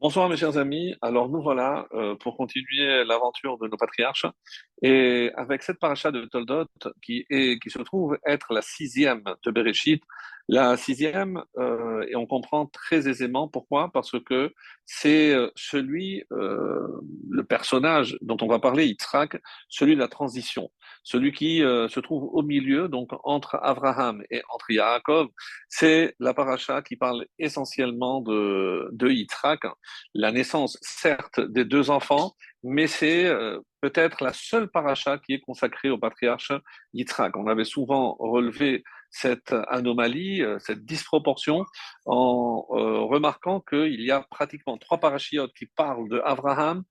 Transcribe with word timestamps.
Bonsoir 0.00 0.28
mes 0.28 0.36
chers 0.36 0.58
amis. 0.58 0.94
Alors 1.00 1.28
nous 1.28 1.40
voilà 1.40 1.86
euh, 1.94 2.14
pour 2.16 2.36
continuer 2.36 3.04
l'aventure 3.04 3.56
de 3.58 3.68
nos 3.68 3.76
patriarches 3.76 4.26
et 4.82 5.30
avec 5.36 5.62
cette 5.62 5.78
paracha 5.78 6.10
de 6.10 6.26
Toldot 6.26 6.66
qui 7.00 7.24
est 7.30 7.58
qui 7.62 7.70
se 7.70 7.78
trouve 7.78 8.18
être 8.26 8.52
la 8.52 8.60
sixième 8.60 9.22
de 9.44 9.50
Bereshit, 9.50 10.02
la 10.48 10.76
sixième 10.76 11.42
euh, 11.56 12.04
et 12.08 12.16
on 12.16 12.26
comprend 12.26 12.66
très 12.66 13.08
aisément 13.08 13.48
pourquoi 13.48 13.90
parce 13.92 14.18
que 14.20 14.52
c'est 14.84 15.34
euh, 15.34 15.50
celui 15.56 16.24
le 16.30 17.44
personnage 17.44 18.18
dont 18.20 18.36
on 18.42 18.46
va 18.46 18.58
parler 18.58 18.86
Yitzhak, 18.86 19.40
celui 19.68 19.94
de 19.94 20.00
la 20.00 20.08
transition, 20.08 20.70
celui 21.02 21.32
qui 21.32 21.58
se 21.60 22.00
trouve 22.00 22.24
au 22.32 22.42
milieu 22.42 22.88
donc 22.88 23.10
entre 23.24 23.58
Abraham 23.62 24.22
et 24.30 24.42
entre 24.52 24.70
Yaakov, 24.70 25.28
c'est 25.68 26.14
la 26.18 26.34
paracha 26.34 26.82
qui 26.82 26.96
parle 26.96 27.26
essentiellement 27.38 28.20
de 28.20 28.88
de 28.92 29.08
Yitzhak 29.08 29.60
la 30.14 30.32
naissance, 30.32 30.78
certes, 30.80 31.40
des 31.40 31.64
deux 31.64 31.90
enfants, 31.90 32.34
mais 32.62 32.86
c'est 32.86 33.26
euh, 33.26 33.60
peut-être 33.80 34.22
la 34.22 34.32
seule 34.32 34.70
paracha 34.70 35.18
qui 35.18 35.34
est 35.34 35.40
consacrée 35.40 35.90
au 35.90 35.98
patriarche 35.98 36.52
Yitzhak. 36.92 37.36
On 37.36 37.46
avait 37.46 37.64
souvent 37.64 38.16
relevé 38.18 38.82
cette 39.14 39.54
anomalie, 39.68 40.42
euh, 40.42 40.58
cette 40.58 40.84
disproportion, 40.84 41.64
en 42.04 42.66
euh, 42.70 43.00
remarquant 43.02 43.60
qu'il 43.60 44.00
y 44.00 44.10
a 44.10 44.20
pratiquement 44.28 44.76
trois 44.76 44.98
parachiotes 44.98 45.52
qui 45.54 45.66
parlent 45.66 46.08
de 46.08 46.20
Abraham, 46.24 46.82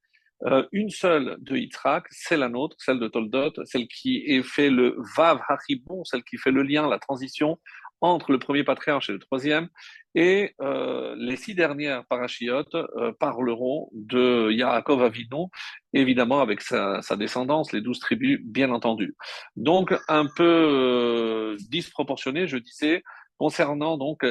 une 0.74 0.90
seule 0.90 1.38
de 1.40 1.56
Yitzhak, 1.56 2.04
c'est 2.10 2.36
la 2.36 2.50
nôtre, 2.50 2.76
celle 2.78 3.00
de 3.00 3.08
Toldot, 3.08 3.54
celle 3.64 3.88
qui 3.88 4.26
est 4.28 4.44
fait 4.44 4.70
le 4.70 4.98
Vav 5.16 5.40
Hachibon, 5.48 6.04
celle 6.04 6.24
qui 6.26 6.38
fait 6.38 6.52
le 6.52 6.64
lien, 6.64 6.86
la 6.86 7.00
transition 7.00 7.58
entre 8.02 8.34
le 8.34 8.40
premier 8.40 8.66
patriarche 8.66 9.10
et 9.10 9.14
le 9.14 9.20
troisième, 9.20 9.70
et 10.16 10.54
euh, 10.62 11.16
les 11.18 11.36
six 11.36 11.56
dernières 11.56 12.06
parachiotes 12.06 12.76
euh, 12.76 13.12
parleront 13.20 13.90
de 13.94 14.52
Yaakov 14.52 15.02
Avinu, 15.04 15.48
évidemment 15.94 16.42
avec 16.42 16.62
sa, 16.62 17.02
descendance, 17.18 17.72
les 17.72 17.82
douze 17.82 18.00
tribus, 18.00 18.40
bien 18.44 18.72
entendu. 18.72 19.16
Donc 19.56 19.94
un 20.08 20.26
peu 20.36 20.44
euh, 20.44 21.58
disproportionné, 21.70 22.48
je 22.48 22.58
disais, 22.58 23.04
concernant 23.38 23.98
donc 23.98 24.24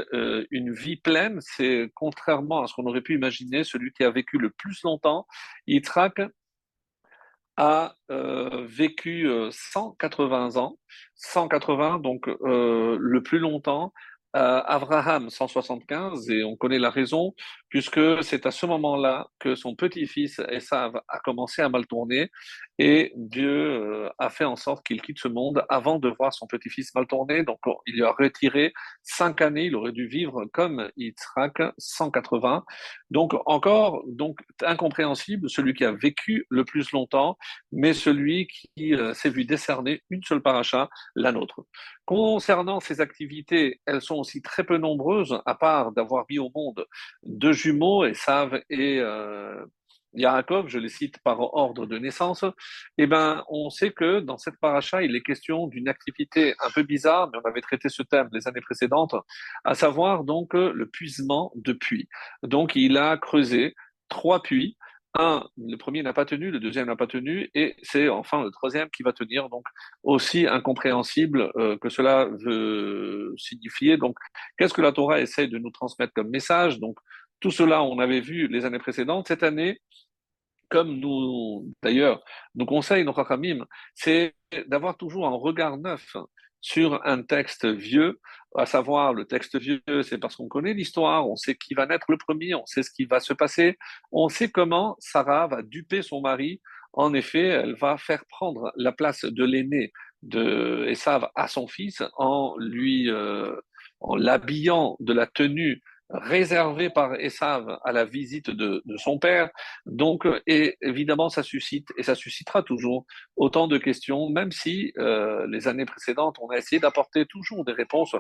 une 0.51 0.73
vie 0.73 0.97
pleine, 0.97 1.39
c'est 1.41 1.91
contrairement 1.95 2.63
à 2.63 2.67
ce 2.67 2.75
qu'on 2.75 2.87
aurait 2.87 3.03
pu 3.03 3.15
imaginer, 3.15 3.65
celui 3.65 3.93
qui 3.93 4.05
a 4.05 4.11
vécu 4.11 4.39
le 4.39 4.51
plus 4.51 4.81
longtemps, 4.85 5.27
Yitzhak 5.67 6.23
a 7.59 7.95
vécu 8.09 9.29
180 9.51 10.57
ans, 10.57 10.79
180 11.17 11.99
donc 11.99 12.27
le 12.27 13.21
plus 13.23 13.39
longtemps, 13.41 13.93
euh, 14.35 14.63
Abraham 14.65 15.29
175, 15.29 16.31
et 16.31 16.45
on 16.45 16.57
connaît 16.57 16.79
la 16.79 16.91
raison, 16.91 17.35
puisque 17.69 18.01
c'est 18.23 18.47
à 18.47 18.51
ce 18.51 18.67
moment-là 18.67 19.29
que 19.39 19.55
son 19.55 19.75
petit-fils 19.75 20.41
Esav 20.51 21.01
a 21.09 21.19
commencé 21.21 21.63
à 21.63 21.69
mal 21.69 21.87
tourner, 21.87 22.31
et 22.85 23.13
Dieu 23.15 23.49
euh, 23.49 24.11
a 24.19 24.29
fait 24.29 24.45
en 24.45 24.57
sorte 24.57 24.85
qu'il 24.85 25.01
quitte 25.01 25.21
ce 25.21 25.29
monde 25.29 25.65
avant 25.69 26.01
de 26.01 26.09
voir 26.09 26.35
son 26.35 26.49
petit-fils 26.49 26.93
mal 26.97 27.07
tourner. 27.07 27.45
Donc 27.45 27.61
il 27.87 27.95
lui 27.95 28.03
a 28.03 28.11
retiré 28.11 28.73
cinq 29.05 29.41
années, 29.41 29.67
il 29.67 29.77
aurait 29.77 29.93
dû 29.93 30.09
vivre 30.09 30.47
comme 30.53 30.91
Yitzhak 30.97 31.63
180. 31.79 32.65
Donc 33.13 33.35
encore 33.47 34.03
donc 34.09 34.41
incompréhensible, 34.65 35.49
celui 35.49 35.75
qui 35.75 35.85
a 35.85 35.93
vécu 35.93 36.45
le 36.51 36.65
plus 36.65 36.91
longtemps, 36.91 37.39
mais 37.71 37.93
celui 37.93 38.49
qui 38.49 38.97
euh, 38.97 39.15
s'est 39.15 39.31
vu 39.31 39.45
décerner 39.45 40.03
une 40.11 40.25
seule 40.25 40.43
paracha, 40.43 40.91
la 41.15 41.31
nôtre. 41.31 41.65
Concernant 42.05 42.81
ces 42.81 43.01
activités, 43.01 43.81
elles 43.87 44.03
sont 44.03 44.17
aussi 44.17 44.43
très 44.43 44.65
peu 44.65 44.77
nombreuses, 44.77 45.41
à 45.47 45.55
part 45.55 45.93
d'avoir 45.93 46.27
mis 46.29 46.41
au 46.41 46.51
monde 46.53 46.85
deux 47.23 47.53
jumeaux, 47.53 48.05
Esav 48.05 48.61
et 48.71 48.99
euh, 48.99 49.65
Yaakov, 50.15 50.69
je 50.69 50.79
les 50.79 50.89
cite 50.89 51.19
par 51.23 51.41
ordre 51.41 51.87
de 51.87 51.99
naissance, 51.99 52.45
eh 52.99 53.07
ben, 53.07 53.45
on 53.49 53.71
sait 53.71 53.93
que 53.93 54.21
dans 54.21 54.39
cette 54.39 54.59
paracha, 54.61 55.03
il 55.03 55.17
est 55.17 55.23
question 55.23 55.67
d'une 55.67 55.89
activité 55.89 56.55
un 56.65 56.71
peu 56.71 56.83
bizarre, 56.83 57.31
mais 57.33 57.39
on 57.43 57.49
avait 57.49 57.61
traité 57.61 57.89
ce 57.89 58.03
thème 58.03 58.29
les 58.33 58.47
années 58.49 58.61
précédentes, 58.61 59.15
à 59.65 59.75
savoir 59.75 60.25
donc 60.25 60.55
le 60.55 60.87
puisement 60.87 61.53
de 61.55 61.73
puits. 61.73 62.09
Donc, 62.43 62.77
il 62.77 62.97
a 62.99 63.17
creusé 63.17 63.75
trois 64.09 64.43
puits 64.43 64.77
un, 65.15 65.47
le 65.59 65.77
premier 65.77 66.03
n'a 66.03 66.13
pas 66.15 66.25
tenu, 66.25 66.51
le 66.51 66.59
deuxième 66.59 66.87
n'a 66.87 66.97
pas 66.97 67.07
tenu, 67.07 67.51
et 67.55 67.77
c'est 67.83 68.09
enfin 68.09 68.43
le 68.43 68.51
troisième 68.51 68.89
qui 68.91 69.03
va 69.03 69.13
tenir. 69.13 69.49
Donc, 69.51 69.65
aussi 70.03 70.47
incompréhensible 70.47 71.53
euh, 71.57 71.77
que 71.79 71.91
cela 71.91 72.29
veut 72.45 73.35
signifier. 73.37 73.99
Donc, 73.99 74.17
qu'est-ce 74.57 74.73
que 74.73 74.81
la 74.81 74.93
Torah 74.93 75.21
essaie 75.21 75.49
de 75.49 75.59
nous 75.59 75.71
transmettre 75.71 76.15
comme 76.15 76.31
message? 76.31 76.81
Donc, 76.81 76.97
tout 77.43 77.51
cela, 77.51 77.83
on 77.83 77.99
avait 77.99 78.21
vu 78.21 78.47
les 78.47 78.65
années 78.65 78.79
précédentes. 78.79 79.27
Cette 79.27 79.43
année, 79.43 79.81
comme 80.71 80.99
nous, 81.01 81.71
d'ailleurs, 81.83 82.23
nous 82.55 82.65
conseille 82.65 83.05
nos 83.05 83.13
Chachamim, 83.13 83.67
c'est 83.95 84.35
d'avoir 84.69 84.97
toujours 84.97 85.27
un 85.27 85.37
regard 85.37 85.77
neuf 85.77 86.17
sur 86.61 87.05
un 87.05 87.23
texte 87.23 87.67
vieux, 87.67 88.21
à 88.57 88.65
savoir 88.65 89.13
le 89.13 89.25
texte 89.25 89.59
vieux, 89.59 89.83
c'est 90.05 90.19
parce 90.19 90.37
qu'on 90.37 90.47
connaît 90.47 90.73
l'histoire, 90.73 91.29
on 91.29 91.35
sait 91.35 91.57
qui 91.57 91.75
va 91.75 91.87
naître 91.87 92.07
le 92.09 92.17
premier, 92.17 92.55
on 92.55 92.65
sait 92.65 92.85
ce 92.85 92.91
qui 92.93 93.07
va 93.07 93.19
se 93.19 93.33
passer, 93.33 93.77
on 94.13 94.29
sait 94.29 94.49
comment 94.49 94.97
Sarah 95.01 95.49
va 95.49 95.63
duper 95.63 96.03
son 96.03 96.21
mari. 96.21 96.61
En 96.93 97.13
effet, 97.13 97.47
elle 97.47 97.75
va 97.75 97.99
faire 97.99 98.25
prendre 98.29 98.71
la 98.77 98.93
place 98.93 99.25
de 99.25 99.45
l'aîné 99.45 99.93
de 100.23 100.87
Esav 100.87 101.29
à 101.35 101.49
son 101.49 101.67
fils 101.67 102.03
en 102.17 102.55
lui 102.59 103.11
euh, 103.11 103.57
en 103.99 104.15
l'habillant 104.15 104.97
de 105.01 105.13
la 105.13 105.27
tenue 105.27 105.83
réservé 106.13 106.91
par 106.91 107.15
Esav 107.15 107.79
à 107.85 107.93
la 107.93 108.05
visite 108.05 108.51
de, 108.51 108.83
son 108.97 109.19
père. 109.19 109.51
Donc, 109.87 110.27
et 110.47 110.77
évidemment, 110.81 111.29
ça 111.29 111.43
suscite, 111.43 111.89
et 111.97 112.03
ça 112.03 112.15
suscitera 112.15 112.63
toujours 112.63 113.07
autant 113.37 113.67
de 113.67 113.79
questions, 113.79 114.29
même 114.29 114.53
si 114.53 114.93
euh, 114.99 115.47
les 115.49 115.69
années 115.69 115.87
précédentes, 115.87 116.37
on 116.41 116.51
a 116.51 116.59
essayé 116.59 116.81
d'apporter 116.81 117.27
toujours 117.27 117.65
des 117.65 117.73
réponses. 117.73 118.15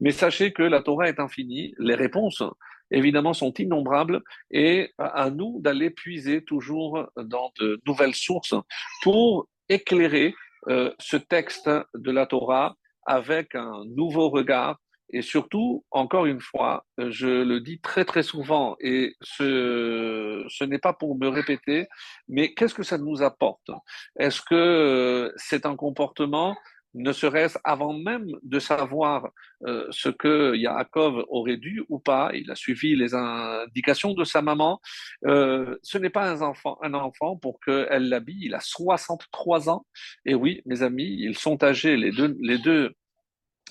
Mais 0.00 0.10
sachez 0.10 0.52
que 0.52 0.62
la 0.62 0.82
Torah 0.82 1.08
est 1.08 1.20
infinie, 1.20 1.74
les 1.78 1.94
réponses, 1.94 2.42
évidemment, 2.90 3.32
sont 3.32 3.52
innombrables, 3.54 4.22
et 4.50 4.92
à 4.98 5.30
nous 5.30 5.60
d'aller 5.60 5.90
puiser 5.90 6.42
toujours 6.44 7.06
dans 7.16 7.52
de 7.60 7.80
nouvelles 7.86 8.14
sources 8.14 8.54
pour 9.02 9.48
éclairer 9.68 10.34
euh, 10.68 10.92
ce 10.98 11.16
texte 11.16 11.70
de 11.94 12.10
la 12.10 12.26
Torah 12.26 12.76
avec 13.06 13.54
un 13.54 13.84
nouveau 13.86 14.30
regard 14.30 14.78
et 15.10 15.22
surtout, 15.22 15.84
encore 15.90 16.26
une 16.26 16.40
fois, 16.40 16.84
je 16.98 17.42
le 17.44 17.60
dis 17.60 17.80
très 17.80 18.04
très 18.04 18.22
souvent, 18.22 18.76
et 18.80 19.14
ce, 19.22 20.64
n'est 20.64 20.78
pas 20.78 20.92
pour 20.92 21.16
me 21.18 21.28
répéter, 21.28 21.86
mais 22.28 22.54
qu'est-ce 22.54 22.74
que 22.74 22.82
ça 22.82 22.98
nous 22.98 23.22
apporte? 23.22 23.70
Est-ce 24.18 24.40
que 24.40 24.54
euh, 24.54 25.32
c'est 25.36 25.64
un 25.64 25.76
comportement, 25.76 26.56
ne 26.94 27.12
serait-ce 27.12 27.58
avant 27.62 27.92
même 27.92 28.26
de 28.42 28.58
savoir 28.58 29.28
euh, 29.66 29.86
ce 29.90 30.08
que 30.08 30.56
Yaakov 30.56 31.24
aurait 31.28 31.58
dû 31.58 31.84
ou 31.88 31.98
pas, 31.98 32.30
il 32.34 32.50
a 32.50 32.54
suivi 32.54 32.96
les 32.96 33.14
indications 33.14 34.14
de 34.14 34.24
sa 34.24 34.42
maman, 34.42 34.80
euh, 35.26 35.76
ce 35.82 35.98
n'est 35.98 36.10
pas 36.10 36.28
un 36.28 36.40
enfant, 36.40 36.78
un 36.82 36.94
enfant 36.94 37.36
pour 37.36 37.60
qu'elle 37.60 38.08
l'habille, 38.08 38.46
il 38.46 38.54
a 38.54 38.60
63 38.60 39.68
ans, 39.68 39.86
et 40.24 40.34
oui, 40.34 40.62
mes 40.64 40.82
amis, 40.82 41.16
ils 41.20 41.36
sont 41.38 41.62
âgés, 41.62 41.96
les 41.96 42.58
deux 42.58 42.94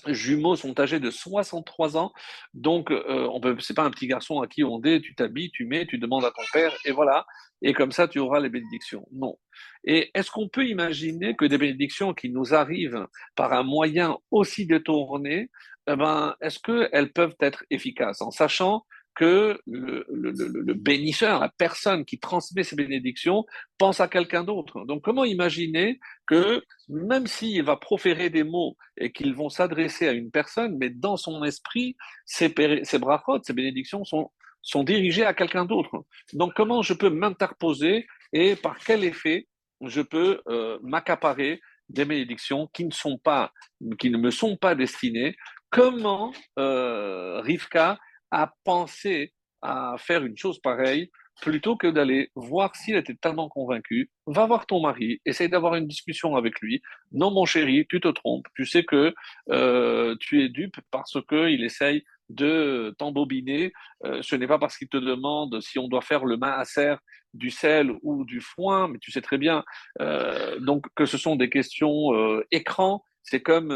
jumeaux 0.06 0.56
sont 0.56 0.78
âgés 0.78 1.00
de 1.00 1.10
63 1.10 1.96
ans, 1.96 2.12
donc 2.54 2.90
euh, 2.90 3.28
on 3.32 3.40
peut, 3.40 3.56
pas 3.74 3.84
un 3.84 3.90
petit 3.90 4.06
garçon 4.06 4.40
à 4.40 4.46
qui 4.46 4.64
on 4.64 4.78
dit 4.78 5.00
tu 5.00 5.14
t'habilles, 5.14 5.50
tu 5.50 5.66
mets, 5.66 5.86
tu 5.86 5.98
demandes 5.98 6.24
à 6.24 6.30
ton 6.30 6.42
père 6.52 6.76
et 6.84 6.92
voilà, 6.92 7.26
et 7.62 7.72
comme 7.72 7.92
ça 7.92 8.08
tu 8.08 8.18
auras 8.18 8.40
les 8.40 8.48
bénédictions. 8.48 9.06
Non. 9.12 9.36
Et 9.84 10.10
est-ce 10.14 10.30
qu'on 10.30 10.48
peut 10.48 10.66
imaginer 10.66 11.34
que 11.34 11.44
des 11.44 11.58
bénédictions 11.58 12.14
qui 12.14 12.30
nous 12.30 12.54
arrivent 12.54 13.06
par 13.34 13.52
un 13.52 13.62
moyen 13.62 14.16
aussi 14.30 14.66
détourné, 14.66 15.50
eh 15.88 15.96
ben, 15.96 16.34
est-ce 16.40 16.58
qu'elles 16.58 17.12
peuvent 17.12 17.36
être 17.40 17.64
efficaces? 17.70 18.20
En 18.20 18.30
sachant 18.30 18.84
que 19.16 19.58
le, 19.66 20.74
bénisseur, 20.74 21.40
la 21.40 21.48
personne 21.48 22.04
qui 22.04 22.18
transmet 22.18 22.62
ces 22.62 22.76
bénédictions, 22.76 23.46
pense 23.78 23.98
à 23.98 24.08
quelqu'un 24.08 24.44
d'autre. 24.44 24.84
Donc 24.84 25.02
comment 25.02 25.24
imaginer 25.24 25.98
que 26.26 26.62
même 26.88 27.26
s'il 27.26 27.62
va 27.64 27.76
proférer 27.76 28.28
des 28.28 28.44
mots 28.44 28.76
et 28.98 29.10
qu'ils 29.10 29.34
vont 29.34 29.48
s'adresser 29.48 30.06
à 30.06 30.12
une 30.12 30.30
personne, 30.30 30.76
mais 30.78 30.90
dans 30.90 31.16
son 31.16 31.42
esprit, 31.44 31.96
ces, 32.26 32.54
ces 32.84 32.98
brachot, 32.98 33.42
ces 33.42 33.54
bénédictions 33.54 34.04
sont, 34.04 34.30
sont 34.60 34.84
dirigées 34.84 35.24
à 35.24 35.32
quelqu'un 35.32 35.64
d'autre? 35.64 36.04
Donc 36.34 36.52
comment 36.54 36.82
je 36.82 36.92
peux 36.92 37.10
m'interposer 37.10 38.06
et 38.34 38.54
par 38.54 38.78
quel 38.78 39.02
effet 39.02 39.48
je 39.80 40.02
peux 40.02 40.42
euh, 40.48 40.78
m'accaparer 40.82 41.60
des 41.88 42.04
bénédictions 42.04 42.68
qui 42.74 42.84
ne 42.84 42.92
sont 42.92 43.16
pas, 43.16 43.52
qui 43.98 44.10
ne 44.10 44.18
me 44.18 44.30
sont 44.30 44.58
pas 44.58 44.74
destinées? 44.74 45.36
Comment 45.70 46.32
euh, 46.58 47.40
Rivka 47.40 47.98
à 48.30 48.52
penser 48.64 49.32
à 49.62 49.96
faire 49.98 50.24
une 50.24 50.36
chose 50.36 50.60
pareille 50.60 51.10
plutôt 51.40 51.76
que 51.76 51.86
d'aller 51.86 52.30
voir 52.34 52.74
s'il 52.76 52.96
était 52.96 53.14
tellement 53.14 53.48
convaincu, 53.48 54.10
va 54.26 54.46
voir 54.46 54.66
ton 54.66 54.80
mari, 54.80 55.20
essaye 55.26 55.48
d'avoir 55.48 55.74
une 55.74 55.86
discussion 55.86 56.34
avec 56.36 56.60
lui. 56.60 56.80
Non, 57.12 57.30
mon 57.30 57.44
chéri, 57.44 57.86
tu 57.88 58.00
te 58.00 58.08
trompes. 58.08 58.46
Tu 58.54 58.64
sais 58.64 58.84
que 58.84 59.14
euh, 59.50 60.16
tu 60.18 60.42
es 60.42 60.48
dupe 60.48 60.76
parce 60.90 61.18
qu'il 61.28 61.62
essaye 61.62 62.04
de 62.28 62.94
t'embobiner. 62.98 63.72
Euh, 64.04 64.20
ce 64.22 64.34
n'est 64.34 64.46
pas 64.46 64.58
parce 64.58 64.76
qu'il 64.78 64.88
te 64.88 64.96
demande 64.96 65.60
si 65.60 65.78
on 65.78 65.88
doit 65.88 66.00
faire 66.00 66.24
le 66.24 66.36
maaser 66.36 66.96
du 67.34 67.50
sel 67.50 67.92
ou 68.02 68.24
du 68.24 68.40
foin, 68.40 68.88
mais 68.88 68.98
tu 68.98 69.12
sais 69.12 69.20
très 69.20 69.38
bien 69.38 69.62
euh, 70.00 70.58
donc 70.60 70.86
que 70.96 71.04
ce 71.04 71.18
sont 71.18 71.36
des 71.36 71.50
questions 71.50 72.12
écran. 72.50 73.04
C'est 73.22 73.42
comme, 73.42 73.72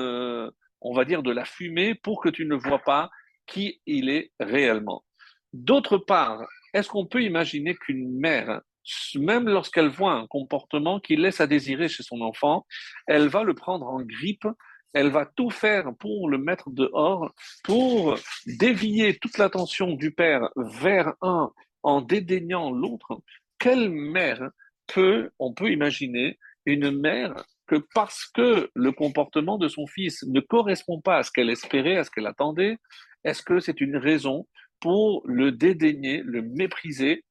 on 0.80 0.94
va 0.94 1.04
dire, 1.04 1.22
de 1.22 1.30
la 1.30 1.44
fumée 1.44 1.94
pour 1.94 2.22
que 2.22 2.30
tu 2.30 2.46
ne 2.46 2.54
vois 2.54 2.78
pas 2.78 3.10
qui 3.50 3.80
il 3.86 4.08
est 4.08 4.32
réellement. 4.40 5.04
D'autre 5.52 5.98
part, 5.98 6.46
est-ce 6.72 6.88
qu'on 6.88 7.06
peut 7.06 7.22
imaginer 7.22 7.74
qu'une 7.74 8.18
mère, 8.18 8.60
même 9.16 9.48
lorsqu'elle 9.48 9.88
voit 9.88 10.12
un 10.12 10.26
comportement 10.26 11.00
qui 11.00 11.16
laisse 11.16 11.40
à 11.40 11.46
désirer 11.46 11.88
chez 11.88 12.02
son 12.02 12.20
enfant, 12.20 12.66
elle 13.06 13.28
va 13.28 13.42
le 13.42 13.54
prendre 13.54 13.86
en 13.86 14.00
grippe 14.00 14.46
elle 14.92 15.10
va 15.10 15.26
tout 15.26 15.50
faire 15.50 15.92
pour 15.98 16.28
le 16.28 16.38
mettre 16.38 16.70
dehors, 16.70 17.32
pour 17.64 18.16
dévier 18.46 19.16
toute 19.18 19.38
l'attention 19.38 19.94
du 19.94 20.10
père 20.12 20.50
vers 20.56 21.14
un 21.22 21.52
en 21.82 22.00
dédaignant 22.00 22.70
l'autre? 22.70 23.22
Quelle 23.58 23.90
mère 23.90 24.50
peut, 24.86 25.30
on 25.38 25.52
peut 25.52 25.70
imaginer, 25.70 26.38
une 26.66 26.90
mère 26.90 27.44
que 27.66 27.76
parce 27.94 28.26
que 28.26 28.70
le 28.74 28.92
comportement 28.92 29.58
de 29.58 29.68
son 29.68 29.86
fils 29.86 30.24
ne 30.24 30.40
correspond 30.40 31.00
pas 31.00 31.18
à 31.18 31.22
ce 31.22 31.30
qu'elle 31.30 31.50
espérait, 31.50 31.96
à 31.96 32.04
ce 32.04 32.10
qu'elle 32.10 32.26
attendait, 32.26 32.76
est-ce 33.24 33.42
que 33.42 33.60
c'est 33.60 33.80
une 33.80 33.96
raison 33.96 34.46
pour 34.80 35.22
le 35.26 35.52
dédaigner, 35.52 36.22
le 36.24 36.42
mépriser 36.42 37.24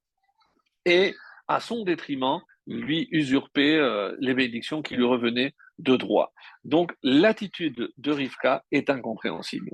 et, 0.84 1.14
à 1.48 1.60
son 1.60 1.84
détriment, 1.84 2.40
lui 2.66 3.08
usurper 3.10 3.76
euh, 3.76 4.14
les 4.20 4.34
bénédictions 4.34 4.82
qui 4.82 4.94
lui 4.94 5.04
revenaient 5.04 5.54
de 5.78 5.96
droit? 5.96 6.32
Donc 6.64 6.92
l'attitude 7.02 7.90
de 7.96 8.12
Rivka 8.12 8.62
est 8.70 8.90
incompréhensible. 8.90 9.70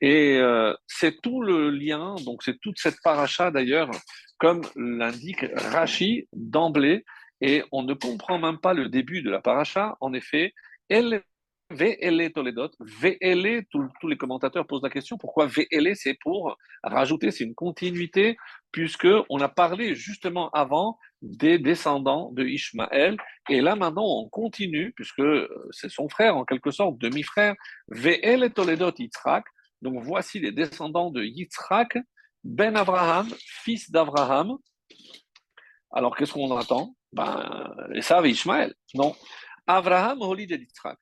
Et 0.00 0.36
euh, 0.36 0.74
c'est 0.86 1.20
tout 1.22 1.40
le 1.42 1.70
lien, 1.70 2.14
donc 2.24 2.42
c'est 2.42 2.58
toute 2.60 2.78
cette 2.78 3.00
paracha 3.02 3.50
d'ailleurs, 3.50 3.90
comme 4.38 4.62
l'indique 4.76 5.46
Rashi 5.54 6.28
d'emblée, 6.32 7.04
et 7.40 7.62
on 7.72 7.82
ne 7.82 7.94
comprend 7.94 8.38
même 8.38 8.58
pas 8.58 8.74
le 8.74 8.88
début 8.88 9.22
de 9.22 9.30
la 9.30 9.40
paracha. 9.40 9.96
En 10.00 10.12
effet, 10.12 10.52
elle 10.88 11.22
VLE 11.70 12.30
Toledot, 12.32 12.70
VLE, 12.78 13.64
tous 13.70 14.08
les 14.08 14.16
commentateurs 14.16 14.66
posent 14.66 14.82
la 14.82 14.90
question 14.90 15.16
pourquoi 15.16 15.46
VLE 15.46 15.94
c'est 15.94 16.14
pour 16.14 16.56
rajouter, 16.82 17.30
c'est 17.30 17.44
une 17.44 17.54
continuité, 17.54 18.36
puisque 18.70 19.08
on 19.30 19.40
a 19.40 19.48
parlé 19.48 19.94
justement 19.94 20.50
avant 20.50 20.98
des 21.22 21.58
descendants 21.58 22.30
de 22.32 22.44
Ishmaël, 22.44 23.16
et 23.48 23.62
là 23.62 23.76
maintenant 23.76 24.04
on 24.04 24.28
continue, 24.28 24.92
puisque 24.92 25.20
euh, 25.20 25.48
c'est 25.70 25.90
son 25.90 26.08
frère 26.08 26.36
en 26.36 26.44
quelque 26.44 26.70
sorte, 26.70 26.98
demi-frère, 26.98 27.54
VLE 27.88 28.50
Toledot 28.52 28.92
Yitzhak, 28.98 29.44
donc 29.80 30.02
voici 30.02 30.40
les 30.40 30.52
descendants 30.52 31.10
de 31.10 31.24
Yitzhak, 31.24 31.98
Ben 32.42 32.76
Abraham, 32.76 33.26
fils 33.38 33.90
d'Abraham. 33.90 34.58
Alors 35.90 36.14
qu'est-ce 36.14 36.32
qu'on 36.34 36.54
attend 36.56 36.94
Ben, 37.12 37.74
ça, 38.00 38.26
Ishmaël, 38.26 38.74
non 38.94 39.14
Abraham 39.66 40.18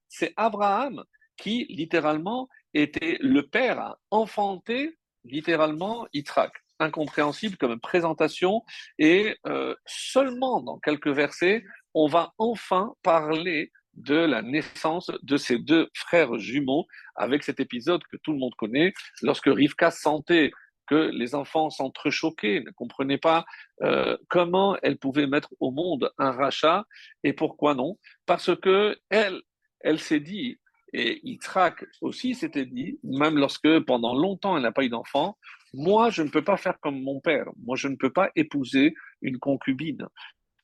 C'est 0.09 0.33
Abraham 0.37 1.05
qui, 1.37 1.67
littéralement, 1.69 2.49
était 2.75 3.19
le 3.21 3.47
père 3.47 3.81
à 3.81 3.99
enfanter, 4.11 4.99
littéralement, 5.25 6.07
Yitzhak. 6.13 6.53
Incompréhensible 6.79 7.57
comme 7.57 7.79
présentation. 7.79 8.63
Et 8.99 9.37
euh, 9.47 9.75
seulement 9.87 10.61
dans 10.61 10.79
quelques 10.79 11.09
versets, 11.09 11.65
on 11.95 12.09
va 12.09 12.33
enfin 12.39 12.95
parler 13.03 13.71
de 13.95 14.17
la 14.17 14.43
naissance 14.43 15.11
de 15.23 15.37
ces 15.37 15.59
deux 15.59 15.89
frères 15.95 16.39
jumeaux 16.39 16.87
avec 17.15 17.45
cet 17.45 17.61
épisode 17.61 18.03
que 18.11 18.17
tout 18.17 18.33
le 18.33 18.39
monde 18.39 18.55
connaît, 18.57 18.93
lorsque 19.21 19.47
Rivka 19.47 19.91
sentait 19.91 20.51
que 20.87 21.11
les 21.13 21.35
enfants 21.35 21.71
s'entrechoquaient, 21.71 22.61
ne 22.61 22.71
comprenaient 22.71 23.19
pas 23.19 23.45
euh, 23.83 24.17
comment 24.29 24.77
elle 24.83 24.99
pouvait 24.99 25.27
mettre 25.27 25.51
au 25.61 25.71
monde 25.71 26.11
un 26.19 26.33
rachat 26.33 26.85
et 27.25 27.33
pourquoi 27.33 27.75
non. 27.75 27.99
Parce 28.27 28.55
que 28.57 28.97
elle, 29.11 29.41
elle 29.81 29.99
s'est 29.99 30.21
dit, 30.21 30.59
et 30.93 31.21
Yitzhak 31.25 31.85
aussi 32.01 32.35
s'était 32.35 32.67
dit, 32.67 32.99
même 33.03 33.39
lorsque 33.39 33.81
pendant 33.81 34.15
longtemps 34.15 34.57
elle 34.57 34.63
n'a 34.63 34.73
pas 34.73 34.85
eu 34.85 34.91
d'enfant, 34.91 35.39
moi 35.73 36.11
je 36.11 36.23
ne 36.23 36.29
peux 36.29 36.45
pas 36.45 36.57
faire 36.57 36.79
comme 36.81 37.01
mon 37.01 37.21
père, 37.21 37.47
moi 37.65 37.77
je 37.77 37.89
ne 37.89 37.97
peux 37.97 38.13
pas 38.13 38.31
épouser 38.37 38.95
une 39.23 39.39
concubine. 39.39 40.07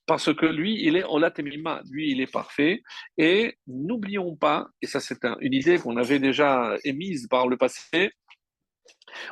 Parce 0.06 0.34
que 0.34 0.46
lui, 0.46 0.82
il 0.86 0.96
est 0.96 1.04
olatemima, 1.04 1.82
lui, 1.90 2.10
il 2.10 2.22
est 2.22 2.32
parfait. 2.32 2.82
Et 3.18 3.58
n'oublions 3.66 4.36
pas, 4.36 4.66
et 4.80 4.86
ça 4.86 5.00
c'est 5.00 5.22
une 5.40 5.52
idée 5.52 5.78
qu'on 5.78 5.98
avait 5.98 6.18
déjà 6.18 6.76
émise 6.84 7.28
par 7.28 7.46
le 7.46 7.58
passé, 7.58 8.12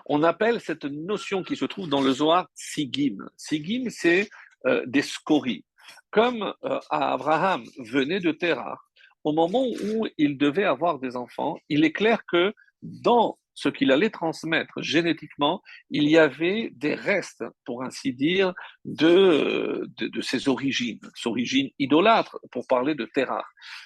on 0.06 0.22
appelle 0.22 0.60
cette 0.60 0.84
notion 0.84 1.42
qui 1.42 1.56
se 1.56 1.64
trouve 1.64 1.88
dans 1.88 2.00
le 2.00 2.12
Zohar 2.12 2.48
Sigim. 2.54 3.16
Sigim, 3.36 3.88
c'est 3.90 4.28
euh, 4.66 4.82
des 4.86 5.02
scories. 5.02 5.64
Comme 6.10 6.54
euh, 6.64 6.80
Abraham 6.90 7.64
venait 7.78 8.20
de 8.20 8.32
Terah, 8.32 8.78
au 9.24 9.32
moment 9.32 9.66
où 9.66 10.06
il 10.18 10.38
devait 10.38 10.64
avoir 10.64 10.98
des 10.98 11.16
enfants, 11.16 11.58
il 11.68 11.84
est 11.84 11.92
clair 11.92 12.22
que 12.30 12.54
dans 12.82 13.38
ce 13.56 13.70
qu'il 13.70 13.90
allait 13.90 14.10
transmettre 14.10 14.82
génétiquement, 14.82 15.62
il 15.90 16.08
y 16.08 16.18
avait 16.18 16.70
des 16.74 16.94
restes, 16.94 17.42
pour 17.64 17.82
ainsi 17.82 18.12
dire, 18.12 18.52
de, 18.84 19.88
de, 19.96 20.20
ses 20.20 20.48
origines, 20.48 21.00
ses 21.14 21.28
origines 21.28 21.70
idolâtres, 21.78 22.38
pour 22.52 22.66
parler 22.66 22.94
de 22.94 23.06
Terah. 23.06 23.44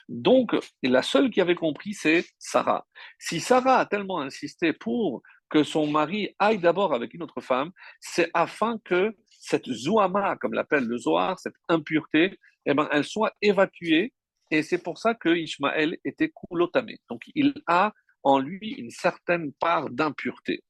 Donc, 0.09 0.55
la 0.83 1.03
seule 1.03 1.31
qui 1.31 1.41
avait 1.41 1.55
compris, 1.55 1.95
c'est 1.95 2.27
Sarah. 2.39 2.85
Si 3.19 3.41
Sarah 3.41 3.79
a 3.79 3.87
tellement 3.87 4.21
insisté 4.21 4.73
pour 4.73 5.23
que 5.51 5.63
son 5.63 5.87
mari 5.87 6.35
aille 6.39 6.59
d'abord 6.59 6.95
avec 6.95 7.13
une 7.15 7.23
autre 7.23 7.41
femme, 7.41 7.71
c'est 8.01 8.31
afin 8.35 8.79
que 8.85 9.15
cette 9.29 9.67
zouama, 9.71 10.37
comme 10.37 10.55
l'appelle 10.55 10.85
le 10.85 10.99
Zohar, 10.99 11.39
cette 11.39 11.55
impureté, 11.69 12.39
eh 12.67 12.75
ben, 12.75 12.89
elle 12.93 13.05
soit 13.05 13.33
évacuée. 13.43 14.13
Et 14.51 14.63
c'est 14.63 14.83
pour 14.83 14.99
ça 14.99 15.15
que 15.15 15.29
Ishmaël 15.29 15.97
était 16.05 16.31
coulotamé. 16.31 16.99
Donc 17.09 17.23
il 17.35 17.55
a 17.67 17.93
en 18.23 18.39
lui 18.39 18.71
une 18.73 18.91
certaine 18.91 19.53
part 19.55 19.91
d'impureté. 19.91 20.63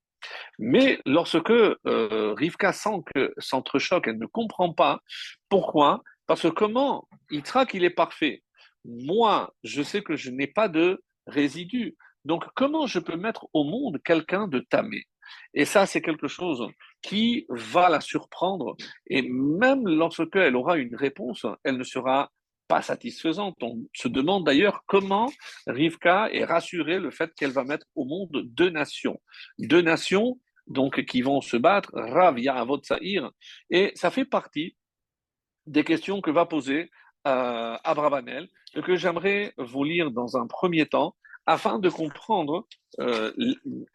Mais 0.59 1.01
lorsque 1.07 1.51
euh, 1.51 2.35
Rivka 2.35 2.73
sent 2.73 3.03
que 3.15 3.33
s'entrechoque, 3.39 4.07
elle 4.07 4.19
ne 4.19 4.27
comprend 4.27 4.73
pas 4.73 5.01
pourquoi. 5.49 6.03
Parce 6.27 6.43
que 6.43 6.49
comment 6.49 7.09
Yitzhak, 7.31 7.75
il 7.75 7.85
est 7.85 7.91
parfait. 7.91 8.43
Moi, 8.85 9.53
je 9.65 9.83
sais 9.83 10.03
que 10.03 10.17
je 10.17 10.31
n'ai 10.31 10.47
pas 10.47 10.69
de 10.69 11.03
résidus. 11.27 11.97
Donc, 12.25 12.45
comment 12.55 12.87
je 12.87 12.99
peux 12.99 13.17
mettre 13.17 13.47
au 13.53 13.65
monde 13.65 14.01
quelqu'un 14.05 14.49
de 14.49 14.61
tamé? 14.61 15.05
Et 15.55 15.65
ça, 15.65 15.87
c'est 15.87 16.03
quelque 16.03 16.29
chose 16.29 16.67
qui 17.03 17.47
va 17.49 17.89
la 17.89 18.01
surprendre. 18.01 18.77
Et 19.07 19.23
même 19.23 19.87
lorsqu'elle 19.89 20.57
aura 20.57 20.77
une 20.77 20.97
réponse, 20.97 21.47
elle 21.65 21.79
ne 21.79 21.85
sera 21.85 22.31
pas 22.69 22.83
satisfaisante. 22.83 23.57
On 23.63 23.83
se 23.95 24.09
demande 24.09 24.45
d'ailleurs 24.45 24.83
comment 24.87 25.31
Rivka 25.67 26.31
est 26.33 26.45
rassurée 26.45 26.99
le 26.99 27.11
fait 27.11 27.33
qu'elle 27.35 27.51
va 27.51 27.65
mettre 27.65 27.87
au 27.95 28.05
monde 28.05 28.43
deux 28.45 28.71
nations. 28.71 29.21
Deux 29.59 29.83
nations 29.83 30.39
donc 30.69 31.05
qui 31.05 31.21
vont 31.21 31.41
se 31.41 31.57
battre, 31.57 31.91
Rav 31.95 32.39
Yahavot 32.39 32.81
Sa'ir. 32.83 33.31
Et 33.71 33.93
ça 33.97 34.11
fait 34.11 34.25
partie 34.25 34.77
des 35.67 35.83
questions 35.83 36.21
que 36.21 36.31
va 36.31 36.47
poser 36.47 36.91
euh, 37.27 37.77
que 38.85 38.97
j'aimerais 38.97 39.53
vous 39.59 39.85
lire 39.85 40.11
dans 40.11 40.37
un 40.37 40.47
premier 40.47 40.87
temps 40.87 41.17
afin 41.47 41.79
de 41.79 41.89
comprendre 41.89 42.67
euh, 42.99 43.33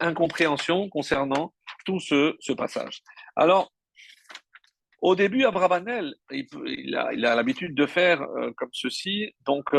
l'incompréhension 0.00 0.88
concernant 0.88 1.54
tout 1.84 2.00
ce, 2.00 2.52
passage. 2.52 3.02
Alors, 3.36 3.72
au 5.00 5.14
début, 5.14 5.44
Abravanel, 5.44 6.14
il, 6.30 6.46
il 6.66 7.26
a 7.26 7.34
l'habitude 7.34 7.74
de 7.74 7.86
faire 7.86 8.22
euh, 8.22 8.52
comme 8.56 8.70
ceci. 8.72 9.34
Donc, 9.44 9.72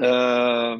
euh, 0.00 0.76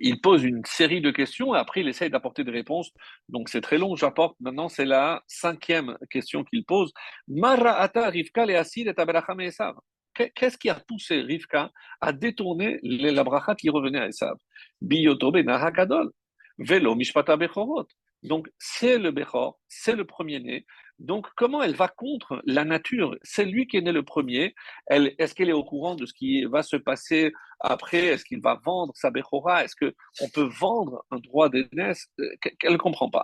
il 0.00 0.20
pose 0.20 0.44
une 0.44 0.64
série 0.64 1.00
de 1.00 1.10
questions 1.10 1.54
et 1.54 1.58
après, 1.58 1.80
il 1.80 1.88
essaye 1.88 2.10
d'apporter 2.10 2.44
des 2.44 2.50
réponses. 2.50 2.90
Donc, 3.28 3.48
c'est 3.48 3.60
très 3.60 3.78
long. 3.78 3.96
J'apporte 3.96 4.36
maintenant, 4.40 4.68
c'est 4.68 4.84
la 4.84 5.22
cinquième 5.26 5.96
question 6.10 6.44
qu'il 6.44 6.64
pose. 6.64 6.92
Mara 7.28 7.78
ata 7.80 8.10
rivka 8.10 8.44
et 8.46 8.56
Qu'est-ce 10.14 10.58
qui 10.58 10.68
a 10.68 10.74
poussé 10.74 11.20
Rivka 11.20 11.70
à 12.00 12.12
détourner 12.12 12.78
la 12.82 13.24
bracha 13.24 13.54
qui 13.54 13.70
revenait 13.70 14.00
à 14.00 14.08
Esav? 14.08 14.36
Velo 16.58 16.94
Mishpata 16.94 17.36
Bechorot. 17.36 17.86
Donc, 18.24 18.48
c'est 18.58 18.98
le 18.98 19.10
Bechor, 19.10 19.60
c'est 19.68 19.94
le 19.94 20.06
premier-né. 20.06 20.64
Donc, 20.98 21.26
comment 21.36 21.62
elle 21.62 21.74
va 21.74 21.88
contre 21.88 22.40
la 22.46 22.64
nature? 22.64 23.14
C'est 23.22 23.44
lui 23.44 23.66
qui 23.66 23.76
est 23.76 23.82
né 23.82 23.92
le 23.92 24.02
premier. 24.02 24.54
est-ce 24.88 25.34
qu'elle 25.34 25.50
est 25.50 25.52
au 25.52 25.62
courant 25.62 25.94
de 25.94 26.06
ce 26.06 26.14
qui 26.14 26.44
va 26.46 26.62
se 26.62 26.76
passer 26.76 27.32
après? 27.60 28.06
Est-ce 28.06 28.24
qu'il 28.24 28.40
va 28.40 28.58
vendre 28.64 28.94
sa 28.96 29.10
Bechora? 29.10 29.64
Est-ce 29.64 29.76
qu'on 29.76 30.30
peut 30.30 30.48
vendre 30.58 31.04
un 31.10 31.18
droit 31.18 31.50
d'aînesse? 31.50 32.08
Elle 32.62 32.72
ne 32.72 32.78
comprend 32.78 33.10
pas. 33.10 33.22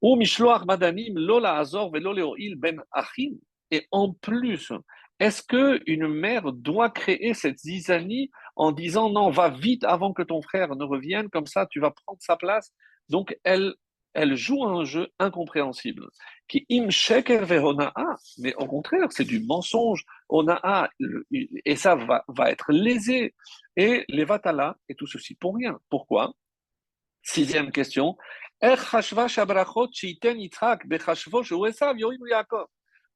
Ou 0.00 0.16
Mishloach 0.16 0.64
Madanim, 0.64 1.18
Lola 1.18 1.58
Azor, 1.58 1.92
Velo 1.92 2.14
Ben 2.56 2.82
Achim. 2.92 3.32
Et 3.70 3.86
en 3.90 4.14
plus, 4.14 4.72
est-ce 5.20 5.42
qu'une 5.42 6.08
mère 6.08 6.52
doit 6.52 6.90
créer 6.90 7.34
cette 7.34 7.58
zizanie 7.58 8.30
en 8.56 8.72
disant 8.72 9.10
non, 9.10 9.30
va 9.30 9.48
vite 9.48 9.84
avant 9.84 10.12
que 10.12 10.22
ton 10.22 10.42
frère 10.42 10.74
ne 10.74 10.84
revienne, 10.84 11.28
comme 11.30 11.46
ça 11.46 11.66
tu 11.70 11.80
vas 11.80 11.90
prendre 11.90 12.20
sa 12.20 12.36
place? 12.36 12.72
Donc 13.08 13.36
elle, 13.44 13.74
elle 14.14 14.36
joue 14.36 14.64
un 14.64 14.84
jeu 14.84 15.08
incompréhensible. 15.18 16.08
Qui 16.48 16.66
im 16.70 16.88
mais 18.38 18.54
au 18.56 18.66
contraire, 18.66 19.08
c'est 19.10 19.24
du 19.24 19.40
mensonge. 19.40 20.04
Onaa, 20.28 20.90
et 21.64 21.76
ça 21.76 21.94
va, 21.94 22.24
va 22.28 22.50
être 22.50 22.72
lésé. 22.72 23.34
Et 23.76 24.04
les 24.08 24.24
vatala, 24.24 24.76
et 24.88 24.94
tout 24.94 25.06
ceci 25.06 25.34
pour 25.34 25.56
rien. 25.56 25.78
Pourquoi? 25.90 26.32
Sixième 27.22 27.72
question. 27.72 28.16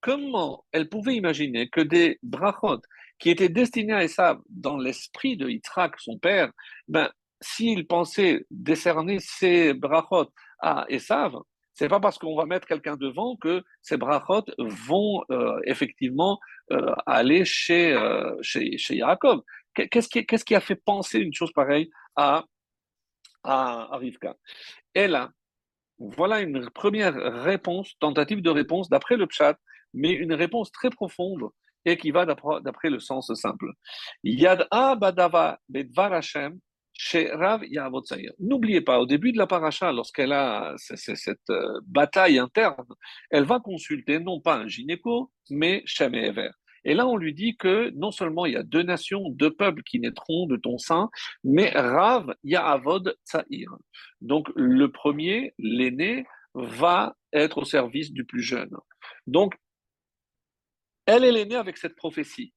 Comment 0.01 0.65
elle 0.73 0.89
pouvait 0.89 1.17
imaginer 1.17 1.69
que 1.69 1.81
des 1.81 2.19
brachot 2.23 2.81
qui 3.19 3.31
étaient 3.31 3.49
destinés 3.49 3.95
à 3.95 4.05
Esav 4.05 4.39
dans 4.49 4.77
l'esprit 4.77 5.37
de 5.37 5.49
Yitzhak, 5.49 5.99
son 5.99 6.19
père, 6.19 6.53
ben, 6.87 7.11
s'il 7.41 7.87
pensait 7.87 8.47
décerner 8.51 9.19
ces 9.21 9.75
brachot 9.75 10.31
à 10.61 10.87
Esav, 10.89 11.37
c'est 11.79 11.89
pas 11.89 12.01
parce 12.01 12.19
qu'on 12.19 12.35
va 12.35 12.45
mettre 12.45 12.67
quelqu'un 12.67 12.97
devant 12.97 13.37
que 13.37 13.63
ces 13.83 13.97
brachot 13.97 14.45
vont 14.59 15.25
euh, 15.31 15.61
effectivement 15.65 16.41
euh, 16.73 16.93
aller 17.07 17.45
chez, 17.45 17.93
euh, 17.93 18.37
chez, 18.43 18.77
chez 18.79 18.97
Yaakov. 18.97 19.43
Qu'est-ce 19.75 20.09
qui, 20.09 20.27
qu'est-ce 20.27 20.45
qui, 20.45 20.57
a 20.57 20.61
fait 20.61 20.75
penser 20.75 21.21
une 21.21 21.33
chose 21.33 21.53
pareille 21.53 21.89
à, 22.17 22.45
à, 23.45 23.97
Rivka? 23.97 24.35
Et 24.93 25.07
là, 25.07 25.31
voilà 26.01 26.41
une 26.41 26.69
première 26.71 27.15
réponse, 27.15 27.97
tentative 28.01 28.43
de 28.43 28.51
réponse 28.51 28.89
d'après 28.89 29.17
le 29.17 29.29
chat, 29.31 29.57
mais 29.95 30.13
une 30.13 30.35
réponse 30.35 30.71
très 30.73 30.91
profonde 30.91 31.49
et 31.85 31.97
qui 31.97 32.11
va 32.11 32.27
d'après 32.27 32.91
le 32.91 33.01
sens 33.01 33.33
simple. 33.35 33.73
Badava 34.25 35.59
bedvar 35.69 36.13
Hashem 36.13 36.59
Rav 37.33 37.63
N'oubliez 38.41 38.81
pas, 38.81 38.99
au 38.99 39.07
début 39.07 39.33
de 39.33 39.39
la 39.39 39.47
paracha, 39.47 39.93
lorsqu'elle 39.93 40.33
a 40.33 40.75
cette 40.77 41.51
euh, 41.51 41.81
bataille 41.87 42.39
interne, 42.39 42.85
elle 43.31 43.45
va 43.45 43.61
consulter 43.61 44.19
non 44.19 44.41
pas 44.41 44.57
un 44.57 44.67
gynéco, 44.67 45.31
mais 45.51 45.83
Shem 45.87 46.15
et 46.15 46.27
Ever. 46.27 46.51
Et 46.85 46.95
là, 46.95 47.07
on 47.07 47.17
lui 47.17 47.35
dit 47.35 47.57
que 47.57 47.91
non 47.91 48.11
seulement 48.11 48.47
il 48.47 48.55
y 48.55 48.57
a 48.57 48.63
deux 48.63 48.83
nations, 48.83 49.31
deux 49.31 49.55
peuples 49.55 49.83
qui 49.83 50.01
naîtront 50.01 50.47
de 50.47 50.57
ton 50.57 50.79
sein, 50.79 51.09
mais 51.45 51.71
Rav 51.71 52.35
Yahavod 52.45 53.15
Tsaïr. 53.25 53.71
Donc 54.21 54.49
le 54.57 54.91
premier, 54.91 55.55
l'aîné, 55.59 56.25
va 56.55 57.15
être 57.33 57.59
au 57.59 57.65
service 57.65 58.13
du 58.13 58.25
plus 58.25 58.43
jeune. 58.43 58.75
Donc, 59.27 59.55
elle, 61.09 61.25
est 61.25 61.33
l'aînée 61.33 61.57
avec 61.57 61.79
cette 61.79 61.97
prophétie. 61.97 62.53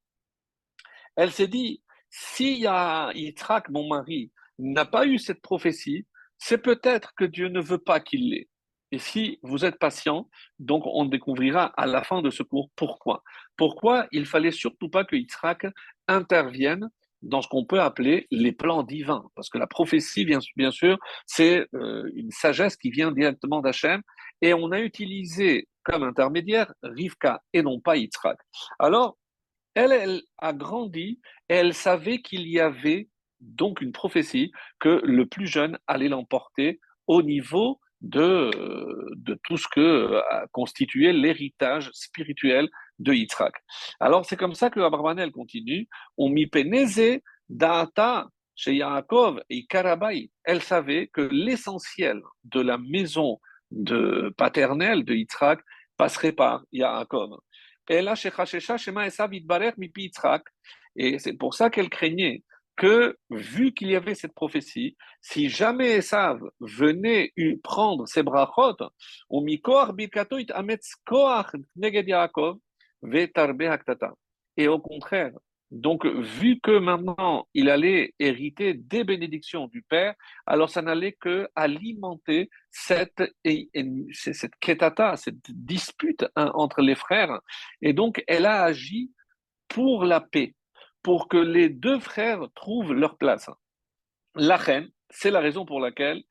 Elle 1.15 1.31
s'est 1.31 1.47
dit, 1.47 1.81
si 2.09 2.65
Yitzhak, 2.65 3.69
mon 3.69 3.87
mari, 3.87 4.31
n'a 4.59 4.85
pas 4.85 5.05
eu 5.05 5.17
cette 5.17 5.41
prophétie, 5.41 6.05
c'est 6.37 6.57
peut-être 6.57 7.13
que 7.15 7.23
Dieu 7.23 7.47
ne 7.47 7.61
veut 7.61 7.77
pas 7.77 8.01
qu'il 8.01 8.29
l'ait. 8.31 8.49
Et 8.91 8.99
si 8.99 9.39
vous 9.41 9.63
êtes 9.63 9.79
patient, 9.79 10.29
donc 10.59 10.83
on 10.85 11.05
découvrira 11.05 11.67
à 11.77 11.85
la 11.85 12.03
fin 12.03 12.21
de 12.21 12.29
ce 12.29 12.43
cours 12.43 12.69
pourquoi. 12.75 13.23
Pourquoi 13.55 14.07
il 14.11 14.25
fallait 14.25 14.51
surtout 14.51 14.89
pas 14.89 15.05
que 15.05 15.15
Yitzhak 15.15 15.65
intervienne 16.09 16.89
dans 17.21 17.41
ce 17.41 17.47
qu'on 17.47 17.65
peut 17.65 17.79
appeler 17.79 18.27
les 18.31 18.51
plans 18.51 18.83
divins. 18.83 19.23
Parce 19.35 19.49
que 19.49 19.57
la 19.57 19.67
prophétie, 19.67 20.25
bien, 20.25 20.39
bien 20.57 20.71
sûr, 20.71 20.97
c'est 21.25 21.67
euh, 21.73 22.09
une 22.15 22.31
sagesse 22.31 22.75
qui 22.75 22.89
vient 22.89 23.11
directement 23.11 23.61
d'Hachem. 23.61 24.01
Et 24.41 24.53
on 24.53 24.71
a 24.71 24.81
utilisé 24.81 25.69
comme 25.83 26.03
intermédiaire 26.03 26.73
Rivka 26.83 27.41
et 27.53 27.61
non 27.61 27.79
pas 27.79 27.97
Yitzhak. 27.97 28.37
Alors, 28.79 29.17
elle, 29.73 29.91
elle 29.91 30.21
a 30.37 30.53
grandi 30.53 31.19
et 31.49 31.55
elle 31.55 31.73
savait 31.73 32.21
qu'il 32.21 32.47
y 32.47 32.59
avait 32.59 33.09
donc 33.39 33.81
une 33.81 33.91
prophétie 33.91 34.51
que 34.79 35.01
le 35.03 35.25
plus 35.25 35.47
jeune 35.47 35.77
allait 35.87 36.09
l'emporter 36.09 36.79
au 37.07 37.21
niveau 37.21 37.79
de, 38.01 38.51
de 39.15 39.39
tout 39.43 39.57
ce 39.57 39.67
que 39.67 40.21
a 40.29 40.47
constitué 40.51 41.13
l'héritage 41.13 41.89
spirituel 41.93 42.69
de 42.99 43.13
Yitzhak. 43.13 43.53
Alors 43.99 44.25
c'est 44.25 44.37
comme 44.37 44.55
ça 44.55 44.69
que 44.69 44.79
Abravanel 44.79 45.31
continue, 45.31 45.87
on 46.17 46.29
mi 46.29 46.47
peneze 46.47 47.21
data 47.49 48.27
chez 48.55 48.75
Yaakov 48.75 49.41
et 49.49 49.65
Karabai. 49.65 50.31
Elle 50.43 50.61
savait 50.61 51.07
que 51.07 51.21
l'essentiel 51.21 52.21
de 52.43 52.61
la 52.61 52.77
maison 52.77 53.39
de 53.71 54.33
paternelle 54.37 55.03
de 55.03 55.13
Yitzhak 55.15 55.59
passerait 55.97 56.33
par 56.33 56.63
Yaakov. 56.71 57.39
Et 60.95 61.19
c'est 61.19 61.33
pour 61.33 61.53
ça 61.53 61.69
qu'elle 61.69 61.89
craignait 61.89 62.43
que, 62.77 63.17
vu 63.29 63.73
qu'il 63.73 63.89
y 63.89 63.95
avait 63.95 64.15
cette 64.15 64.33
prophétie, 64.33 64.95
si 65.21 65.49
jamais 65.49 65.97
Esav 65.97 66.39
venait 66.59 67.33
prendre 67.63 68.07
ses 68.07 68.23
brachot, 68.23 68.77
et 74.57 74.67
au 74.67 74.79
contraire, 74.79 75.31
donc, 75.71 76.05
vu 76.05 76.59
que 76.59 76.77
maintenant 76.77 77.47
il 77.53 77.69
allait 77.69 78.13
hériter 78.19 78.73
des 78.73 79.05
bénédictions 79.05 79.67
du 79.67 79.81
Père, 79.81 80.15
alors 80.45 80.69
ça 80.69 80.81
n'allait 80.81 81.13
que 81.13 81.47
alimenter 81.55 82.49
cette, 82.69 83.33
cette 84.11 84.51
cette 85.15 85.51
dispute 85.51 86.25
hein, 86.35 86.51
entre 86.55 86.81
les 86.81 86.95
frères. 86.95 87.39
Et 87.81 87.93
donc, 87.93 88.21
elle 88.27 88.45
a 88.45 88.63
agi 88.63 89.11
pour 89.69 90.03
la 90.03 90.19
paix 90.19 90.55
pour 91.03 91.29
que 91.29 91.37
les 91.37 91.69
deux 91.69 91.99
frères 91.99 92.41
trouvent 92.53 92.93
leur 92.93 93.17
place. 93.17 93.49
La 94.35 94.57
reine, 94.57 94.89
c'est 95.09 95.31
la 95.31 95.39
raison 95.39 95.65
pour 95.65 95.79
laquelle 95.79 96.21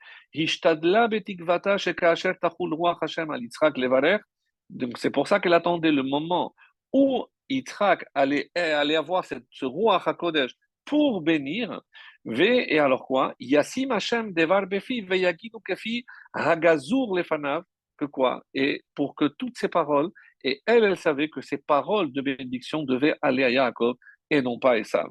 donc 4.71 4.99
c'est 4.99 5.11
pour 5.11 5.27
ça 5.27 5.41
qu'elle 5.41 5.55
attendait 5.55 5.91
le 5.91 6.05
moment 6.05 6.55
où 6.93 7.27
Yitzhak 7.51 8.05
allait, 8.15 8.51
allait 8.55 8.97
avoir 8.97 9.25
cette, 9.25 9.45
ce 9.51 9.67
roi 9.67 10.01
HaKodesh 10.05 10.55
pour 10.85 11.21
bénir. 11.21 11.81
Et 12.25 12.79
alors 12.79 13.07
quoi? 13.07 13.35
Yassim 13.41 13.91
Hashem 13.93 14.33
devar 14.33 14.67
befi 14.67 15.01
veyaginu 15.03 15.61
kefi 15.67 16.05
hagazur 16.35 17.17
lefanav. 17.17 17.65
Que 17.97 18.07
quoi? 18.07 18.43
Et 18.55 18.83
pour 18.95 19.15
que 19.15 19.27
toutes 19.27 19.59
ces 19.59 19.69
paroles, 19.69 20.11
et 20.43 20.63
elle, 20.65 20.85
elle 20.85 20.97
savait 20.97 21.29
que 21.29 21.43
ces 21.43 21.59
paroles 21.59 22.13
de 22.13 22.23
bénédiction 22.23 22.83
devaient 22.83 23.15
aller 23.21 23.45
à 23.45 23.51
Yaakov 23.51 23.97
et 24.31 24.41
non 24.41 24.59
pas 24.59 24.79
Esav. 24.79 25.09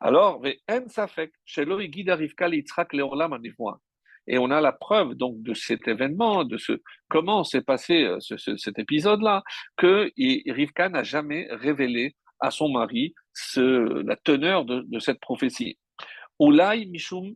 Alors, 0.00 0.42
et 4.28 4.38
on 4.38 4.50
a 4.50 4.60
la 4.60 4.72
preuve 4.72 5.14
donc 5.14 5.42
de 5.42 5.54
cet 5.54 5.88
événement, 5.88 6.44
de 6.44 6.58
ce 6.58 6.80
comment 7.08 7.44
s'est 7.44 7.62
passé 7.62 8.04
euh, 8.04 8.18
cet 8.20 8.78
épisode-là, 8.78 9.42
que 9.76 10.10
Rivka 10.52 10.88
n'a 10.88 11.02
jamais 11.02 11.48
révélé 11.50 12.14
à 12.40 12.50
son 12.50 12.68
mari 12.68 13.14
la 13.56 14.16
teneur 14.16 14.64
de, 14.64 14.98
cette 15.00 15.20
prophétie. 15.20 15.78
Mishum 16.40 17.34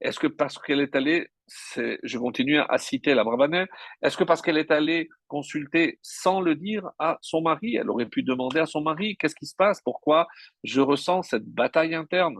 est-ce 0.00 0.20
que 0.20 0.26
parce 0.28 0.58
qu'elle 0.58 0.80
est 0.80 0.94
allée, 0.94 1.28
je 1.66 2.18
continue 2.18 2.60
à 2.60 2.78
citer 2.78 3.14
la 3.14 3.24
Brabanel, 3.24 3.66
est-ce 4.02 4.16
que 4.16 4.24
parce 4.24 4.42
qu'elle 4.42 4.58
est 4.58 4.70
allée 4.70 5.08
consulter 5.26 5.98
sans 6.02 6.40
le 6.40 6.54
dire 6.54 6.88
à 6.98 7.18
son 7.20 7.40
mari, 7.40 7.76
elle 7.76 7.90
aurait 7.90 8.06
pu 8.06 8.22
demander 8.22 8.60
à 8.60 8.66
son 8.66 8.82
mari 8.82 9.16
qu'est-ce 9.16 9.34
qui 9.34 9.46
se 9.46 9.56
passe, 9.56 9.80
pourquoi 9.82 10.28
je 10.62 10.80
ressens 10.80 11.22
cette 11.22 11.46
bataille 11.46 11.94
interne? 11.94 12.36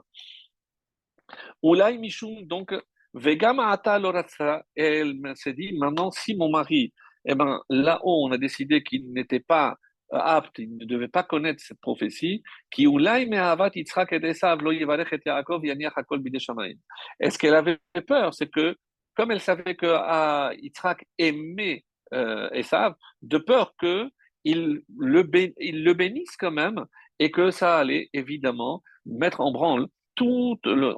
Oulai 1.62 1.98
Mishum, 1.98 2.44
donc, 2.44 2.74
Vegama 3.14 3.70
Ata 3.70 4.00
elle 4.76 5.14
s'est 5.34 5.52
dit 5.54 5.72
maintenant, 5.72 6.10
si 6.10 6.36
mon 6.36 6.50
mari, 6.50 6.92
eh 7.24 7.34
ben, 7.34 7.60
là-haut, 7.68 8.26
on 8.26 8.32
a 8.32 8.38
décidé 8.38 8.82
qu'il 8.82 9.12
n'était 9.12 9.40
pas 9.40 9.76
apte, 10.10 10.58
il 10.58 10.76
ne 10.76 10.84
devait 10.84 11.08
pas 11.08 11.22
connaître 11.22 11.62
cette 11.62 11.80
prophétie, 11.80 12.42
qui 12.70 12.86
Est-ce 17.20 17.38
qu'elle 17.38 17.54
avait 17.54 17.78
peur? 18.06 18.34
C'est 18.34 18.50
que, 18.50 18.76
comme 19.14 19.30
elle 19.30 19.40
savait 19.40 19.74
que 19.74 19.86
ah, 19.86 20.52
Yitzhak 20.56 21.04
aimait 21.18 21.84
euh, 22.14 22.48
Esav, 22.50 22.94
de 23.22 23.38
peur 23.38 23.74
qu'il 23.78 24.10
le, 24.44 25.52
il 25.60 25.84
le 25.84 25.92
bénisse 25.94 26.36
quand 26.38 26.52
même, 26.52 26.84
et 27.18 27.30
que 27.30 27.50
ça 27.50 27.78
allait 27.78 28.08
évidemment 28.12 28.82
mettre 29.04 29.40
en 29.40 29.50
branle 29.50 29.88
tout 30.18 30.58
le, 30.64 30.92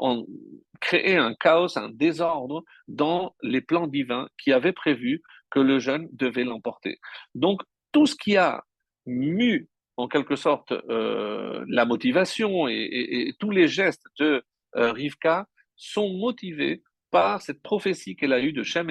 créer 0.80 1.16
un 1.16 1.34
chaos, 1.34 1.78
un 1.78 1.90
désordre 1.90 2.64
dans 2.88 3.36
les 3.42 3.60
plans 3.60 3.86
divins 3.86 4.28
qui 4.42 4.50
avaient 4.52 4.72
prévu 4.72 5.20
que 5.50 5.60
le 5.60 5.78
jeune 5.78 6.08
devait 6.12 6.44
l'emporter. 6.44 6.98
Donc, 7.34 7.60
tout 7.92 8.06
ce 8.06 8.16
qui 8.16 8.36
a 8.38 8.64
mu 9.06 9.68
en 9.98 10.08
quelque 10.08 10.36
sorte 10.36 10.72
euh, 10.72 11.64
la 11.68 11.84
motivation 11.84 12.66
et, 12.66 13.34
tous 13.38 13.50
les 13.50 13.68
gestes 13.68 14.06
de 14.18 14.42
euh, 14.76 14.92
Rivka 14.92 15.46
sont 15.76 16.08
motivés 16.14 16.82
par 17.10 17.42
cette 17.42 17.60
prophétie 17.60 18.16
qu'elle 18.16 18.32
a 18.32 18.40
eue 18.40 18.52
de 18.52 18.62
Shem 18.62 18.88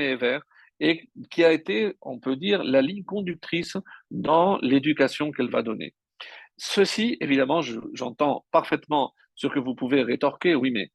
et 0.80 1.10
qui 1.32 1.44
a 1.44 1.52
été, 1.52 1.94
on 2.02 2.20
peut 2.20 2.36
dire, 2.36 2.64
la 2.64 2.82
ligne 2.82 3.04
conductrice 3.04 3.78
dans 4.12 4.60
l'éducation 4.62 5.32
qu'elle 5.32 5.50
va 5.50 5.64
donner. 5.64 5.96
Ceci, 6.58 7.18
évidemment, 7.22 7.62
j'entends 7.94 8.46
parfaitement 8.52 9.14
ce 9.40 9.48
que 9.48 9.60
vous 9.60 9.74
pouvez 9.74 10.04
rétorquer, 10.04 10.54
oui, 10.54 10.70
mais 10.70 10.92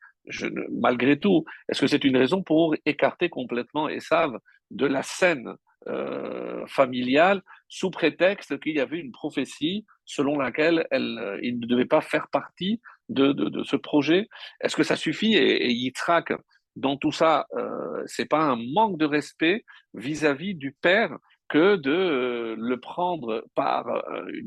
malgré 0.71 1.19
tout, 1.19 1.45
est-ce 1.69 1.81
que 1.81 1.87
c'est 1.87 2.05
une 2.05 2.17
raison 2.17 2.43
pour 2.43 2.77
écarter 2.85 3.31
complètement 3.31 3.89
Esav 3.89 4.39
de 4.71 4.87
la 4.87 5.03
scène 5.03 5.55
euh, 5.87 6.67
familiale 6.67 7.43
sous 7.69 7.91
prétexte 7.91 8.61
qu'il 8.61 8.77
y 8.77 8.81
avait 8.81 8.99
une 8.99 9.13
prophétie 9.13 9.87
selon 10.05 10.39
laquelle 10.39 10.87
elle, 10.91 11.19
euh, 11.19 11.39
il 11.43 11.59
ne 11.59 11.67
devait 11.67 11.87
pas 11.87 12.03
faire 12.03 12.29
partie 12.29 12.81
de, 13.09 13.35
ce 13.65 13.77
projet? 13.77 14.29
Est-ce 14.61 14.77
que 14.77 14.83
ça 14.83 14.97
suffit? 14.97 15.35
Et, 15.35 15.67
et 15.67 15.73
Yitzhak, 15.73 16.33
dans 16.77 16.97
tout 16.99 17.13
ça, 17.13 17.47
euh, 17.57 18.03
c'est 18.07 18.29
pas 18.29 18.43
un 18.43 18.57
manque 18.57 18.99
de 18.99 19.07
respect 19.07 19.65
vis-à-vis 19.95 20.55
du 20.55 20.73
père 20.73 21.17
que 21.49 21.77
de 21.77 21.93
euh, 21.93 22.57
le 22.59 22.81
prendre 22.81 23.45
par 23.55 23.87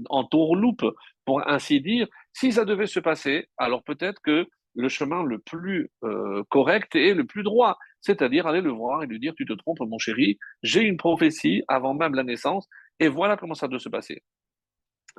en 0.09 0.23
tourloupe, 0.23 0.85
pour 1.27 1.47
ainsi 1.47 1.81
dire. 1.81 2.07
Si 2.33 2.53
ça 2.53 2.63
devait 2.65 2.87
se 2.87 3.01
passer, 3.01 3.49
alors 3.57 3.83
peut-être 3.83 4.21
que 4.23 4.47
le 4.75 4.89
chemin 4.89 5.23
le 5.23 5.39
plus 5.39 5.89
euh, 6.03 6.43
correct 6.49 6.95
et 6.95 7.13
le 7.13 7.25
plus 7.25 7.43
droit, 7.43 7.77
c'est-à-dire 7.99 8.47
aller 8.47 8.61
le 8.61 8.71
voir 8.71 9.03
et 9.03 9.07
lui 9.07 9.19
dire, 9.19 9.33
tu 9.35 9.45
te 9.45 9.53
trompes 9.53 9.81
mon 9.81 9.99
chéri, 9.99 10.39
j'ai 10.63 10.81
une 10.81 10.97
prophétie 10.97 11.63
avant 11.67 11.93
même 11.93 12.15
la 12.15 12.23
naissance, 12.23 12.67
et 12.99 13.09
voilà 13.09 13.35
comment 13.35 13.55
ça 13.55 13.67
doit 13.67 13.79
se 13.79 13.89
passer. 13.89 14.23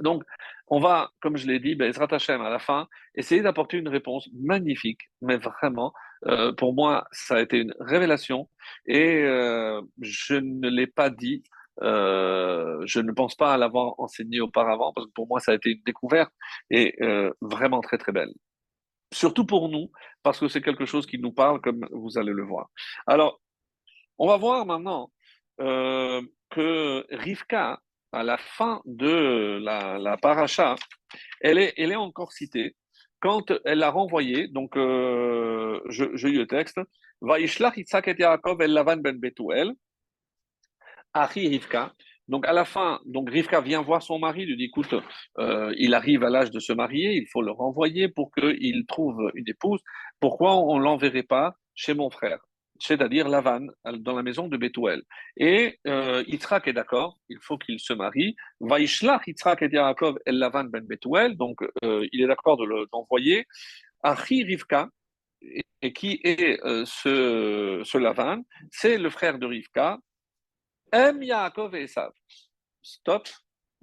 Donc, 0.00 0.22
on 0.68 0.78
va, 0.78 1.10
comme 1.20 1.36
je 1.36 1.46
l'ai 1.46 1.58
dit, 1.58 1.74
ben, 1.74 1.92
Hashem, 1.92 2.40
à 2.40 2.50
la 2.50 2.60
fin, 2.60 2.86
essayer 3.14 3.42
d'apporter 3.42 3.76
une 3.76 3.88
réponse 3.88 4.30
magnifique, 4.32 5.00
mais 5.20 5.36
vraiment, 5.36 5.92
euh, 6.26 6.52
pour 6.52 6.72
moi, 6.72 7.04
ça 7.10 7.34
a 7.34 7.40
été 7.40 7.58
une 7.58 7.74
révélation, 7.80 8.48
et 8.86 9.24
euh, 9.24 9.82
je 10.00 10.36
ne 10.36 10.70
l'ai 10.70 10.86
pas 10.86 11.10
dit 11.10 11.42
je 11.80 13.00
ne 13.00 13.12
pense 13.12 13.34
pas 13.34 13.56
l'avoir 13.56 13.94
enseigné 13.98 14.40
auparavant 14.40 14.92
parce 14.92 15.06
que 15.06 15.12
pour 15.12 15.28
moi 15.28 15.40
ça 15.40 15.52
a 15.52 15.54
été 15.54 15.70
une 15.70 15.82
découverte 15.84 16.32
et 16.70 16.96
vraiment 17.40 17.80
très 17.80 17.98
très 17.98 18.12
belle 18.12 18.32
surtout 19.12 19.46
pour 19.46 19.68
nous, 19.68 19.90
parce 20.22 20.38
que 20.38 20.48
c'est 20.48 20.60
quelque 20.60 20.86
chose 20.86 21.06
qui 21.06 21.18
nous 21.18 21.32
parle, 21.32 21.60
comme 21.60 21.86
vous 21.92 22.18
allez 22.18 22.32
le 22.32 22.44
voir. 22.44 22.68
Alors, 23.06 23.40
on 24.18 24.28
va 24.28 24.36
voir 24.36 24.66
maintenant 24.66 25.10
euh, 25.60 26.22
que 26.50 27.06
Rivka, 27.10 27.80
à 28.12 28.22
la 28.22 28.38
fin 28.38 28.80
de 28.84 29.58
la, 29.62 29.98
la 29.98 30.16
paracha, 30.16 30.76
elle 31.40 31.58
est, 31.58 31.74
elle 31.76 31.92
est 31.92 31.96
encore 31.96 32.32
citée 32.32 32.74
quand 33.20 33.52
elle 33.64 33.78
l'a 33.78 33.90
renvoyé. 33.90 34.48
Donc, 34.48 34.76
euh, 34.76 35.80
je, 35.88 36.04
je 36.14 36.28
lis 36.28 36.38
le 36.38 36.46
texte. 36.46 36.80
Yitzhak 37.22 38.08
et 38.08 38.16
Yaakov 38.18 38.62
el 38.62 38.72
Lavan 38.72 38.98
ben 38.98 39.18
Betuel, 39.18 39.72
Achi 41.14 41.48
Rivka. 41.48 41.92
Donc 42.28 42.46
à 42.46 42.52
la 42.52 42.66
fin, 42.66 43.00
donc 43.06 43.30
Rivka 43.30 43.60
vient 43.62 43.80
voir 43.80 44.02
son 44.02 44.18
mari, 44.18 44.44
lui 44.44 44.56
dit 44.56 44.64
écoute, 44.64 44.94
euh, 45.38 45.72
il 45.78 45.94
arrive 45.94 46.24
à 46.24 46.30
l'âge 46.30 46.50
de 46.50 46.60
se 46.60 46.74
marier, 46.74 47.14
il 47.14 47.26
faut 47.26 47.40
le 47.40 47.52
renvoyer 47.52 48.08
pour 48.08 48.30
qu'il 48.32 48.84
trouve 48.86 49.30
une 49.34 49.48
épouse. 49.48 49.80
Pourquoi 50.20 50.56
on 50.56 50.78
ne 50.78 50.84
l'enverrait 50.84 51.22
pas 51.22 51.54
chez 51.74 51.94
mon 51.94 52.10
frère? 52.10 52.38
C'est-à-dire 52.80 53.28
Lavan, 53.28 53.66
dans 53.92 54.14
la 54.14 54.22
maison 54.22 54.46
de 54.46 54.56
Bethuel. 54.56 55.02
Et 55.36 55.78
euh, 55.86 56.22
Yitzhak 56.28 56.68
est 56.68 56.72
d'accord, 56.72 57.18
il 57.28 57.38
faut 57.40 57.58
qu'il 57.58 57.80
se 57.80 57.92
marie. 57.92 58.36
Vaishlach 58.60 59.26
Yitzhak 59.26 59.62
et 59.62 59.68
Yaakov 59.72 60.18
el 60.26 60.38
Lavan 60.38 60.64
ben 60.64 60.84
Bethuel, 60.86 61.36
donc 61.36 61.60
euh, 61.82 62.06
il 62.12 62.22
est 62.22 62.26
d'accord 62.26 62.56
de 62.56 62.66
l'envoyer. 62.92 63.46
Achi 64.02 64.44
Rivka, 64.44 64.88
et, 65.82 65.92
qui 65.92 66.20
est 66.22 66.64
euh, 66.64 66.84
ce, 66.84 67.82
ce 67.84 67.98
Lavan 67.98 68.42
C'est 68.70 68.98
le 68.98 69.10
frère 69.10 69.38
de 69.38 69.46
Rivka, 69.46 69.98
M 70.92 71.22
Yaakov 71.22 71.74
et 71.74 71.82
Esav. 71.82 72.12
Stop. 72.82 73.28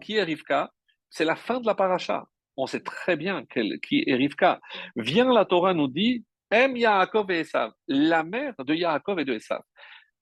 Qui 0.01 0.17
est 0.17 0.23
Rivka? 0.23 0.71
C'est 1.09 1.25
la 1.25 1.35
fin 1.35 1.59
de 1.59 1.65
la 1.65 1.75
paracha. 1.75 2.25
On 2.57 2.67
sait 2.67 2.81
très 2.81 3.15
bien 3.15 3.45
qui 3.45 4.03
est 4.07 4.15
Rivka. 4.15 4.59
Vient 4.95 5.31
la 5.31 5.45
Torah 5.45 5.73
nous 5.73 5.87
dit 5.87 6.25
M 6.51 6.75
Yaakov 6.75 7.31
et 7.31 7.39
Esav, 7.41 7.71
la 7.87 8.23
mère 8.23 8.53
de 8.59 8.73
Yaakov 8.73 9.19
et 9.19 9.25
de 9.25 9.33
Esav. 9.33 9.61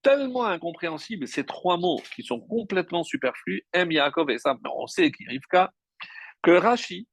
Tellement 0.02 0.46
incompréhensible 0.46 1.28
ces 1.28 1.46
trois 1.46 1.78
mots 1.78 2.02
qui 2.16 2.24
sont 2.24 2.40
complètement 2.42 3.04
superflus, 3.04 3.66
M 3.72 3.92
Yaakov 3.92 4.30
et 4.30 4.36
Esav, 4.36 4.58
mais 4.64 4.70
on 4.76 4.88
sait 4.88 5.12
qui 5.12 5.24
est 5.24 5.30
Rivka, 5.30 5.72
que 6.42 6.52
Rashi, 6.52 7.08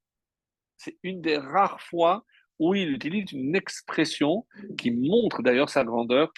c'est 0.76 0.98
une 1.02 1.20
des 1.20 1.36
rares 1.36 1.80
fois 1.80 2.24
où 2.58 2.74
il 2.74 2.90
utilise 2.90 3.32
une 3.32 3.54
expression 3.54 4.46
qui 4.76 4.90
montre 4.90 5.42
d'ailleurs 5.42 5.70
sa 5.70 5.84
grandeur. 5.84 6.32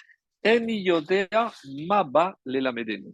En 0.45 0.67
yodea 0.67 1.53
maba 1.87 2.37
lelamedenu 2.45 3.13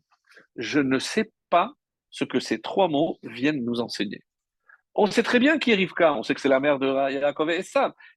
je 0.56 0.80
ne 0.80 0.99
sais 0.99 1.32
pas 1.49 1.73
ce 2.10 2.23
que 2.23 2.39
ces 2.39 2.60
trois 2.60 2.88
mots 2.88 3.19
viennent 3.23 3.63
nous 3.63 3.82
enseigner. 3.82 4.21
On 4.95 5.06
sait 5.06 5.23
très 5.23 5.39
bien 5.39 5.60
qui 5.60 5.71
est 5.71 5.75
Rivka, 5.75 6.13
on 6.13 6.23
sait 6.23 6.34
que 6.34 6.41
c'est 6.41 6.49
la 6.49 6.60
mère 6.60 6.80
de 6.80 6.88
Yaakov 6.88 7.49
et. 7.52 7.62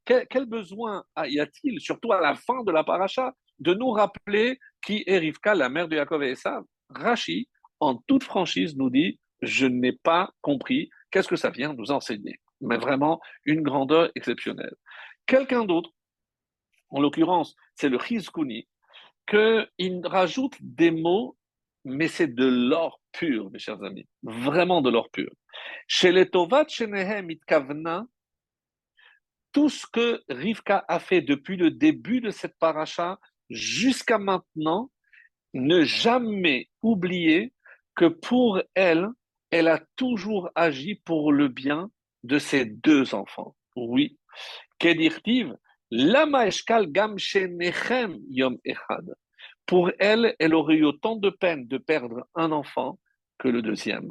Quel, 0.04 0.46
besoin 0.46 1.04
y 1.24 1.38
a-t-il, 1.38 1.80
surtout 1.80 2.12
à 2.12 2.20
la 2.20 2.34
fin 2.34 2.64
de 2.64 2.72
la 2.72 2.82
paracha, 2.82 3.34
de 3.58 3.74
nous 3.74 3.90
rappeler 3.90 4.58
qui 4.82 5.04
est 5.06 5.18
Rivka, 5.18 5.54
la 5.54 5.68
mère 5.68 5.86
de 5.88 5.96
Yaakov 5.96 6.22
et 6.22 6.30
Esav? 6.30 6.64
Rashi, 6.88 7.48
en 7.80 7.96
toute 7.96 8.24
franchise, 8.24 8.76
nous 8.76 8.90
dit 8.90 9.20
Je 9.42 9.66
n'ai 9.66 9.92
pas 9.92 10.30
compris 10.40 10.90
qu'est-ce 11.10 11.28
que 11.28 11.36
ça 11.36 11.50
vient 11.50 11.74
nous 11.74 11.92
enseigner. 11.92 12.40
Mais 12.60 12.78
vraiment, 12.78 13.20
une 13.44 13.62
grandeur 13.62 14.10
exceptionnelle. 14.14 14.74
Quelqu'un 15.26 15.64
d'autre, 15.64 15.90
en 16.90 17.00
l'occurrence, 17.00 17.54
c'est 17.74 17.88
le 17.88 17.98
Chizkuni, 17.98 18.66
qu'il 19.28 20.00
rajoute 20.04 20.56
des 20.60 20.90
mots 20.90 21.36
mais 21.84 22.08
c'est 22.08 22.34
de 22.34 22.46
l'or 22.46 23.00
pur, 23.12 23.50
mes 23.50 23.58
chers 23.58 23.82
amis, 23.82 24.06
vraiment 24.22 24.82
de 24.82 24.90
l'or 24.90 25.10
pur. 25.10 25.30
Chez 25.86 26.12
les 26.12 26.28
Tovat 26.28 26.66
tout 29.52 29.68
ce 29.68 29.86
que 29.86 30.22
Rivka 30.28 30.84
a 30.88 30.98
fait 30.98 31.20
depuis 31.20 31.56
le 31.56 31.70
début 31.70 32.20
de 32.20 32.30
cette 32.30 32.58
paracha 32.58 33.18
jusqu'à 33.50 34.18
maintenant, 34.18 34.90
ne 35.54 35.82
jamais 35.82 36.70
oublier 36.80 37.52
que 37.94 38.06
pour 38.06 38.62
elle, 38.74 39.08
elle 39.50 39.68
a 39.68 39.82
toujours 39.96 40.50
agi 40.54 40.94
pour 40.94 41.32
le 41.32 41.48
bien 41.48 41.90
de 42.22 42.38
ses 42.38 42.64
deux 42.64 43.14
enfants. 43.14 43.54
Oui. 43.76 44.18
Kedirtiv, 44.78 45.54
lama 45.90 46.46
eshkal 46.46 46.90
gam 46.90 47.16
yom 48.30 48.58
pour 49.66 49.90
elle, 49.98 50.34
elle 50.38 50.54
aurait 50.54 50.76
eu 50.76 50.84
autant 50.84 51.16
de 51.16 51.30
peine 51.30 51.66
de 51.66 51.78
perdre 51.78 52.26
un 52.34 52.52
enfant 52.52 52.98
que 53.38 53.48
le 53.48 53.62
deuxième. 53.62 54.10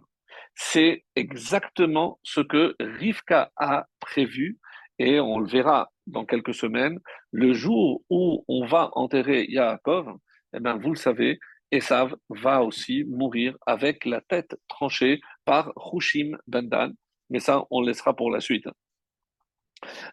C'est 0.55 1.05
exactement 1.15 2.19
ce 2.23 2.41
que 2.41 2.75
Rivka 2.79 3.51
a 3.55 3.85
prévu 3.99 4.59
et 4.99 5.19
on 5.19 5.39
le 5.39 5.47
verra 5.47 5.91
dans 6.07 6.25
quelques 6.25 6.53
semaines. 6.53 6.99
Le 7.31 7.53
jour 7.53 8.03
où 8.09 8.43
on 8.47 8.65
va 8.65 8.89
enterrer 8.93 9.45
Yaakov, 9.49 10.15
eh 10.53 10.59
bien, 10.59 10.77
vous 10.77 10.89
le 10.89 10.97
savez, 10.97 11.39
Esav 11.71 12.15
va 12.29 12.63
aussi 12.63 13.05
mourir 13.05 13.57
avec 13.65 14.05
la 14.05 14.21
tête 14.21 14.55
tranchée 14.67 15.21
par 15.45 15.71
Hushim 15.93 16.37
Bendan. 16.47 16.93
Mais 17.29 17.39
ça, 17.39 17.65
on 17.71 17.81
le 17.81 17.87
laissera 17.87 18.13
pour 18.13 18.29
la 18.29 18.41
suite. 18.41 18.67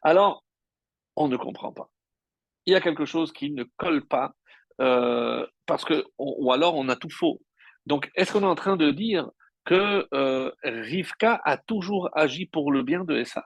Alors, 0.02 0.44
on 1.16 1.28
ne 1.28 1.36
comprend 1.36 1.72
pas. 1.72 1.90
Il 2.64 2.72
y 2.72 2.76
a 2.76 2.80
quelque 2.80 3.04
chose 3.04 3.32
qui 3.32 3.50
ne 3.50 3.64
colle 3.76 4.06
pas 4.06 4.34
euh, 4.80 5.46
parce 5.66 5.84
que, 5.84 6.04
ou 6.18 6.52
alors 6.52 6.76
on 6.76 6.88
a 6.88 6.96
tout 6.96 7.10
faux. 7.10 7.40
Donc, 7.86 8.10
est-ce 8.14 8.32
qu'on 8.32 8.42
est 8.42 8.46
en 8.46 8.54
train 8.54 8.76
de 8.76 8.90
dire 8.90 9.28
que 9.64 10.06
euh, 10.12 10.50
Rivka 10.62 11.40
a 11.44 11.56
toujours 11.56 12.10
agi 12.14 12.46
pour 12.46 12.72
le 12.72 12.82
bien 12.82 13.04
de 13.04 13.16
Essa? 13.16 13.44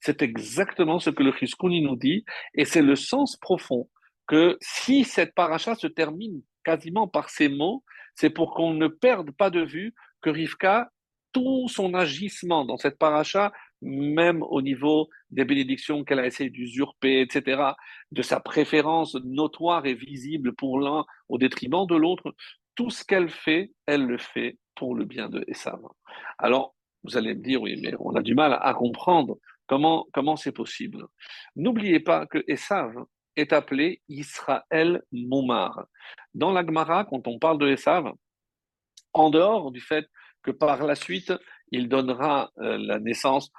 C'est 0.00 0.22
exactement 0.22 0.98
ce 0.98 1.10
que 1.10 1.22
le 1.22 1.32
Chiskouni 1.32 1.82
nous 1.82 1.96
dit, 1.96 2.24
et 2.54 2.64
c'est 2.64 2.82
le 2.82 2.96
sens 2.96 3.36
profond 3.36 3.88
que 4.26 4.56
si 4.60 5.04
cette 5.04 5.34
paracha 5.34 5.74
se 5.74 5.86
termine 5.86 6.42
quasiment 6.64 7.08
par 7.08 7.30
ces 7.30 7.48
mots, 7.48 7.82
c'est 8.14 8.30
pour 8.30 8.54
qu'on 8.54 8.74
ne 8.74 8.88
perde 8.88 9.30
pas 9.32 9.50
de 9.50 9.60
vue 9.60 9.94
que 10.20 10.30
Rivka, 10.30 10.90
tout 11.32 11.68
son 11.68 11.94
agissement 11.94 12.64
dans 12.64 12.76
cette 12.76 12.98
paracha 12.98 13.52
même 13.80 14.42
au 14.42 14.62
niveau 14.62 15.08
des 15.30 15.44
bénédictions 15.44 16.04
qu'elle 16.04 16.20
a 16.20 16.26
essayé 16.26 16.50
d'usurper, 16.50 17.20
etc., 17.20 17.62
de 18.12 18.22
sa 18.22 18.40
préférence 18.40 19.14
notoire 19.24 19.86
et 19.86 19.94
visible 19.94 20.54
pour 20.54 20.80
l'un 20.80 21.04
au 21.28 21.38
détriment 21.38 21.86
de 21.86 21.96
l'autre, 21.96 22.34
tout 22.74 22.90
ce 22.90 23.04
qu'elle 23.04 23.28
fait, 23.28 23.72
elle 23.86 24.06
le 24.06 24.18
fait 24.18 24.58
pour 24.74 24.94
le 24.94 25.04
bien 25.04 25.28
de 25.28 25.44
Esav. 25.48 25.80
Alors, 26.38 26.74
vous 27.02 27.16
allez 27.16 27.34
me 27.34 27.42
dire, 27.42 27.60
oui, 27.60 27.80
mais 27.82 27.92
on 27.98 28.14
a 28.14 28.22
du 28.22 28.34
mal 28.34 28.58
à 28.60 28.74
comprendre 28.74 29.38
comment 29.66 30.36
c'est 30.36 30.52
possible. 30.52 31.04
N'oubliez 31.56 32.00
pas 32.00 32.26
que 32.26 32.42
Esav 32.46 32.94
est 33.36 33.52
appelé 33.52 34.02
Israël 34.08 35.02
Moumar. 35.12 35.86
Dans 36.34 36.52
la 36.52 36.64
Gemara, 36.64 37.04
quand 37.04 37.26
on 37.26 37.38
parle 37.38 37.58
de 37.58 37.68
Esav, 37.68 38.12
en 39.12 39.30
dehors 39.30 39.70
du 39.70 39.80
fait 39.80 40.06
que 40.42 40.50
par 40.50 40.84
la 40.84 40.94
suite, 40.94 41.32
il 41.70 41.88
donnera 41.88 42.50
euh, 42.58 42.78
la 42.78 42.98
naissance 42.98 43.50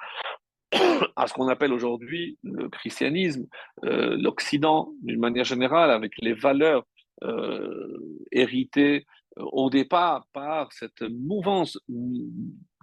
à 1.15 1.27
ce 1.27 1.33
qu'on 1.33 1.47
appelle 1.47 1.73
aujourd'hui 1.73 2.37
le 2.43 2.69
christianisme, 2.69 3.47
euh, 3.85 4.15
l'Occident 4.19 4.91
d'une 5.01 5.19
manière 5.19 5.45
générale, 5.45 5.91
avec 5.91 6.13
les 6.19 6.33
valeurs 6.33 6.85
euh, 7.23 8.25
héritées 8.31 9.05
au 9.35 9.69
départ 9.69 10.25
par 10.33 10.71
cette 10.73 11.01
mouvance 11.01 11.77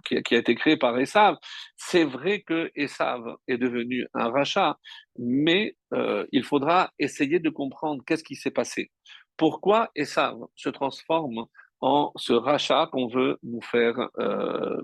qui, 0.05 0.35
a 0.35 0.37
été 0.37 0.55
créé 0.55 0.77
par 0.77 0.97
Esav. 0.97 1.37
C'est 1.75 2.03
vrai 2.03 2.41
que 2.41 2.71
Esav 2.75 3.35
est 3.47 3.57
devenu 3.57 4.07
un 4.13 4.29
rachat, 4.29 4.77
mais 5.17 5.75
euh, 5.93 6.25
il 6.31 6.43
faudra 6.43 6.91
essayer 6.99 7.39
de 7.39 7.49
comprendre 7.49 8.03
qu'est-ce 8.05 8.23
qui 8.23 8.35
s'est 8.35 8.51
passé. 8.51 8.91
Pourquoi 9.35 9.89
Esav 9.95 10.37
se 10.55 10.69
transforme 10.69 11.45
en 11.81 12.11
ce 12.15 12.33
rachat 12.33 12.87
qu'on 12.91 13.07
veut 13.07 13.37
nous 13.43 13.61
faire, 13.61 14.09
euh, 14.19 14.81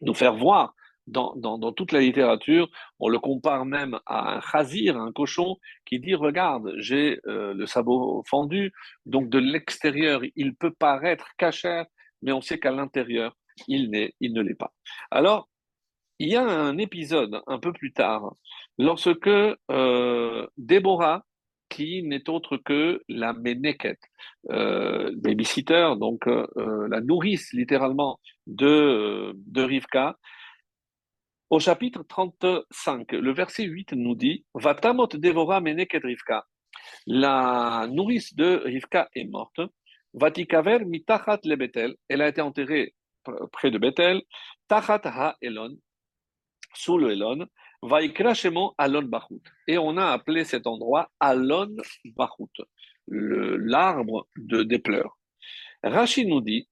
nous 0.00 0.14
faire 0.14 0.34
voir? 0.34 0.74
Dans, 1.06 1.72
toute 1.72 1.92
la 1.92 2.00
littérature, 2.00 2.68
on 2.98 3.08
le 3.08 3.18
compare 3.18 3.64
même 3.64 3.98
à 4.06 4.36
un 4.36 4.40
chazir, 4.40 4.96
un 4.96 5.12
cochon, 5.12 5.56
qui 5.84 6.00
dit 6.00 6.14
Regarde, 6.14 6.72
j'ai 6.78 7.20
euh, 7.26 7.54
le 7.54 7.66
sabot 7.66 8.24
fendu, 8.28 8.72
donc 9.04 9.28
de 9.28 9.38
l'extérieur, 9.38 10.22
il 10.34 10.54
peut 10.54 10.72
paraître 10.72 11.28
cachère, 11.38 11.86
mais 12.22 12.32
on 12.32 12.40
sait 12.40 12.58
qu'à 12.58 12.72
l'intérieur, 12.72 13.36
il, 13.68 14.10
il 14.20 14.32
ne 14.32 14.42
l'est 14.42 14.54
pas. 14.54 14.72
Alors, 15.10 15.48
il 16.18 16.28
y 16.28 16.36
a 16.36 16.44
un 16.44 16.78
épisode 16.78 17.40
un 17.46 17.58
peu 17.58 17.72
plus 17.72 17.92
tard, 17.92 18.34
lorsque 18.78 19.28
euh, 19.28 20.46
Déborah, 20.56 21.24
qui 21.68 22.02
n'est 22.04 22.28
autre 22.30 22.56
que 22.56 23.02
la 23.08 23.32
Ménéket, 23.32 23.98
euh, 24.50 25.10
babysitter, 25.16 25.94
donc 25.98 26.26
euh, 26.28 26.46
la 26.88 27.00
nourrice 27.00 27.52
littéralement 27.52 28.20
de, 28.46 29.32
de 29.34 29.62
Rivka, 29.62 30.16
au 31.50 31.60
chapitre 31.60 32.02
35, 32.02 33.12
le 33.12 33.32
verset 33.32 33.64
8 33.64 33.92
nous 33.92 34.14
dit 34.14 34.44
Vatamot 34.54 35.06
devora 35.06 35.60
meneket 35.60 36.02
Rivka. 36.02 36.46
La 37.06 37.86
nourrice 37.90 38.34
de 38.34 38.62
Rivka 38.64 39.08
est 39.14 39.24
morte. 39.24 39.60
Vatikaver 40.14 40.84
mitachat 40.84 41.40
le 41.44 41.56
Betel. 41.56 41.94
Elle 42.08 42.22
a 42.22 42.28
été 42.28 42.40
enterrée 42.40 42.94
près 43.52 43.70
de 43.70 43.78
Bethel. 43.78 44.22
Tachat 44.68 45.02
ha 45.04 45.36
Elon. 45.40 45.76
Sous 46.74 46.98
le 46.98 47.12
Elon. 47.12 47.46
Vaikra 47.82 48.34
shemo 48.34 48.74
Alon. 48.78 49.08
Et 49.68 49.78
on 49.78 49.96
a 49.96 50.06
appelé 50.06 50.44
cet 50.44 50.66
endroit 50.66 51.10
Alon 51.20 51.76
Bachut, 52.16 52.62
l'arbre 53.08 54.26
de, 54.36 54.62
des 54.62 54.78
pleurs. 54.78 55.18
Rashi 55.82 56.26
nous 56.26 56.40
dit, 56.40 56.68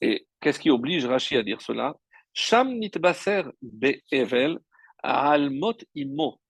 et 0.00 0.26
qu'est-ce 0.40 0.60
qui 0.60 0.70
oblige 0.70 1.06
Rashi 1.06 1.36
à 1.36 1.42
dire 1.42 1.62
cela? 1.62 1.96
Sham 2.38 2.68
nitbaser 2.78 3.50
be'evel 3.60 4.60
almot 5.02 5.78
imo. 5.96 6.40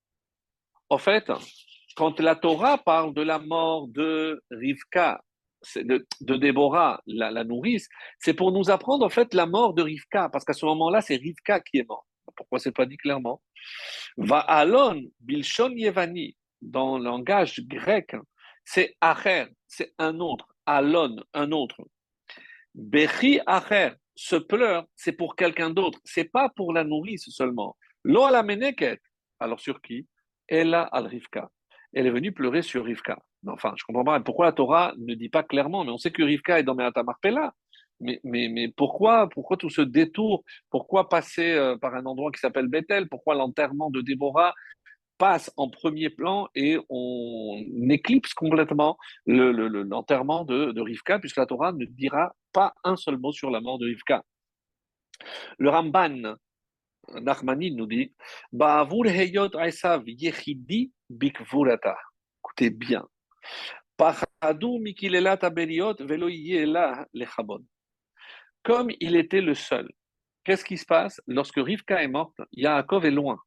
En 0.91 0.99
fait, 0.99 1.33
quand 1.97 2.21
la 2.21 2.37
Torah 2.37 2.77
parle 2.77 3.15
de 3.15 3.23
la 3.23 3.39
mort 3.39 3.89
de 3.89 4.39
Rivka, 4.51 5.19
de, 5.77 6.07
de 6.21 6.37
Déborah, 6.37 7.01
la, 7.07 7.43
nourrice, 7.43 7.89
c'est 8.19 8.35
pour 8.35 8.53
nous 8.53 8.69
apprendre 8.69 9.07
en 9.07 9.09
fait 9.09 9.33
la 9.33 9.47
mort 9.47 9.73
de 9.73 9.83
Rivka, 9.83 10.29
parce 10.29 10.45
qu'à 10.45 10.53
ce 10.53 10.67
moment-là, 10.67 11.01
c'est 11.01 11.17
Rivka 11.17 11.61
qui 11.61 11.79
est 11.79 11.89
mort. 11.89 12.07
Pourquoi 12.37 12.59
c'est 12.59 12.73
pas 12.73 12.85
dit 12.85 12.99
clairement? 12.99 13.41
Va 14.19 14.41
alon 14.41 15.01
bilshon 15.21 15.71
yevani 15.71 16.37
dans 16.61 16.99
le 16.99 17.05
langage 17.05 17.61
grec, 17.67 18.15
c'est 18.63 18.95
acher, 19.01 19.47
c'est 19.67 19.95
un 19.99 20.21
autre. 20.21 20.47
Alon, 20.67 21.17
un 21.33 21.51
autre. 21.53 21.81
Bechi 22.75 23.41
acher, 23.47 23.93
se 24.19 24.35
pleure, 24.35 24.85
c'est 24.97 25.13
pour 25.13 25.37
quelqu'un 25.37 25.71
d'autre. 25.71 26.01
C'est 26.03 26.25
pas 26.25 26.49
pour 26.49 26.73
la 26.73 26.83
nourrice 26.83 27.29
seulement. 27.31 27.77
Lo 28.03 28.29
la. 28.29 28.43
Alors 29.39 29.61
sur 29.61 29.81
qui? 29.81 30.09
Ella 30.49 30.83
al 30.83 31.07
Rivka. 31.07 31.49
Elle 31.93 32.09
est 32.09 32.11
venue 32.11 32.33
pleurer 32.33 32.63
sur 32.63 32.85
Rivka. 32.85 33.17
Enfin, 33.47 33.75
je 33.77 33.85
comprends 33.85 34.03
pas 34.03 34.19
pourquoi 34.19 34.47
la 34.47 34.53
Torah 34.53 34.93
ne 34.99 35.15
dit 35.15 35.29
pas 35.29 35.45
clairement, 35.45 35.85
mais 35.85 35.93
on 35.93 35.99
sait 35.99 36.11
que 36.11 36.25
Rivka 36.25 36.59
est 36.59 36.65
dans 36.65 36.75
Meata 36.75 37.05
Marpella. 37.05 37.55
Mais, 38.01 38.21
mais, 38.25 38.49
mais 38.49 38.69
pourquoi, 38.69 39.29
pourquoi 39.29 39.57
tout 39.57 39.71
ce 39.71 39.83
détour? 39.83 40.43
Pourquoi 40.69 41.09
passer 41.09 41.53
euh, 41.53 41.77
par 41.77 41.95
un 41.95 42.05
endroit 42.05 42.33
qui 42.33 42.41
s'appelle 42.41 42.67
Bethel? 42.67 43.09
Pourquoi 43.09 43.37
l'enterrement 43.37 43.91
de 43.91 44.01
Déborah 44.01 44.53
passe 45.19 45.53
en 45.57 45.69
premier 45.69 46.11
plan 46.11 46.49
et 46.55 46.79
on 46.89 47.65
éclipse 47.91 48.33
complètement 48.35 48.97
l'enterrement 49.27 50.47
le, 50.49 50.67
de, 50.67 50.73
de, 50.73 50.81
Rivka, 50.81 51.19
puisque 51.19 51.37
la 51.37 51.47
Torah 51.47 51.73
ne 51.73 51.85
dira 51.85 52.35
pas 52.53 52.75
un 52.85 52.97
seul 52.97 53.19
mot 53.19 53.33
sur 53.33 53.51
la 53.51 53.61
mort 53.61 53.79
de 53.79 53.87
Rivka. 53.87 54.25
Le 55.59 55.69
Ramban, 55.69 56.37
Nachmani 57.15 57.73
nous 57.73 57.87
dit 57.87 58.13
Écoutez 62.41 62.71
bien. 62.71 63.07
Comme 68.63 68.91
il 69.01 69.17
était 69.17 69.41
le 69.41 69.55
seul, 69.55 69.91
qu'est-ce 70.45 70.65
qui 70.65 70.77
se 70.77 70.87
passe? 70.87 71.21
Lorsque 71.27 71.57
Rivka 71.57 72.03
est 72.03 72.09
morte 72.09 72.41
Yaakov 72.53 73.07
est 73.07 73.11
loin. 73.11 73.41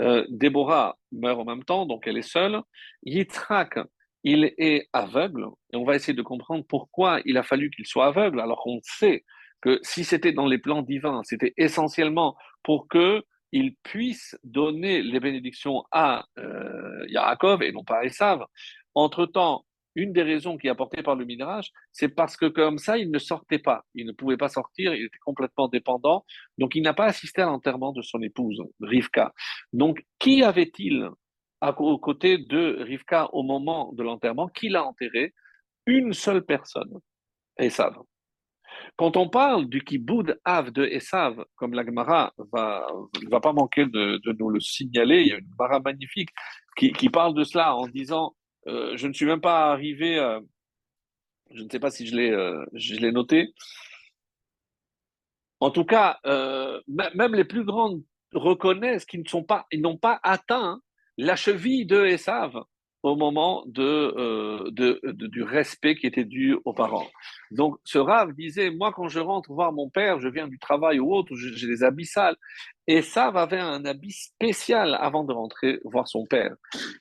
Euh, 0.00 0.24
Déborah 0.28 0.96
meurt 1.12 1.40
en 1.40 1.44
même 1.44 1.64
temps, 1.64 1.86
donc 1.86 2.06
elle 2.06 2.18
est 2.18 2.22
seule. 2.22 2.60
Yitzhak, 3.04 3.78
il 4.24 4.52
est 4.58 4.88
aveugle, 4.92 5.46
et 5.72 5.76
on 5.76 5.84
va 5.84 5.96
essayer 5.96 6.14
de 6.14 6.22
comprendre 6.22 6.64
pourquoi 6.68 7.20
il 7.24 7.36
a 7.36 7.42
fallu 7.42 7.70
qu'il 7.70 7.86
soit 7.86 8.06
aveugle, 8.06 8.40
alors 8.40 8.62
qu'on 8.62 8.80
sait 8.82 9.24
que 9.60 9.78
si 9.82 10.04
c'était 10.04 10.32
dans 10.32 10.46
les 10.46 10.58
plans 10.58 10.82
divins, 10.82 11.22
c'était 11.24 11.54
essentiellement 11.56 12.36
pour 12.62 12.88
que 12.88 13.22
il 13.52 13.76
puisse 13.84 14.36
donner 14.42 15.00
les 15.00 15.20
bénédictions 15.20 15.84
à 15.92 16.26
euh, 16.38 17.06
Yaakov 17.08 17.62
et 17.62 17.70
non 17.70 17.84
pas 17.84 18.00
à 18.00 18.04
Esav. 18.04 18.44
Entre-temps, 18.96 19.64
une 19.94 20.12
des 20.12 20.22
raisons 20.22 20.56
qui 20.56 20.66
est 20.66 20.70
apportée 20.70 21.02
par 21.02 21.16
le 21.16 21.24
Midrash, 21.24 21.70
c'est 21.92 22.08
parce 22.08 22.36
que 22.36 22.46
comme 22.46 22.78
ça, 22.78 22.98
il 22.98 23.10
ne 23.10 23.18
sortait 23.18 23.58
pas. 23.58 23.84
Il 23.94 24.06
ne 24.06 24.12
pouvait 24.12 24.36
pas 24.36 24.48
sortir, 24.48 24.94
il 24.94 25.04
était 25.04 25.18
complètement 25.24 25.68
dépendant. 25.68 26.24
Donc, 26.58 26.74
il 26.74 26.82
n'a 26.82 26.94
pas 26.94 27.06
assisté 27.06 27.42
à 27.42 27.46
l'enterrement 27.46 27.92
de 27.92 28.02
son 28.02 28.20
épouse, 28.22 28.60
Rivka. 28.80 29.32
Donc, 29.72 30.04
qui 30.18 30.42
avait-il 30.42 31.08
aux 31.78 31.98
côtés 31.98 32.38
de 32.38 32.82
Rivka 32.82 33.28
au 33.32 33.42
moment 33.42 33.92
de 33.92 34.02
l'enterrement 34.02 34.48
Qui 34.48 34.68
l'a 34.68 34.84
enterré? 34.84 35.32
Une 35.86 36.12
seule 36.12 36.44
personne, 36.44 36.98
Esav. 37.58 37.96
Quand 38.96 39.16
on 39.16 39.28
parle 39.28 39.68
du 39.68 39.82
kiboud 39.82 40.38
Av 40.44 40.70
de 40.70 40.84
Esav, 40.84 41.44
comme 41.56 41.74
la 41.74 41.84
Gemara 41.84 42.32
va, 42.52 42.86
ne 43.22 43.28
va 43.28 43.40
pas 43.40 43.52
manquer 43.52 43.86
de, 43.86 44.20
nous 44.38 44.50
le 44.50 44.60
signaler, 44.60 45.20
il 45.20 45.26
y 45.28 45.32
a 45.32 45.38
une 45.38 45.48
Gemara 45.50 45.80
magnifique 45.80 46.30
qui, 46.76 46.92
qui 46.92 47.08
parle 47.08 47.34
de 47.34 47.44
cela 47.44 47.76
en 47.76 47.86
disant 47.86 48.34
euh, 48.66 48.96
je 48.96 49.06
ne 49.06 49.12
suis 49.12 49.26
même 49.26 49.40
pas 49.40 49.70
arrivé, 49.70 50.18
euh, 50.18 50.40
je 51.50 51.62
ne 51.62 51.68
sais 51.68 51.80
pas 51.80 51.90
si 51.90 52.06
je 52.06 52.16
l'ai, 52.16 52.30
euh, 52.30 52.64
je 52.72 52.94
l'ai 52.96 53.12
noté. 53.12 53.52
En 55.60 55.70
tout 55.70 55.84
cas, 55.84 56.18
même 56.24 57.34
les 57.34 57.44
plus 57.44 57.64
grandes 57.64 58.02
reconnaissent 58.34 59.06
qu'ils 59.06 59.22
ne 59.22 59.28
sont 59.28 59.44
pas, 59.44 59.66
ils 59.70 59.80
n'ont 59.80 59.96
pas 59.96 60.20
atteint 60.22 60.80
la 61.16 61.36
cheville 61.36 61.86
de 61.86 62.04
Esav 62.04 62.60
au 63.02 63.16
moment 63.16 63.62
de, 63.66 64.68
du 64.70 65.42
respect 65.42 65.94
qui 65.94 66.06
était 66.06 66.24
dû 66.24 66.58
aux 66.66 66.74
parents. 66.74 67.08
Donc, 67.50 67.78
ce 67.84 67.98
Rav 67.98 68.34
disait, 68.34 68.70
moi, 68.70 68.92
quand 68.92 69.08
je 69.08 69.20
rentre 69.20 69.52
voir 69.52 69.72
mon 69.72 69.88
père, 69.88 70.20
je 70.20 70.28
viens 70.28 70.48
du 70.48 70.58
travail 70.58 70.98
ou 70.98 71.14
autre, 71.14 71.34
j'ai 71.34 71.66
des 71.66 71.82
habits 71.82 72.06
sales. 72.06 72.36
Et 72.86 72.96
Esav 72.96 73.36
avait 73.36 73.60
un 73.60 73.86
habit 73.86 74.12
spécial 74.12 74.98
avant 75.00 75.24
de 75.24 75.32
rentrer 75.32 75.80
voir 75.84 76.08
son 76.08 76.26
père. 76.26 76.56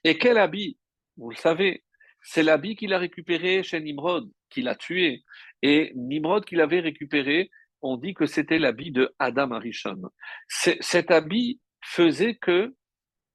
Et 0.05 0.17
quel 0.17 0.37
habit? 0.37 0.77
Vous 1.17 1.29
le 1.29 1.35
savez, 1.35 1.83
c'est 2.21 2.43
l'habit 2.43 2.75
qu'il 2.75 2.93
a 2.93 2.97
récupéré 2.97 3.63
chez 3.63 3.79
Nimrod, 3.81 4.29
qu'il 4.49 4.67
a 4.67 4.75
tué. 4.75 5.23
Et 5.61 5.91
Nimrod 5.95 6.45
qu'il 6.45 6.61
avait 6.61 6.79
récupéré, 6.79 7.49
on 7.81 7.97
dit 7.97 8.13
que 8.13 8.25
c'était 8.25 8.59
l'habit 8.59 8.91
de 8.91 9.13
Adam 9.19 9.51
Arishon. 9.51 10.01
Cet 10.47 11.11
habit 11.11 11.59
faisait 11.81 12.35
que 12.35 12.73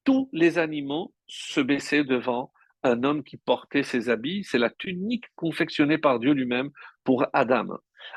tous 0.04 0.30
les 0.32 0.58
animaux 0.58 1.12
se 1.26 1.60
baissaient 1.60 2.04
devant 2.04 2.50
un 2.82 3.04
homme 3.04 3.22
qui 3.22 3.36
portait 3.36 3.82
ces 3.82 4.08
habits. 4.08 4.44
C'est 4.44 4.58
la 4.58 4.70
tunique 4.70 5.26
confectionnée 5.34 5.98
par 5.98 6.18
Dieu 6.18 6.32
lui-même 6.32 6.70
pour 7.04 7.26
Adam. 7.34 7.66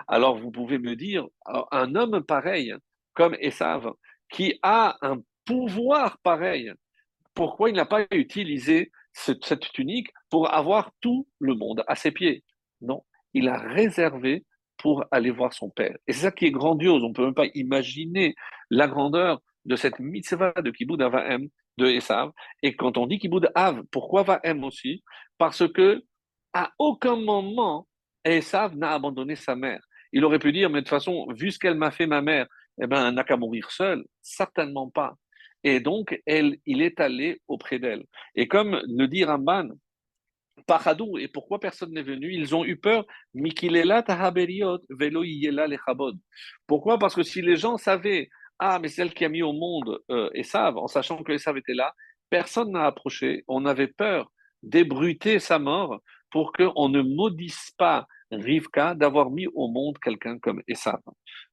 Alors 0.07 0.37
vous 0.37 0.51
pouvez 0.51 0.77
me 0.79 0.95
dire, 0.95 1.27
un 1.71 1.95
homme 1.95 2.23
pareil, 2.23 2.73
comme 3.13 3.35
Esav, 3.39 3.91
qui 4.29 4.57
a 4.63 4.97
un 5.01 5.21
pouvoir 5.45 6.17
pareil, 6.19 6.71
pourquoi 7.33 7.69
il 7.69 7.75
n'a 7.75 7.85
pas 7.85 8.05
utilisé 8.11 8.91
cette, 9.13 9.71
tunique 9.73 10.09
pour 10.29 10.53
avoir 10.53 10.91
tout 11.01 11.27
le 11.39 11.55
monde 11.55 11.83
à 11.87 11.95
ses 11.95 12.11
pieds. 12.11 12.43
Non, 12.81 13.03
il 13.33 13.47
a 13.47 13.57
réservé 13.57 14.45
pour 14.77 15.05
aller 15.11 15.31
voir 15.31 15.53
son 15.53 15.69
père. 15.69 15.95
Et 16.07 16.13
c'est 16.13 16.21
ça 16.21 16.31
qui 16.31 16.45
est 16.45 16.51
grandiose. 16.51 17.03
On 17.03 17.09
ne 17.09 17.13
peut 17.13 17.25
même 17.25 17.35
pas 17.35 17.47
imaginer 17.53 18.35
la 18.69 18.87
grandeur 18.87 19.41
de 19.65 19.75
cette 19.75 19.99
mitzvah 19.99 20.53
de 20.53 20.71
Kibbutz 20.71 21.01
Avahem 21.01 21.47
de 21.77 21.87
Esav. 21.87 22.31
Et 22.63 22.75
quand 22.75 22.97
on 22.97 23.05
dit 23.05 23.19
Kibbutz 23.19 23.47
Av, 23.53 23.83
pourquoi 23.91 24.23
Vahem 24.23 24.63
aussi? 24.63 25.03
Parce 25.37 25.67
que 25.71 26.03
à 26.53 26.71
aucun 26.79 27.15
moment 27.15 27.87
Esav 28.25 28.75
n'a 28.75 28.91
abandonné 28.91 29.35
sa 29.35 29.55
mère. 29.55 29.81
Il 30.13 30.25
aurait 30.25 30.39
pu 30.39 30.51
dire, 30.51 30.69
mais 30.69 30.79
de 30.79 30.85
toute 30.85 30.89
façon, 30.89 31.27
vu 31.33 31.51
ce 31.51 31.59
qu'elle 31.59 31.77
m'a 31.77 31.91
fait 31.91 32.07
ma 32.07 32.21
mère, 32.21 32.47
eh 32.81 32.87
ben, 32.87 33.07
elle 33.07 33.13
n'a 33.13 33.23
qu'à 33.23 33.37
mourir 33.37 33.71
seule. 33.71 34.03
Certainement 34.21 34.89
pas. 34.89 35.15
Et 35.63 35.79
donc, 35.79 36.19
elle, 36.25 36.57
il 36.65 36.81
est 36.81 36.99
allé 36.99 37.41
auprès 37.47 37.79
d'elle. 37.79 38.05
Et 38.35 38.47
comme 38.47 38.81
le 38.87 39.07
dit 39.07 39.23
Ramban, 39.23 39.69
Pachadou, 40.67 41.17
et 41.17 41.27
pourquoi 41.27 41.59
personne 41.59 41.91
n'est 41.91 42.01
venu? 42.01 42.33
Ils 42.33 42.55
ont 42.55 42.65
eu 42.65 42.77
peur. 42.77 43.05
Pourquoi? 46.67 46.99
Parce 46.99 47.15
que 47.15 47.23
si 47.23 47.41
les 47.41 47.55
gens 47.55 47.77
savaient, 47.77 48.29
ah, 48.59 48.79
mais 48.79 48.87
celle 48.87 49.13
qui 49.13 49.25
a 49.25 49.29
mis 49.29 49.41
au 49.41 49.53
monde 49.53 49.99
euh, 50.11 50.29
Esav, 50.33 50.77
en 50.77 50.87
sachant 50.87 51.23
que 51.23 51.31
Esav 51.31 51.57
était 51.57 51.73
là, 51.73 51.93
personne 52.29 52.71
n'a 52.71 52.85
approché. 52.85 53.43
On 53.47 53.65
avait 53.65 53.87
peur 53.87 54.31
d'ébruiter 54.61 55.39
sa 55.39 55.57
mort 55.57 55.99
pour 56.29 56.53
qu'on 56.53 56.89
ne 56.89 57.01
maudisse 57.01 57.71
pas 57.77 58.07
Rivka 58.31 58.95
d'avoir 58.95 59.29
mis 59.29 59.47
au 59.47 59.67
monde 59.67 59.97
quelqu'un 59.99 60.39
comme 60.39 60.61
Esav. 60.67 61.01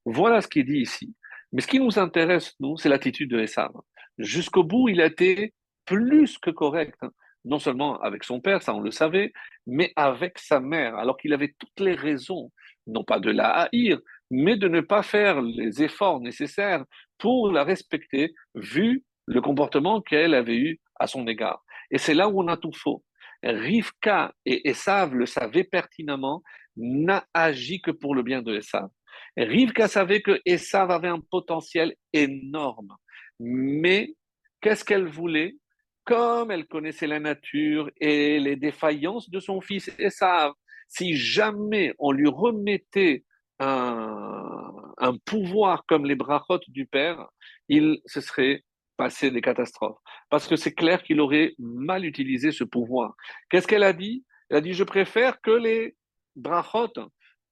Voilà 0.04 0.40
ce 0.40 0.48
qu'il 0.48 0.64
dit 0.66 0.80
ici. 0.80 1.14
Mais 1.52 1.62
ce 1.62 1.66
qui 1.66 1.80
nous 1.80 1.98
intéresse, 1.98 2.54
nous, 2.60 2.76
c'est 2.76 2.88
l'attitude 2.88 3.30
de 3.30 3.40
Esav. 3.40 3.72
Jusqu'au 4.18 4.64
bout, 4.64 4.88
il 4.88 5.00
a 5.00 5.06
été 5.06 5.54
plus 5.84 6.38
que 6.38 6.50
correct, 6.50 7.00
non 7.44 7.58
seulement 7.58 8.00
avec 8.00 8.24
son 8.24 8.40
père, 8.40 8.62
ça 8.62 8.74
on 8.74 8.80
le 8.80 8.90
savait, 8.90 9.32
mais 9.66 9.92
avec 9.96 10.38
sa 10.38 10.60
mère, 10.60 10.96
alors 10.96 11.16
qu'il 11.16 11.32
avait 11.32 11.54
toutes 11.58 11.80
les 11.80 11.94
raisons, 11.94 12.50
non 12.86 13.04
pas 13.04 13.20
de 13.20 13.30
la 13.30 13.48
haïr, 13.48 14.00
mais 14.30 14.56
de 14.56 14.68
ne 14.68 14.80
pas 14.80 15.02
faire 15.02 15.40
les 15.40 15.82
efforts 15.82 16.20
nécessaires 16.20 16.84
pour 17.16 17.50
la 17.50 17.64
respecter, 17.64 18.34
vu 18.54 19.04
le 19.26 19.40
comportement 19.40 20.00
qu'elle 20.00 20.34
avait 20.34 20.56
eu 20.56 20.80
à 20.98 21.06
son 21.06 21.26
égard. 21.26 21.62
Et 21.90 21.98
c'est 21.98 22.14
là 22.14 22.28
où 22.28 22.42
on 22.42 22.48
a 22.48 22.56
tout 22.56 22.72
faux. 22.72 23.04
Rivka 23.42 24.32
et 24.44 24.68
Esav 24.68 25.14
le 25.14 25.26
savaient 25.26 25.64
pertinemment, 25.64 26.42
n'a 26.76 27.24
agi 27.34 27.80
que 27.80 27.90
pour 27.90 28.14
le 28.14 28.22
bien 28.22 28.42
de 28.42 28.56
Esav. 28.56 28.88
Rivka 29.36 29.88
savait 29.88 30.22
que 30.22 30.40
Esav 30.44 30.90
avait 30.90 31.08
un 31.08 31.20
potentiel 31.20 31.94
énorme, 32.12 32.96
mais 33.38 34.14
qu'est-ce 34.60 34.84
qu'elle 34.84 35.06
voulait? 35.06 35.56
Comme 36.04 36.50
elle 36.50 36.66
connaissait 36.66 37.06
la 37.06 37.20
nature 37.20 37.90
et 38.00 38.38
les 38.40 38.56
défaillances 38.56 39.28
de 39.28 39.40
son 39.40 39.60
fils 39.60 39.90
Esav, 39.98 40.52
si 40.88 41.14
jamais 41.14 41.94
on 41.98 42.12
lui 42.12 42.28
remettait 42.28 43.24
un, 43.60 45.16
pouvoir 45.24 45.84
comme 45.86 46.06
les 46.06 46.14
brachot 46.14 46.60
du 46.68 46.86
père, 46.86 47.26
il 47.68 48.00
se 48.06 48.20
serait 48.20 48.64
passé 48.96 49.30
des 49.30 49.40
catastrophes. 49.40 49.98
Parce 50.30 50.46
que 50.46 50.56
c'est 50.56 50.74
clair 50.74 51.02
qu'il 51.02 51.20
aurait 51.20 51.54
mal 51.58 52.04
utilisé 52.04 52.52
ce 52.52 52.64
pouvoir. 52.64 53.14
Qu'est-ce 53.50 53.66
qu'elle 53.66 53.84
a 53.84 53.92
dit? 53.92 54.24
Elle 54.48 54.56
a 54.56 54.60
dit, 54.60 54.72
je 54.72 54.84
préfère 54.84 55.40
que 55.40 55.50
les 55.50 55.96
brachot 56.34 56.92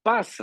passent 0.03 0.42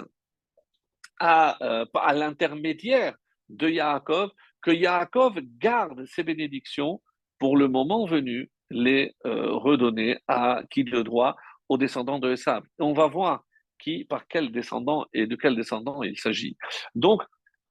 euh, 1.22 1.86
à, 1.94 2.14
l'intermédiaire 2.14 3.16
de 3.50 3.70
Yaakov, 3.70 4.32
que 4.63 4.71
Yaakov 4.71 5.39
garde 5.60 6.06
ses 6.06 6.23
bénédictions 6.23 7.02
pour 7.38 7.58
le 7.58 7.67
moment 7.67 8.06
venu, 8.06 8.49
les 8.69 9.13
euh, 9.26 9.52
redonner 9.52 10.17
à 10.28 10.63
qui 10.71 10.84
de 10.84 11.02
droit 11.02 11.36
aux 11.69 11.78
descendants 11.78 12.19
de 12.19 12.32
Esav. 12.32 12.63
On 12.80 12.93
va 12.93 13.08
voir 13.08 13.43
qui, 13.80 14.06
par 14.06 14.28
quel 14.28 14.52
descendant 14.52 15.06
et 15.13 15.28
de 15.28 15.36
quel 15.36 15.56
descendant 15.56 16.04
il 16.04 16.17
s'agit. 16.17 16.58
Donc, 16.95 17.21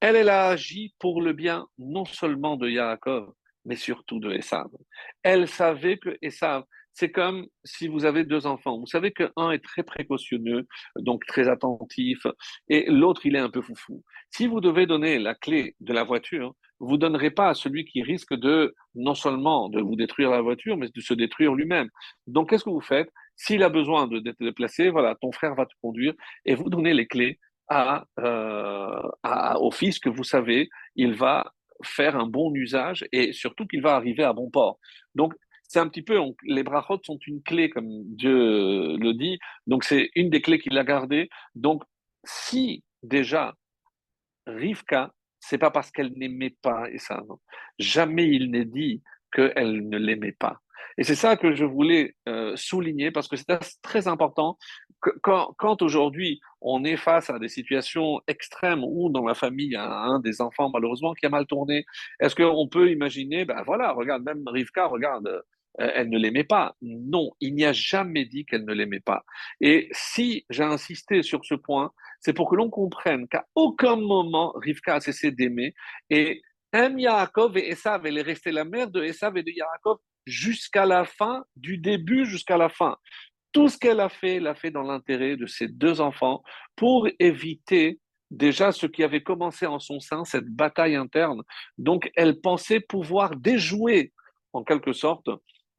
elle, 0.00 0.16
elle 0.16 0.28
a 0.28 0.48
agi 0.48 0.94
pour 0.98 1.22
le 1.22 1.32
bien 1.32 1.66
non 1.78 2.04
seulement 2.04 2.56
de 2.56 2.68
Yaakov, 2.68 3.32
mais 3.64 3.76
surtout 3.76 4.20
de 4.20 4.30
Esav. 4.32 4.68
Elle 5.22 5.48
savait 5.48 5.96
que 5.96 6.18
Esav, 6.20 6.64
c'est 6.92 7.10
comme 7.10 7.46
si 7.64 7.88
vous 7.88 8.04
avez 8.04 8.24
deux 8.24 8.46
enfants. 8.46 8.78
Vous 8.78 8.86
savez 8.86 9.12
qu'un 9.12 9.50
est 9.50 9.64
très 9.64 9.82
précautionneux, 9.82 10.66
donc 10.96 11.24
très 11.26 11.48
attentif, 11.48 12.26
et 12.68 12.84
l'autre, 12.90 13.24
il 13.24 13.34
est 13.36 13.40
un 13.40 13.48
peu 13.48 13.62
foufou. 13.62 14.02
Si 14.30 14.46
vous 14.46 14.60
devez 14.60 14.86
donner 14.86 15.18
la 15.18 15.34
clé 15.34 15.74
de 15.80 15.92
la 15.92 16.04
voiture, 16.04 16.54
vous 16.82 16.94
ne 16.94 17.00
donnerez 17.00 17.30
pas 17.30 17.48
à 17.48 17.54
celui 17.54 17.84
qui 17.84 18.02
risque 18.02 18.34
de, 18.34 18.74
non 18.96 19.14
seulement 19.14 19.68
de 19.68 19.80
vous 19.80 19.94
détruire 19.94 20.30
la 20.30 20.42
voiture, 20.42 20.76
mais 20.76 20.88
de 20.88 21.00
se 21.00 21.14
détruire 21.14 21.54
lui-même. 21.54 21.88
Donc, 22.26 22.50
qu'est-ce 22.50 22.64
que 22.64 22.70
vous 22.70 22.80
faites? 22.80 23.08
S'il 23.36 23.62
a 23.62 23.68
besoin 23.68 24.08
de 24.08 24.18
d'être 24.18 24.40
déplacé, 24.40 24.90
voilà, 24.90 25.14
ton 25.14 25.30
frère 25.32 25.54
va 25.54 25.64
te 25.64 25.74
conduire, 25.80 26.12
et 26.44 26.54
vous 26.56 26.68
donnez 26.68 26.92
les 26.92 27.06
clés 27.06 27.38
euh, 27.70 29.02
à, 29.22 29.60
au 29.60 29.70
fils 29.70 29.98
que 29.98 30.10
vous 30.10 30.24
savez, 30.24 30.68
il 30.96 31.14
va 31.14 31.52
faire 31.84 32.16
un 32.16 32.26
bon 32.26 32.52
usage 32.54 33.06
et 33.12 33.32
surtout 33.32 33.66
qu'il 33.66 33.80
va 33.80 33.94
arriver 33.94 34.24
à 34.24 34.32
bon 34.32 34.50
port. 34.50 34.78
Donc, 35.14 35.34
c'est 35.68 35.78
un 35.78 35.88
petit 35.88 36.02
peu, 36.02 36.18
les 36.44 36.64
brachot 36.64 37.00
sont 37.02 37.18
une 37.26 37.42
clé, 37.42 37.70
comme 37.70 37.88
Dieu 37.88 38.96
le 38.98 39.12
dit. 39.14 39.38
Donc, 39.66 39.84
c'est 39.84 40.10
une 40.16 40.28
des 40.28 40.42
clés 40.42 40.58
qu'il 40.58 40.76
a 40.76 40.84
gardées. 40.84 41.30
Donc, 41.54 41.82
si 42.24 42.84
déjà 43.02 43.54
Rivka, 44.46 45.12
c'est 45.42 45.58
pas 45.58 45.70
parce 45.70 45.90
qu'elle 45.90 46.12
n'aimait 46.16 46.56
pas 46.62 46.88
et 46.90 46.98
ça, 46.98 47.20
jamais 47.78 48.28
il 48.28 48.50
n'est 48.50 48.64
dit 48.64 49.02
qu'elle 49.32 49.88
ne 49.88 49.98
l'aimait 49.98 50.32
pas. 50.32 50.60
Et 50.98 51.04
c'est 51.04 51.14
ça 51.14 51.36
que 51.36 51.54
je 51.54 51.64
voulais 51.64 52.14
euh, 52.28 52.54
souligner 52.56 53.10
parce 53.10 53.28
que 53.28 53.36
c'est 53.36 53.46
très 53.82 54.08
important. 54.08 54.58
quand, 55.22 55.54
quand 55.58 55.82
aujourd'hui 55.82 56.40
on 56.60 56.84
est 56.84 56.96
face 56.96 57.28
à 57.30 57.38
des 57.38 57.48
situations 57.48 58.20
extrêmes 58.28 58.84
où 58.84 59.10
dans 59.10 59.26
la 59.26 59.34
famille 59.34 59.66
il 59.66 59.72
y 59.72 59.76
a 59.76 59.90
un 59.90 60.20
des 60.20 60.40
enfants 60.40 60.70
malheureusement 60.72 61.14
qui 61.14 61.26
a 61.26 61.28
mal 61.28 61.46
tourné, 61.46 61.84
est-ce 62.20 62.36
qu'on 62.36 62.68
peut 62.68 62.90
imaginer, 62.90 63.44
ben 63.44 63.62
voilà, 63.64 63.92
regarde, 63.92 64.22
même 64.22 64.42
Rivka, 64.46 64.86
regarde, 64.86 65.26
euh, 65.26 65.40
elle 65.78 66.10
ne 66.10 66.18
l'aimait 66.18 66.44
pas. 66.44 66.76
Non, 66.82 67.30
il 67.40 67.54
n'y 67.54 67.64
a 67.64 67.72
jamais 67.72 68.24
dit 68.24 68.44
qu'elle 68.44 68.64
ne 68.64 68.72
l'aimait 68.72 69.00
pas. 69.00 69.24
Et 69.60 69.88
si 69.92 70.44
j'ai 70.50 70.64
insisté 70.64 71.22
sur 71.22 71.44
ce 71.44 71.54
point, 71.54 71.92
c'est 72.20 72.32
pour 72.32 72.50
que 72.50 72.56
l'on 72.56 72.70
comprenne 72.70 73.26
qu'à 73.28 73.46
aucun 73.54 73.96
moment 73.96 74.52
Rivka 74.56 74.96
a 74.96 75.00
cessé 75.00 75.30
d'aimer 75.30 75.74
et 76.10 76.42
aime 76.72 76.98
Yaakov 76.98 77.56
et 77.56 77.70
Esav, 77.70 78.06
elle 78.06 78.18
est 78.18 78.22
restée 78.22 78.52
la 78.52 78.64
mère 78.64 78.90
de 78.90 79.02
Esav 79.02 79.36
et 79.36 79.42
de 79.42 79.50
Yaakov 79.50 79.98
jusqu'à 80.26 80.86
la 80.86 81.04
fin, 81.04 81.44
du 81.56 81.78
début 81.78 82.24
jusqu'à 82.24 82.56
la 82.56 82.68
fin. 82.68 82.96
Tout 83.52 83.68
ce 83.68 83.76
qu'elle 83.76 84.00
a 84.00 84.08
fait, 84.08 84.36
elle 84.36 84.46
a 84.46 84.54
fait 84.54 84.70
dans 84.70 84.82
l'intérêt 84.82 85.36
de 85.36 85.46
ses 85.46 85.68
deux 85.68 86.00
enfants 86.00 86.42
pour 86.76 87.08
éviter 87.18 87.98
déjà 88.30 88.72
ce 88.72 88.86
qui 88.86 89.04
avait 89.04 89.22
commencé 89.22 89.66
en 89.66 89.78
son 89.78 90.00
sein, 90.00 90.24
cette 90.24 90.48
bataille 90.48 90.96
interne. 90.96 91.42
Donc 91.76 92.10
elle 92.16 92.40
pensait 92.40 92.80
pouvoir 92.80 93.36
déjouer 93.36 94.12
en 94.54 94.64
quelque 94.64 94.92
sorte 94.92 95.28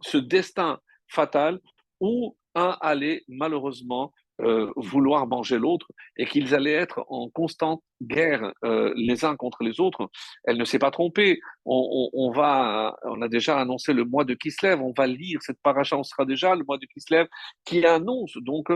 ce 0.04 0.18
destin 0.18 0.80
fatal 1.08 1.60
où 2.00 2.36
un 2.56 2.78
allait 2.82 3.24
malheureusement 3.28 4.12
euh, 4.42 4.72
vouloir 4.76 5.28
manger 5.28 5.60
l'autre 5.60 5.88
et 6.18 6.26
qu'ils 6.26 6.56
allaient 6.56 6.74
être 6.74 7.06
en 7.08 7.30
constante 7.30 7.84
guerre 8.02 8.52
euh, 8.66 8.92
les 8.96 9.26
uns 9.26 9.36
contre 9.36 9.64
les 9.64 9.80
autres. 9.80 10.10
Elle 10.44 10.58
ne 10.58 10.66
s'est 10.66 10.80
pas 10.80 10.92
trompée. 10.92 11.40
On, 11.66 12.32
va, 12.32 12.96
on 13.04 13.22
a 13.22 13.28
déjà 13.28 13.60
annoncé 13.60 13.94
le 13.94 14.06
mois 14.06 14.26
de 14.26 14.34
Kislev. 14.34 14.82
On 14.82 14.94
va 14.98 15.06
lire 15.06 15.40
cette 15.44 15.62
paracha. 15.62 15.98
On 15.98 16.04
sera 16.04 16.26
déjà 16.26 16.56
le 16.56 16.64
mois 16.64 16.80
de 16.80 16.86
Kislev 16.88 17.28
qui 17.64 17.86
annonce 17.86 18.36
donc 18.38 18.70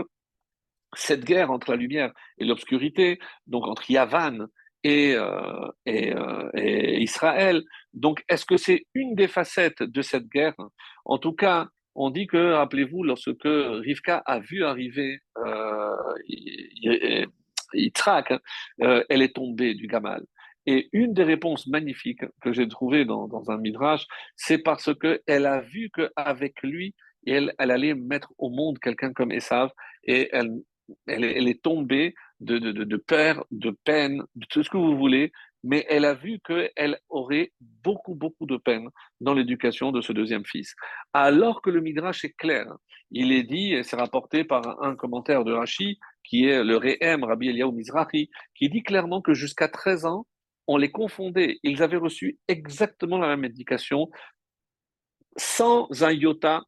cette 0.94 1.24
guerre 1.24 1.50
entre 1.50 1.72
la 1.72 1.76
lumière 1.76 2.12
et 2.38 2.44
l'obscurité, 2.44 3.18
donc 3.46 3.66
entre 3.66 3.90
Yavan 3.90 4.46
et, 4.84 5.14
euh, 5.14 5.70
et, 6.54 7.02
Israël. 7.02 7.62
Donc, 7.94 8.24
est-ce 8.28 8.44
que 8.44 8.56
c'est 8.56 8.86
une 8.94 9.14
des 9.14 9.28
facettes 9.28 9.82
de 9.82 10.02
cette 10.02 10.28
guerre? 10.28 10.54
En 11.04 11.18
tout 11.18 11.32
cas, 11.32 11.68
on 11.94 12.10
dit 12.10 12.26
que, 12.26 12.52
rappelez-vous, 12.52 13.02
lorsque 13.02 13.30
Rivka 13.44 14.18
a 14.18 14.38
vu 14.38 14.64
arriver 14.64 15.18
euh, 15.38 15.96
Yitzhak, 17.74 18.32
euh, 18.82 19.04
elle 19.08 19.22
est 19.22 19.34
tombée 19.34 19.74
du 19.74 19.86
gamal. 19.86 20.24
Et 20.66 20.88
une 20.92 21.14
des 21.14 21.24
réponses 21.24 21.66
magnifiques 21.66 22.24
que 22.42 22.52
j'ai 22.52 22.68
trouvées 22.68 23.04
dans, 23.04 23.50
un 23.50 23.56
midrash, 23.56 24.06
c'est 24.36 24.58
parce 24.58 24.90
qu'elle 24.94 25.46
a 25.46 25.60
vu 25.60 25.90
qu'avec 25.90 26.62
lui, 26.62 26.94
elle, 27.26 27.54
allait 27.58 27.94
mettre 27.94 28.32
au 28.38 28.50
monde 28.50 28.78
quelqu'un 28.78 29.12
comme 29.12 29.32
Esav, 29.32 29.70
et 30.04 30.30
elle, 30.32 30.62
est 31.48 31.62
tombée 31.62 32.14
de, 32.40 32.58
de, 32.58 32.72
de, 32.72 32.96
peur, 32.96 33.44
de 33.50 33.70
peine, 33.84 34.22
de 34.36 34.46
tout 34.46 34.62
ce 34.62 34.70
que 34.70 34.76
vous 34.76 34.96
voulez, 34.96 35.32
mais 35.64 35.84
elle 35.88 36.04
a 36.04 36.14
vu 36.14 36.38
qu'elle 36.46 36.98
aurait 37.08 37.52
beaucoup, 37.60 38.14
beaucoup 38.14 38.46
de 38.46 38.56
peine 38.56 38.88
dans 39.20 39.34
l'éducation 39.34 39.90
de 39.90 40.00
ce 40.00 40.12
deuxième 40.12 40.44
fils. 40.44 40.74
Alors 41.12 41.62
que 41.62 41.70
le 41.70 41.80
Midrash 41.80 42.24
est 42.24 42.36
clair, 42.36 42.66
il 43.10 43.32
est 43.32 43.42
dit, 43.42 43.72
et 43.72 43.82
c'est 43.82 43.96
rapporté 43.96 44.44
par 44.44 44.82
un 44.82 44.94
commentaire 44.94 45.44
de 45.44 45.52
Rashi, 45.52 45.98
qui 46.22 46.46
est 46.46 46.62
le 46.62 46.76
Rehem, 46.76 47.24
Rabbi 47.24 47.48
Eliyahu 47.48 47.72
Mizrahi, 47.72 48.30
qui 48.54 48.68
dit 48.68 48.82
clairement 48.82 49.22
que 49.22 49.34
jusqu'à 49.34 49.68
13 49.68 50.04
ans, 50.04 50.26
on 50.66 50.76
les 50.76 50.90
confondait. 50.90 51.58
Ils 51.62 51.82
avaient 51.82 51.96
reçu 51.96 52.38
exactement 52.46 53.18
la 53.18 53.28
même 53.28 53.44
éducation, 53.44 54.10
sans 55.36 55.88
un 56.02 56.12
iota. 56.12 56.62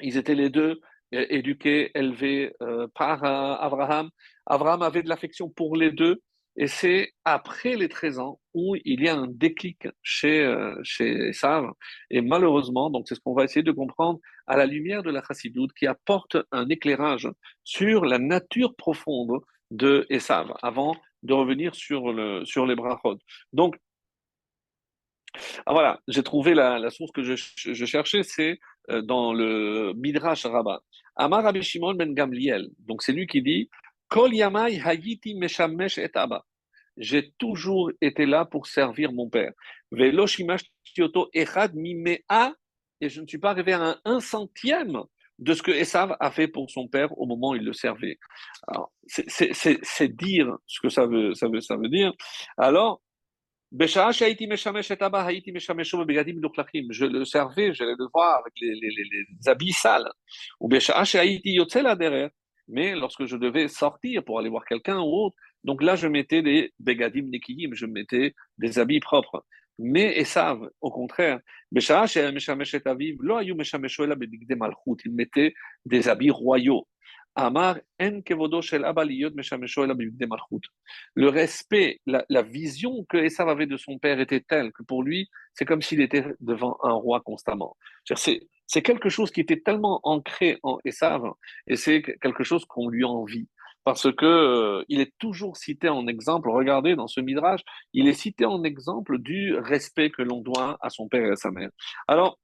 Ils 0.00 0.16
étaient 0.16 0.34
les 0.34 0.48
deux 0.48 0.80
euh, 1.14 1.26
éduqués, 1.28 1.90
élevés 1.94 2.54
euh, 2.62 2.88
par 2.94 3.22
euh, 3.24 3.56
Abraham. 3.60 4.10
Abraham 4.50 4.82
avait 4.82 5.04
de 5.04 5.08
l'affection 5.08 5.48
pour 5.48 5.76
les 5.76 5.92
deux, 5.92 6.20
et 6.56 6.66
c'est 6.66 7.12
après 7.24 7.76
les 7.76 7.88
13 7.88 8.18
ans 8.18 8.40
où 8.52 8.74
il 8.84 9.00
y 9.00 9.08
a 9.08 9.14
un 9.14 9.28
déclic 9.28 9.86
chez, 10.02 10.40
euh, 10.44 10.74
chez 10.82 11.30
Et 12.10 12.20
malheureusement, 12.20 12.90
donc 12.90 13.06
c'est 13.08 13.14
ce 13.14 13.20
qu'on 13.20 13.34
va 13.34 13.44
essayer 13.44 13.62
de 13.62 13.70
comprendre 13.70 14.18
à 14.48 14.56
la 14.56 14.66
lumière 14.66 15.04
de 15.04 15.10
la 15.10 15.22
chassidoute 15.22 15.72
qui 15.72 15.86
apporte 15.86 16.36
un 16.50 16.68
éclairage 16.68 17.28
sur 17.62 18.04
la 18.04 18.18
nature 18.18 18.74
profonde 18.74 19.40
de 19.70 20.04
Esav 20.10 20.52
avant 20.62 20.96
de 21.22 21.32
revenir 21.32 21.76
sur, 21.76 22.12
le, 22.12 22.44
sur 22.44 22.66
les 22.66 22.74
brachot. 22.74 23.18
Donc, 23.52 23.76
ah 25.64 25.72
voilà, 25.72 26.00
j'ai 26.08 26.24
trouvé 26.24 26.54
la, 26.54 26.90
source 26.90 27.12
que 27.12 27.22
je, 27.22 27.34
je 27.36 27.84
cherchais, 27.84 28.24
c'est 28.24 28.58
euh, 28.90 29.00
dans 29.00 29.32
le 29.32 29.92
Midrash 29.94 30.44
Rabbah. 30.44 30.80
Amar 31.14 31.44
Rabbi 31.44 31.62
Shimon 31.62 31.94
ben 31.94 32.14
Gamliel. 32.14 32.70
Donc 32.80 33.02
c'est 33.02 33.12
lui 33.12 33.26
qui 33.26 33.42
dit 33.42 33.68
Kol 34.10 34.34
yamai 34.34 34.80
hayiti 34.84 35.34
meshamesh 35.34 35.98
et 35.98 36.10
abba. 36.14 36.44
J'ai 36.96 37.30
toujours 37.38 37.92
été 38.00 38.26
là 38.26 38.44
pour 38.44 38.66
servir 38.66 39.12
mon 39.12 39.30
père. 39.30 39.52
Velo 39.92 40.26
shimash 40.26 40.62
tioto 40.84 41.30
echad 41.32 41.74
mimea. 41.74 42.54
Et 43.00 43.08
je 43.08 43.22
ne 43.22 43.26
suis 43.26 43.38
pas 43.38 43.50
arrivé 43.50 43.72
à 43.72 43.98
un, 44.04 44.20
centième 44.20 45.00
de 45.38 45.54
ce 45.54 45.62
que 45.62 45.70
Esav 45.70 46.16
a 46.20 46.30
fait 46.30 46.48
pour 46.48 46.70
son 46.70 46.86
père 46.86 47.16
au 47.18 47.24
moment 47.24 47.52
où 47.52 47.54
il 47.54 47.64
le 47.64 47.72
servait. 47.72 48.18
C'est 49.06 50.08
dire 50.08 50.58
ce 50.66 50.80
que 50.80 50.90
ça 50.90 51.06
veut, 51.06 51.32
ça 51.34 51.48
veut, 51.48 51.62
ça 51.62 51.76
veut 51.76 51.88
dire. 51.88 52.12
Alors, 52.58 53.00
je 53.72 53.86
le 57.06 57.24
servais, 57.24 57.72
j'allais 57.72 57.94
le 57.98 58.08
voir 58.12 58.40
avec 58.40 58.52
les, 58.60 58.74
les, 58.74 58.90
les, 58.90 59.26
habits 59.48 59.72
sales. 59.72 60.10
Ou 60.58 60.68
mais 62.70 62.94
lorsque 62.94 63.26
je 63.26 63.36
devais 63.36 63.68
sortir 63.68 64.24
pour 64.24 64.38
aller 64.38 64.48
voir 64.48 64.64
quelqu'un 64.64 65.00
ou 65.00 65.26
autre, 65.26 65.36
donc 65.64 65.82
là 65.82 65.96
je 65.96 66.06
mettais 66.06 66.42
des 66.42 66.72
begadim 66.78 67.26
nekiyim, 67.30 67.74
je 67.74 67.86
mettais 67.86 68.34
des 68.58 68.78
habits 68.78 69.00
propres. 69.00 69.44
Mais 69.78 70.18
Esav, 70.18 70.68
au 70.82 70.90
contraire, 70.90 71.40
il 71.72 71.80
mettait 75.12 75.54
des 75.86 76.08
habits 76.08 76.30
royaux. 76.30 76.86
Le 81.14 81.28
respect, 81.28 82.00
la, 82.06 82.42
vision 82.42 83.04
que 83.08 83.16
Esav 83.16 83.48
avait 83.48 83.66
de 83.66 83.76
son 83.78 83.98
père 83.98 84.20
était 84.20 84.40
telle 84.40 84.72
que 84.72 84.82
pour 84.82 85.02
lui, 85.02 85.30
c'est 85.54 85.64
comme 85.64 85.80
s'il 85.80 86.02
était 86.02 86.26
devant 86.40 86.76
un 86.82 86.92
roi 86.92 87.20
constamment. 87.20 87.76
C'est 88.04 88.40
quelque 88.82 89.08
chose 89.08 89.30
qui 89.30 89.40
était 89.40 89.60
tellement 89.60 90.00
ancré 90.04 90.58
en 90.62 90.78
Esav 90.84 91.22
et 91.66 91.76
c'est 91.76 92.02
quelque 92.02 92.44
chose 92.44 92.64
qu'on 92.64 92.88
lui 92.88 93.04
envie. 93.04 93.48
Parce 93.84 94.12
que 94.12 94.26
euh, 94.26 94.84
il 94.88 95.00
est 95.00 95.12
toujours 95.18 95.56
cité 95.56 95.88
en 95.88 96.06
exemple, 96.06 96.50
regardez 96.50 96.96
dans 96.96 97.08
ce 97.08 97.20
midrash, 97.20 97.62
il 97.92 98.08
est 98.08 98.14
cité 98.14 98.44
en 98.44 98.62
exemple 98.62 99.18
du 99.18 99.56
respect 99.56 100.10
que 100.10 100.22
l'on 100.22 100.42
doit 100.42 100.76
à 100.82 100.90
son 100.90 101.08
père 101.08 101.24
et 101.24 101.30
à 101.30 101.36
sa 101.36 101.50
mère. 101.50 101.70
Alors, 102.06 102.38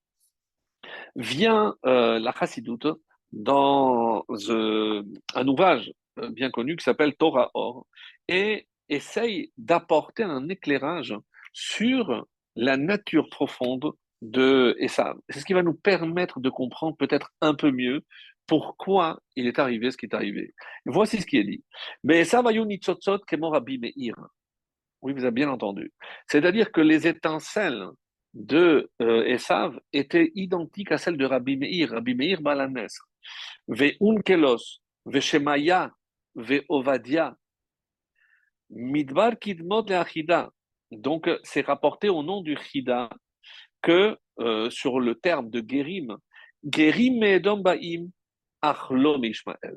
vient 1.15 1.75
euh, 1.85 2.19
la 2.19 2.33
chassidoute 2.33 2.87
dans 3.33 4.25
euh, 4.49 5.03
un 5.35 5.49
ouvrage 5.49 5.93
euh, 6.19 6.31
bien 6.31 6.51
connu 6.51 6.77
qui 6.77 6.85
s'appelle 6.85 7.15
Torah 7.17 7.51
Or 7.55 7.87
et 8.29 8.67
essaye 8.89 9.53
d'apporter 9.59 10.23
un 10.23 10.49
éclairage 10.49 11.15
sur 11.53 12.27
la 12.55 12.77
nature 12.77 13.29
profonde 13.29 13.93
de 14.23 14.77
Esav. 14.79 15.17
C'est 15.29 15.41
ce 15.41 15.45
qui 15.45 15.53
va 15.53 15.63
nous 15.63 15.75
permettre 15.75 16.41
de 16.41 16.51
comprendre 16.51 16.97
peut-être 16.97 17.33
un 17.41 17.55
peu 17.55 17.71
mieux 17.71 18.03
pourquoi 18.47 19.21
il 19.35 19.47
est 19.47 19.59
arrivé 19.59 19.91
ce 19.91 19.97
qui 19.97 20.07
est 20.07 20.15
arrivé. 20.15 20.55
Voici 20.85 21.21
ce 21.21 21.27
qui 21.27 21.39
est 21.39 21.45
dit. 21.45 21.65
Mais 22.05 22.23
Rabbi 22.23 23.79
Meir. 23.79 24.15
Oui, 25.03 25.13
vous 25.13 25.25
avez 25.25 25.31
bien 25.33 25.51
entendu. 25.51 25.93
C'est-à-dire 26.29 26.73
que 26.73 26.81
les 26.81 27.07
étincelles 27.07 27.87
de 28.35 28.91
euh, 29.03 29.25
Esav 29.25 29.79
étaient 29.93 30.31
identiques 30.35 30.93
à 30.93 30.99
celles 30.99 31.17
de 31.17 31.25
Rabbi 31.25 31.57
Meir, 31.57 31.91
Rabbi 31.91 32.15
Meir 32.15 32.41
Balanes. 32.41 32.87
Ve'unkelos, 33.69 34.81
Ve'shemaya, 35.05 35.91
Ve'ovadia, 36.35 37.37
Midbar 38.71 39.39
Kidmot 39.39 39.87
Le'achida. 39.89 40.51
Donc, 40.91 41.29
c'est 41.43 41.67
rapporté 41.67 42.09
au 42.09 42.23
nom 42.23 42.43
du 42.43 42.57
Chida 42.57 43.11
que 43.87 44.19
euh, 44.41 44.69
sur 44.69 44.99
le 44.99 45.15
terme 45.15 45.49
de 45.49 45.63
Gerim, 45.67 46.19
Gerim 46.65 47.21
Me'edom 47.21 47.59
Ba'im, 47.59 48.09
Achlom 48.61 49.25
Ishmael. 49.25 49.77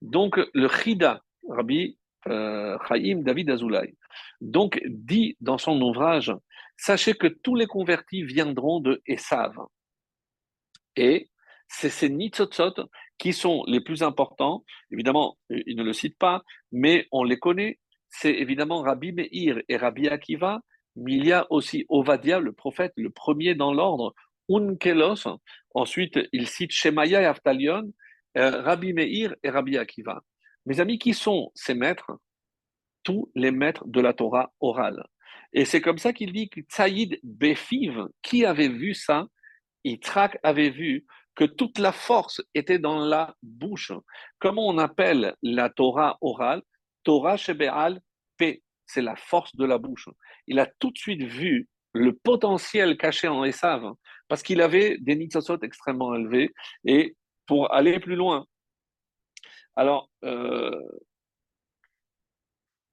Donc, 0.00 0.38
le 0.54 0.68
Chida, 0.68 1.20
Rabbi 1.48 1.98
euh, 2.28 2.78
Chaim 2.86 3.22
David 3.22 3.50
Azoulay, 3.50 3.94
donc 4.40 4.80
dit 4.86 5.36
dans 5.40 5.58
son 5.58 5.80
ouvrage 5.82 6.32
Sachez 6.76 7.14
que 7.14 7.26
tous 7.26 7.56
les 7.56 7.66
convertis 7.66 8.22
viendront 8.22 8.78
de 8.78 9.02
Esav. 9.04 9.56
Et 10.94 11.28
c'est 11.66 11.90
ces 11.90 12.08
nitzotzot 12.08 12.88
qui 13.18 13.32
sont 13.32 13.64
les 13.66 13.80
plus 13.80 14.04
importants. 14.04 14.64
Évidemment, 14.92 15.38
il 15.50 15.76
ne 15.76 15.82
le 15.82 15.92
cite 15.92 16.16
pas, 16.18 16.44
mais 16.70 17.08
on 17.10 17.24
les 17.24 17.40
connaît. 17.40 17.80
C'est 18.10 18.32
évidemment 18.32 18.82
Rabbi 18.82 19.10
Meir 19.12 19.60
et 19.68 19.76
Rabbi 19.76 20.08
Akiva, 20.08 20.60
mais 20.98 21.12
il 21.12 21.26
y 21.26 21.32
a 21.32 21.46
aussi 21.50 21.86
Ovadia, 21.88 22.40
le 22.40 22.52
prophète, 22.52 22.92
le 22.96 23.10
premier 23.10 23.54
dans 23.54 23.72
l'ordre, 23.72 24.14
Unkelos. 24.50 25.28
Ensuite, 25.74 26.18
il 26.32 26.48
cite 26.48 26.72
Shemaya 26.72 27.22
et 27.22 27.26
Aftalion, 27.26 27.92
euh, 28.36 28.62
Rabbi 28.62 28.92
Meir 28.92 29.34
et 29.42 29.50
Rabbi 29.50 29.78
Akiva. 29.78 30.20
Mes 30.66 30.80
amis, 30.80 30.98
qui 30.98 31.14
sont 31.14 31.50
ces 31.54 31.74
maîtres? 31.74 32.12
Tous 33.04 33.30
les 33.34 33.50
maîtres 33.50 33.86
de 33.86 34.00
la 34.00 34.12
Torah 34.12 34.52
orale. 34.60 35.04
Et 35.52 35.64
c'est 35.64 35.80
comme 35.80 35.98
ça 35.98 36.12
qu'il 36.12 36.32
dit 36.32 36.48
que 36.48 36.60
Tsaïd 36.60 37.18
Befiv, 37.22 38.06
qui 38.22 38.44
avait 38.44 38.68
vu 38.68 38.94
ça? 38.94 39.26
Yitzhak 39.84 40.38
avait 40.42 40.70
vu 40.70 41.06
que 41.34 41.44
toute 41.44 41.78
la 41.78 41.92
force 41.92 42.42
était 42.54 42.80
dans 42.80 42.98
la 42.98 43.34
bouche. 43.42 43.92
Comment 44.40 44.66
on 44.66 44.78
appelle 44.78 45.34
la 45.42 45.70
Torah 45.70 46.18
orale? 46.20 46.62
Torah 47.04 47.36
Shebe'al 47.36 48.00
P, 48.36 48.62
c'est 48.88 49.02
la 49.02 49.14
force 49.14 49.54
de 49.54 49.64
la 49.64 49.78
bouche. 49.78 50.08
Il 50.48 50.58
a 50.58 50.66
tout 50.80 50.90
de 50.90 50.98
suite 50.98 51.22
vu 51.22 51.68
le 51.92 52.12
potentiel 52.12 52.96
caché 52.96 53.28
en 53.28 53.44
Esav, 53.44 53.92
parce 54.28 54.42
qu'il 54.42 54.60
avait 54.60 54.98
des 54.98 55.14
nitzosot 55.14 55.60
extrêmement 55.62 56.14
élevés. 56.14 56.52
Et 56.84 57.16
pour 57.46 57.72
aller 57.72 58.00
plus 58.00 58.16
loin, 58.16 58.46
alors, 59.76 60.10
euh, 60.24 60.82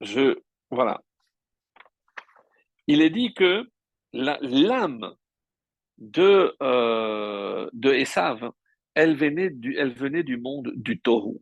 je, 0.02 0.38
voilà. 0.70 1.02
Il 2.88 3.02
est 3.02 3.10
dit 3.10 3.34
que 3.34 3.68
l'âme 4.14 5.16
de, 5.98 6.56
euh, 6.62 7.70
Esav, 7.84 8.52
elle 8.94 9.16
venait, 9.16 9.50
du, 9.50 10.38
monde 10.38 10.74
du 10.76 11.00
taureau. 11.00 11.42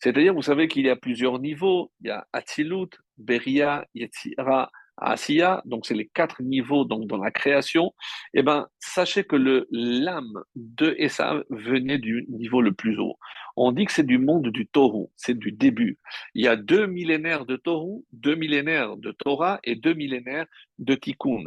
C'est-à-dire, 0.00 0.34
vous 0.34 0.42
savez 0.42 0.68
qu'il 0.68 0.86
y 0.86 0.90
a 0.90 0.96
plusieurs 0.96 1.38
niveaux. 1.38 1.92
Il 2.00 2.08
y 2.08 2.10
a 2.10 2.26
Atzilut, 2.32 2.88
Beria, 3.18 3.86
Yetzira, 3.94 4.70
Asiya, 5.00 5.62
donc 5.64 5.86
c'est 5.86 5.94
les 5.94 6.08
quatre 6.08 6.42
niveaux 6.42 6.84
donc, 6.84 7.06
dans 7.06 7.18
la 7.18 7.30
création. 7.30 7.94
Eh 8.34 8.42
ben, 8.42 8.66
sachez 8.80 9.24
que 9.24 9.36
le 9.36 9.68
l'âme 9.70 10.42
de 10.56 10.94
Esav 10.98 11.44
venait 11.50 11.98
du 11.98 12.26
niveau 12.28 12.60
le 12.60 12.72
plus 12.72 12.98
haut. 12.98 13.18
On 13.56 13.72
dit 13.72 13.86
que 13.86 13.92
c'est 13.92 14.06
du 14.06 14.18
monde 14.18 14.48
du 14.48 14.66
taureau, 14.66 15.12
c'est 15.16 15.38
du 15.38 15.52
début. 15.52 15.98
Il 16.34 16.44
y 16.44 16.48
a 16.48 16.56
deux 16.56 16.86
millénaires 16.86 17.46
de 17.46 17.56
taureau, 17.56 18.04
deux 18.12 18.34
millénaires 18.34 18.96
de 18.96 19.12
Torah 19.12 19.58
et 19.64 19.74
deux 19.74 19.94
millénaires 19.94 20.46
de 20.78 20.94
Tikkun. 20.94 21.44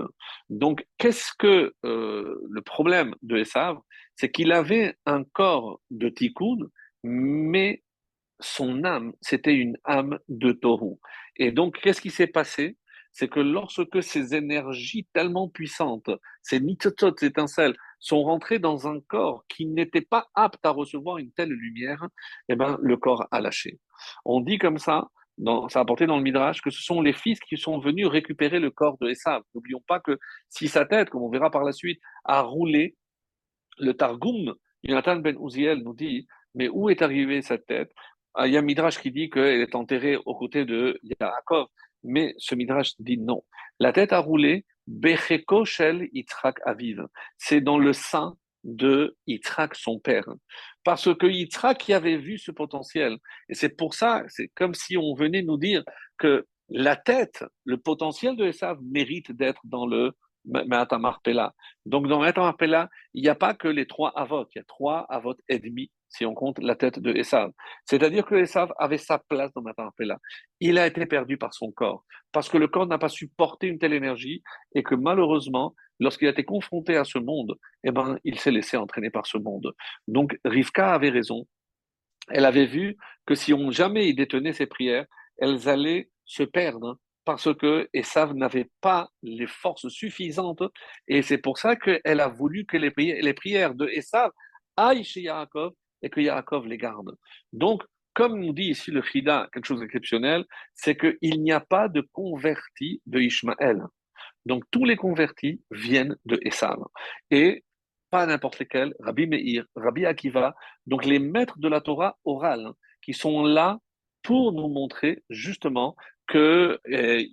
Donc, 0.50 0.86
qu'est-ce 0.98 1.32
que 1.38 1.74
euh, 1.86 2.36
le 2.50 2.62
problème 2.62 3.16
de 3.22 3.38
Esav 3.38 3.78
C'est 4.16 4.32
qu'il 4.32 4.52
avait 4.52 4.96
un 5.06 5.24
corps 5.24 5.80
de 5.90 6.10
Tikkun, 6.10 6.58
mais 7.04 7.84
son 8.42 8.84
âme, 8.84 9.14
c'était 9.22 9.54
une 9.54 9.78
âme 9.86 10.20
de 10.28 10.52
taureau. 10.52 11.00
Et 11.38 11.52
donc, 11.52 11.80
qu'est-ce 11.82 12.02
qui 12.02 12.12
s'est 12.12 12.28
passé? 12.28 12.78
C'est 13.14 13.28
que 13.28 13.40
lorsque 13.40 14.02
ces 14.02 14.36
énergies 14.36 15.06
tellement 15.14 15.50
puissantes, 15.50 16.10
ces 16.42 16.60
nitzotzot, 16.60 17.14
ces 17.18 17.28
étincelles, 17.28 17.76
sont 18.00 18.24
rentrées 18.24 18.60
dans 18.60 18.88
un 18.88 19.00
corps 19.02 19.44
qui 19.48 19.66
n'était 19.66 20.02
pas 20.02 20.28
apte 20.34 20.66
à 20.66 20.70
recevoir 20.72 21.18
une 21.18 21.32
telle 21.32 21.50
lumière, 21.50 22.08
eh 22.48 22.56
ben, 22.56 22.78
le 22.82 22.98
corps 22.98 23.28
a 23.32 23.42
lâché. 23.42 23.80
On 24.26 24.40
dit 24.40 24.58
comme 24.58 24.78
ça, 24.78 25.10
dans, 25.38 25.70
ça 25.70 25.80
a 25.80 25.82
apporté 25.84 26.06
dans 26.06 26.18
le 26.18 26.24
Midrash, 26.24 26.62
que 26.62 26.70
ce 26.70 26.82
sont 26.82 27.02
les 27.02 27.14
fils 27.14 27.40
qui 27.40 27.58
sont 27.58 27.80
venus 27.80 28.08
récupérer 28.08 28.60
le 28.60 28.72
corps 28.72 28.98
de 29.00 29.10
Esav. 29.10 29.44
N'oublions 29.54 29.84
pas 29.88 30.00
que 30.00 30.18
si 30.50 30.68
sa 30.68 30.86
tête, 30.86 31.10
comme 31.10 31.24
on 31.24 31.30
verra 31.30 31.52
par 31.52 31.64
la 31.64 31.72
suite, 31.72 32.00
a 32.24 32.42
roulé, 32.42 32.96
le 33.78 33.94
Targum, 33.94 34.56
Jonathan 34.84 35.18
ben 35.18 35.38
Uziel 35.40 35.80
nous 35.84 35.94
dit, 35.94 36.28
mais 36.56 36.70
où 36.70 36.90
est 36.90 37.02
arrivée 37.02 37.42
cette 37.42 37.66
tête? 37.66 37.92
Il 38.40 38.52
y 38.52 38.58
a 38.58 38.62
Midrash 38.62 39.00
qui 39.00 39.12
dit 39.12 39.30
qu'elle 39.30 39.62
est 39.62 39.76
enterrée 39.76 40.18
aux 40.26 40.36
côtés 40.36 40.66
de 40.66 41.00
Yaakov, 41.04 41.68
mais 42.04 42.34
ce 42.38 42.56
Midrash 42.56 42.94
dit 43.00 43.18
non. 43.18 43.44
La 43.80 43.92
tête 43.92 44.14
a 44.14 44.20
roulé, 44.20 44.66
Becheko 44.88 45.66
Shel 45.66 46.10
Yitzhak 46.14 46.58
Aviv. 46.66 47.06
C'est 47.38 47.62
dans 47.62 47.78
le 47.78 47.94
sein 47.94 48.36
de 48.64 49.16
Yitzhak, 49.28 49.76
son 49.76 50.00
père. 50.00 50.26
Parce 50.84 51.14
que 51.16 51.26
Yitzhak 51.26 51.78
qui 51.78 51.94
avait 51.94 52.18
vu 52.18 52.38
ce 52.38 52.52
potentiel. 52.52 53.18
Et 53.50 53.56
c'est 53.56 53.76
pour 53.76 53.94
ça, 53.94 54.24
c'est 54.28 54.50
comme 54.56 54.74
si 54.74 54.98
on 54.98 55.14
venait 55.16 55.44
nous 55.44 55.58
dire 55.58 55.84
que 56.18 56.46
la 56.70 56.96
tête, 56.96 57.44
le 57.66 57.78
potentiel 57.78 58.36
de 58.36 58.46
Esav 58.46 58.80
mérite 58.82 59.32
d'être 59.32 59.62
dans 59.66 59.86
le 59.86 60.14
Marpella. 60.46 61.54
Donc 61.86 62.08
dans 62.08 62.20
Marpella, 62.20 62.90
il 63.14 63.24
n'y 63.24 63.30
a 63.30 63.36
pas 63.36 63.54
que 63.54 63.68
les 63.68 63.86
trois 63.86 64.12
avots, 64.18 64.46
il 64.56 64.60
y 64.60 64.62
a 64.62 64.66
trois 64.66 65.06
avots 65.10 65.36
et 65.50 65.60
demi 65.60 65.92
si 66.12 66.26
on 66.26 66.34
compte 66.34 66.60
la 66.60 66.76
tête 66.76 67.00
de 67.00 67.14
Esav. 67.14 67.52
C'est-à-dire 67.86 68.26
que 68.26 68.36
Esav 68.36 68.72
avait 68.78 68.98
sa 68.98 69.18
place 69.18 69.52
dans 69.54 69.62
Matanpela. 69.62 70.20
Il 70.60 70.78
a 70.78 70.88
été 70.88 71.06
perdu 71.06 71.38
par 71.38 71.54
son 71.54 71.72
corps, 71.72 72.06
parce 72.32 72.50
que 72.50 72.58
le 72.58 72.68
corps 72.68 72.88
n'a 72.88 72.98
pas 72.98 73.10
supporté 73.10 73.68
une 73.68 73.80
telle 73.80 73.94
énergie, 73.94 74.44
et 74.76 74.84
que 74.84 74.96
malheureusement, 74.96 75.74
lorsqu'il 76.00 76.28
a 76.28 76.32
été 76.32 76.44
confronté 76.44 76.96
à 76.96 77.04
ce 77.04 77.18
monde, 77.18 77.58
eh 77.84 77.92
ben, 77.92 78.20
il 78.24 78.40
s'est 78.40 78.52
laissé 78.52 78.78
entraîner 78.78 79.10
par 79.10 79.26
ce 79.26 79.38
monde. 79.38 79.74
Donc 80.08 80.38
Rivka 80.46 80.94
avait 80.94 81.10
raison, 81.10 81.48
elle 82.30 82.46
avait 82.46 82.66
vu 82.66 82.98
que 83.26 83.36
si 83.36 83.54
on 83.54 83.72
jamais 83.72 84.10
il 84.10 84.16
détenait 84.16 84.54
ses 84.54 84.68
prières, 84.68 85.06
elles 85.38 85.70
allaient 85.70 86.10
se 86.26 86.44
perdre 86.44 86.98
parce 87.24 87.54
que 87.54 87.88
Esav 87.94 88.34
n'avait 88.34 88.70
pas 88.82 89.10
les 89.22 89.48
forces 89.48 89.88
suffisantes 89.90 90.64
et 91.08 91.22
c'est 91.22 91.38
pour 91.38 91.58
ça 91.58 91.76
qu'elle 91.76 92.20
a 92.20 92.28
voulu 92.28 92.66
que 92.66 92.78
les 92.78 92.92
prières, 92.92 93.22
les 93.22 93.34
prières 93.34 93.76
de 93.76 93.88
Esav 93.88 94.32
aillent 94.76 95.04
chez 95.04 95.22
Yaakov 95.22 95.74
et 96.02 96.10
que 96.10 96.20
Yaakov 96.20 96.68
les 96.68 96.78
garde. 96.78 97.16
Donc, 97.54 97.84
comme 98.14 98.40
nous 98.40 98.54
dit 98.54 98.70
ici 98.72 98.92
le 98.92 99.02
Chida, 99.02 99.50
quelque 99.54 99.66
chose 99.66 99.80
d'exceptionnel, 99.80 100.46
c'est 100.74 100.98
qu'il 100.98 101.42
n'y 101.42 101.52
a 101.52 101.62
pas 101.62 101.88
de 101.88 102.02
convertis 102.12 103.02
de 103.06 103.20
Ishmaël. 103.20 103.82
Donc 104.46 104.64
tous 104.72 104.86
les 104.86 104.96
convertis 104.96 105.62
viennent 105.72 106.18
de 106.26 106.40
Esav. 106.44 106.80
Et 107.30 107.64
pas 108.10 108.26
n'importe 108.26 108.60
lesquels, 108.60 108.94
Rabbi 109.00 109.28
Meir, 109.28 109.66
Rabbi 109.76 110.06
Akiva, 110.06 110.56
donc 110.86 111.06
les 111.06 111.20
maîtres 111.20 111.60
de 111.60 111.70
la 111.70 111.80
Torah 111.80 112.18
orale, 112.26 112.66
hein, 112.68 112.76
qui 113.02 113.14
sont 113.14 113.46
là 113.46 113.80
pour 114.24 114.52
nous 114.52 114.68
montrer 114.68 115.24
justement 115.30 115.96
que 116.28 116.80
euh, 116.92 117.24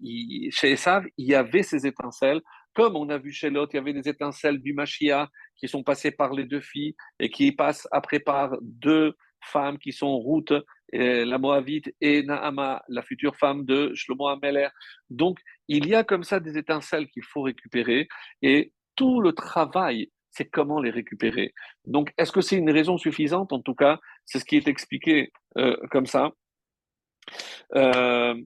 chez 0.50 0.72
Esav, 0.72 1.04
il 1.16 1.26
y 1.26 1.34
avait 1.34 1.62
ces 1.62 1.86
étincelles, 1.86 2.40
comme 2.79 2.95
on 2.95 3.09
a 3.09 3.18
vu 3.18 3.33
chez 3.33 3.51
l'autre, 3.51 3.74
il 3.74 3.79
y 3.79 3.81
avait 3.81 3.93
des 3.93 4.09
étincelles 4.09 4.61
du 4.61 4.72
Machia 4.72 5.29
qui 5.57 5.66
sont 5.66 5.83
passées 5.83 6.12
par 6.12 6.33
les 6.33 6.45
deux 6.45 6.61
filles 6.61 6.95
et 7.18 7.29
qui 7.29 7.51
passent 7.51 7.89
après 7.91 8.20
par 8.20 8.57
deux 8.62 9.16
femmes 9.43 9.79
qui 9.79 9.91
sont 9.91 10.20
Ruth, 10.20 10.53
la 10.93 11.39
Moabite, 11.39 11.93
et 12.01 12.22
Naama, 12.22 12.85
la 12.89 13.03
future 13.03 13.35
femme 13.35 13.64
de 13.64 13.93
Shlomo 13.95 14.29
Ameler. 14.29 14.68
Donc, 15.11 15.41
il 15.66 15.89
y 15.89 15.97
a 15.97 16.05
comme 16.05 16.22
ça 16.22 16.39
des 16.39 16.57
étincelles 16.57 17.09
qu'il 17.09 17.24
faut 17.24 17.43
récupérer 17.43 18.07
et 18.43 18.72
tout 18.95 19.20
le 19.20 19.33
travail, 19.33 20.12
c'est 20.31 20.49
comment 20.49 20.81
les 20.81 20.91
récupérer. 20.91 21.55
Donc, 21.85 22.12
est-ce 22.16 22.31
que 22.31 22.41
c'est 22.41 22.59
une 22.59 22.70
raison 22.70 22.97
suffisante? 22.97 23.53
En 23.53 23.61
tout 23.61 23.74
cas, 23.74 23.99
c'est 24.24 24.39
ce 24.39 24.45
qui 24.45 24.57
est 24.57 24.68
expliqué 24.68 25.33
euh, 25.57 25.76
comme 25.91 26.07
ça. 26.07 26.31
Euh, 27.74 28.37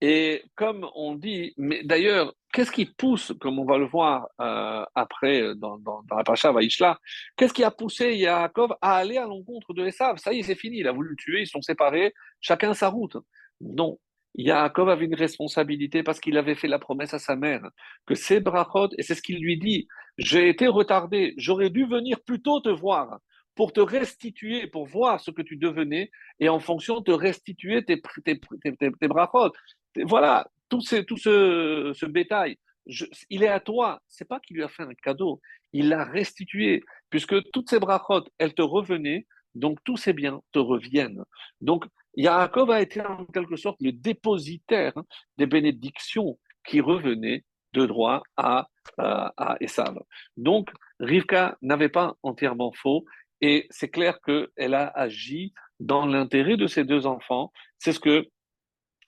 et 0.00 0.44
comme 0.54 0.86
on 0.94 1.14
dit, 1.14 1.54
mais 1.56 1.82
d'ailleurs, 1.82 2.34
qu'est-ce 2.52 2.70
qui 2.70 2.84
pousse, 2.86 3.32
comme 3.40 3.58
on 3.58 3.64
va 3.64 3.78
le 3.78 3.86
voir 3.86 4.28
euh, 4.40 4.84
après 4.94 5.40
euh, 5.40 5.54
dans, 5.54 5.78
la 6.10 6.22
Pacha 6.22 6.52
Vaishla, 6.52 6.98
qu'est-ce 7.36 7.54
qui 7.54 7.64
a 7.64 7.70
poussé 7.70 8.14
Yaakov 8.14 8.74
à 8.82 8.96
aller 8.96 9.16
à 9.16 9.26
l'encontre 9.26 9.72
de 9.72 9.86
Esav? 9.86 10.18
Ça 10.18 10.34
y 10.34 10.40
est, 10.40 10.42
c'est 10.42 10.54
fini, 10.54 10.78
il 10.78 10.88
a 10.88 10.92
voulu 10.92 11.10
le 11.10 11.16
tuer, 11.16 11.40
ils 11.42 11.46
sont 11.46 11.62
séparés, 11.62 12.12
chacun 12.40 12.74
sa 12.74 12.88
route. 12.88 13.16
Non, 13.62 13.98
Yaakov 14.34 14.90
avait 14.90 15.06
une 15.06 15.14
responsabilité 15.14 16.02
parce 16.02 16.20
qu'il 16.20 16.36
avait 16.36 16.54
fait 16.54 16.68
la 16.68 16.78
promesse 16.78 17.14
à 17.14 17.18
sa 17.18 17.34
mère 17.34 17.62
que 18.06 18.14
c'est 18.14 18.40
brachot, 18.40 18.90
et 18.98 19.02
c'est 19.02 19.14
ce 19.14 19.22
qu'il 19.22 19.40
lui 19.40 19.58
dit, 19.58 19.88
j'ai 20.18 20.48
été 20.50 20.66
retardé, 20.66 21.34
j'aurais 21.38 21.70
dû 21.70 21.86
venir 21.86 22.20
plus 22.22 22.42
tôt 22.42 22.60
te 22.60 22.68
voir 22.68 23.18
pour 23.54 23.72
te 23.72 23.80
restituer, 23.80 24.66
pour 24.66 24.86
voir 24.86 25.20
ce 25.20 25.30
que 25.30 25.40
tu 25.40 25.56
devenais, 25.56 26.10
et 26.40 26.50
en 26.50 26.58
fonction 26.58 27.00
te 27.00 27.10
restituer 27.10 27.82
tes, 27.82 28.02
tes, 28.24 28.38
tes, 28.38 28.92
tes 28.92 29.08
brachot 29.08 29.52
voilà, 30.04 30.48
tout, 30.68 30.80
tout 31.06 31.16
ce, 31.16 32.06
bétail, 32.06 32.58
il 33.30 33.42
est 33.42 33.48
à 33.48 33.60
toi. 33.60 34.00
C'est 34.06 34.28
pas 34.28 34.40
qu'il 34.40 34.56
lui 34.56 34.62
a 34.62 34.68
fait 34.68 34.82
un 34.82 34.94
cadeau, 34.94 35.40
il 35.72 35.88
l'a 35.88 36.04
restitué, 36.04 36.82
puisque 37.10 37.50
toutes 37.50 37.70
ces 37.70 37.78
brachotes, 37.78 38.28
elles 38.38 38.54
te 38.54 38.62
revenaient, 38.62 39.26
donc 39.54 39.78
tous 39.84 39.96
ces 39.96 40.12
biens 40.12 40.40
te 40.52 40.58
reviennent. 40.58 41.24
Donc 41.60 41.86
Yaakov 42.16 42.70
a 42.70 42.80
été 42.80 43.00
en 43.00 43.24
quelque 43.26 43.56
sorte 43.56 43.80
le 43.80 43.92
dépositaire 43.92 44.94
des 45.38 45.46
bénédictions 45.46 46.38
qui 46.66 46.80
revenaient 46.80 47.44
de 47.72 47.86
droit 47.86 48.22
à, 48.36 48.68
à. 48.98 49.58
Donc 50.36 50.70
Rivka 51.00 51.58
n'avait 51.62 51.88
pas 51.90 52.14
entièrement 52.22 52.72
faux, 52.72 53.04
et 53.40 53.66
c'est 53.70 53.90
clair 53.90 54.20
qu'elle 54.22 54.74
a 54.74 54.86
agi 54.88 55.52
dans 55.78 56.06
l'intérêt 56.06 56.56
de 56.56 56.66
ses 56.66 56.84
deux 56.84 57.06
enfants. 57.06 57.52
C'est 57.78 57.92
ce 57.92 58.00
que 58.00 58.28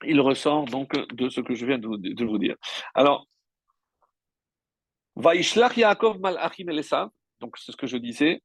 il 0.05 0.21
ressort 0.21 0.65
donc 0.67 0.93
de 1.15 1.29
ce 1.29 1.41
que 1.41 1.55
je 1.55 1.67
viens 1.67 1.79
de 1.79 2.25
vous, 2.25 2.39
dire. 2.39 2.57
Alors, 2.95 3.27
Vaishlach 5.17 5.77
Yaakov 5.77 6.21
Malachim 6.21 6.69
Esav, 6.71 7.09
donc 7.41 7.57
c'est 7.59 7.73
ce 7.73 7.77
que 7.77 7.87
je 7.87 7.97
disais. 7.97 8.43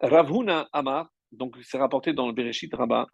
Ravuna 0.00 0.68
Amar, 0.72 1.08
donc 1.32 1.56
c'est 1.62 1.78
rapporté 1.78 2.12
dans 2.12 2.26
le 2.26 2.32
Bereshit 2.32 2.74
Rabbah. 2.74 3.06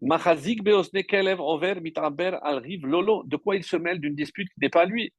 Machazik 0.00 0.62
Beosne 0.62 1.02
Kelev 1.04 1.40
Over 1.40 1.80
Mitraber 1.80 2.38
Al 2.42 2.58
Riv 2.58 2.86
Lolo, 2.86 3.22
de 3.24 3.36
quoi 3.36 3.56
il 3.56 3.64
se 3.64 3.76
mêle 3.76 4.00
d'une 4.00 4.14
dispute 4.14 4.48
qui 4.48 4.60
n'est 4.60 4.70
pas 4.70 4.84
lui? 4.84 5.12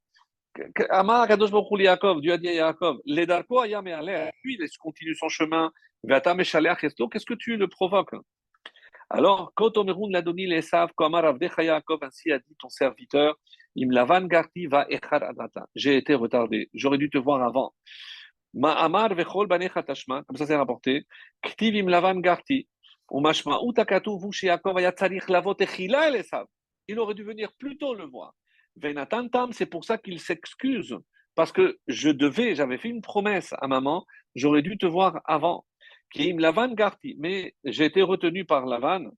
Amar 0.89 1.27
Kadosh 1.27 1.51
Yaakov, 1.51 2.21
Dieu 2.21 2.33
a 2.33 2.37
dit 2.37 2.49
à 2.49 2.53
Yaakov, 2.53 2.97
Ledarko 3.05 3.59
Ayam 3.59 3.85
lui 4.43 4.57
il 4.59 4.67
continue 4.79 5.15
son 5.15 5.29
chemin. 5.29 5.71
Vata 6.03 6.33
Meshalech 6.33 6.79
qu'est-ce 6.79 7.25
que 7.25 7.33
tu 7.33 7.57
le 7.57 7.67
provoques? 7.67 8.15
Alors, 9.09 9.51
quand 9.55 9.75
Omeroun 9.77 10.11
l'a 10.11 10.21
donné 10.21 10.45
les 10.45 10.61
savent, 10.61 10.91
comme 10.95 11.13
Yaakov, 11.13 11.99
ainsi 12.03 12.31
a 12.31 12.37
dit 12.37 12.55
ton 12.59 12.69
serviteur, 12.69 13.39
Imlavan 13.75 14.27
Garti 14.27 14.67
va 14.67 14.85
Echad 14.89 15.23
Adata. 15.23 15.65
J'ai 15.73 15.97
été 15.97 16.13
retardé, 16.13 16.69
j'aurais 16.75 16.99
dû 16.99 17.09
te 17.09 17.17
voir 17.17 17.41
avant. 17.41 17.73
Ma'amar 18.53 19.13
vechol 19.15 19.47
banecha 19.47 19.81
tashma, 19.81 20.23
comme 20.23 20.37
ça 20.37 20.45
c'est 20.45 20.55
rapporté. 20.55 21.07
Ktiv 21.41 21.75
Imlavan 21.75 22.19
Garti. 22.19 22.67
Umashma 23.09 23.59
utakatu 23.63 24.19
vushi 24.19 24.45
Yaakov 24.45 24.77
ayatzarich 24.77 25.27
lavot 25.27 25.55
echila 25.59 26.09
el 26.09 26.23
Il 26.87 26.99
aurait 26.99 27.15
dû 27.15 27.23
venir 27.23 27.51
plus 27.57 27.77
tôt 27.77 27.95
le 27.95 28.05
voir. 28.05 28.33
Venatantam, 28.75 29.53
c'est 29.53 29.65
pour 29.65 29.85
ça 29.85 29.97
qu'il 29.97 30.19
s'excuse. 30.19 30.95
Parce 31.33 31.51
que 31.51 31.79
je 31.87 32.09
devais, 32.09 32.53
j'avais 32.53 32.77
fait 32.77 32.89
une 32.89 33.01
promesse 33.01 33.53
à 33.59 33.67
maman, 33.67 34.05
j'aurais 34.35 34.61
dû 34.61 34.77
te 34.77 34.85
voir 34.85 35.21
avant. 35.25 35.65
Kim 36.11 36.39
Lavan 36.39 36.73
Garti, 36.73 37.15
mais 37.19 37.53
j'ai 37.63 37.85
été 37.85 38.01
retenu 38.01 38.45
par 38.45 38.65
Lavan. 38.65 39.11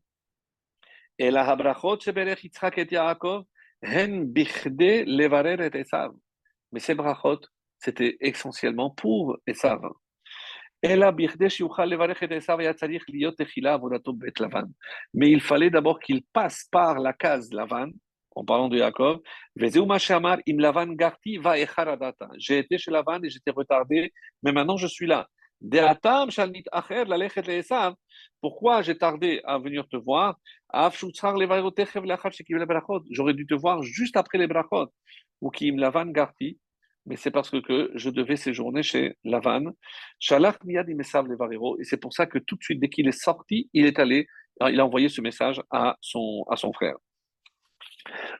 Et 1.17 1.31
la 1.31 1.47
Habrachot 1.49 1.99
Sheberech 1.99 2.43
Yitzhak 2.43 2.77
et 2.77 2.87
Yaakov, 2.91 3.45
Hen 3.81 4.25
Bichde 4.25 5.05
Levarer 5.07 5.57
et 5.67 5.77
Esav. 5.77 6.11
Mais 6.71 6.79
ces 6.79 6.95
brachot, 6.95 7.41
c'était 7.79 8.17
essentiellement 8.21 8.89
pour 8.91 9.37
Esav. 9.47 9.81
Mais 10.83 10.97
il 15.29 15.41
fallait 15.41 15.69
d'abord 15.69 15.99
qu'il 15.99 16.23
passe 16.33 16.67
par 16.71 16.99
la 16.99 17.13
case 17.13 17.53
Lavan, 17.53 17.91
en 18.35 18.43
parlant 18.43 18.67
de 18.67 18.77
Yaakov. 18.77 19.19
Vezeuma 19.55 19.99
Shamar 19.99 20.39
Im 20.47 20.57
Lavan 20.57 20.87
Garti 20.87 21.37
va 21.37 21.59
Echaradata. 21.59 22.29
J'ai 22.37 22.57
été 22.59 22.79
chez 22.79 22.89
Lavan 22.89 23.21
et 23.23 23.29
j'étais 23.29 23.51
retardé, 23.51 24.11
mais 24.41 24.51
maintenant 24.51 24.77
je 24.77 24.87
suis 24.87 25.05
là. 25.05 25.27
Pourquoi 28.41 28.81
j'ai 28.81 28.97
tardé 28.97 29.41
à 29.43 29.59
venir 29.59 29.87
te 29.87 29.97
voir? 29.97 30.39
J'aurais 33.11 33.33
dû 33.33 33.45
te 33.45 33.53
voir 33.53 33.83
juste 33.83 34.17
après 34.17 34.37
les 34.37 34.47
brachot. 34.47 34.87
Ou 35.41 35.49
qui 35.49 35.71
lavan 35.71 36.05
garti, 36.05 36.59
mais 37.05 37.15
c'est 37.15 37.31
parce 37.31 37.49
que 37.49 37.91
je 37.95 38.09
devais 38.09 38.35
séjourner 38.35 38.83
chez 38.83 39.17
Lavan. 39.23 39.71
Et 40.29 41.83
c'est 41.83 41.97
pour 41.97 42.13
ça 42.13 42.25
que 42.27 42.37
tout 42.37 42.55
de 42.55 42.63
suite, 42.63 42.79
dès 42.79 42.89
qu'il 42.89 43.07
est 43.07 43.11
sorti, 43.11 43.69
il 43.73 43.85
est 43.85 43.97
allé, 43.99 44.27
il 44.61 44.79
a 44.79 44.85
envoyé 44.85 45.09
ce 45.09 45.21
message 45.21 45.61
à 45.71 45.97
son, 46.01 46.45
à 46.49 46.55
son 46.57 46.71
frère. 46.73 46.95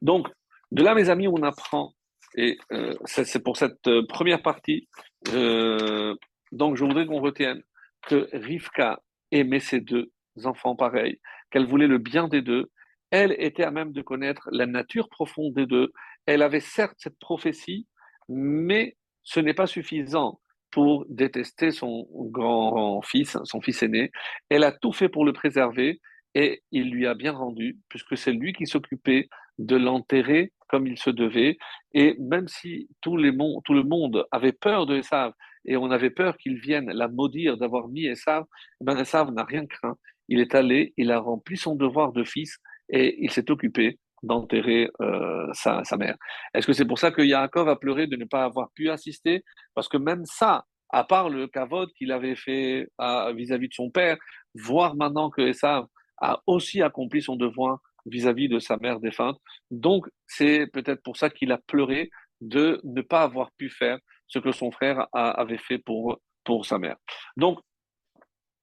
Donc, 0.01 0.27
de 0.71 0.83
là, 0.83 0.95
mes 0.95 1.09
amis, 1.09 1.27
on 1.27 1.41
apprend, 1.43 1.93
et 2.35 2.57
euh, 2.71 2.93
c'est 3.05 3.43
pour 3.43 3.57
cette 3.57 3.87
euh, 3.87 4.05
première 4.07 4.41
partie, 4.41 4.87
euh, 5.33 6.15
donc, 6.51 6.75
je 6.75 6.83
voudrais 6.83 7.05
qu'on 7.05 7.21
retienne 7.21 7.61
que 8.07 8.29
Rivka 8.33 9.01
aimait 9.31 9.59
ses 9.59 9.79
deux 9.79 10.11
enfants 10.43 10.75
pareils, 10.75 11.19
qu'elle 11.49 11.65
voulait 11.65 11.87
le 11.87 11.97
bien 11.97 12.27
des 12.27 12.41
deux. 12.41 12.71
Elle 13.11 13.35
était 13.39 13.63
à 13.63 13.71
même 13.71 13.91
de 13.91 14.01
connaître 14.01 14.49
la 14.51 14.65
nature 14.65 15.09
profonde 15.09 15.53
des 15.53 15.65
deux. 15.65 15.91
Elle 16.25 16.41
avait 16.41 16.61
certes 16.61 16.95
cette 16.97 17.19
prophétie, 17.19 17.87
mais 18.29 18.97
ce 19.23 19.39
n'est 19.39 19.53
pas 19.53 19.67
suffisant 19.67 20.39
pour 20.71 21.05
détester 21.09 21.71
son 21.71 22.07
grand-fils, 22.11 23.37
son 23.43 23.61
fils 23.61 23.83
aîné. 23.83 24.11
Elle 24.49 24.63
a 24.63 24.71
tout 24.71 24.93
fait 24.93 25.09
pour 25.09 25.25
le 25.25 25.33
préserver 25.33 25.99
et 26.33 26.63
il 26.71 26.91
lui 26.91 27.07
a 27.07 27.13
bien 27.13 27.33
rendu, 27.33 27.77
puisque 27.89 28.17
c'est 28.17 28.31
lui 28.31 28.53
qui 28.53 28.65
s'occupait 28.65 29.27
de 29.57 29.75
l'enterrer 29.75 30.53
comme 30.69 30.87
il 30.87 30.97
se 30.97 31.09
devait. 31.09 31.57
Et 31.93 32.15
même 32.19 32.47
si 32.47 32.87
tout, 33.01 33.17
le 33.17 33.83
monde 33.83 34.25
avait 34.31 34.53
peur 34.53 34.85
de 34.85 34.97
Esav 34.97 35.33
et 35.65 35.77
on 35.77 35.91
avait 35.91 36.09
peur 36.09 36.37
qu'il 36.37 36.59
vienne 36.59 36.91
la 36.91 37.07
maudire 37.07 37.57
d'avoir 37.57 37.87
mis 37.87 38.05
Esav, 38.05 38.45
eh 38.81 38.83
ben 38.83 38.97
Esav 38.97 39.31
n'a 39.31 39.43
rien 39.43 39.65
craint. 39.65 39.95
Il 40.27 40.39
est 40.39 40.55
allé, 40.55 40.93
il 40.97 41.11
a 41.11 41.19
rempli 41.19 41.57
son 41.57 41.75
devoir 41.75 42.13
de 42.13 42.23
fils 42.23 42.57
et 42.89 43.23
il 43.23 43.31
s'est 43.31 43.49
occupé 43.51 43.99
d'enterrer 44.23 44.89
euh, 45.01 45.47
sa, 45.53 45.83
mère. 45.97 46.15
Est-ce 46.53 46.67
que 46.67 46.73
c'est 46.73 46.85
pour 46.85 46.99
ça 46.99 47.11
que 47.11 47.21
Yaakov 47.21 47.67
a 47.69 47.75
pleuré 47.75 48.07
de 48.07 48.15
ne 48.15 48.25
pas 48.25 48.43
avoir 48.43 48.69
pu 48.75 48.89
assister? 48.89 49.43
Parce 49.73 49.87
que 49.87 49.97
même 49.97 50.25
ça, 50.25 50.65
à 50.89 51.03
part 51.03 51.29
le 51.29 51.47
kavod 51.47 51.91
qu'il 51.93 52.11
avait 52.11 52.35
fait 52.35 52.87
vis-à-vis 53.35 53.69
de 53.69 53.73
son 53.73 53.89
père, 53.89 54.17
voir 54.53 54.95
maintenant 54.95 55.29
que 55.29 55.41
Esav 55.41 55.85
a 56.21 56.41
aussi 56.45 56.81
accompli 56.81 57.21
son 57.21 57.35
devoir 57.35 57.79
vis-à-vis 58.05 58.47
de 58.47 58.59
sa 58.59 58.77
mère 58.77 58.99
défunte. 58.99 59.37
Donc, 59.69 60.07
c'est 60.27 60.67
peut-être 60.67 61.01
pour 61.03 61.17
ça 61.17 61.29
qu'il 61.29 61.51
a 61.51 61.57
pleuré 61.57 62.09
de 62.41 62.81
ne 62.83 63.01
pas 63.01 63.21
avoir 63.23 63.51
pu 63.51 63.69
faire 63.69 63.99
ce 64.27 64.39
que 64.39 64.51
son 64.51 64.71
frère 64.71 65.07
avait 65.13 65.57
fait 65.57 65.77
pour, 65.77 66.19
sa 66.63 66.77
mère. 66.77 66.97
Donc, 67.37 67.59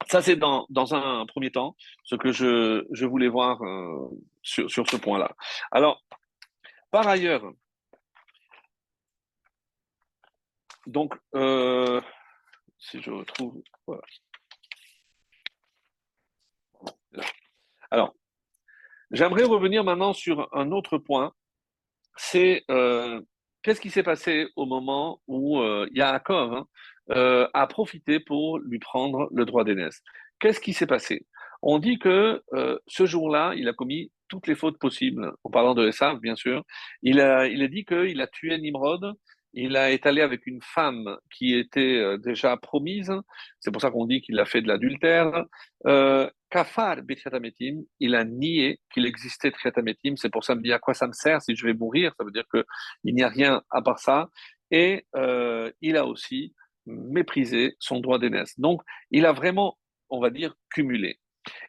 Ça, 0.08 0.22
c'est 0.22 0.36
dans, 0.36 0.66
un 0.94 1.26
premier 1.26 1.50
temps 1.50 1.76
ce 2.04 2.16
que 2.16 2.32
je, 2.32 3.04
voulais 3.06 3.28
voir 3.28 3.62
euh, 3.62 4.08
sur, 4.42 4.88
ce 4.88 4.96
point-là. 4.96 5.30
Alors, 5.70 6.02
par 6.90 7.06
ailleurs, 7.06 7.44
donc, 10.86 11.14
euh, 11.34 12.00
si 12.78 13.02
je 13.02 13.10
retrouve. 13.10 13.62
Alors, 17.90 18.14
j'aimerais 19.10 19.44
revenir 19.44 19.84
maintenant 19.84 20.12
sur 20.14 20.48
un 20.54 20.72
autre 20.72 20.96
point. 20.96 21.32
C'est 22.16 22.64
euh, 22.70 23.20
qu'est-ce 23.68 23.82
qui 23.82 23.90
s'est 23.90 24.02
passé 24.02 24.48
au 24.56 24.64
moment 24.64 25.20
où 25.26 25.58
euh, 25.58 25.86
Yaakov 25.92 26.54
hein, 26.54 26.66
euh, 27.10 27.46
a 27.52 27.66
profité 27.66 28.18
pour 28.18 28.58
lui 28.58 28.78
prendre 28.78 29.28
le 29.30 29.44
droit 29.44 29.62
d'aînesse? 29.62 30.00
Qu'est-ce 30.40 30.58
qui 30.58 30.72
s'est 30.72 30.86
passé? 30.86 31.26
On 31.60 31.78
dit 31.78 31.98
que 31.98 32.42
euh, 32.54 32.78
ce 32.86 33.04
jour-là, 33.04 33.52
il 33.56 33.68
a 33.68 33.74
commis 33.74 34.10
toutes 34.28 34.46
les 34.46 34.54
fautes 34.54 34.78
possibles, 34.78 35.34
en 35.44 35.50
parlant 35.50 35.74
de 35.74 35.86
Esav, 35.86 36.18
bien 36.18 36.34
sûr. 36.34 36.62
Il 37.02 37.20
a, 37.20 37.46
il 37.46 37.62
a 37.62 37.68
dit 37.68 37.84
qu'il 37.84 38.22
a 38.22 38.26
tué 38.26 38.56
Nimrod, 38.56 39.12
il 39.52 39.76
a 39.76 39.90
étalé 39.90 40.22
avec 40.22 40.46
une 40.46 40.60
femme 40.62 41.16
qui 41.34 41.54
était 41.54 41.96
euh, 41.96 42.18
déjà 42.18 42.56
promise, 42.56 43.12
c'est 43.60 43.70
pour 43.70 43.80
ça 43.80 43.90
qu'on 43.90 44.06
dit 44.06 44.20
qu'il 44.20 44.38
a 44.38 44.44
fait 44.44 44.62
de 44.62 44.68
l'adultère. 44.68 45.44
Euh, 45.86 46.28
Kafar 46.50 46.98
il 48.00 48.14
a 48.14 48.24
nié 48.24 48.80
qu'il 48.92 49.06
existait 49.06 49.50
Triatametim, 49.50 50.16
c'est 50.16 50.30
pour 50.30 50.44
ça 50.44 50.54
qu'il 50.54 50.60
me 50.60 50.64
dit 50.64 50.72
à 50.72 50.78
quoi 50.78 50.94
ça 50.94 51.06
me 51.06 51.12
sert 51.12 51.42
si 51.42 51.54
je 51.54 51.66
vais 51.66 51.74
mourir, 51.74 52.14
ça 52.18 52.24
veut 52.24 52.30
dire 52.30 52.44
qu'il 52.50 53.14
n'y 53.14 53.22
a 53.22 53.28
rien 53.28 53.62
à 53.70 53.82
part 53.82 53.98
ça. 53.98 54.28
Et 54.70 55.06
euh, 55.16 55.70
il 55.80 55.96
a 55.96 56.06
aussi 56.06 56.54
mépriser 56.86 57.76
son 57.78 58.00
droit 58.00 58.18
d'aînesse. 58.18 58.58
Donc, 58.58 58.82
il 59.10 59.26
a 59.26 59.32
vraiment, 59.32 59.78
on 60.08 60.20
va 60.20 60.30
dire, 60.30 60.54
cumulé. 60.70 61.18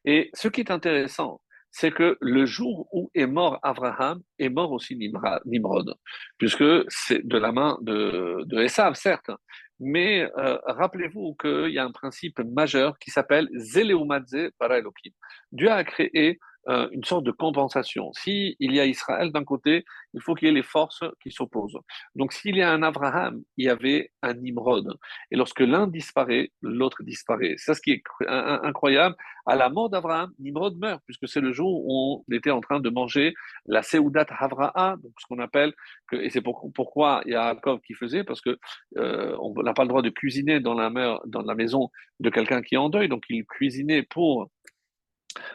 Et 0.05 0.30
ce 0.34 0.47
qui 0.47 0.61
est 0.61 0.71
intéressant, 0.71 1.41
c'est 1.72 1.91
que 1.91 2.17
le 2.22 2.45
jour 2.45 2.88
où 2.93 3.11
est 3.13 3.28
mort 3.28 3.59
Abraham, 3.63 4.22
est 4.38 4.49
mort 4.49 4.72
aussi 4.72 4.97
Nimrod, 4.97 5.95
puisque 6.38 6.65
c'est 6.88 7.26
de 7.26 7.38
la 7.38 7.51
main 7.51 7.78
de, 7.82 8.43
de 8.45 8.61
Esav, 8.61 8.95
certes, 8.95 9.32
mais 9.80 10.30
euh, 10.38 10.57
rappelez-vous 10.65 11.36
qu'il 11.36 11.70
y 11.70 11.80
a 11.80 11.86
un 11.86 11.91
principe 11.91 12.39
majeur 12.39 12.97
qui 12.99 13.11
s'appelle 13.11 13.47
Zeleumadze 13.53 14.51
para 14.57 14.78
Elohim. 14.78 15.13
Dieu 15.51 15.72
a 15.72 15.84
créé 15.84 16.39
euh, 16.70 16.88
une 16.91 17.03
sorte 17.03 17.24
de 17.24 17.32
compensation. 17.32 18.11
S'il 18.13 18.55
y 18.59 18.80
a 18.80 18.86
Israël 18.86 19.32
d'un 19.32 19.43
côté, 19.43 19.86
il 20.13 20.22
faut 20.22 20.36
qu'il 20.36 20.47
y 20.47 20.51
ait 20.51 20.53
les 20.53 20.63
forces 20.63 21.03
qui 21.22 21.32
s'opposent. 21.32 21.78
Donc 22.15 22.34
s'il 22.34 22.57
y 22.57 22.61
a 22.61 22.72
un 22.72 22.84
Abraham, 22.84 23.41
il 23.57 23.65
y 23.65 23.70
avait 23.70 24.11
un 24.22 24.34
Nimrod. 24.34 24.97
Et 25.32 25.36
lorsque 25.36 25.61
l'un 25.61 25.88
disparaît, 25.88 26.51
l'autre 26.61 27.03
disparaît. 27.03 27.55
C'est 27.57 27.74
ce 27.74 27.82
qui 27.82 27.91
est 27.91 28.03
incroyable. 28.28 29.15
À 29.45 29.55
la 29.55 29.70
mort 29.70 29.89
d'Abraham, 29.89 30.32
Nimrod 30.38 30.78
meurt, 30.78 31.01
puisque 31.05 31.28
c'est 31.28 31.41
le 31.41 31.53
jour 31.53 31.84
où 31.86 32.24
on 32.30 32.34
était 32.34 32.51
en 32.51 32.61
train 32.61 32.80
de 32.80 32.89
manger 32.89 33.34
la 33.65 33.82
Seudat 33.82 34.28
Havra'a, 34.30 34.97
donc 35.01 35.13
ce 35.20 35.26
qu'on 35.28 35.39
appelle, 35.39 35.74
et 36.11 36.30
c'est 36.30 36.41
pourquoi 36.41 37.22
il 37.26 37.32
y 37.32 37.36
a 37.36 37.53
Jacob 37.55 37.82
qui 37.86 37.93
faisait, 37.95 38.24
parce 38.24 38.41
que 38.41 38.57
euh, 38.97 39.36
on 39.39 39.53
n'a 39.63 39.74
pas 39.74 39.84
le 39.84 39.89
droit 39.89 40.03
de 40.03 40.09
cuisiner 40.09 40.59
dans 40.59 40.76
la, 40.76 41.20
dans 41.26 41.41
la 41.41 41.55
maison 41.55 41.89
de 42.20 42.30
quelqu'un 42.30 42.61
qui 42.61 42.76
est 42.76 42.78
en 42.78 42.89
deuil, 42.89 43.09
donc 43.09 43.24
il 43.30 43.43
cuisinait 43.45 44.03
pour 44.03 44.49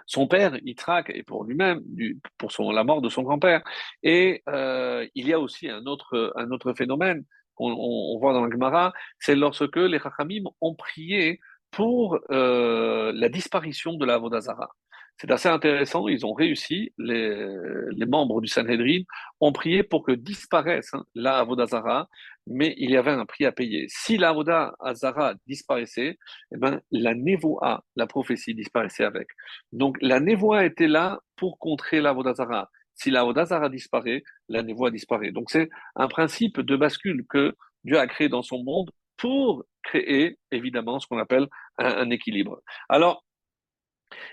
son 0.07 0.27
père, 0.27 0.57
Yitzhak, 0.65 1.11
et 1.11 1.23
pour 1.23 1.45
lui-même, 1.45 1.83
pour 2.39 2.73
la 2.73 2.85
mort 2.85 3.03
de 3.03 3.09
son 3.09 3.23
grand-père. 3.23 3.63
Et 4.03 4.43
euh, 4.49 5.07
il 5.15 5.29
y 5.29 5.33
a 5.33 5.41
aussi 5.41 5.69
un 5.69 5.85
autre, 5.87 6.75
phénomène 6.77 7.25
qu'on 7.55 7.71
on, 7.71 8.19
voit 8.19 8.33
dans 8.33 8.45
le 8.45 8.51
Gemara, 8.51 8.93
c'est 9.19 9.37
lorsque 9.37 9.77
les 9.77 9.99
Chachamim 9.99 10.45
ont 10.61 10.75
prié 10.75 11.41
pour 11.71 12.19
euh, 12.31 13.13
la 13.15 13.29
disparition 13.29 13.95
de 13.95 14.05
la 14.05 14.19
Vodazara. 14.19 14.71
C'est 15.19 15.31
assez 15.31 15.49
intéressant, 15.49 16.09
ils 16.09 16.27
ont 16.27 16.33
réussi, 16.33 16.93
les, 16.99 17.47
les, 17.93 18.07
membres 18.07 18.41
du 18.41 18.49
Sanhedrin 18.49 19.03
ont 19.41 19.53
prié 19.53 19.85
pour 19.85 20.05
que 20.05 20.11
disparaisse 20.13 20.93
hein, 20.93 21.05
la 21.15 21.39
Avodazara, 21.39 22.09
mais 22.47 22.75
il 22.79 22.91
y 22.91 22.97
avait 22.97 23.13
un 23.13 23.25
prix 23.25 23.45
à 23.47 23.53
payer. 23.53 23.87
Si 23.89 24.19
la 24.19 24.31
Avodazara 24.31 25.35
disparaissait, 25.47 26.19
eh 26.53 26.57
ben, 26.57 26.81
la 26.91 27.15
Nevoa, 27.15 27.85
la 27.97 28.07
prophétie, 28.07 28.55
disparaissait 28.55 29.05
avec. 29.05 29.29
Donc 29.73 29.97
la 30.01 30.19
Nevoa 30.21 30.65
était 30.65 30.89
là 30.89 31.21
pour 31.37 31.59
contrer 31.59 32.01
la 32.01 32.11
Avodazara. 32.11 32.71
Si 32.95 33.11
la 33.11 33.21
Avodazara 33.21 33.69
disparaît, 33.69 34.25
la 34.49 34.63
Nevoa 34.63 34.91
disparaît. 34.91 35.31
Donc 35.31 35.51
c'est 35.51 35.71
un 35.95 36.09
principe 36.09 36.61
de 36.61 36.77
bascule 36.77 37.25
que 37.29 37.55
Dieu 37.85 37.99
a 37.99 38.07
créé 38.07 38.29
dans 38.29 38.43
son 38.43 38.63
monde 38.65 38.91
pour 39.17 39.65
créer 39.83 40.39
évidemment 40.51 40.99
ce 40.99 41.07
qu'on 41.07 41.19
appelle 41.19 41.47
un, 41.79 41.87
un 41.87 42.11
équilibre. 42.11 42.61
Alors, 42.89 43.24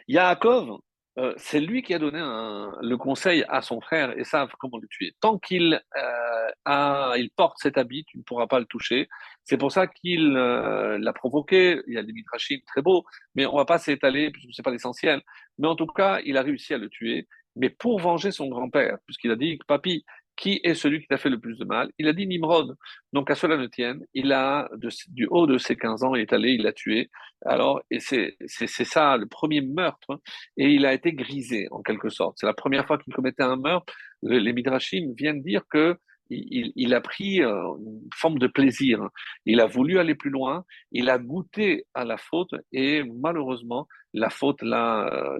Yaakov, 0.07 0.79
euh, 1.17 1.34
c'est 1.38 1.59
lui 1.59 1.82
qui 1.82 1.93
a 1.93 1.99
donné 1.99 2.19
le 2.19 2.95
conseil 2.95 3.43
à 3.49 3.61
son 3.61 3.82
frère 3.82 4.17
et 4.17 4.23
savent 4.23 4.51
comment 4.59 4.77
le 4.77 4.88
tuer. 4.88 5.13
Tant 5.19 5.38
qu'il 5.38 5.82
euh, 5.97 7.13
il 7.17 7.29
porte 7.36 7.57
cet 7.59 7.77
habit, 7.77 8.05
tu 8.05 8.17
ne 8.17 8.23
pourras 8.23 8.47
pas 8.47 8.59
le 8.59 8.65
toucher. 8.65 9.09
C'est 9.43 9.57
pour 9.57 9.71
ça 9.71 9.88
qu'il 9.88 10.36
euh, 10.38 10.97
l'a 10.99 11.13
provoqué. 11.13 11.82
Il 11.88 11.93
y 11.93 11.97
a 11.97 12.03
des 12.03 12.13
midrashim 12.13 12.59
très 12.67 12.82
beaux, 12.82 13.05
mais 13.36 13.45
on 13.45 13.57
va 13.57 13.65
pas 13.65 13.77
s'étaler 13.77 14.32
puisque 14.32 14.49
c'est 14.53 14.63
pas 14.63 14.71
l'essentiel. 14.71 15.21
Mais 15.57 15.67
en 15.67 15.75
tout 15.75 15.88
cas, 15.88 16.19
il 16.25 16.38
a 16.38 16.41
réussi 16.41 16.73
à 16.73 16.77
le 16.77 16.89
tuer. 16.89 17.27
Mais 17.57 17.69
pour 17.69 17.99
venger 17.99 18.32
son 18.32 18.47
grand-père, 18.47 18.97
puisqu'il 19.05 19.32
a 19.32 19.36
dit, 19.36 19.59
papy, 19.67 20.05
qui 20.41 20.59
est 20.63 20.73
celui 20.73 20.99
qui 21.01 21.07
t'a 21.07 21.17
fait 21.17 21.29
le 21.29 21.39
plus 21.39 21.57
de 21.59 21.65
mal? 21.65 21.91
Il 21.99 22.07
a 22.07 22.13
dit 22.13 22.25
Nimrod. 22.25 22.75
Donc 23.13 23.29
à 23.29 23.35
cela 23.35 23.57
ne 23.57 23.67
tienne, 23.67 24.03
il 24.15 24.33
a, 24.33 24.69
du 25.09 25.27
haut 25.29 25.45
de 25.45 25.59
ses 25.59 25.75
15 25.75 26.03
ans, 26.03 26.15
il 26.15 26.21
est 26.21 26.33
allé, 26.33 26.53
il 26.53 26.63
l'a 26.63 26.73
tué. 26.73 27.11
Alors, 27.45 27.81
et 27.91 27.99
c'est 27.99 28.35
ça 28.67 29.17
le 29.17 29.27
premier 29.27 29.61
meurtre, 29.61 30.19
et 30.57 30.71
il 30.71 30.85
a 30.87 30.93
été 30.93 31.13
grisé 31.13 31.67
en 31.69 31.81
quelque 31.83 32.09
sorte. 32.09 32.37
C'est 32.39 32.47
la 32.47 32.55
première 32.55 32.87
fois 32.87 32.97
qu'il 32.97 33.13
commettait 33.13 33.43
un 33.43 33.55
meurtre. 33.55 33.93
Les 34.23 34.51
Midrashim 34.51 35.13
viennent 35.15 35.43
dire 35.43 35.61
que 35.69 35.97
il, 36.33 36.93
a 36.93 37.01
pris 37.01 37.43
euh, 37.43 37.75
une 37.77 38.09
forme 38.15 38.39
de 38.39 38.47
plaisir. 38.47 39.09
Il 39.45 39.59
a 39.59 39.67
voulu 39.67 39.99
aller 39.99 40.15
plus 40.15 40.29
loin, 40.29 40.63
il 40.91 41.09
a 41.09 41.19
goûté 41.19 41.85
à 41.93 42.05
la 42.05 42.17
faute, 42.17 42.55
et 42.71 43.03
malheureusement, 43.03 43.87
la 44.13 44.29
faute 44.29 44.61
l'a 44.61 45.39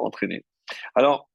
entraîné. 0.00 0.44
Alors, 0.94 1.28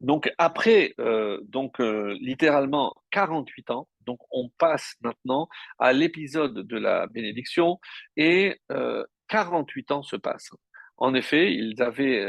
donc 0.00 0.32
après, 0.38 0.94
euh, 1.00 1.40
donc 1.44 1.80
euh, 1.80 2.16
littéralement 2.20 2.94
48 3.10 3.70
ans, 3.70 3.88
donc 4.04 4.18
on 4.30 4.50
passe 4.58 4.94
maintenant 5.00 5.48
à 5.78 5.92
l'épisode 5.92 6.54
de 6.54 6.76
la 6.76 7.06
bénédiction 7.06 7.78
et 8.16 8.60
euh, 8.72 9.04
48 9.28 9.90
ans 9.92 10.02
se 10.02 10.16
passent. 10.16 10.50
En 10.98 11.12
effet, 11.12 11.52
ils 11.52 11.82
avaient 11.82 12.26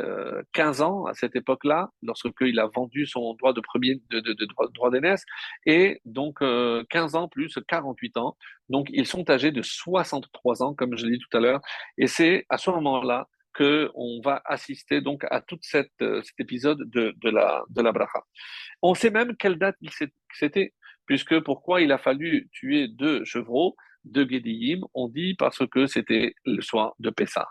15 0.51 0.81
ans 0.81 1.05
à 1.05 1.13
cette 1.13 1.37
époque-là, 1.37 1.89
lorsqu'il 2.03 2.59
a 2.59 2.67
vendu 2.67 3.05
son 3.05 3.33
droit 3.35 3.53
de 3.53 3.61
premier 3.61 4.01
droit 4.73 4.89
d'aînesse, 4.91 5.23
et 5.65 6.01
donc 6.03 6.39
15 6.89 7.15
ans 7.15 7.29
plus 7.29 7.57
48 7.65 8.17
ans. 8.17 8.35
Donc 8.67 8.87
ils 8.91 9.07
sont 9.07 9.29
âgés 9.29 9.51
de 9.51 9.61
63 9.61 10.63
ans, 10.63 10.73
comme 10.73 10.97
je 10.97 11.05
l'ai 11.05 11.13
dit 11.13 11.23
tout 11.29 11.37
à 11.37 11.39
l'heure, 11.39 11.61
et 11.97 12.07
c'est 12.07 12.45
à 12.49 12.57
ce 12.57 12.69
moment-là 12.71 13.29
qu'on 13.57 14.21
va 14.23 14.41
assister 14.45 15.01
donc 15.01 15.25
à 15.31 15.41
tout 15.41 15.59
euh, 15.75 16.21
cet 16.21 16.39
épisode 16.39 16.89
de, 16.89 17.13
de, 17.17 17.29
la, 17.29 17.63
de 17.69 17.81
bracha. 17.81 18.21
On 18.81 18.93
sait 18.93 19.09
même 19.09 19.35
quelle 19.35 19.57
date 19.57 19.77
c'était, 20.33 20.73
puisque 21.05 21.39
pourquoi 21.39 21.81
il 21.81 21.91
a 21.91 21.97
fallu 21.97 22.49
tuer 22.51 22.87
deux 22.87 23.25
chevreaux, 23.25 23.75
deux 24.05 24.27
Gédiyim, 24.29 24.81
on 24.93 25.09
dit 25.09 25.35
parce 25.35 25.65
que 25.67 25.87
c'était 25.87 26.33
le 26.45 26.61
soir 26.61 26.93
de 26.99 27.09
Pessah. 27.09 27.47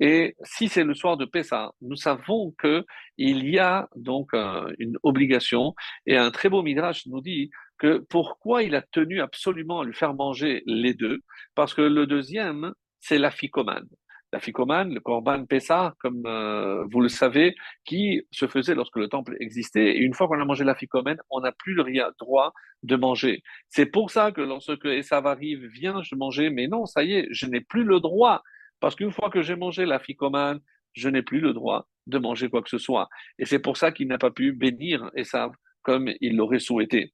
Et 0.00 0.36
si 0.42 0.68
c'est 0.68 0.84
le 0.84 0.94
soir 0.94 1.16
de 1.16 1.24
Pessah, 1.24 1.72
nous 1.82 1.96
savons 1.96 2.52
que 2.56 2.84
il 3.18 3.46
y 3.48 3.58
a 3.58 3.88
donc 3.96 4.32
une 4.78 4.96
obligation, 5.02 5.74
et 6.06 6.16
un 6.16 6.30
très 6.30 6.48
beau 6.48 6.62
midrash 6.62 7.06
nous 7.06 7.20
dit 7.20 7.50
que 7.78 7.98
pourquoi 8.08 8.62
il 8.62 8.74
a 8.74 8.82
tenu 8.82 9.20
absolument 9.20 9.80
à 9.80 9.84
lui 9.84 9.92
faire 9.92 10.14
manger 10.14 10.62
les 10.66 10.94
deux, 10.94 11.18
parce 11.54 11.74
que 11.74 11.82
le 11.82 12.06
deuxième, 12.06 12.72
c'est 13.00 13.18
la 13.18 13.32
ficomane 13.32 13.88
la 14.32 14.40
ficomane, 14.40 14.94
le 14.94 15.00
Corban 15.00 15.44
Pessah, 15.44 15.94
comme 15.98 16.22
euh, 16.26 16.84
vous 16.90 17.00
le 17.00 17.08
savez, 17.08 17.54
qui 17.84 18.22
se 18.30 18.46
faisait 18.46 18.74
lorsque 18.74 18.96
le 18.96 19.08
temple 19.08 19.36
existait. 19.40 19.96
Et 19.96 19.98
une 19.98 20.14
fois 20.14 20.26
qu'on 20.26 20.40
a 20.40 20.44
mangé 20.44 20.64
la 20.64 20.74
ficomane, 20.74 21.18
on 21.30 21.40
n'a 21.40 21.52
plus 21.52 21.74
le 21.74 21.84
droit 22.18 22.52
de 22.82 22.96
manger. 22.96 23.42
C'est 23.68 23.86
pour 23.86 24.10
ça 24.10 24.32
que 24.32 24.40
lorsque 24.40 24.86
Esav 24.86 25.26
arrive, 25.26 25.66
vient, 25.66 26.02
je 26.02 26.14
manger, 26.14 26.48
mais 26.50 26.66
non, 26.66 26.86
ça 26.86 27.04
y 27.04 27.14
est, 27.14 27.28
je 27.30 27.46
n'ai 27.46 27.60
plus 27.60 27.84
le 27.84 28.00
droit. 28.00 28.42
Parce 28.80 28.96
qu'une 28.96 29.12
fois 29.12 29.30
que 29.30 29.42
j'ai 29.42 29.54
mangé 29.54 29.84
la 29.84 29.98
ficomane, 29.98 30.60
je 30.94 31.08
n'ai 31.08 31.22
plus 31.22 31.40
le 31.40 31.52
droit 31.52 31.88
de 32.06 32.18
manger 32.18 32.48
quoi 32.48 32.62
que 32.62 32.70
ce 32.70 32.78
soit. 32.78 33.08
Et 33.38 33.44
c'est 33.44 33.60
pour 33.60 33.76
ça 33.76 33.92
qu'il 33.92 34.08
n'a 34.08 34.18
pas 34.18 34.30
pu 34.30 34.52
bénir 34.52 35.10
Esav 35.14 35.52
comme 35.82 36.10
il 36.20 36.36
l'aurait 36.36 36.58
souhaité. 36.58 37.12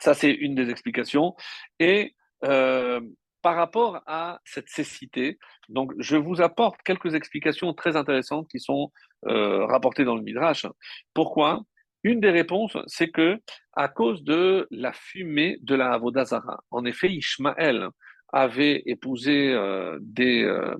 Ça, 0.00 0.14
c'est 0.14 0.30
une 0.30 0.54
des 0.54 0.70
explications. 0.70 1.34
Et 1.80 2.14
euh, 2.44 3.00
par 3.42 3.56
rapport 3.56 4.02
à 4.06 4.40
cette 4.44 4.68
cécité, 4.68 5.38
je 5.98 6.16
vous 6.16 6.40
apporte 6.40 6.82
quelques 6.82 7.14
explications 7.14 7.72
très 7.74 7.96
intéressantes 7.96 8.48
qui 8.48 8.60
sont 8.60 8.90
euh, 9.26 9.64
rapportées 9.66 10.04
dans 10.04 10.16
le 10.16 10.22
Midrash. 10.22 10.66
Pourquoi? 11.14 11.62
Une 12.04 12.20
des 12.20 12.30
réponses, 12.30 12.76
c'est 12.86 13.10
que 13.10 13.38
à 13.74 13.88
cause 13.88 14.22
de 14.22 14.66
la 14.70 14.92
fumée 14.92 15.58
de 15.62 15.74
la 15.74 15.92
Avodazara. 15.92 16.60
En 16.70 16.84
effet, 16.84 17.08
Ishmaël 17.12 17.88
avait 18.32 18.82
épousé 18.86 19.52
euh, 19.52 19.98
euh, 20.20 20.76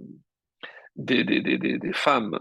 des 0.97 1.93
femmes 1.93 2.39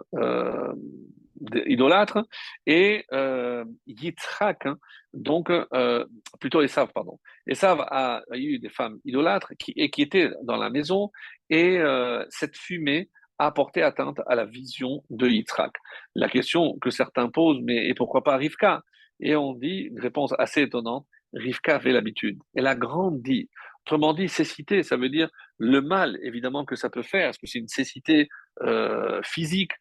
idolâtres, 1.65 2.19
et 2.65 3.05
euh, 3.11 3.65
Yitzhak, 3.88 4.65
hein, 4.65 4.77
donc 5.13 5.49
euh, 5.49 6.05
plutôt 6.39 6.61
Esav, 6.61 6.91
pardon. 6.93 7.19
Esav 7.47 7.81
a, 7.81 8.21
a, 8.29 8.38
eu 8.38 8.59
des 8.59 8.69
femmes 8.69 8.99
idolâtres 9.05 9.53
qui, 9.59 9.73
et 9.75 9.89
qui 9.89 10.01
étaient 10.01 10.29
dans 10.43 10.57
la 10.57 10.69
maison, 10.69 11.11
et 11.49 11.77
euh, 11.77 12.25
cette 12.29 12.57
fumée 12.57 13.09
a 13.39 13.51
porté 13.51 13.83
atteinte 13.83 14.19
à 14.27 14.35
la 14.35 14.45
vision 14.45 15.03
de 15.09 15.27
Yitzhak. 15.27 15.71
La 16.15 16.27
question 16.27 16.77
que 16.81 16.89
certains 16.89 17.29
posent, 17.29 17.61
mais 17.63 17.88
et 17.88 17.93
pourquoi 17.93 18.23
pas 18.23 18.35
Rivka? 18.38 18.81
Et 19.19 19.35
on 19.35 19.53
dit, 19.53 19.89
une 19.91 19.99
réponse 19.99 20.33
assez 20.38 20.63
étonnante, 20.63 21.05
Rivka 21.33 21.75
avait 21.75 21.91
l'habitude. 21.91 22.39
Elle 22.55 22.67
a 22.67 22.75
grandi. 22.75 23.49
Autrement 23.85 24.13
dit, 24.13 24.27
cécité, 24.27 24.83
ça 24.83 24.97
veut 24.97 25.09
dire 25.09 25.29
le 25.57 25.81
mal, 25.81 26.17
évidemment, 26.23 26.65
que 26.65 26.75
ça 26.75 26.89
peut 26.89 27.03
faire. 27.03 27.29
Est-ce 27.29 27.39
que 27.39 27.47
c'est 27.47 27.59
une 27.59 27.67
cécité 27.67 28.27
euh, 28.61 29.21
physique 29.23 29.71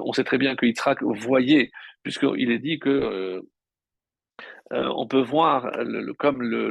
On 0.00 0.12
sait 0.12 0.24
très 0.24 0.38
bien 0.38 0.56
que 0.56 0.66
Yitzhak 0.66 1.02
voyait, 1.02 1.70
puisqu'il 2.02 2.50
est 2.50 2.58
dit 2.58 2.78
que 2.78 2.88
euh, 2.88 3.40
euh, 4.72 4.92
on 4.96 5.06
peut 5.06 5.20
voir 5.20 5.70
comme 6.18 6.42
le, 6.42 6.68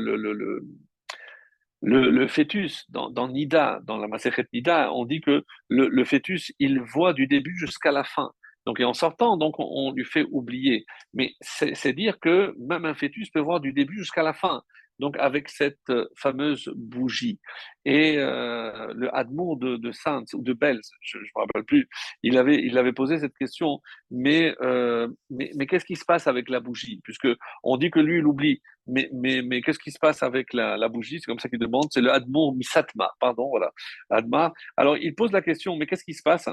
le 1.82 2.28
fœtus, 2.28 2.86
dans, 2.90 3.28
Nida, 3.28 3.80
dans 3.84 3.98
la 3.98 4.08
Maseret 4.08 4.46
Nida, 4.54 4.94
on 4.94 5.06
dit 5.06 5.22
que 5.22 5.44
le, 5.70 6.04
fœtus, 6.04 6.52
il 6.60 6.82
voit 6.82 7.14
du 7.14 7.28
début 7.28 7.58
jusqu'à 7.58 7.92
la 7.92 8.04
fin. 8.04 8.32
Donc, 8.66 8.80
et 8.80 8.84
en 8.84 8.94
sortant, 8.94 9.38
donc, 9.38 9.60
on, 9.60 9.68
on 9.70 9.92
lui 9.94 10.06
fait 10.06 10.26
oublier. 10.32 10.86
Mais 11.14 11.34
c'est 11.42 11.94
dire 11.94 12.20
que 12.20 12.54
même 12.60 12.86
un 12.86 12.94
fœtus 12.94 13.30
peut 13.30 13.40
voir 13.40 13.60
du 13.60 13.74
début 13.74 13.98
jusqu'à 13.98 14.24
la 14.24 14.34
fin 14.34 14.62
donc 15.00 15.18
avec 15.18 15.50
cette 15.50 15.90
euh, 15.90 16.08
fameuse 16.16 16.72
bougie. 16.76 17.40
Et 17.86 18.18
euh, 18.18 18.94
le 18.94 19.14
Admon 19.16 19.56
de, 19.56 19.78
de 19.78 19.92
Saints 19.92 20.26
ou 20.34 20.42
de 20.42 20.54
Bells, 20.54 20.82
je 21.02 21.18
ne 21.18 21.24
me 21.24 21.28
rappelle 21.36 21.64
plus, 21.64 21.88
il 22.24 22.38
avait, 22.38 22.58
il 22.64 22.78
avait 22.78 22.94
posé 22.94 23.20
cette 23.20 23.38
question, 23.38 23.80
mais, 24.12 24.56
euh, 24.62 25.08
mais, 25.30 25.52
mais 25.56 25.66
qu'est-ce 25.66 25.86
qui 25.86 25.96
se 25.96 26.06
passe 26.06 26.28
avec 26.28 26.50
la 26.50 26.60
bougie? 26.60 27.00
Puisque 27.04 27.30
on 27.64 27.78
dit 27.78 27.92
que 27.92 28.00
lui, 28.00 28.20
il 28.20 28.26
oublie, 28.26 28.62
mais, 28.88 29.10
mais, 29.14 29.42
mais 29.42 29.62
qu'est-ce 29.62 29.80
qui 29.80 29.92
se 29.92 30.00
passe 30.00 30.22
avec 30.24 30.54
la, 30.54 30.78
la 30.78 30.90
bougie? 30.90 31.20
C'est 31.20 31.26
comme 31.26 31.40
ça 31.40 31.50
qu'il 31.50 31.60
demande, 31.60 31.88
c'est 31.92 32.02
le 32.02 32.12
Admon 32.12 32.54
Misatma, 32.54 33.12
pardon, 33.20 33.48
voilà, 33.50 33.72
Adma. 34.10 34.54
Alors 34.78 34.98
il 34.98 35.16
pose 35.16 35.32
la 35.32 35.42
question, 35.42 35.76
mais 35.78 35.88
qu'est-ce 35.88 36.04
qui 36.04 36.14
se 36.14 36.24
passe? 36.24 36.50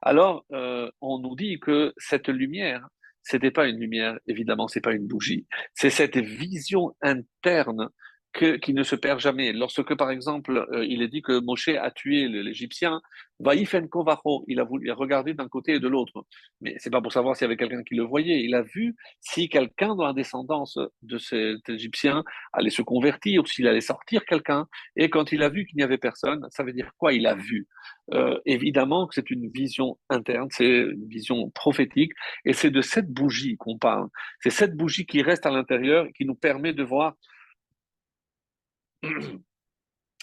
Alors, 0.00 0.44
euh, 0.52 0.90
on 1.00 1.18
nous 1.18 1.36
dit 1.36 1.60
que 1.60 1.92
cette 1.98 2.28
lumière, 2.28 2.88
c'était 3.28 3.50
pas 3.50 3.68
une 3.68 3.78
lumière, 3.78 4.18
évidemment, 4.26 4.68
c'est 4.68 4.80
pas 4.80 4.94
une 4.94 5.06
bougie. 5.06 5.46
C'est 5.74 5.90
cette 5.90 6.16
vision 6.16 6.96
interne 7.02 7.90
que, 8.32 8.56
qui 8.56 8.74
ne 8.74 8.82
se 8.82 8.96
perd 8.96 9.20
jamais. 9.20 9.52
Lorsque, 9.52 9.94
par 9.94 10.10
exemple, 10.10 10.66
euh, 10.72 10.84
il 10.84 11.02
est 11.02 11.08
dit 11.08 11.22
que 11.22 11.40
Moshe 11.40 11.68
a 11.68 11.90
tué 11.90 12.28
l'Égyptien, 12.28 13.00
il 13.40 14.60
a 14.60 14.94
regarder 14.94 15.34
d'un 15.34 15.48
côté 15.48 15.74
et 15.74 15.80
de 15.80 15.88
l'autre. 15.88 16.24
Mais 16.60 16.74
c'est 16.78 16.90
pas 16.90 17.00
pour 17.00 17.12
savoir 17.12 17.36
s'il 17.36 17.44
y 17.44 17.46
avait 17.46 17.56
quelqu'un 17.56 17.82
qui 17.84 17.94
le 17.94 18.02
voyait. 18.02 18.42
Il 18.42 18.54
a 18.54 18.62
vu 18.62 18.96
si 19.20 19.48
quelqu'un 19.48 19.94
dans 19.94 20.06
la 20.06 20.12
descendance 20.12 20.78
de 21.02 21.18
cet 21.18 21.68
Égyptien 21.68 22.24
allait 22.52 22.70
se 22.70 22.82
convertir 22.82 23.42
ou 23.42 23.46
s'il 23.46 23.68
allait 23.68 23.80
sortir 23.80 24.24
quelqu'un. 24.24 24.66
Et 24.96 25.08
quand 25.08 25.32
il 25.32 25.42
a 25.42 25.48
vu 25.48 25.66
qu'il 25.66 25.76
n'y 25.76 25.84
avait 25.84 25.98
personne, 25.98 26.46
ça 26.50 26.64
veut 26.64 26.72
dire 26.72 26.90
quoi? 26.98 27.12
Il 27.12 27.26
a 27.26 27.34
vu. 27.34 27.68
Euh, 28.14 28.38
évidemment 28.46 29.06
que 29.06 29.14
c'est 29.14 29.30
une 29.30 29.50
vision 29.50 29.98
interne, 30.08 30.48
c'est 30.50 30.64
une 30.64 31.06
vision 31.08 31.50
prophétique, 31.50 32.12
et 32.46 32.54
c'est 32.54 32.70
de 32.70 32.80
cette 32.80 33.10
bougie 33.12 33.56
qu'on 33.58 33.78
parle. 33.78 34.08
C'est 34.40 34.50
cette 34.50 34.76
bougie 34.76 35.04
qui 35.04 35.22
reste 35.22 35.44
à 35.44 35.50
l'intérieur 35.50 36.06
qui 36.16 36.24
nous 36.24 36.34
permet 36.34 36.72
de 36.72 36.82
voir 36.82 37.14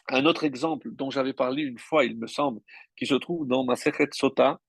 un 0.10 0.26
autre 0.26 0.44
exemple 0.44 0.90
dont 0.92 1.10
j'avais 1.10 1.34
parlé 1.34 1.64
une 1.64 1.80
fois, 1.80 2.06
il 2.06 2.18
me 2.18 2.28
semble, 2.28 2.62
qui 2.98 3.06
se 3.06 3.16
trouve 3.16 3.48
dans 3.48 3.64
ma 3.64 3.76
Sechet 3.76 4.10
Sota, 4.12 4.60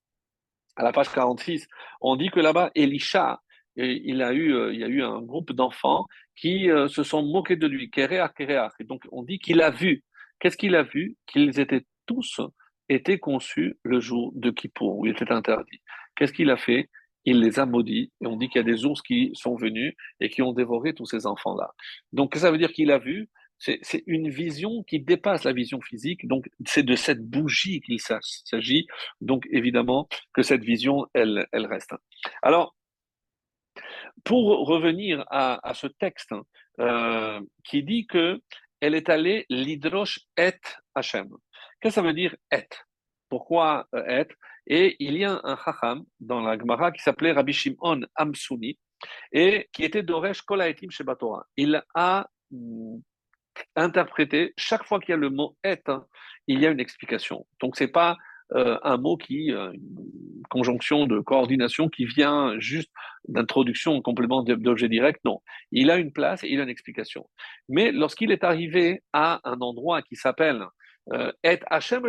à 0.76 0.82
la 0.82 0.92
page 0.92 1.08
46, 1.10 1.66
on 2.00 2.16
dit 2.16 2.30
que 2.30 2.40
là-bas, 2.40 2.70
Elisha, 2.74 3.40
il 3.76 4.22
a 4.22 4.32
eu, 4.32 4.54
euh, 4.54 4.72
il 4.72 4.80
y 4.80 4.84
a 4.84 4.88
eu 4.88 5.02
un 5.02 5.20
groupe 5.20 5.52
d'enfants 5.52 6.06
qui 6.34 6.70
euh, 6.70 6.88
se 6.88 7.02
sont 7.02 7.22
moqués 7.22 7.56
de 7.56 7.66
lui, 7.66 7.90
Kéréach, 7.90 8.34
Kéréach. 8.34 8.72
Et 8.80 8.84
donc, 8.84 9.02
on 9.12 9.22
dit 9.22 9.38
qu'il 9.38 9.60
a 9.60 9.70
vu. 9.70 10.02
Qu'est-ce 10.38 10.56
qu'il 10.56 10.74
a 10.74 10.82
vu? 10.82 11.16
Qu'ils 11.26 11.60
étaient 11.60 11.84
tous 12.06 12.40
étaient 12.88 13.18
conçus 13.18 13.78
le 13.82 14.00
jour 14.00 14.32
de 14.34 14.50
Kippour, 14.50 14.98
où 14.98 15.06
il 15.06 15.12
était 15.12 15.32
interdit. 15.32 15.80
Qu'est-ce 16.14 16.32
qu'il 16.32 16.50
a 16.50 16.56
fait? 16.56 16.88
Il 17.24 17.40
les 17.40 17.58
a 17.58 17.66
maudits, 17.66 18.12
et 18.20 18.26
on 18.26 18.36
dit 18.36 18.48
qu'il 18.48 18.60
y 18.60 18.64
a 18.64 18.72
des 18.72 18.84
ours 18.84 19.02
qui 19.02 19.32
sont 19.34 19.56
venus 19.56 19.94
et 20.20 20.30
qui 20.30 20.42
ont 20.42 20.52
dévoré 20.52 20.94
tous 20.94 21.06
ces 21.06 21.26
enfants-là. 21.26 21.74
Donc, 22.12 22.36
ça 22.36 22.50
veut 22.52 22.58
dire 22.58 22.72
qu'il 22.72 22.92
a 22.92 22.98
vu 22.98 23.28
c'est 23.58 24.02
une 24.06 24.28
vision 24.28 24.82
qui 24.82 25.00
dépasse 25.00 25.44
la 25.44 25.52
vision 25.52 25.80
physique. 25.80 26.26
Donc, 26.26 26.48
c'est 26.66 26.82
de 26.82 26.94
cette 26.94 27.22
bougie 27.22 27.80
qu'il 27.80 28.00
s'agit. 28.00 28.86
Donc, 29.20 29.46
évidemment, 29.50 30.08
que 30.32 30.42
cette 30.42 30.62
vision, 30.62 31.06
elle, 31.14 31.46
reste. 31.52 31.94
Alors, 32.42 32.76
pour 34.24 34.66
revenir 34.66 35.24
à, 35.30 35.72
ce 35.74 35.86
texte 35.86 36.34
euh, 36.80 37.40
qui 37.64 37.82
dit 37.82 38.06
que 38.06 38.40
elle 38.80 38.94
est 38.94 39.08
allée 39.08 39.46
l'hydroche 39.48 40.20
et 40.36 40.52
Hachem. 40.94 41.28
Qu'est-ce 41.80 41.94
que 41.96 42.00
ça 42.00 42.02
veut 42.02 42.12
dire 42.12 42.36
et? 42.52 42.68
Pourquoi 43.28 43.86
euh, 43.94 44.22
et? 44.22 44.28
Et 44.66 44.96
il 44.98 45.16
y 45.16 45.24
a 45.24 45.40
un 45.44 45.56
chacham 45.56 46.04
dans 46.20 46.40
la 46.40 46.58
Gemara 46.58 46.90
qui 46.92 47.02
s'appelait 47.02 47.32
Rabbi 47.32 47.52
Shimon 47.52 48.00
Amsuni 48.16 48.78
et 49.32 49.68
qui 49.72 49.84
était 49.84 50.02
d'Oresh 50.02 50.42
Kolaetim 50.42 50.90
Shebatora. 50.90 51.46
Il 51.56 51.82
a 51.94 52.28
interpréter, 53.74 54.52
chaque 54.56 54.84
fois 54.84 55.00
qu'il 55.00 55.10
y 55.10 55.14
a 55.14 55.16
le 55.16 55.30
mot 55.30 55.56
être, 55.64 55.88
hein, 55.90 56.06
il 56.46 56.60
y 56.60 56.66
a 56.66 56.70
une 56.70 56.80
explication. 56.80 57.46
Donc, 57.60 57.76
c'est 57.76 57.88
pas 57.88 58.16
euh, 58.52 58.78
un 58.82 58.96
mot 58.96 59.16
qui, 59.16 59.52
euh, 59.52 59.72
une 59.72 60.42
conjonction 60.50 61.06
de 61.06 61.18
coordination 61.18 61.88
qui 61.88 62.04
vient 62.04 62.58
juste 62.60 62.90
d'introduction 63.26 63.96
en 63.96 64.02
complément 64.02 64.42
d'objet 64.42 64.88
direct. 64.88 65.20
Non, 65.24 65.40
il 65.72 65.90
a 65.90 65.96
une 65.96 66.12
place 66.12 66.44
et 66.44 66.48
il 66.48 66.60
a 66.60 66.62
une 66.62 66.68
explication. 66.68 67.28
Mais 67.68 67.90
lorsqu'il 67.90 68.30
est 68.30 68.44
arrivé 68.44 69.02
à 69.12 69.40
un 69.42 69.60
endroit 69.60 70.02
qui 70.02 70.14
s'appelle 70.14 70.64
euh, 71.12 71.32
Et 71.42 71.58
Hachem 71.66 72.08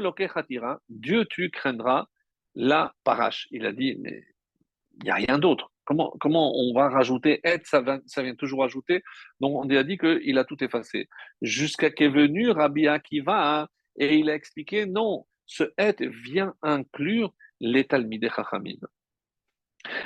Dieu 0.90 1.26
tu 1.26 1.50
craindras 1.50 2.06
la 2.54 2.94
parache. 3.04 3.48
Il 3.50 3.66
a 3.66 3.72
dit, 3.72 3.96
mais 4.00 4.24
il 5.00 5.06
n'y 5.06 5.10
a 5.10 5.16
rien 5.16 5.40
d'autre. 5.40 5.72
Comment, 5.88 6.52
on 6.56 6.74
va 6.74 6.90
rajouter 6.90 7.40
être 7.46 7.66
ça, 7.66 7.82
ça 8.06 8.22
vient 8.22 8.36
toujours 8.36 8.64
ajouter. 8.64 9.04
Donc 9.40 9.56
on 9.56 9.70
a 9.70 9.84
dit 9.84 9.98
qu'il 9.98 10.38
a 10.38 10.44
tout 10.44 10.62
effacé. 10.64 11.08
Jusqu'à 11.42 11.90
qu'est 11.90 12.10
venu 12.10 12.50
Rabbi 12.50 12.88
Akiva 12.88 13.62
hein, 13.62 13.68
et 13.98 14.18
il 14.18 14.30
a 14.30 14.36
expliqué 14.36 14.86
non, 14.86 15.26
ce 15.46 15.64
être 15.78 16.04
vient 16.04 16.54
inclure 16.62 17.34
les 17.62 17.86
Talmidei 17.86 18.30
Chachamim. 18.30 18.78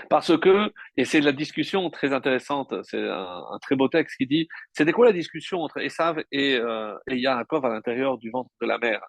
Parce 0.10 0.38
que, 0.38 0.72
et 0.98 1.06
c'est 1.06 1.22
la 1.22 1.32
discussion 1.32 1.90
très 1.90 2.14
intéressante, 2.14 2.74
c'est 2.84 3.02
un, 3.02 3.58
très 3.62 3.76
beau 3.76 3.88
texte 3.88 4.18
qui 4.18 4.28
dit, 4.28 4.48
c'était 4.74 4.92
quoi 4.92 5.08
la 5.08 5.14
discussion 5.14 5.62
entre 5.62 5.80
Esav 5.80 6.24
et, 6.32 6.56
euh, 6.56 6.96
et 7.08 7.18
Yaakov 7.18 7.66
à 7.66 7.70
l'intérieur 7.70 8.18
du 8.18 8.30
ventre 8.30 8.52
de 8.62 8.68
la 8.68 8.78
mer 8.78 9.02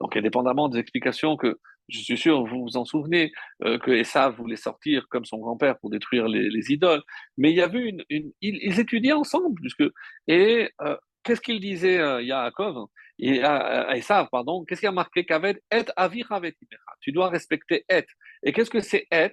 Donc, 0.00 0.16
indépendamment 0.16 0.68
des 0.68 0.78
explications 0.78 1.36
que 1.36 1.58
je 1.88 2.00
suis 2.00 2.18
sûr, 2.18 2.44
vous 2.44 2.62
vous 2.62 2.76
en 2.76 2.84
souvenez, 2.84 3.32
euh, 3.64 3.78
que 3.78 3.90
Esav 3.90 4.36
voulait 4.36 4.56
sortir 4.56 5.06
comme 5.08 5.24
son 5.24 5.38
grand-père 5.38 5.78
pour 5.78 5.90
détruire 5.90 6.28
les, 6.28 6.48
les, 6.50 6.72
idoles. 6.72 7.02
Mais 7.36 7.50
il 7.50 7.56
y 7.56 7.62
avait 7.62 7.80
une, 7.80 8.04
une 8.10 8.32
ils, 8.40 8.78
étudiaient 8.80 9.12
ensemble, 9.12 9.60
puisque 9.60 9.84
et 10.26 10.70
euh, 10.82 10.96
qu'est-ce 11.22 11.40
qu'il 11.40 11.60
disait 11.60 11.98
euh, 11.98 12.22
Yaakov 12.22 12.86
et 13.20 13.42
à, 13.42 13.96
Esav, 13.96 14.28
pardon, 14.30 14.64
qu'est-ce 14.64 14.80
qui 14.80 14.86
a 14.86 14.92
marqué 14.92 15.24
Kaved 15.24 15.60
Et 15.72 15.84
Tu 17.00 17.12
dois 17.12 17.28
respecter 17.28 17.84
Et. 17.88 18.04
Et 18.44 18.52
qu'est-ce 18.52 18.70
que 18.70 18.80
c'est 18.80 19.06
Et 19.10 19.32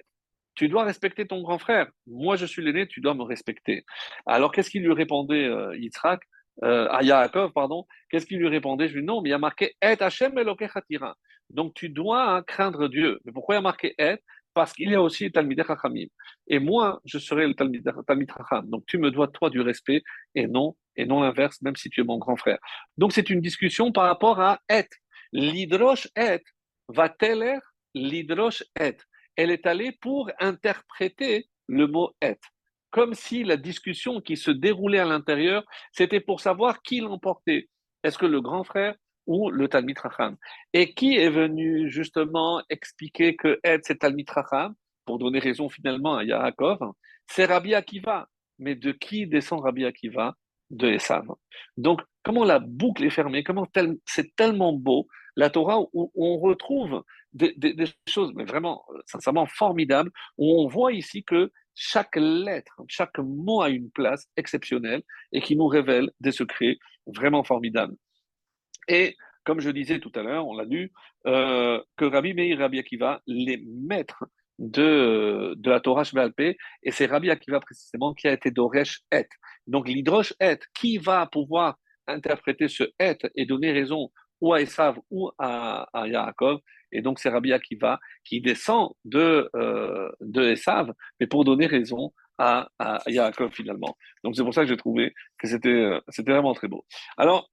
tu 0.56 0.68
dois 0.68 0.84
respecter 0.84 1.26
ton 1.26 1.42
grand 1.42 1.58
frère. 1.58 1.88
Moi, 2.06 2.36
je 2.36 2.46
suis 2.46 2.62
l'aîné, 2.62 2.88
tu 2.88 3.00
dois 3.00 3.14
me 3.14 3.22
respecter. 3.22 3.84
Alors, 4.24 4.50
qu'est-ce 4.50 4.70
qu'il 4.70 4.82
lui 4.82 4.92
répondait, 4.92 5.44
euh, 5.44 5.76
Yitzhak 5.76 6.22
euh, 6.64 6.88
à 6.90 7.02
Yaakov, 7.02 7.52
pardon, 7.52 7.86
qu'est-ce 8.10 8.26
qu'il 8.26 8.38
lui 8.38 8.48
répondait? 8.48 8.88
Je 8.88 8.94
lui 8.94 9.02
dis 9.02 9.06
non, 9.06 9.20
mais 9.20 9.28
il 9.28 9.32
y 9.32 9.34
a 9.34 9.38
marqué 9.38 9.76
Et 9.82 9.94
Hashem 10.00 10.34
Donc 11.50 11.74
tu 11.74 11.88
dois 11.88 12.42
craindre 12.42 12.88
Dieu. 12.88 13.20
Mais 13.24 13.32
pourquoi 13.32 13.54
il 13.54 13.58
y 13.58 13.60
a 13.60 13.62
marqué 13.62 13.94
Et 13.98 14.16
Parce 14.54 14.72
qu'il 14.72 14.90
y 14.90 14.94
a 14.94 15.02
aussi 15.02 15.30
Talmid 15.30 15.62
Chachamim. 15.66 16.06
Et 16.46 16.58
moi, 16.58 17.00
je 17.04 17.18
serai 17.18 17.46
le 17.46 17.54
Talmid 17.54 18.30
Chacham. 18.30 18.68
Donc 18.68 18.84
tu 18.86 18.98
me 18.98 19.10
dois, 19.10 19.28
toi, 19.28 19.50
du 19.50 19.60
respect 19.60 20.02
et 20.34 20.46
non, 20.46 20.76
et 20.96 21.06
non 21.06 21.20
l'inverse, 21.20 21.60
même 21.62 21.76
si 21.76 21.90
tu 21.90 22.00
es 22.00 22.04
mon 22.04 22.18
grand 22.18 22.36
frère. 22.36 22.58
Donc 22.96 23.12
c'est 23.12 23.30
une 23.30 23.40
discussion 23.40 23.92
par 23.92 24.04
rapport 24.04 24.40
à 24.40 24.60
Et. 24.68 24.88
L'hydroche 25.32 26.08
Et 26.16 26.42
va-t-elle 26.88 27.60
l'hydroche 27.94 28.62
Et 28.80 28.96
Elle 29.34 29.50
est 29.50 29.66
allée 29.66 29.92
pour 30.00 30.30
interpréter 30.38 31.48
le 31.68 31.86
mot 31.86 32.14
Et 32.22 32.36
comme 32.96 33.12
si 33.12 33.44
la 33.44 33.58
discussion 33.58 34.22
qui 34.22 34.38
se 34.38 34.50
déroulait 34.50 35.00
à 35.00 35.04
l'intérieur, 35.04 35.64
c'était 35.92 36.20
pour 36.20 36.40
savoir 36.40 36.80
qui 36.80 37.00
l'emportait. 37.00 37.68
Est-ce 38.02 38.16
que 38.16 38.24
le 38.24 38.40
grand 38.40 38.64
frère 38.64 38.94
ou 39.26 39.50
le 39.50 39.68
Talmid 39.68 39.98
Racham 39.98 40.36
Et 40.72 40.94
qui 40.94 41.16
est 41.16 41.30
venu 41.30 41.90
justement 41.90 42.62
expliquer 42.70 43.36
que 43.36 43.58
Ed, 43.62 43.80
c'est 43.84 43.98
Talmid 43.98 44.28
Racham, 44.30 44.74
pour 45.04 45.18
donner 45.18 45.38
raison 45.38 45.68
finalement 45.68 46.16
à 46.16 46.24
Yaakov 46.24 46.78
C'est 47.26 47.44
Rabbi 47.46 47.74
Akiva. 47.74 48.28
Mais 48.58 48.74
de 48.74 48.92
qui 48.92 49.26
descend 49.26 49.60
Rabbi 49.60 49.84
Akiva? 49.84 50.34
De 50.70 50.88
Esav. 50.88 51.26
Donc, 51.76 52.00
comment 52.24 52.44
la 52.44 52.58
boucle 52.58 53.04
est 53.04 53.10
fermée? 53.10 53.44
Comment 53.44 53.68
c'est 54.04 54.34
tellement 54.34 54.72
beau 54.72 55.06
la 55.36 55.48
Torah 55.48 55.80
où 55.92 56.10
on 56.16 56.38
retrouve 56.38 57.04
des, 57.32 57.84
choses, 58.08 58.32
mais 58.34 58.44
vraiment, 58.44 58.84
sincèrement, 59.04 59.46
formidables, 59.46 60.10
où 60.38 60.60
on 60.60 60.66
voit 60.66 60.92
ici 60.92 61.22
que 61.22 61.52
chaque 61.74 62.16
lettre, 62.16 62.80
chaque 62.88 63.18
mot 63.18 63.60
a 63.60 63.68
une 63.68 63.90
place 63.90 64.26
exceptionnelle 64.36 65.02
et 65.32 65.42
qui 65.42 65.56
nous 65.56 65.66
révèle 65.66 66.10
des 66.20 66.32
secrets 66.32 66.78
vraiment 67.06 67.44
formidables. 67.44 67.94
Et 68.88 69.16
comme 69.46 69.60
je 69.60 69.70
disais 69.70 70.00
tout 70.00 70.12
à 70.14 70.22
l'heure, 70.22 70.46
on 70.46 70.56
l'a 70.56 70.64
lu, 70.64 70.92
euh, 71.26 71.80
que 71.96 72.04
Rabbi 72.04 72.34
Meir 72.34 72.58
Rabbi 72.58 72.80
Akiva, 72.80 73.20
les 73.26 73.62
maîtres 73.64 74.24
de, 74.58 75.54
de 75.56 75.70
la 75.70 75.80
Torah 75.80 76.04
Shvealpé, 76.04 76.56
et 76.82 76.90
c'est 76.90 77.06
Rabbi 77.06 77.30
Akiva 77.30 77.60
précisément 77.60 78.12
qui 78.12 78.26
a 78.26 78.32
été 78.32 78.50
Doresh 78.50 79.00
Et. 79.12 79.28
Donc 79.66 79.88
l'Hydrosh 79.88 80.34
Et, 80.40 80.58
qui 80.78 80.98
va 80.98 81.26
pouvoir 81.26 81.76
interpréter 82.08 82.68
ce 82.68 82.84
Et 82.98 83.16
et 83.36 83.46
donner 83.46 83.72
raison 83.72 84.10
ou 84.40 84.52
à 84.52 84.60
Esav 84.60 84.98
ou 85.10 85.30
à, 85.38 85.88
à 85.92 86.08
Yaakov, 86.08 86.60
et 86.92 87.00
donc 87.00 87.18
c'est 87.18 87.28
Rabbi 87.28 87.52
Akiva 87.52 87.98
qui 88.24 88.40
descend 88.40 88.90
de, 89.04 89.48
euh, 89.54 90.10
de 90.20 90.42
Esav, 90.50 90.92
mais 91.20 91.26
pour 91.26 91.44
donner 91.44 91.66
raison 91.66 92.12
à, 92.38 92.68
à 92.78 93.00
Yaakov 93.06 93.52
finalement. 93.52 93.96
Donc 94.24 94.36
c'est 94.36 94.42
pour 94.42 94.54
ça 94.54 94.62
que 94.62 94.68
j'ai 94.68 94.76
trouvé 94.76 95.14
que 95.38 95.46
c'était, 95.48 95.68
euh, 95.68 96.00
c'était 96.08 96.32
vraiment 96.32 96.54
très 96.54 96.68
beau. 96.68 96.84
Alors, 97.16 97.48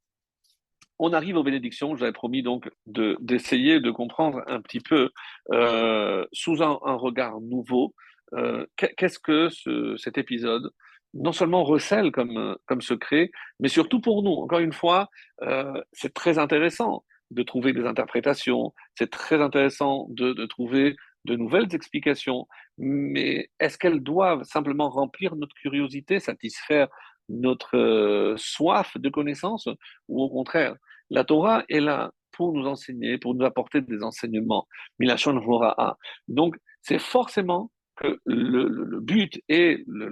on 1.00 1.14
arrive 1.14 1.38
aux 1.38 1.44
bénédictions. 1.44 1.96
J'avais 1.96 2.12
promis 2.12 2.44
donc 2.44 2.70
de, 2.86 3.18
d'essayer 3.20 3.80
de 3.80 3.91
comprendre 3.91 4.44
un 4.48 4.62
petit 4.62 4.80
peu 4.80 5.10
euh, 5.52 6.26
sous 6.32 6.62
un, 6.64 6.78
regard 6.96 7.41
nouveau 7.41 7.94
euh, 8.34 8.66
qu'est-ce 8.78 9.20
que 9.20 9.50
ce, 9.50 9.96
cet 9.98 10.18
épisode 10.18 10.72
non 11.14 11.32
seulement 11.32 11.64
recèle 11.64 12.12
comme, 12.12 12.58
secret, 12.80 13.30
mais 13.60 13.68
surtout 13.68 14.02
pour 14.02 14.24
nous. 14.24 14.32
Encore 14.32 14.60
une 14.60 14.74
fois, 14.74 15.10
euh, 15.44 15.80
c'est 15.91 16.12
très 16.12 16.39
intéressant 16.39 17.04
de 17.30 17.44
trouver 17.44 17.72
des 17.72 17.86
interprétations, 17.86 18.74
c'est 18.96 19.12
très 19.12 19.39
intéressant 19.39 20.08
de 20.10 20.46
trouver 20.48 20.96
de 21.26 21.36
nouvelles 21.36 21.74
explications, 21.74 22.48
mais 22.78 23.50
est-ce 23.60 23.78
qu'elles 23.78 24.02
doivent 24.02 24.44
simplement 24.44 24.89
remplir 24.89 25.36
notre 25.36 25.56
curiosité, 25.56 26.20
satisfaire 26.20 26.88
notre 27.30 27.78
euh, 27.78 28.36
soif 28.38 28.98
de 28.98 29.10
connaissance, 29.10 29.68
ou 30.08 30.22
au 30.24 30.30
contraire, 30.30 30.76
la 31.10 31.24
Torah 31.24 31.64
est 31.70 31.80
là 31.80 32.12
pour 32.32 32.54
nous 32.54 32.66
enseigner, 32.66 33.18
pour 33.18 33.36
nous 33.36 33.46
apporter 33.46 33.82
des 33.82 34.04
enseignements. 34.04 34.68
Milachon 35.00 35.38
Hora'a. 35.38 35.98
Donc, 36.28 36.56
c'est 36.82 37.00
forcément 37.00 37.72
que 37.96 38.20
le, 38.26 39.00
but 39.00 39.42
et 39.48 39.84
le, 39.88 40.12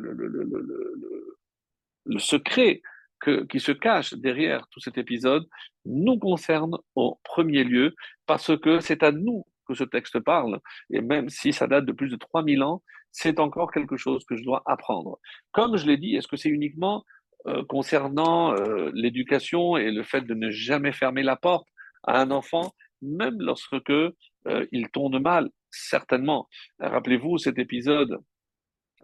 secret 2.19 2.81
qui 3.49 3.59
se 3.59 3.71
cache 3.71 4.13
derrière 4.13 4.67
tout 4.69 4.79
cet 4.79 4.97
épisode 4.97 5.47
nous 5.85 6.17
concerne 6.17 6.77
au 6.95 7.19
premier 7.23 7.63
lieu, 7.63 7.95
parce 8.25 8.55
que 8.57 8.79
c'est 8.79 9.03
à 9.03 9.11
nous 9.11 9.45
que 9.67 9.73
ce 9.73 9.83
texte 9.83 10.19
parle, 10.19 10.59
et 10.91 11.01
même 11.01 11.29
si 11.29 11.53
ça 11.53 11.67
date 11.67 11.85
de 11.85 11.91
plus 11.91 12.09
de 12.09 12.15
3000 12.15 12.63
ans, 12.63 12.83
c'est 13.11 13.39
encore 13.39 13.71
quelque 13.71 13.97
chose 13.97 14.23
que 14.25 14.35
je 14.35 14.43
dois 14.43 14.63
apprendre. 14.65 15.19
Comme 15.51 15.77
je 15.77 15.85
l'ai 15.85 15.97
dit, 15.97 16.15
est-ce 16.15 16.27
que 16.27 16.37
c'est 16.37 16.49
uniquement 16.49 17.03
euh, 17.47 17.63
concernant 17.65 18.53
euh, 18.53 18.91
l'éducation 18.93 19.75
et 19.75 19.89
le 19.89 20.03
fait 20.03 20.21
de 20.21 20.35
ne 20.35 20.51
jamais 20.51 20.91
fermer 20.91 21.23
la 21.23 21.35
porte 21.35 21.67
à 22.03 22.21
un 22.21 22.29
enfant, 22.29 22.71
même 23.01 23.37
lorsque 23.39 23.89
euh, 23.89 24.11
il 24.71 24.89
tourne 24.91 25.17
mal, 25.19 25.49
certainement. 25.71 26.47
Rappelez-vous 26.79 27.39
cet 27.39 27.57
épisode 27.57 28.19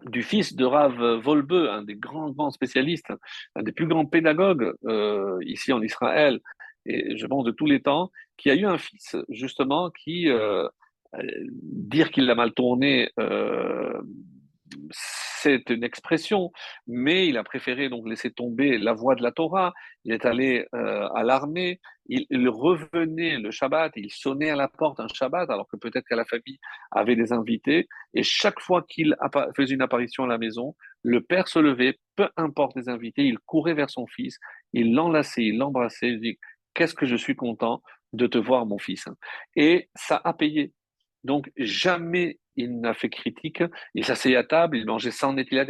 du 0.06 0.22
fils 0.22 0.54
de 0.54 0.64
Rav 0.64 0.96
Volbe, 1.20 1.52
un 1.52 1.82
des 1.82 1.96
grands, 1.96 2.30
grands 2.30 2.52
spécialistes, 2.52 3.12
un 3.56 3.62
des 3.64 3.72
plus 3.72 3.88
grands 3.88 4.06
pédagogues 4.06 4.72
ici 5.40 5.72
en 5.72 5.82
Israël, 5.82 6.38
et 6.86 7.16
je 7.16 7.26
pense 7.26 7.44
de 7.44 7.50
tous 7.50 7.66
les 7.66 7.82
temps, 7.82 8.12
qui 8.36 8.50
a 8.50 8.54
eu 8.54 8.64
un 8.64 8.78
fils 8.78 9.16
justement 9.28 9.90
qui, 9.90 10.28
dire 11.62 12.10
qu'il 12.10 12.26
l'a 12.26 12.34
mal 12.34 12.52
tourné, 12.52 13.10
c'est 15.40 15.70
une 15.70 15.84
expression, 15.84 16.50
mais 16.86 17.28
il 17.28 17.36
a 17.36 17.44
préféré 17.44 17.88
donc 17.88 18.08
laisser 18.08 18.32
tomber 18.32 18.78
la 18.78 18.92
voie 18.92 19.14
de 19.14 19.22
la 19.22 19.32
Torah. 19.32 19.72
Il 20.04 20.12
est 20.12 20.26
allé 20.26 20.66
euh, 20.74 21.08
à 21.14 21.22
l'armée, 21.22 21.80
il, 22.06 22.48
revenait 22.48 23.38
le 23.38 23.50
Shabbat, 23.50 23.92
il 23.96 24.10
sonnait 24.10 24.50
à 24.50 24.56
la 24.56 24.68
porte 24.68 24.98
un 25.00 25.08
Shabbat, 25.08 25.48
alors 25.50 25.68
que 25.68 25.76
peut-être 25.76 26.06
qu'à 26.06 26.16
la 26.16 26.24
famille 26.24 26.58
avait 26.90 27.16
des 27.16 27.32
invités. 27.32 27.88
Et 28.14 28.22
chaque 28.22 28.60
fois 28.60 28.82
qu'il 28.88 29.16
faisait 29.56 29.74
une 29.74 29.82
apparition 29.82 30.24
à 30.24 30.28
la 30.28 30.38
maison, 30.38 30.74
le 31.02 31.20
père 31.20 31.48
se 31.48 31.58
levait, 31.58 31.98
peu 32.16 32.28
importe 32.36 32.76
les 32.76 32.88
invités, 32.88 33.22
il 33.22 33.38
courait 33.38 33.74
vers 33.74 33.90
son 33.90 34.06
fils, 34.06 34.38
il 34.72 34.94
l'enlaçait, 34.94 35.44
il 35.44 35.58
l'embrassait, 35.58 36.08
il 36.08 36.20
dit 36.20 36.38
Qu'est-ce 36.74 36.94
que 36.94 37.06
je 37.06 37.16
suis 37.16 37.36
content 37.36 37.82
de 38.12 38.26
te 38.26 38.38
voir, 38.38 38.66
mon 38.66 38.78
fils? 38.78 39.06
Et 39.56 39.88
ça 39.94 40.20
a 40.24 40.32
payé. 40.32 40.72
Donc, 41.28 41.52
jamais 41.58 42.38
il 42.56 42.80
n'a 42.80 42.94
fait 42.94 43.10
critique. 43.10 43.62
Il 43.94 44.06
s'asseyait 44.06 44.36
à 44.36 44.44
table, 44.44 44.78
il 44.78 44.86
mangeait 44.86 45.10
sans 45.10 45.34
Netilat 45.34 45.66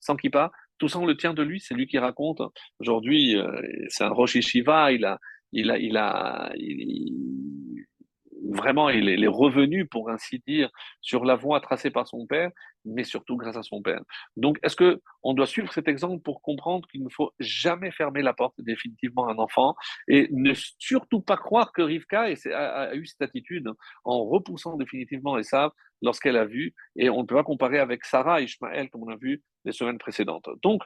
sans 0.00 0.16
kippa. 0.16 0.50
Tout 0.78 0.88
ça, 0.88 0.98
on 0.98 1.04
le 1.04 1.18
tient 1.18 1.34
de 1.34 1.42
lui, 1.42 1.60
c'est 1.60 1.74
lui 1.74 1.86
qui 1.86 1.98
raconte. 1.98 2.40
Aujourd'hui, 2.80 3.36
euh, 3.36 3.60
c'est 3.88 4.04
un 4.04 4.08
Rosh 4.08 4.40
Shiva, 4.40 4.92
il 4.92 5.04
a, 5.04 5.18
il 5.52 5.70
a, 5.70 5.78
il 5.78 5.98
a, 5.98 6.50
vraiment, 8.50 8.88
il 8.88 9.08
est, 9.08 9.26
revenu, 9.26 9.86
pour 9.86 10.08
ainsi 10.08 10.42
dire, 10.46 10.70
sur 11.02 11.26
la 11.26 11.34
voie 11.34 11.60
tracée 11.60 11.90
par 11.90 12.08
son 12.08 12.26
père, 12.26 12.50
mais 12.86 13.04
surtout 13.04 13.36
grâce 13.36 13.56
à 13.56 13.62
son 13.62 13.82
père. 13.82 14.00
Donc, 14.36 14.58
est-ce 14.62 14.76
que 14.76 15.00
on 15.22 15.34
doit 15.34 15.46
suivre 15.46 15.72
cet 15.72 15.88
exemple 15.88 16.22
pour 16.22 16.40
comprendre 16.40 16.86
qu'il 16.88 17.02
ne 17.02 17.08
faut 17.08 17.32
jamais 17.38 17.90
fermer 17.90 18.22
la 18.22 18.32
porte 18.32 18.54
définitivement 18.58 19.28
à 19.28 19.32
un 19.32 19.38
enfant 19.38 19.74
et 20.08 20.28
ne 20.30 20.52
surtout 20.78 21.20
pas 21.20 21.36
croire 21.36 21.72
que 21.72 21.82
Rivka 21.82 22.28
a, 22.52 22.94
eu 22.94 23.06
cette 23.06 23.22
attitude 23.22 23.68
en 24.04 24.24
repoussant 24.24 24.76
définitivement 24.76 25.38
Esav 25.38 25.70
lorsqu'elle 26.02 26.36
a 26.36 26.44
vu, 26.44 26.74
et 26.94 27.10
on 27.10 27.22
ne 27.22 27.26
peut 27.26 27.34
pas 27.34 27.44
comparer 27.44 27.78
avec 27.78 28.04
Sarah 28.04 28.40
et 28.40 28.44
Ishmaël 28.44 28.90
comme 28.90 29.04
on 29.04 29.12
a 29.12 29.16
vu 29.16 29.42
les 29.64 29.72
semaines 29.72 29.98
précédentes. 29.98 30.48
Donc, 30.62 30.82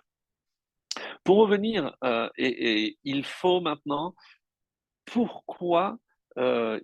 pour 1.24 1.38
revenir, 1.38 1.94
euh, 2.05 2.28
il 2.36 3.24
faut 3.24 3.61
maintenant, 3.61 4.14
pourquoi 5.05 5.98
euh, 6.38 6.80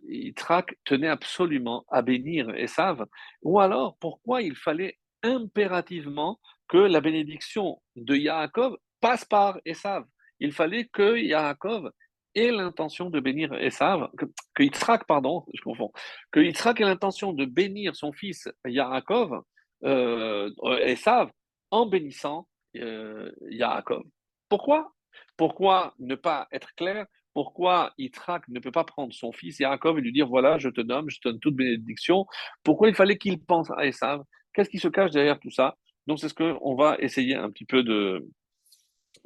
tenait 0.84 1.08
absolument 1.08 1.84
à 1.88 2.02
bénir 2.02 2.50
Esav, 2.56 3.06
ou 3.42 3.60
alors 3.60 3.96
pourquoi 3.98 4.42
il 4.42 4.56
fallait 4.56 4.98
impérativement 5.26 6.38
que 6.68 6.78
la 6.78 7.00
bénédiction 7.00 7.80
de 7.96 8.16
Yaakov 8.16 8.76
passe 9.00 9.24
par 9.24 9.58
Esav. 9.64 10.04
Il 10.40 10.52
fallait 10.52 10.86
que 10.86 11.16
Yaakov 11.16 11.90
ait 12.34 12.50
l'intention 12.50 13.10
de 13.10 13.18
bénir 13.20 13.52
Esav, 13.54 14.10
que, 14.16 14.26
que 14.54 15.04
pardon, 15.06 15.44
je 15.54 15.62
confonds, 15.62 15.92
que 16.30 16.40
Yitzhak 16.40 16.80
ait 16.80 16.84
l'intention 16.84 17.32
de 17.32 17.44
bénir 17.44 17.96
son 17.96 18.12
fils 18.12 18.48
Yaakov, 18.66 19.42
euh, 19.84 20.50
Esav, 20.82 21.30
en 21.70 21.86
bénissant 21.86 22.46
euh, 22.76 23.32
Yaakov. 23.48 24.04
Pourquoi? 24.48 24.92
Pourquoi 25.36 25.94
ne 25.98 26.14
pas 26.14 26.46
être 26.52 26.74
clair? 26.74 27.06
Pourquoi 27.32 27.92
Yitzhak 27.98 28.48
ne 28.48 28.60
peut 28.60 28.70
pas 28.70 28.84
prendre 28.84 29.12
son 29.12 29.32
fils 29.32 29.58
Yaakov 29.58 29.98
et 29.98 30.02
lui 30.02 30.12
dire 30.12 30.28
voilà, 30.28 30.58
je 30.58 30.68
te 30.68 30.80
nomme, 30.80 31.10
je 31.10 31.20
te 31.20 31.28
donne 31.28 31.40
toute 31.40 31.56
bénédiction? 31.56 32.26
Pourquoi 32.62 32.88
il 32.88 32.94
fallait 32.94 33.18
qu'il 33.18 33.42
pense 33.42 33.70
à 33.72 33.86
Esav? 33.86 34.22
Qu'est-ce 34.56 34.70
qui 34.70 34.78
se 34.78 34.88
cache 34.88 35.10
derrière 35.10 35.38
tout 35.38 35.50
ça? 35.50 35.76
Donc, 36.06 36.18
c'est 36.18 36.30
ce 36.30 36.34
qu'on 36.34 36.74
va 36.76 36.96
essayer 36.98 37.34
un 37.34 37.50
petit 37.50 37.66
peu 37.66 37.82
de, 37.82 38.26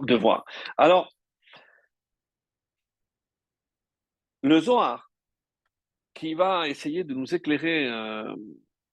de 0.00 0.14
voir. 0.16 0.44
Alors, 0.76 1.14
le 4.42 4.58
Zohar, 4.58 5.08
qui 6.14 6.34
va 6.34 6.66
essayer 6.66 7.04
de 7.04 7.14
nous 7.14 7.32
éclairer 7.32 7.86
euh, 7.86 8.34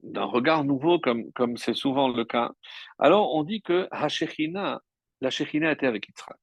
d'un 0.04 0.26
regard 0.26 0.64
nouveau, 0.64 1.00
comme, 1.00 1.32
comme 1.32 1.58
c'est 1.58 1.74
souvent 1.74 2.08
le 2.08 2.24
cas. 2.24 2.52
Alors, 3.00 3.34
on 3.34 3.42
dit 3.44 3.64
que 3.64 3.88
Hashechina, 3.90 4.80
la 5.22 5.30
Shechina 5.32 5.72
était 5.72 5.88
avec 5.88 6.08
Yitzhak. 6.08 6.38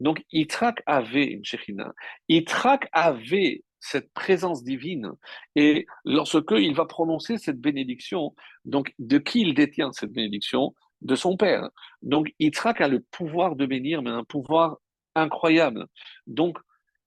Donc, 0.00 0.24
Yitzhak 0.32 0.82
avait 0.86 1.26
une 1.26 1.44
Shekhinah. 1.44 1.92
Yitzhak 2.28 2.88
avait 2.90 3.62
cette 3.82 4.12
présence 4.12 4.64
divine. 4.64 5.12
Et 5.56 5.86
lorsque 6.04 6.52
il 6.52 6.74
va 6.74 6.86
prononcer 6.86 7.36
cette 7.36 7.60
bénédiction, 7.60 8.34
donc 8.64 8.94
de 8.98 9.18
qui 9.18 9.42
il 9.42 9.54
détient 9.54 9.92
cette 9.92 10.12
bénédiction? 10.12 10.74
De 11.00 11.16
son 11.16 11.36
père. 11.36 11.68
Donc, 12.02 12.32
Yitzhak 12.38 12.80
a 12.80 12.86
le 12.86 13.00
pouvoir 13.00 13.56
de 13.56 13.66
bénir, 13.66 14.02
mais 14.02 14.10
un 14.10 14.22
pouvoir 14.22 14.76
incroyable. 15.16 15.88
Donc, 16.28 16.58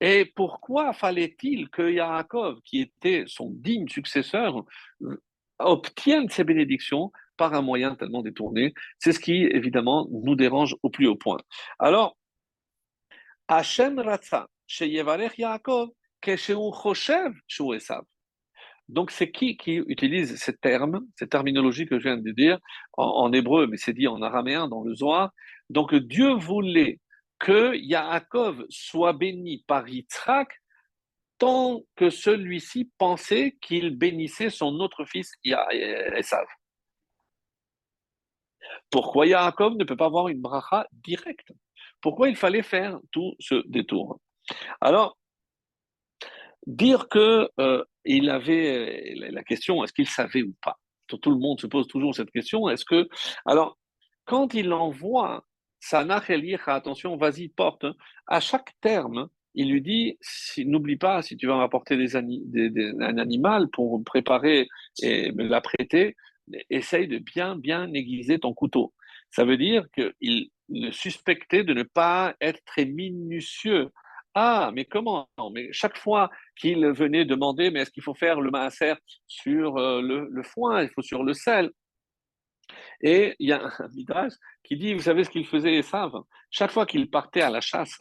et 0.02 0.26
pourquoi 0.36 0.92
fallait-il 0.92 1.70
que 1.70 1.90
Yaakov, 1.90 2.60
qui 2.66 2.82
était 2.82 3.24
son 3.26 3.52
digne 3.52 3.88
successeur, 3.88 4.66
obtienne 5.60 6.28
ces 6.28 6.44
bénédictions 6.44 7.14
par 7.38 7.54
un 7.54 7.62
moyen 7.62 7.96
tellement 7.96 8.22
détourné? 8.22 8.74
C'est 9.00 9.14
ce 9.14 9.22
qui, 9.22 9.46
évidemment, 9.46 10.10
nous 10.12 10.36
dérange 10.36 10.76
au 10.84 10.90
plus 10.90 11.08
haut 11.08 11.16
point. 11.16 11.40
Alors, 11.80 12.18
Hashem 13.48 13.98
Ratza, 14.00 14.50
Yaakov, 14.78 15.88
Choshev, 15.88 16.05
Donc, 18.88 19.12
c'est 19.12 19.32
qui 19.32 19.58
qui 19.58 19.76
utilise 19.88 20.36
ces 20.36 20.56
termes, 20.56 21.06
ces 21.18 21.28
terminologies 21.28 21.88
que 21.88 22.00
je 22.00 22.04
viens 22.04 22.18
de 22.18 22.32
dire 22.32 22.60
en, 22.94 23.32
hébreu, 23.34 23.68
mais 23.68 23.78
c'est 23.78 23.94
dit 23.94 24.08
en 24.08 24.22
araméen 24.22 24.68
dans 24.68 24.84
le 24.84 24.94
Zohar. 24.94 25.32
Donc, 25.70 25.96
Dieu 25.96 26.34
voulait 26.34 27.00
que 27.40 27.76
Yaakov 27.76 28.66
soit 28.70 29.14
béni 29.14 29.64
par 29.68 29.88
Yitzhak 29.88 30.50
tant 31.38 31.82
que 31.96 32.10
celui-ci 32.10 32.92
pensait 32.98 33.58
qu'il 33.62 33.98
bénissait 33.98 34.50
son 34.50 34.80
autre 34.80 35.06
fils 35.06 35.32
Esav. 35.44 36.46
Pourquoi 38.90 39.28
Yaakov 39.28 39.76
ne 39.76 39.84
peut 39.84 39.98
pas 39.98 40.06
avoir 40.06 40.28
une 40.28 40.42
bracha 40.42 40.88
directe? 40.92 41.52
Pourquoi 42.02 42.30
il 42.30 42.36
fallait 42.36 42.64
faire 42.64 43.00
tout 43.12 43.36
ce 43.40 43.68
détour? 43.68 44.20
Alors, 44.80 45.18
dire 46.68 47.08
que 47.10 47.50
euh, 47.60 47.84
il 48.06 48.30
avait 48.30 49.14
la 49.32 49.44
question, 49.44 49.84
est-ce 49.84 49.94
qu'il 49.94 50.08
savait 50.08 50.44
ou 50.44 50.54
pas? 50.62 50.80
Tout 51.08 51.30
le 51.30 51.38
monde 51.38 51.60
se 51.60 51.68
pose 51.68 51.88
toujours 51.88 52.16
cette 52.16 52.32
question. 52.32 52.68
Est-ce 52.70 52.86
que 52.86 53.08
alors 53.46 53.78
quand 54.26 54.54
il 54.54 54.74
envoie 54.74 55.46
Sanach 55.80 56.32
attention, 56.66 57.16
vas-y 57.16 57.50
porte. 57.50 57.86
À 58.26 58.40
chaque 58.40 58.72
terme, 58.82 59.30
il 59.54 59.72
lui 59.72 59.82
dit 59.82 60.18
n'oublie 60.58 60.98
pas 60.98 61.22
si 61.22 61.38
tu 61.38 61.46
vas 61.46 61.58
m'apporter 61.58 61.96
des, 61.96 62.16
un 62.16 63.18
animal 63.20 63.70
pour 63.70 64.04
préparer 64.04 64.68
et 65.04 65.32
me 65.32 65.44
l'apprêter, 65.44 66.16
essaye 66.72 67.08
de 67.08 67.20
bien 67.20 67.56
bien 67.56 67.94
aiguiser 67.94 68.40
ton 68.40 68.54
couteau. 68.54 68.94
Ça 69.30 69.46
veut 69.46 69.58
dire 69.58 69.86
qu'il 69.94 70.50
le 70.70 70.92
suspectait 70.92 71.64
de 71.64 71.74
ne 71.74 71.84
pas 71.84 72.36
être 72.42 72.64
très 72.66 72.86
minutieux 72.86 73.90
ah, 74.36 74.72
mais 74.74 74.84
comment? 74.84 75.30
Mais 75.54 75.72
chaque 75.72 75.98
fois 75.98 76.30
qu'il 76.58 76.86
venait 76.88 77.24
demander, 77.24 77.72
mais 77.72 77.82
est-ce 77.82 77.92
qu'il 77.92 78.04
faut 78.04 78.14
faire 78.14 78.42
le 78.42 78.52
maaser 78.52 78.96
sur 79.28 79.78
euh, 79.78 80.02
le, 80.02 80.44
foin, 80.44 80.84
il 80.84 80.90
faut 80.90 81.02
sur 81.02 81.24
le 81.24 81.34
sel. 81.34 81.72
Et 83.02 83.36
il 83.40 83.50
y 83.50 83.54
a 83.54 83.64
un 83.64 83.88
midrash 83.94 84.34
qui 84.64 84.76
dit, 84.76 84.94
vous 84.94 85.02
savez 85.02 85.24
ce 85.24 85.30
qu'il 85.30 85.46
faisait 85.48 85.82
savent 85.82 86.22
Chaque 86.52 86.72
fois 86.72 86.86
qu'il 86.86 87.10
partait 87.10 87.42
à 87.42 87.50
la 87.50 87.62
chasse, 87.62 87.98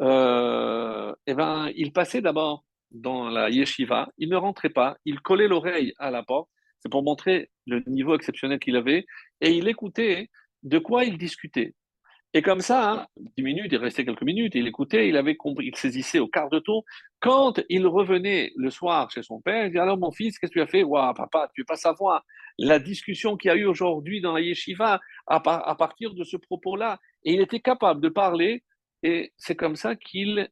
euh, 0.00 1.14
eh 1.26 1.34
ben, 1.34 1.70
il 1.74 1.92
passait 1.92 2.20
d'abord 2.20 2.64
dans 2.90 3.30
la 3.30 3.48
yeshiva, 3.48 4.08
il 4.18 4.28
ne 4.28 4.36
rentrait 4.36 4.70
pas, 4.70 4.96
il 5.06 5.20
collait 5.20 5.48
l'oreille 5.48 5.94
à 5.98 6.10
la 6.10 6.22
porte, 6.22 6.50
c'est 6.80 6.90
pour 6.90 7.02
montrer 7.02 7.50
le 7.66 7.82
niveau 7.86 8.14
exceptionnel 8.14 8.58
qu'il 8.58 8.76
avait, 8.76 9.06
et 9.40 9.50
il 9.50 9.68
écoutait 9.68 10.28
de 10.62 10.78
quoi 10.78 11.04
il 11.04 11.16
discutait. 11.16 11.74
Et 12.32 12.42
comme 12.42 12.60
ça, 12.60 12.92
hein, 12.92 13.06
dix 13.36 13.42
minutes, 13.42 13.72
il 13.72 13.78
restait 13.78 14.04
quelques 14.04 14.22
minutes, 14.22 14.54
il 14.54 14.68
écoutait, 14.68 15.08
il 15.08 15.16
avait 15.16 15.36
compris, 15.36 15.66
il 15.66 15.76
saisissait 15.76 16.20
au 16.20 16.28
quart 16.28 16.48
de 16.48 16.60
tour. 16.60 16.84
Quand 17.18 17.60
il 17.68 17.86
revenait 17.88 18.52
le 18.56 18.70
soir 18.70 19.10
chez 19.10 19.22
son 19.24 19.40
père, 19.40 19.64
il 19.64 19.70
disait 19.70 19.80
Alors, 19.80 19.98
mon 19.98 20.12
fils, 20.12 20.38
qu'est-ce 20.38 20.52
que 20.52 20.58
tu 20.58 20.62
as 20.62 20.68
fait? 20.68 20.84
Waouh, 20.84 21.12
papa, 21.14 21.50
tu 21.52 21.60
ne 21.60 21.62
veux 21.62 21.66
pas 21.66 21.76
savoir 21.76 22.24
la 22.56 22.78
discussion 22.78 23.36
qu'il 23.36 23.48
y 23.48 23.52
a 23.52 23.56
eu 23.56 23.64
aujourd'hui 23.64 24.20
dans 24.20 24.32
la 24.32 24.42
yeshiva 24.42 25.00
à, 25.26 25.40
partir 25.40 26.14
de 26.14 26.22
ce 26.22 26.36
propos-là? 26.36 27.00
Et 27.24 27.34
il 27.34 27.40
était 27.40 27.60
capable 27.60 28.00
de 28.00 28.08
parler, 28.08 28.62
et 29.02 29.32
c'est 29.36 29.56
comme 29.56 29.74
ça 29.74 29.96
qu'il 29.96 30.48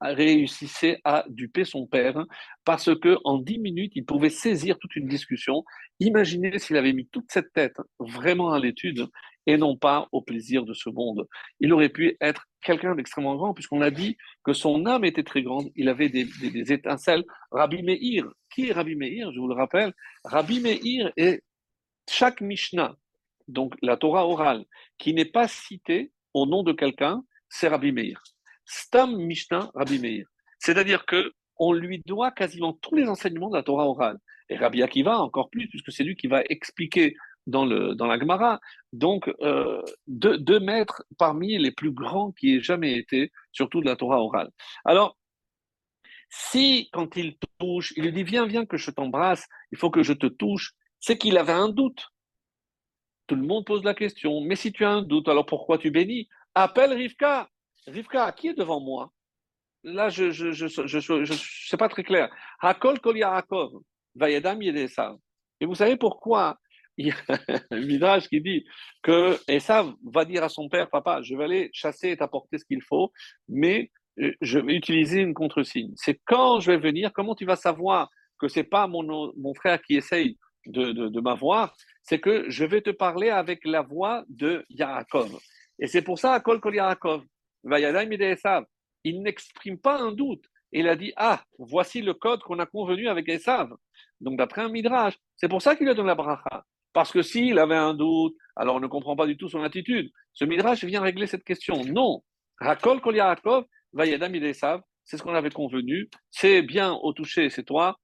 réussissait 0.00 0.98
à 1.04 1.24
duper 1.28 1.64
son 1.64 1.86
père, 1.86 2.26
parce 2.64 2.92
que 2.98 3.18
en 3.24 3.38
dix 3.38 3.58
minutes, 3.58 3.92
il 3.94 4.04
pouvait 4.04 4.30
saisir 4.30 4.78
toute 4.80 4.96
une 4.96 5.06
discussion. 5.06 5.62
Imaginez 6.00 6.58
s'il 6.58 6.76
avait 6.76 6.94
mis 6.94 7.06
toute 7.06 7.26
cette 7.28 7.52
tête 7.52 7.76
vraiment 8.00 8.52
à 8.52 8.58
l'étude, 8.58 9.06
et 9.46 9.56
non 9.56 9.76
pas 9.76 10.08
au 10.12 10.22
plaisir 10.22 10.64
de 10.64 10.74
ce 10.74 10.90
monde. 10.90 11.26
Il 11.60 11.72
aurait 11.72 11.88
pu 11.88 12.16
être 12.20 12.46
quelqu'un 12.62 12.94
d'extrêmement 12.94 13.36
grand, 13.36 13.54
puisqu'on 13.54 13.80
a 13.80 13.90
dit 13.90 14.16
que 14.44 14.52
son 14.52 14.86
âme 14.86 15.04
était 15.04 15.22
très 15.22 15.42
grande, 15.42 15.70
il 15.76 15.88
avait 15.88 16.08
des, 16.08 16.28
étincelles. 16.72 17.24
Rabbi 17.50 17.82
Meir, 17.82 18.26
qui 18.52 18.68
est 18.68 18.72
Rabbi 18.72 18.96
Meir? 18.96 19.32
Je 19.32 19.40
vous 19.40 19.48
le 19.48 19.54
rappelle, 19.54 19.92
Rabbi 20.24 20.60
Meir 20.60 21.12
est 21.16 21.42
chaque 22.08 22.40
Mishnah, 22.40 22.96
donc 23.48 23.74
la 23.82 23.96
Torah 23.96 24.26
orale, 24.26 24.64
qui 24.98 25.14
n'est 25.14 25.24
pas 25.24 25.48
citée 25.48 26.12
au 26.34 26.46
nom 26.46 26.62
de 26.62 26.72
quelqu'un, 26.72 27.22
c'est 27.48 27.68
Rabbi 27.68 27.92
Meir. 27.92 28.22
Stam 28.66 29.16
Mishnah, 29.16 29.70
Rabbi 29.74 29.98
Meir. 29.98 30.26
C'est-à-dire 30.58 31.06
que 31.06 31.32
on 31.60 31.72
lui 31.72 32.02
doit 32.06 32.30
quasiment 32.30 32.72
tous 32.72 32.94
les 32.94 33.06
enseignements 33.06 33.50
de 33.50 33.56
la 33.56 33.62
Torah 33.62 33.86
orale. 33.86 34.18
Et 34.48 34.56
Rabbi 34.56 34.82
Akiva 34.82 35.18
encore 35.18 35.50
plus, 35.50 35.68
puisque 35.68 35.92
c'est 35.92 36.02
lui 36.02 36.16
qui 36.16 36.26
va 36.26 36.42
expliquer 36.48 37.14
dans, 37.46 37.64
la 37.64 38.18
Gemara. 38.18 38.60
Donc, 38.92 39.30
euh, 39.40 39.82
deux, 40.06 40.38
deux, 40.38 40.60
maîtres 40.60 41.02
parmi 41.18 41.58
les 41.58 41.72
plus 41.72 41.92
grands 41.92 42.32
qui 42.32 42.56
aient 42.56 42.62
jamais 42.62 42.96
été, 42.96 43.32
surtout 43.52 43.80
de 43.80 43.86
la 43.86 43.96
Torah 43.96 44.20
orale. 44.20 44.50
Alors, 44.84 45.16
si 46.28 46.88
quand 46.92 47.16
il 47.16 47.36
touche, 47.58 47.92
il 47.96 48.04
lui 48.04 48.12
dit 48.12 48.22
Viens, 48.22 48.46
viens 48.46 48.64
que 48.64 48.76
je 48.76 48.90
t'embrasse, 48.90 49.46
il 49.72 49.78
faut 49.78 49.90
que 49.90 50.02
je 50.02 50.12
te 50.12 50.26
touche, 50.26 50.74
c'est 51.00 51.18
qu'il 51.18 51.36
avait 51.38 51.52
un 51.52 51.68
doute. 51.68 52.08
Tout 53.26 53.36
le 53.36 53.42
monde 53.42 53.64
pose 53.64 53.84
la 53.84 53.94
question 53.94 54.40
Mais 54.40 54.56
si 54.56 54.72
tu 54.72 54.84
as 54.84 54.90
un 54.90 55.02
doute, 55.02 55.28
alors 55.28 55.46
pourquoi 55.46 55.78
tu 55.78 55.90
bénis? 55.90 56.28
Appelle 56.54 56.92
Rivka. 56.92 57.48
Rivka, 57.86 58.32
qui 58.32 58.48
est 58.48 58.54
devant 58.54 58.80
moi? 58.80 59.12
Là, 59.82 60.08
je 60.08 60.24
ne 60.24 60.52
je, 60.52 61.66
sais 61.68 61.76
pas 61.76 61.88
très 61.88 62.04
clair. 62.04 62.28
Hakol 62.60 63.00
Kol 63.00 63.16
Yaakov, 63.16 63.80
Vayadam 64.14 64.60
Yedesa. 64.60 65.16
Et 65.60 65.66
vous 65.66 65.74
savez 65.74 65.96
pourquoi 65.96 66.58
il 67.00 67.06
y 67.06 67.10
a 67.10 67.14
un 67.70 67.80
Midrash 67.80 68.28
qui 68.28 68.40
dit 68.40 68.64
que 69.02 69.38
Esav 69.48 69.92
va 70.04 70.24
dire 70.24 70.44
à 70.44 70.48
son 70.48 70.68
père, 70.68 70.90
papa, 70.90 71.22
je 71.22 71.34
vais 71.34 71.44
aller 71.44 71.70
chasser 71.72 72.10
et 72.10 72.16
t'apporter 72.16 72.58
ce 72.58 72.64
qu'il 72.64 72.82
faut, 72.82 73.10
mais 73.48 73.90
euh, 74.20 74.32
je 74.40 74.58
vais 74.58 74.74
utiliser 74.74 75.20
une 75.20 75.34
contre-signe. 75.34 75.92
C'est 75.96 76.20
quand 76.26 76.60
je 76.60 76.70
vais 76.70 76.78
venir, 76.78 77.12
comment 77.12 77.34
tu 77.34 77.46
vas 77.46 77.56
savoir 77.56 78.10
que 78.38 78.48
c'est 78.48 78.64
pas 78.64 78.86
mon, 78.86 79.32
mon 79.36 79.54
frère 79.54 79.80
qui 79.82 79.96
essaye 79.96 80.36
de, 80.66 80.92
de, 80.92 81.20
m'avoir, 81.20 81.74
c'est 82.02 82.20
que 82.20 82.48
je 82.50 82.64
vais 82.64 82.82
te 82.82 82.90
parler 82.90 83.30
avec 83.30 83.64
la 83.64 83.80
voix 83.80 84.24
de 84.28 84.64
Yaakov. 84.68 85.38
Et 85.78 85.86
c'est 85.86 86.02
pour 86.02 86.18
ça, 86.18 86.38
Kol 86.40 86.60
Kol 86.60 86.74
Yaakov, 86.74 87.24
il 89.04 89.22
n'exprime 89.22 89.78
pas 89.78 89.98
un 89.98 90.12
doute. 90.12 90.44
Il 90.72 90.86
a 90.88 90.96
dit, 90.96 91.12
ah, 91.16 91.42
voici 91.58 92.02
le 92.02 92.14
code 92.14 92.40
qu'on 92.40 92.58
a 92.58 92.66
convenu 92.66 93.08
avec 93.08 93.28
Esav. 93.28 93.70
Donc, 94.20 94.38
d'après 94.38 94.62
un 94.62 94.68
midrash, 94.68 95.14
c'est 95.36 95.48
pour 95.48 95.62
ça 95.62 95.74
qu'il 95.74 95.88
a 95.88 95.94
donné 95.94 96.08
la 96.08 96.14
bracha. 96.14 96.64
Parce 96.92 97.12
que 97.12 97.22
s'il 97.22 97.58
avait 97.58 97.76
un 97.76 97.94
doute, 97.94 98.34
alors 98.56 98.76
on 98.76 98.80
ne 98.80 98.86
comprend 98.86 99.16
pas 99.16 99.26
du 99.26 99.36
tout 99.36 99.48
son 99.48 99.62
attitude. 99.62 100.10
Ce 100.32 100.44
Midrash 100.44 100.84
vient 100.84 101.00
régler 101.00 101.26
cette 101.26 101.44
question. 101.44 101.84
Non. 101.84 102.22
Rakol 102.60 103.00
Kol 103.00 103.16
Yaakov, 103.16 103.64
Vayadam 103.92 104.32
c'est 105.04 105.16
ce 105.16 105.22
qu'on 105.22 105.34
avait 105.34 105.50
convenu. 105.50 106.08
C'est 106.30 106.62
bien 106.62 106.92
au 106.92 107.12
toucher, 107.12 107.50
c'est 107.50 107.64
toi. 107.64 107.98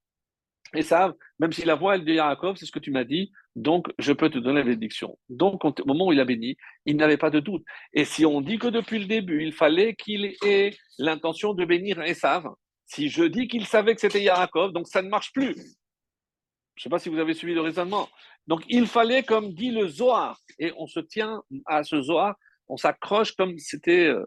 Et 0.73 0.81
ça, 0.81 1.13
même 1.39 1.53
si 1.53 1.63
la 1.63 1.75
voix 1.75 1.95
elle 1.95 2.03
de 2.03 2.13
Yaakov, 2.13 2.57
c'est 2.57 2.65
ce 2.65 2.71
que 2.71 2.79
tu 2.79 2.91
m'as 2.91 3.05
dit, 3.05 3.31
donc 3.55 3.87
je 3.99 4.11
peux 4.11 4.29
te 4.29 4.37
donner 4.37 4.59
la 4.59 4.65
bénédiction. 4.65 5.17
Donc 5.29 5.63
au 5.63 5.73
moment 5.85 6.07
où 6.07 6.13
il 6.13 6.19
a 6.19 6.25
béni, 6.25 6.57
il 6.85 6.97
n'avait 6.97 7.17
pas 7.17 7.29
de 7.29 7.39
doute. 7.39 7.63
Et 7.93 8.03
si 8.03 8.25
on 8.25 8.41
dit 8.41 8.59
que 8.59 8.67
depuis 8.67 8.99
le 8.99 9.05
début, 9.05 9.43
il 9.43 9.53
fallait 9.53 9.95
qu'il 9.95 10.35
ait 10.43 10.71
l'intention 10.97 11.53
de 11.53 11.63
bénir 11.63 12.01
Esav, 12.01 12.49
si 12.85 13.09
je 13.09 13.23
dis 13.23 13.47
qu'il 13.47 13.65
savait 13.65 13.95
que 13.95 14.01
c'était 14.01 14.23
Yaakov, 14.23 14.73
donc 14.73 14.87
ça 14.87 15.01
ne 15.01 15.09
marche 15.09 15.31
plus. 15.31 15.55
Je 16.77 16.81
ne 16.81 16.83
sais 16.83 16.89
pas 16.89 16.99
si 16.99 17.09
vous 17.09 17.17
avez 17.17 17.33
suivi 17.33 17.55
le 17.55 17.61
raisonnement. 17.61 18.07
Donc 18.45 18.63
il 18.69 18.85
fallait, 18.85 19.23
comme 19.23 19.51
dit 19.51 19.71
le 19.71 19.87
Zohar, 19.87 20.39
et 20.59 20.71
on 20.77 20.85
se 20.85 20.99
tient 20.99 21.41
à 21.65 21.83
ce 21.83 22.01
Zohar, 22.01 22.35
on 22.67 22.77
s'accroche 22.77 23.31
comme 23.33 23.57
c'était. 23.57 24.07
Euh, 24.07 24.23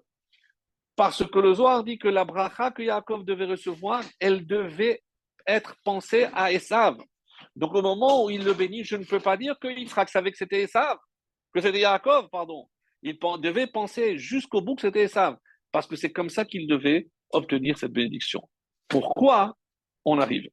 parce 0.96 1.24
que 1.24 1.38
le 1.38 1.54
Zohar 1.54 1.84
dit 1.84 1.96
que 1.96 2.08
la 2.08 2.24
bracha 2.24 2.72
que 2.72 2.82
Yaakov 2.82 3.24
devait 3.24 3.46
recevoir, 3.46 4.02
elle 4.18 4.46
devait 4.46 5.00
être 5.46 5.76
pensée 5.84 6.26
à 6.34 6.52
Esav. 6.52 6.98
Donc 7.54 7.72
au 7.74 7.82
moment 7.82 8.24
où 8.24 8.30
il 8.30 8.44
le 8.44 8.52
bénit, 8.52 8.82
je 8.84 8.96
ne 8.96 9.04
peux 9.04 9.20
pas 9.20 9.36
dire 9.36 9.56
qu'il 9.60 9.88
savait 9.88 10.32
que 10.32 10.36
c'était 10.36 10.62
Esav, 10.62 10.98
que 11.54 11.60
c'était 11.60 11.80
Yaakov, 11.80 12.28
pardon. 12.30 12.68
Il 13.02 13.16
devait 13.38 13.68
penser 13.68 14.18
jusqu'au 14.18 14.60
bout 14.60 14.74
que 14.74 14.82
c'était 14.82 15.04
Esav, 15.04 15.36
parce 15.70 15.86
que 15.86 15.94
c'est 15.94 16.12
comme 16.12 16.28
ça 16.28 16.44
qu'il 16.44 16.66
devait 16.66 17.08
obtenir 17.30 17.78
cette 17.78 17.92
bénédiction. 17.92 18.42
Pourquoi 18.88 19.56
on 20.04 20.18
arrive? 20.18 20.50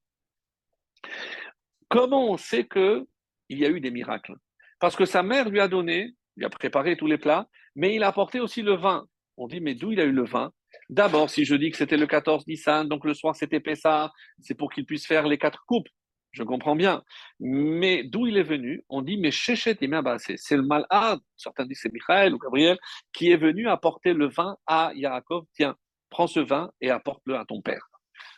Comment 1.90 2.32
on 2.32 2.38
sait 2.38 2.66
que 2.66 3.08
il 3.50 3.60
y 3.60 3.66
a 3.66 3.70
eu 3.70 3.80
des 3.80 3.92
miracles? 3.92 4.36
Parce 4.80 4.96
que 4.96 5.06
sa 5.06 5.24
mère 5.24 5.50
lui 5.50 5.60
a 5.60 5.68
donné, 5.68 6.14
il 6.36 6.46
a 6.46 6.50
préparé 6.50 6.98
tous 6.98 7.08
les 7.08 7.18
plats, 7.18 7.48
mais 7.76 7.96
il 7.96 8.04
a 8.04 8.08
apporté 8.08 8.40
aussi 8.40 8.62
le 8.62 8.76
vin. 8.76 9.06
On 9.38 9.48
dit, 9.48 9.62
mais 9.62 9.76
d'où 9.76 9.92
il 9.92 10.00
a 10.00 10.04
eu 10.04 10.12
le 10.12 10.26
vin? 10.26 10.52
D'abord, 10.90 11.30
si 11.30 11.46
je 11.46 11.56
dis 11.56 11.72
que 11.72 11.78
c'était 11.78 11.98
le 11.98 12.08
14 12.08 12.46
Nissan, 12.48 12.88
donc 12.88 13.06
le 13.06 13.14
soir 13.14 13.36
c'était 13.36 13.60
Pessah, 13.60 14.12
c'est 14.40 14.56
pour 14.56 14.72
qu'il 14.72 14.86
puisse 14.86 15.06
faire 15.06 15.28
les 15.28 15.38
quatre 15.38 15.64
coupes. 15.66 15.88
Je 16.32 16.44
comprends 16.44 16.76
bien. 16.76 17.04
Mais 17.40 18.04
d'où 18.04 18.28
il 18.28 18.38
est 18.38 18.44
venu? 18.44 18.84
On 18.90 19.02
dit, 19.02 19.18
mais 19.18 19.32
Shechet 19.32 19.78
c'est 19.80 20.58
le 20.58 20.64
malade, 20.64 21.20
certains 21.36 21.66
disent 21.66 21.80
c'est 21.82 21.94
Michael 21.94 22.34
ou 22.34 22.38
Gabriel, 22.38 22.78
qui 23.14 23.32
est 23.32 23.38
venu 23.38 23.68
apporter 23.68 24.14
le 24.14 24.28
vin 24.28 24.58
à 24.68 24.92
Yaakov. 24.94 25.46
Tiens, 25.54 25.76
prends 26.10 26.28
ce 26.28 26.40
vin 26.40 26.72
et 26.82 26.92
apporte-le 26.92 27.38
à 27.38 27.46
ton 27.46 27.62
père. 27.62 27.90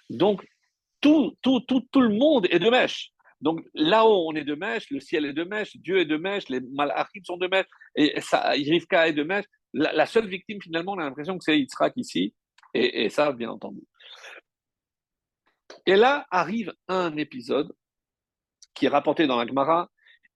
Donc, 0.10 0.46
tout, 1.02 1.36
tout, 1.42 1.62
tout, 1.62 1.82
tout 1.92 2.02
le 2.02 2.10
monde 2.10 2.48
est 2.50 2.60
de 2.60 2.70
mèche. 2.70 3.12
Donc 3.42 3.66
là-haut, 3.74 4.30
on 4.30 4.36
est 4.36 4.44
de 4.44 4.56
mèche, 4.56 4.90
le 4.90 5.00
ciel 5.00 5.26
est 5.26 5.34
de 5.34 5.44
mèche, 5.44 5.78
Dieu 5.78 6.00
est 6.00 6.06
de 6.06 6.18
mèche, 6.18 6.50
les 6.50 6.60
malachim 6.60 7.24
sont 7.24 7.38
de 7.38 7.48
mèche, 7.48 7.68
et 7.96 8.20
ça, 8.22 8.50
Rivka 8.50 9.08
est 9.08 9.14
de 9.14 9.24
mèche. 9.24 9.46
La, 9.74 10.06
seule 10.06 10.28
victime, 10.28 10.62
finalement, 10.62 10.94
on 10.94 11.00
a 11.00 11.04
l'impression 11.04 11.38
que 11.38 11.44
c'est 11.44 11.58
Yitzhak 11.58 11.94
ici, 11.96 12.34
et, 12.74 13.10
ça, 13.10 13.32
bien 13.32 13.50
entendu. 13.50 13.82
Et 15.86 15.96
là 15.96 16.26
arrive 16.32 16.74
un 16.88 17.16
épisode 17.18 17.72
qui 18.74 18.86
est 18.86 18.90
rapporté 18.90 19.28
dans 19.28 19.38
la 19.38 19.48
Gemara 19.48 19.90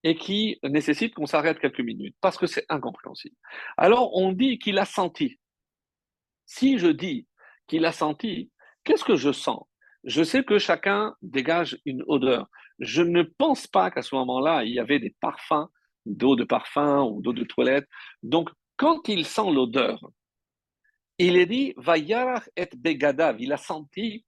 et 0.04 0.16
qui 0.16 0.60
nécessite 0.64 1.14
qu'on 1.14 1.26
s'arrête 1.26 1.60
quelques 1.60 1.80
minutes, 1.80 2.16
parce 2.22 2.38
que 2.38 2.45
c'est 2.45 2.66
incompréhensible. 2.70 3.36
Alors, 3.78 4.16
on 4.16 4.32
dit 4.32 4.60
qu'il 4.60 4.78
a 4.78 4.86
senti. 4.86 5.39
Si 6.45 6.78
je 6.78 6.88
dis 6.88 7.28
qu'il 7.68 7.86
a 7.86 7.91
senti, 7.91 8.51
qu'est-ce 8.84 9.04
que 9.04 9.16
je 9.16 9.32
sens? 9.32 9.64
Je 10.04 10.24
sais 10.24 10.43
que 10.43 10.60
chacun 10.60 11.16
dégage 11.22 11.80
une 11.86 12.04
odeur. 12.08 12.49
Je 12.80 13.01
ne 13.01 13.24
pense 13.24 13.67
pas 13.67 13.91
qu'à 13.91 14.01
ce 14.01 14.15
moment-là, 14.15 14.63
il 14.63 14.74
y 14.74 14.80
avait 14.80 14.99
des 14.99 15.15
parfums, 15.21 15.67
d'eau 16.05 16.36
de 16.36 16.43
parfum 16.43 17.03
ou 17.03 17.21
d'eau 17.21 17.34
de 17.34 17.43
toilette. 17.43 17.88
Donc, 18.24 18.49
quand 18.78 19.07
il 19.07 19.26
sent 19.26 19.51
l'odeur, 19.51 19.99
il 21.19 21.38
est 21.38 21.45
dit, 21.45 21.74
Vayarach 21.78 22.49
et 22.55 22.69
begadav, 22.76 23.39
il 23.39 23.53
a 23.53 23.57
senti 23.57 24.26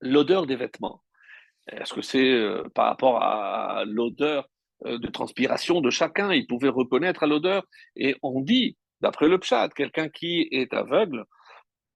l'odeur 0.00 0.46
des 0.46 0.56
vêtements. 0.56 1.02
Est-ce 1.68 1.92
que 1.92 2.02
c'est 2.02 2.32
euh, 2.32 2.64
par 2.74 2.86
rapport 2.86 3.22
à 3.22 3.84
l'odeur 3.86 4.48
euh, 4.86 4.98
de 4.98 5.08
transpiration 5.08 5.80
de 5.80 5.90
chacun 5.90 6.32
Il 6.32 6.46
pouvait 6.46 6.68
reconnaître 6.68 7.22
à 7.22 7.26
l'odeur? 7.26 7.64
Et 7.96 8.16
on 8.22 8.40
dit, 8.40 8.76
d'après 9.00 9.28
le 9.28 9.38
pshat, 9.38 9.68
quelqu'un 9.70 10.08
qui 10.08 10.48
est 10.50 10.72
aveugle, 10.74 11.24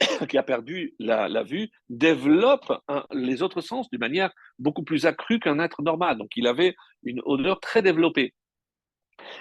qui 0.28 0.36
a 0.38 0.42
perdu 0.42 0.94
la, 0.98 1.42
vue, 1.42 1.70
développe 1.88 2.72
les 3.12 3.42
autres 3.42 3.60
sens 3.60 3.88
d'une 3.90 4.00
manière 4.00 4.30
beaucoup 4.58 4.82
plus 4.82 5.06
accrue 5.06 5.40
qu'un 5.40 5.58
être 5.58 5.82
normal. 5.82 6.18
Donc 6.18 6.30
il 6.36 6.46
avait 6.46 6.74
une 7.02 7.20
odeur 7.24 7.60
très 7.60 7.82
développée. 7.82 8.34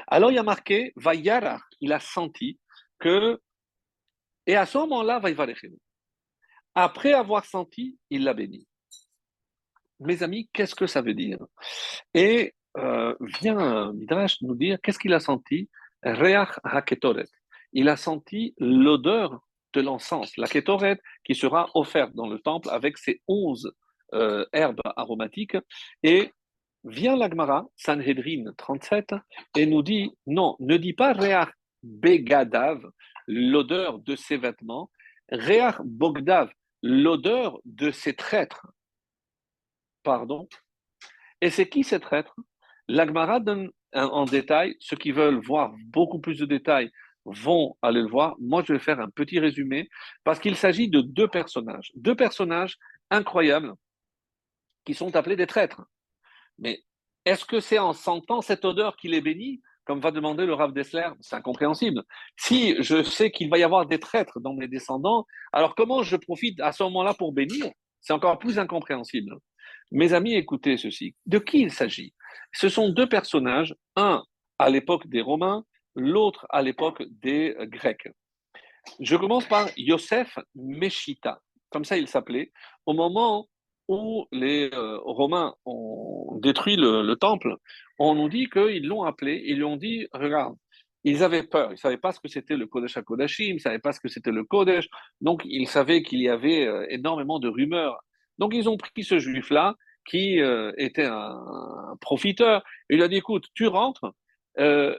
Alors 0.07 0.31
il 0.31 0.35
y 0.35 0.39
a 0.39 0.43
marqué, 0.43 0.93
Vayara, 0.95 1.59
il 1.81 1.91
a 1.93 1.99
senti 1.99 2.59
que, 2.99 3.39
et 4.47 4.55
à 4.55 4.65
ce 4.65 4.77
moment-là, 4.79 5.21
Après 6.75 7.13
avoir 7.13 7.45
senti, 7.45 7.97
il 8.09 8.23
l'a 8.23 8.33
béni. 8.33 8.67
Mes 9.99 10.23
amis, 10.23 10.49
qu'est-ce 10.53 10.75
que 10.75 10.87
ça 10.87 11.01
veut 11.01 11.13
dire? 11.13 11.39
Et 12.13 12.53
euh, 12.77 13.15
vient 13.19 13.93
Midrash 13.93 14.41
nous 14.41 14.55
dire, 14.55 14.77
qu'est-ce 14.81 14.99
qu'il 14.99 15.13
a 15.13 15.19
senti? 15.19 15.69
Reach 16.03 16.59
haketoret. 16.63 17.27
Il 17.73 17.89
a 17.89 17.97
senti 17.97 18.53
l'odeur 18.57 19.44
de 19.75 19.81
l'encens, 19.81 20.35
la 20.37 20.47
kétoret, 20.47 20.99
qui 21.23 21.35
sera 21.35 21.69
offerte 21.73 22.13
dans 22.15 22.27
le 22.27 22.39
temple 22.39 22.69
avec 22.71 22.97
ses 22.97 23.21
onze 23.27 23.73
euh, 24.13 24.45
herbes 24.53 24.81
aromatiques. 24.95 25.57
Et 26.03 26.31
vient 26.83 27.15
l'Agmara, 27.15 27.67
Sanhedrin 27.75 28.53
37, 28.57 29.15
et 29.57 29.65
nous 29.65 29.81
dit 29.81 30.11
non, 30.27 30.55
ne 30.59 30.77
dis 30.77 30.93
pas 30.93 31.13
Réach 31.13 31.49
Begadav, 31.83 32.79
l'odeur 33.27 33.99
de 33.99 34.15
ses 34.15 34.37
vêtements, 34.37 34.89
Réach 35.29 35.81
Bogdav, 35.83 36.49
l'odeur 36.81 37.59
de 37.65 37.91
ses 37.91 38.15
traîtres. 38.15 38.67
Pardon. 40.03 40.47
Et 41.41 41.49
c'est 41.49 41.67
qui 41.67 41.83
ces 41.83 41.99
traîtres? 41.99 42.35
L'Agmara 42.87 43.39
donne 43.39 43.71
en 43.93 44.25
détail, 44.25 44.75
ceux 44.79 44.97
qui 44.97 45.11
veulent 45.11 45.41
voir 45.43 45.73
beaucoup 45.87 46.19
plus 46.19 46.37
de 46.37 46.45
détails 46.45 46.91
vont 47.25 47.75
aller 47.81 48.01
le 48.01 48.07
voir. 48.07 48.35
Moi, 48.39 48.63
je 48.65 48.73
vais 48.73 48.79
faire 48.79 48.99
un 48.99 49.09
petit 49.09 49.39
résumé 49.39 49.89
parce 50.23 50.39
qu'il 50.39 50.55
s'agit 50.55 50.89
de 50.89 51.01
deux 51.01 51.27
personnages, 51.27 51.91
deux 51.95 52.15
personnages 52.15 52.77
incroyables 53.09 53.73
qui 54.85 54.93
sont 54.93 55.15
appelés 55.15 55.35
des 55.35 55.47
traîtres. 55.47 55.83
Mais 56.59 56.83
est-ce 57.25 57.45
que 57.45 57.59
c'est 57.59 57.79
en 57.79 57.93
sentant 57.93 58.41
cette 58.41 58.65
odeur 58.65 58.95
qu'il 58.95 59.13
est 59.13 59.21
béni 59.21 59.61
comme 59.85 59.99
va 59.99 60.11
demander 60.11 60.45
le 60.45 60.53
Rav 60.53 60.73
Dessler, 60.73 61.07
c'est 61.21 61.35
incompréhensible. 61.35 62.03
Si 62.35 62.75
je 62.81 63.03
sais 63.03 63.31
qu'il 63.31 63.49
va 63.49 63.59
y 63.59 63.63
avoir 63.63 63.85
des 63.85 63.99
traîtres 63.99 64.39
dans 64.39 64.53
mes 64.53 64.67
descendants, 64.67 65.25
alors 65.53 65.75
comment 65.75 66.01
je 66.01 66.17
profite 66.17 66.59
à 66.59 66.71
ce 66.71 66.83
moment-là 66.83 67.13
pour 67.13 67.31
bénir? 67.31 67.71
C'est 68.01 68.13
encore 68.13 68.39
plus 68.39 68.59
incompréhensible. 68.59 69.37
Mes 69.91 70.13
amis, 70.13 70.33
écoutez 70.33 70.77
ceci. 70.77 71.15
De 71.27 71.37
qui 71.37 71.61
il 71.61 71.71
s'agit? 71.71 72.13
Ce 72.51 72.67
sont 72.67 72.89
deux 72.89 73.07
personnages, 73.07 73.75
un 73.95 74.23
à 74.57 74.69
l'époque 74.69 75.07
des 75.07 75.21
Romains, 75.21 75.63
l'autre 75.95 76.45
à 76.49 76.61
l'époque 76.61 77.03
des 77.21 77.55
Grecs. 77.61 78.07
Je 78.99 79.15
commence 79.15 79.47
par 79.47 79.67
Yosef 79.77 80.37
Meshita, 80.55 81.39
comme 81.69 81.85
ça 81.85 81.97
il 81.97 82.07
s'appelait, 82.07 82.51
au 82.85 82.93
moment 82.93 83.47
où 83.87 84.25
les 84.31 84.69
euh, 84.73 84.97
Romains 85.03 85.53
ont 85.65 86.39
détruit 86.41 86.75
le, 86.75 87.13
temple, 87.15 87.55
on 87.99 88.15
nous 88.15 88.29
dit 88.29 88.49
qu'ils 88.49 88.87
l'ont 88.87 89.03
appelé, 89.03 89.43
ils 89.45 89.57
lui 89.57 89.63
ont 89.63 89.77
dit, 89.77 90.07
regarde, 90.13 90.55
ils 91.03 91.23
avaient 91.23 91.43
peur, 91.43 91.69
ils 91.69 91.73
ne 91.73 91.77
savaient 91.77 91.97
pas 91.97 92.11
ce 92.11 92.19
que 92.19 92.27
c'était 92.27 92.57
le 92.57 92.65
Kodesh 92.65 92.97
HaKodashim, 92.97 93.43
ils 93.43 93.53
ne 93.55 93.59
savaient 93.59 93.79
pas 93.79 93.93
ce 93.93 93.99
que 93.99 94.07
c'était 94.07 94.31
le 94.31 94.43
Kodesh, 94.43 94.87
donc 95.21 95.43
ils 95.45 95.67
savaient 95.67 96.01
qu'il 96.01 96.19
y 96.19 96.29
avait 96.29 96.65
euh, 96.65 96.85
énormément 96.89 97.39
de 97.39 97.47
rumeurs. 97.47 97.99
Donc 98.39 98.53
ils 98.55 98.67
ont 98.67 98.77
pris 98.77 99.03
ce 99.03 99.19
juif-là, 99.19 99.75
qui 100.07 100.39
euh, 100.39 100.71
était 100.77 101.05
un, 101.05 101.95
profiteur, 102.01 102.63
et 102.89 102.95
il 102.95 103.03
a 103.03 103.07
dit, 103.07 103.17
écoute, 103.17 103.45
tu 103.53 103.67
rentres, 103.67 104.11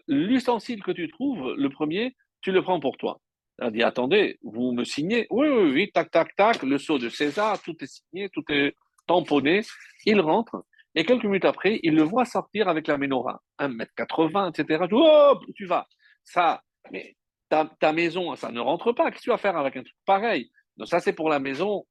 l'ustensile 0.06 0.82
que 0.82 0.92
tu 0.92 1.08
trouves, 1.10 1.54
le 1.56 1.68
premier, 1.68 2.14
tu 2.40 2.52
le 2.52 2.62
prends 2.62 2.80
pour 2.80 2.96
toi. 2.96 3.20
A 3.58 3.70
dit, 3.70 3.82
attendez, 3.82 4.38
vous 4.42 4.72
me 4.72 4.84
signez? 4.84 5.26
Oui, 5.30 5.48
oui, 5.48 5.70
oui, 5.72 5.90
tac, 5.92 6.10
tac, 6.10 6.36
tac, 6.36 6.62
le 6.62 6.78
sceau 6.78 6.98
de 6.98 7.08
César, 7.08 7.60
tout 7.62 7.74
est 7.82 7.86
signé, 7.86 8.28
tout 8.28 8.44
est 8.50 8.74
tamponné. 9.06 9.62
Il 10.04 10.20
rentre, 10.20 10.62
et 10.94 11.04
quelques 11.04 11.24
minutes 11.24 11.44
après, 11.44 11.78
il 11.82 11.94
le 11.94 12.02
voit 12.02 12.24
sortir 12.24 12.68
avec 12.68 12.86
la 12.86 12.96
menorah, 12.96 13.40
1m80, 13.58 14.50
etc. 14.50 14.86
Oh, 14.92 15.38
tu 15.54 15.66
vas. 15.66 15.86
Ça, 16.24 16.62
mais 16.90 17.16
ta, 17.50 17.70
ta, 17.80 17.92
maison, 17.92 18.34
ça 18.34 18.50
ne 18.50 18.60
rentre 18.60 18.92
pas. 18.92 19.10
Qu'est-ce 19.10 19.18
que 19.18 19.24
tu 19.24 19.30
vas 19.30 19.36
faire 19.36 19.56
avec 19.58 19.76
un 19.76 19.82
truc 19.82 19.94
pareil? 20.06 20.50
Donc 20.78 20.88
ça, 20.88 21.00
c'est 21.00 21.12
pour 21.12 21.28
la 21.28 21.38
maison 21.38 21.86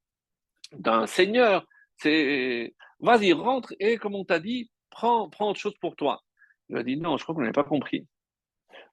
d'un 0.73 1.05
seigneur. 1.05 1.65
C'est, 1.97 2.73
vas-y, 2.99 3.31
rentre 3.33 3.73
et 3.79 3.97
comme 3.97 4.15
on 4.15 4.25
t'a 4.25 4.39
dit, 4.39 4.71
prends, 4.89 5.29
prends 5.29 5.49
autre 5.51 5.59
chose 5.59 5.77
pour 5.79 5.95
toi. 5.95 6.21
Il 6.69 6.77
a 6.77 6.83
dit, 6.83 6.97
non, 6.97 7.17
je 7.17 7.23
crois 7.23 7.35
qu'on 7.35 7.41
n'avait 7.41 7.53
pas 7.53 7.63
compris. 7.63 8.07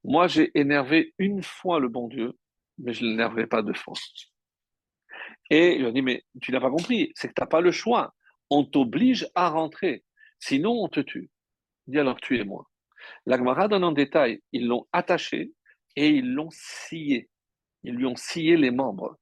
Moi, 0.04 0.26
j'ai 0.26 0.50
énervé 0.58 1.14
une 1.18 1.42
fois 1.42 1.80
le 1.80 1.88
bon 1.88 2.08
Dieu 2.08 2.36
mais 2.78 2.92
je 2.92 3.04
ne 3.04 3.10
l'énerverai 3.10 3.46
pas 3.46 3.62
deux 3.62 3.74
fois. 3.74 3.94
Et 5.50 5.76
il 5.76 5.86
a 5.86 5.92
dit, 5.92 6.02
mais 6.02 6.24
tu 6.40 6.52
n'as 6.52 6.60
pas 6.60 6.70
compris, 6.70 7.12
c'est 7.14 7.28
que 7.28 7.34
tu 7.34 7.40
n'as 7.40 7.46
pas 7.46 7.60
le 7.60 7.70
choix. 7.70 8.14
On 8.50 8.64
t'oblige 8.64 9.28
à 9.34 9.48
rentrer, 9.48 10.04
sinon 10.38 10.72
on 10.82 10.88
te 10.88 11.00
tue. 11.00 11.30
Il 11.86 11.92
dit 11.92 11.98
alors 11.98 12.20
tuez-moi. 12.20 12.66
L'Agmara 13.26 13.68
donne 13.68 13.84
en 13.84 13.92
détail, 13.92 14.40
ils 14.52 14.66
l'ont 14.66 14.86
attaché 14.92 15.52
et 15.96 16.08
ils 16.08 16.32
l'ont 16.32 16.50
scié. 16.50 17.28
Ils 17.82 17.94
lui 17.94 18.06
ont 18.06 18.16
scié 18.16 18.56
les 18.56 18.70
membres. 18.70 19.16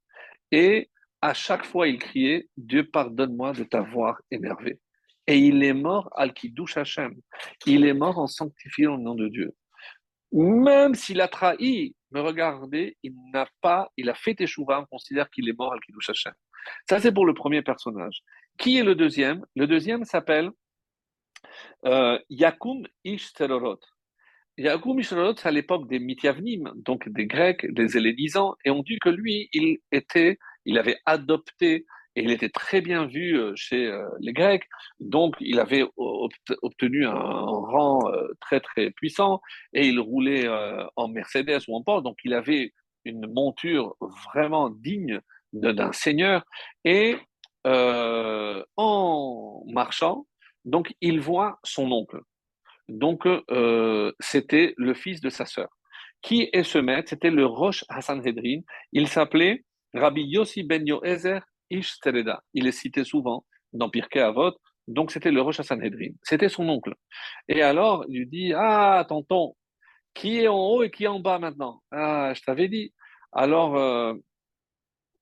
Et 0.53 0.91
à 1.23 1.35
chaque 1.35 1.65
fois, 1.65 1.89
il 1.89 1.99
criait 1.99 2.49
Dieu, 2.57 2.89
pardonne-moi 2.89 3.53
de 3.53 3.65
t'avoir 3.65 4.21
énervé. 4.31 4.81
Et 5.27 5.39
il 5.39 5.63
est 5.63 5.75
mort 5.75 6.11
al 6.17 6.33
Kiddush 6.33 6.77
Hashem. 6.77 7.15
Il 7.67 7.85
est 7.85 7.95
mort 7.95 8.19
en 8.19 8.27
sanctifiant 8.27 8.97
le 8.97 9.03
nom 9.03 9.15
de 9.15 9.29
Dieu. 9.29 9.55
Même 10.33 10.95
s'il 10.95 11.21
a 11.21 11.29
trahi, 11.29 11.95
mais 12.11 12.21
regardez, 12.21 12.97
il 13.03 13.15
n'a 13.33 13.47
pas, 13.61 13.91
il 13.97 14.09
a 14.09 14.15
fait 14.15 14.35
Teshuvah, 14.35 14.81
on 14.81 14.87
considère 14.87 15.29
qu'il 15.31 15.49
est 15.49 15.59
mort 15.59 15.73
al 15.73 15.81
Kiddush 15.81 16.11
Hashem. 16.11 16.33
Ça, 16.89 17.01
c'est 17.01 17.13
pour 17.13 17.27
le 17.27 17.35
premier 17.35 17.63
personnage. 17.63 18.23
Qui 18.59 18.79
est 18.79 18.85
le 18.85 18.95
deuxième? 18.95 19.45
Le 19.57 19.67
deuxième 19.67 20.05
s'appelle 20.05 20.51
euh, 21.87 22.19
Yakum 22.29 22.87
Ish 23.05 23.33
Terorot. 23.33 23.81
Yakum 24.59 25.03
c'est 25.03 25.47
à 25.47 25.51
l'époque 25.51 25.89
des 25.89 25.99
Mityavnim, 25.99 26.73
donc 26.77 27.09
des 27.09 27.27
Grecs, 27.27 27.67
des 27.73 27.97
Hellénisants, 27.97 28.57
et 28.65 28.71
on 28.71 28.83
dit 28.83 28.99
que 28.99 29.09
lui, 29.09 29.49
il 29.53 29.79
était, 29.91 30.39
il 30.67 30.79
avait 30.79 30.99
adopté 31.07 31.87
et 32.17 32.23
il 32.23 32.31
était 32.31 32.49
très 32.49 32.81
bien 32.81 33.07
vu 33.07 33.39
euh, 33.39 33.53
chez 33.55 33.87
euh, 33.87 34.09
les 34.21 34.33
Grecs, 34.33 34.65
donc 34.99 35.37
il 35.41 35.61
avait 35.61 35.85
obtenu 35.97 37.07
un 37.07 37.15
rang 37.15 38.01
euh, 38.09 38.29
très 38.41 38.61
très 38.61 38.91
puissant 38.91 39.41
et 39.73 39.87
il 39.87 40.01
roulait 40.01 40.49
en 40.97 41.09
Mercedes 41.09 41.61
ou 41.69 41.77
en 41.77 41.83
Porsche, 41.83 42.05
donc 42.05 42.19
il 42.25 42.35
avait 42.35 42.73
une 43.05 43.33
monture 43.33 43.95
vraiment 44.27 44.71
digne 44.71 45.21
d'un 45.53 45.93
seigneur 45.93 46.45
et 46.85 47.17
en 47.65 49.65
marchant, 49.67 50.27
donc 50.65 50.93
il 51.01 51.21
voit 51.21 51.59
son 51.63 51.91
oncle. 51.93 52.21
Donc 52.89 53.27
c'était 54.19 54.75
le 54.77 54.95
fils 54.95 55.21
de 55.21 55.31
sa 55.31 55.47
sœur. 55.47 55.69
Qui 56.23 56.51
est 56.53 56.65
ce 56.65 56.79
maître? 56.79 57.11
C'était 57.11 57.31
le 57.31 57.47
Roche 57.47 57.85
Hassan 57.89 58.27
Hedrin. 58.27 58.61
Il 58.93 59.09
s'appelait 59.09 59.65
Rabbi 59.95 60.23
Yossi 60.23 60.63
Ben 60.63 60.87
Yoezer 60.87 61.41
Ish 61.71 61.99
Il 62.55 62.67
est 62.67 62.73
cité 62.73 63.05
souvent 63.05 63.45
dans 63.73 63.89
Pirkei 63.89 64.21
Avot, 64.21 64.53
donc 64.89 65.13
c'était 65.13 65.31
le 65.31 65.41
Rosh 65.41 65.61
Sanhedrin. 65.61 66.13
C'était 66.23 66.49
son 66.49 66.69
oncle. 66.69 66.95
Et 67.49 67.63
alors, 67.63 68.05
il 68.09 68.19
lui 68.21 68.27
dit 68.27 68.53
Ah, 68.55 69.05
tonton, 69.09 69.57
qui 70.15 70.41
est 70.41 70.49
en 70.49 70.59
haut 70.59 70.83
et 70.83 70.91
qui 70.91 71.05
est 71.05 71.09
en 71.09 71.21
bas 71.21 71.39
maintenant? 71.39 71.83
Ah, 71.93 72.33
je 72.35 72.43
t'avais 72.43 72.69
dit. 72.69 72.93
Alors, 73.33 73.77
euh, 73.77 74.15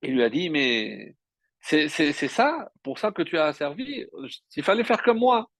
il 0.02 0.14
lui 0.14 0.22
a 0.22 0.30
dit 0.30 0.50
Mais 0.50 1.14
c'est 1.60 1.88
ça, 1.88 2.70
pour 2.82 2.98
ça 2.98 3.12
que 3.12 3.22
tu 3.22 3.38
as 3.38 3.52
servi. 3.52 4.06
Il 4.56 4.62
fallait 4.62 4.84
faire 4.84 5.02
comme 5.02 5.18
moi. 5.18 5.50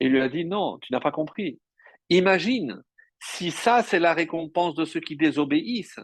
il 0.00 0.08
lui 0.10 0.20
a 0.20 0.28
dit 0.28 0.44
Non, 0.44 0.78
tu 0.80 0.92
n'as 0.92 1.00
pas 1.00 1.12
compris. 1.12 1.60
Imagine, 2.08 2.82
si 3.20 3.50
ça 3.50 3.82
c'est 3.82 4.00
la 4.00 4.14
récompense 4.14 4.74
de 4.74 4.84
ceux 4.84 5.00
qui 5.00 5.16
désobéissent, 5.16 6.00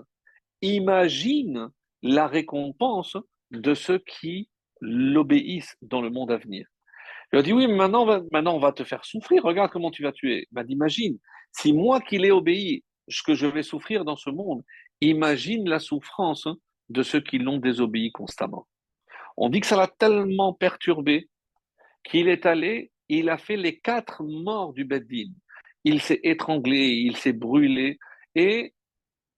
imagine 0.62 1.68
la 2.03 2.28
récompense 2.28 3.16
de 3.51 3.75
ceux 3.75 3.99
qui 3.99 4.49
l'obéissent 4.81 5.77
dans 5.83 6.01
le 6.01 6.11
monde 6.11 6.31
à 6.31 6.37
venir. 6.37 6.67
Il 7.33 7.39
a 7.39 7.43
dit 7.43 7.53
oui, 7.53 7.67
mais 7.67 7.75
maintenant, 7.75 8.07
maintenant 8.33 8.55
on 8.55 8.61
va 8.61 8.73
te 8.73 8.85
faire 8.85 9.05
souffrir, 9.05 9.43
regarde 9.43 9.71
comment 9.71 9.91
tu 9.91 10.03
vas 10.03 10.13
tuer. 10.13 10.47
Dit, 10.51 10.73
imagine, 10.73 11.19
si 11.53 11.73
moi 11.73 12.01
qui 12.01 12.19
l'ai 12.19 12.31
obéi, 12.31 12.85
ce 13.09 13.23
que 13.23 13.35
je 13.35 13.47
vais 13.47 13.63
souffrir 13.63 14.05
dans 14.05 14.17
ce 14.17 14.31
monde, 14.31 14.63
imagine 15.01 15.69
la 15.69 15.79
souffrance 15.79 16.49
de 16.89 17.03
ceux 17.03 17.21
qui 17.21 17.39
l'ont 17.39 17.59
désobéi 17.59 18.13
constamment. 18.13 18.67
On 19.37 19.49
dit 19.49 19.61
que 19.61 19.67
ça 19.67 19.77
l'a 19.77 19.87
tellement 19.87 20.53
perturbé 20.53 21.29
qu'il 22.05 22.29
est 22.29 22.47
allé, 22.47 22.91
il 23.09 23.29
a 23.29 23.39
fait 23.39 23.57
les 23.57 23.79
quatre 23.79 24.23
morts 24.25 24.73
du 24.73 24.85
Beddin. 24.85 25.31
Il 25.85 26.01
s'est 26.01 26.21
étranglé, 26.23 26.89
il 26.89 27.17
s'est 27.17 27.33
brûlé, 27.33 27.99
et 28.35 28.75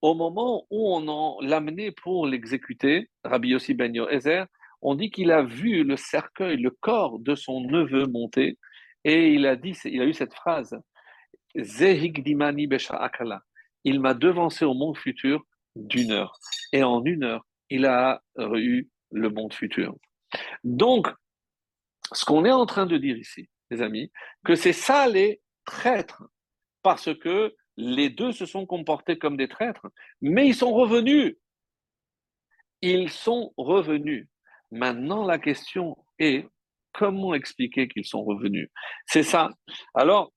au 0.02 0.14
moment 0.14 0.66
où 0.70 0.94
on 0.94 1.40
l'a 1.40 1.56
amené 1.56 1.90
pour 1.90 2.26
l'exécuter, 2.26 3.10
Rabbi 3.24 3.48
Yossi 3.48 3.74
Ben 3.74 3.94
Yoézer, 3.94 4.46
on 4.82 4.94
dit 4.94 5.10
qu'il 5.10 5.30
a 5.30 5.42
vu 5.42 5.84
le 5.84 5.96
cercueil, 5.96 6.56
le 6.56 6.70
corps 6.70 7.18
de 7.18 7.34
son 7.34 7.60
neveu 7.60 8.06
monter, 8.06 8.58
et 9.04 9.32
il 9.32 9.46
a 9.46 9.56
dit, 9.56 9.76
il 9.84 10.00
a 10.00 10.06
eu 10.06 10.14
cette 10.14 10.34
phrase, 10.34 10.78
Zehigdimani 11.58 12.68
Akala. 12.90 13.42
Il 13.84 14.00
m'a 14.00 14.14
devancé 14.14 14.64
au 14.64 14.74
monde 14.74 14.96
futur 14.96 15.42
d'une 15.74 16.12
heure. 16.12 16.38
Et 16.72 16.82
en 16.82 17.04
une 17.04 17.24
heure, 17.24 17.46
il 17.70 17.86
a 17.86 18.22
eu 18.38 18.88
le 19.10 19.30
monde 19.30 19.52
futur. 19.52 19.94
Donc, 20.64 21.08
ce 22.12 22.24
qu'on 22.24 22.44
est 22.44 22.52
en 22.52 22.66
train 22.66 22.86
de 22.86 22.96
dire 22.98 23.16
ici, 23.16 23.48
les 23.70 23.82
amis, 23.82 24.10
que 24.44 24.54
c'est 24.54 24.72
ça 24.72 25.08
les 25.08 25.40
traîtres, 25.64 26.24
parce 26.82 27.14
que 27.18 27.54
les 27.76 28.10
deux 28.10 28.32
se 28.32 28.46
sont 28.46 28.66
comportés 28.66 29.18
comme 29.18 29.36
des 29.36 29.48
traîtres, 29.48 29.86
mais 30.20 30.46
ils 30.48 30.54
sont 30.54 30.72
revenus. 30.72 31.36
Ils 32.82 33.10
sont 33.10 33.52
revenus. 33.56 34.28
Maintenant, 34.70 35.24
la 35.24 35.38
question 35.38 35.96
est 36.18 36.46
comment 36.92 37.34
expliquer 37.34 37.88
qu'ils 37.88 38.06
sont 38.06 38.24
revenus? 38.24 38.68
C'est 39.06 39.22
ça. 39.22 39.50
Alors, 39.94 40.32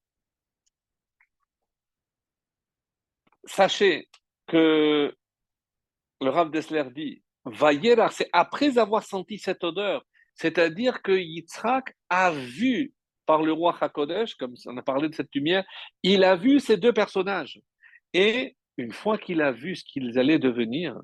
sachez 3.46 4.08
que 4.48 5.16
le 6.22 6.30
Rav 6.30 6.52
Dessler 6.52 6.86
dit 6.96 7.24
Vayera, 7.46 8.10
c'est 8.10 8.30
après 8.32 8.78
avoir 8.78 9.04
senti 9.04 9.38
cette 9.38 9.64
odeur, 9.64 10.06
c'est-à-dire 10.36 11.02
que 11.02 11.12
Yitzhak 11.12 11.96
a 12.10 12.32
vu 12.32 12.94
par 13.26 13.44
le 13.44 13.52
roi 13.52 13.76
Hakodesh, 13.80 14.36
comme 14.36 14.56
on 14.66 14.78
a 14.78 14.82
parlé 14.82 15.10
de 15.10 15.16
cette 15.16 15.34
lumière, 15.34 15.64
il 16.02 16.24
a 16.24 16.36
vu 16.36 16.60
ces 16.60 16.78
deux 16.78 16.94
personnages. 16.94 17.62
Et 18.14 18.56
une 18.78 18.92
fois 18.92 19.18
qu'il 19.18 19.42
a 19.42 19.52
vu 19.52 19.76
ce 19.76 19.84
qu'ils 19.84 20.18
allaient 20.20 20.40
devenir, 20.40 21.00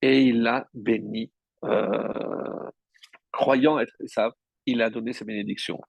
et 0.00 0.22
il 0.22 0.42
l'a 0.42 0.68
béni, 0.74 1.30
euh, 1.64 2.70
croyant 3.30 3.78
être 3.78 3.94
ça, 4.06 4.32
il 4.66 4.82
a 4.82 4.90
donné 4.90 5.12
ses 5.12 5.24
bénédictions. 5.24 5.80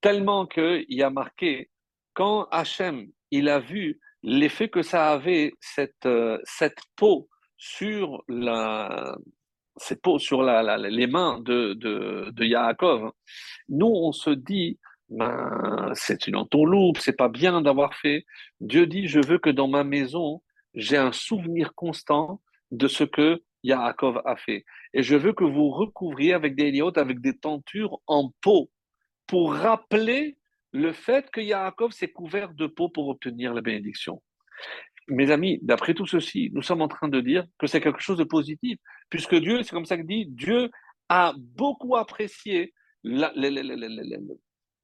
Tellement 0.00 0.46
qu'il 0.46 1.02
a 1.02 1.10
marqué, 1.10 1.70
quand 2.12 2.46
Hachem, 2.50 3.08
il 3.30 3.48
a 3.48 3.58
vu 3.58 4.00
l'effet 4.22 4.68
que 4.68 4.82
ça 4.82 5.12
avait, 5.12 5.52
cette, 5.60 6.06
euh, 6.06 6.38
cette 6.44 6.80
peau 6.96 7.28
sur, 7.56 8.22
la, 8.28 9.16
sur 10.18 10.42
la, 10.42 10.76
les 10.76 11.06
mains 11.06 11.40
de, 11.40 11.74
de, 11.74 12.30
de 12.30 12.44
Yaakov, 12.44 13.12
nous, 13.68 13.86
on 13.86 14.12
se 14.12 14.30
dit, 14.30 14.78
ben, 15.14 15.92
c'est 15.94 16.26
une 16.26 16.36
entourloupe, 16.36 16.98
c'est 16.98 17.16
pas 17.16 17.28
bien 17.28 17.62
d'avoir 17.62 17.94
fait. 17.94 18.24
Dieu 18.60 18.86
dit, 18.86 19.06
je 19.06 19.20
veux 19.20 19.38
que 19.38 19.50
dans 19.50 19.68
ma 19.68 19.84
maison, 19.84 20.42
j'ai 20.74 20.96
un 20.96 21.12
souvenir 21.12 21.72
constant 21.74 22.40
de 22.72 22.88
ce 22.88 23.04
que 23.04 23.42
Yaakov 23.62 24.20
a 24.24 24.36
fait. 24.36 24.64
Et 24.92 25.02
je 25.02 25.14
veux 25.14 25.32
que 25.32 25.44
vous 25.44 25.70
recouvriez 25.70 26.32
avec 26.32 26.56
des 26.56 26.64
héliotes, 26.64 26.98
avec 26.98 27.20
des 27.20 27.36
tentures 27.38 27.98
en 28.08 28.32
peau, 28.40 28.70
pour 29.26 29.54
rappeler 29.54 30.36
le 30.72 30.92
fait 30.92 31.30
que 31.30 31.40
Yaakov 31.40 31.92
s'est 31.92 32.10
couvert 32.10 32.52
de 32.52 32.66
peau 32.66 32.88
pour 32.88 33.08
obtenir 33.08 33.54
la 33.54 33.60
bénédiction. 33.60 34.20
Mes 35.06 35.30
amis, 35.30 35.60
d'après 35.62 35.94
tout 35.94 36.06
ceci, 36.06 36.50
nous 36.52 36.62
sommes 36.62 36.82
en 36.82 36.88
train 36.88 37.08
de 37.08 37.20
dire 37.20 37.46
que 37.58 37.68
c'est 37.68 37.80
quelque 37.80 38.00
chose 38.00 38.18
de 38.18 38.24
positif, 38.24 38.78
puisque 39.10 39.36
Dieu, 39.36 39.62
c'est 39.62 39.70
comme 39.70 39.86
ça 39.86 39.96
que 39.96 40.02
dit, 40.02 40.26
Dieu 40.26 40.70
a 41.08 41.34
beaucoup 41.38 41.94
apprécié 41.94 42.74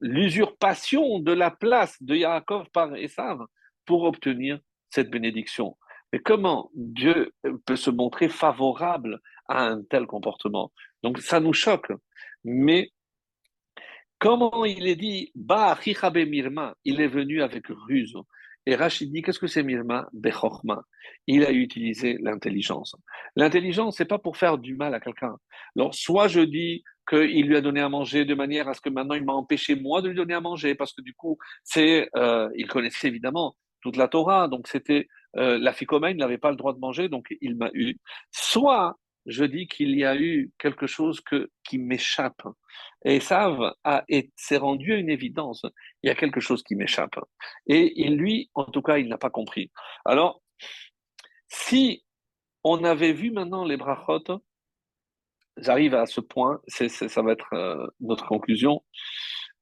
l'usurpation 0.01 1.21
de 1.21 1.33
la 1.33 1.51
place 1.51 2.03
de 2.03 2.17
Yaakov 2.17 2.71
par 2.73 2.95
Esav 2.97 3.45
pour 3.87 4.05
obtenir 4.05 4.59
cette 4.91 5.11
bénédiction. 5.11 5.77
Mais 6.13 6.19
comment 6.19 6.71
Dieu 6.75 7.33
peut 7.67 7.77
se 7.77 7.91
montrer 7.91 8.29
favorable 8.29 9.21
à 9.49 9.65
un 9.65 9.83
tel 9.83 10.07
comportement? 10.07 10.73
Donc 11.03 11.19
ça 11.19 11.41
nous 11.41 11.53
choque. 11.53 11.93
Mais 12.45 12.91
Comment 14.21 14.67
il 14.67 14.87
est 14.87 14.97
dit 14.97 15.33
Ba 15.35 15.79
Mirma, 16.15 16.75
il 16.85 17.01
est 17.01 17.09
venu 17.09 17.41
avec 17.41 17.69
ruse. 17.69 18.15
Et 18.67 18.75
Rachid 18.75 19.11
dit 19.11 19.23
qu'est-ce 19.23 19.39
que 19.39 19.47
c'est 19.47 19.63
Mirma? 19.63 20.11
Bechorma. 20.13 20.85
Il 21.27 21.43
a 21.43 21.51
utilisé 21.51 22.19
l'intelligence. 22.21 22.95
L'intelligence, 23.35 23.97
c'est 23.97 24.05
pas 24.05 24.19
pour 24.19 24.37
faire 24.37 24.59
du 24.59 24.77
mal 24.77 24.93
à 24.93 25.01
quelqu'un. 25.01 25.39
Alors, 25.75 25.95
soit 25.95 26.29
je 26.29 26.43
dis 26.43 26.85
qu'il 27.11 27.47
lui 27.47 27.57
a 27.57 27.61
donné 27.61 27.81
à 27.81 27.89
manger 27.89 28.25
de 28.25 28.35
manière 28.35 28.69
à 28.69 28.75
ce 28.75 28.81
que 28.81 28.89
maintenant 28.89 29.17
il 29.17 29.25
m'a 29.25 29.33
empêché 29.33 29.75
moi 29.75 30.01
de 30.01 30.09
lui 30.09 30.17
donner 30.17 30.35
à 30.35 30.41
manger, 30.41 30.75
parce 30.75 30.93
que 30.93 31.03
du 31.03 31.15
coup, 31.15 31.39
c'est, 31.65 32.09
euh, 32.17 32.49
il 32.57 32.69
connaissait 32.69 33.09
évidemment 33.09 33.57
toute 33.83 33.97
la 33.97 34.09
Torah, 34.09 34.49
donc 34.49 34.69
c'était 34.69 35.09
euh, 35.37 35.59
la 35.59 35.73
ficomène, 35.73 36.17
il 36.17 36.21
n'avait 36.21 36.39
pas 36.39 36.51
le 36.51 36.57
droit 36.57 36.73
de 36.73 36.79
manger, 36.79 37.09
donc 37.09 37.29
il 37.41 37.57
m'a 37.57 37.71
eu. 37.75 37.97
Soit 38.31 38.97
je 39.27 39.45
dis 39.45 39.67
qu'il 39.67 39.97
y 39.97 40.05
a 40.05 40.17
eu 40.17 40.51
quelque 40.59 40.87
chose 40.87 41.21
que, 41.21 41.51
qui 41.65 41.79
m'échappe. 41.79 42.43
Et 43.05 43.21
ça 43.21 43.55
s'est 44.37 44.57
rendu 44.57 44.95
une 44.95 45.11
évidence. 45.11 45.63
Il 46.03 46.09
y 46.09 46.11
a 46.11 46.15
quelque 46.15 46.41
chose 46.41 46.63
qui 46.63 46.75
m'échappe. 46.75 47.19
Et, 47.67 48.09
lui, 48.09 48.51
en 48.55 48.65
tout 48.65 48.83
cas, 48.83 48.99
il 48.99 49.09
n'a 49.09 49.19
pas 49.19 49.31
compris. 49.31 49.71
Alors, 50.05 50.43
si 51.49 52.05
on 52.65 52.85
avait 52.85 53.13
vu 53.13 53.31
maintenant 53.31 53.65
les 53.65 53.77
brachot, 53.77 54.43
j'arrive 55.57 55.95
à 55.95 56.07
ce 56.07 56.21
point, 56.21 56.61
ça 56.69 57.23
va 57.23 57.33
être 57.33 57.53
euh, 57.53 57.87
notre 58.01 58.27
conclusion. 58.27 58.83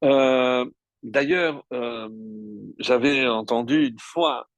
Euh, 0.04 0.64
d'ailleurs, 1.02 1.64
euh, 1.72 2.08
j'avais 2.78 3.26
entendu 3.26 3.88
une 3.88 3.98
fois 3.98 4.48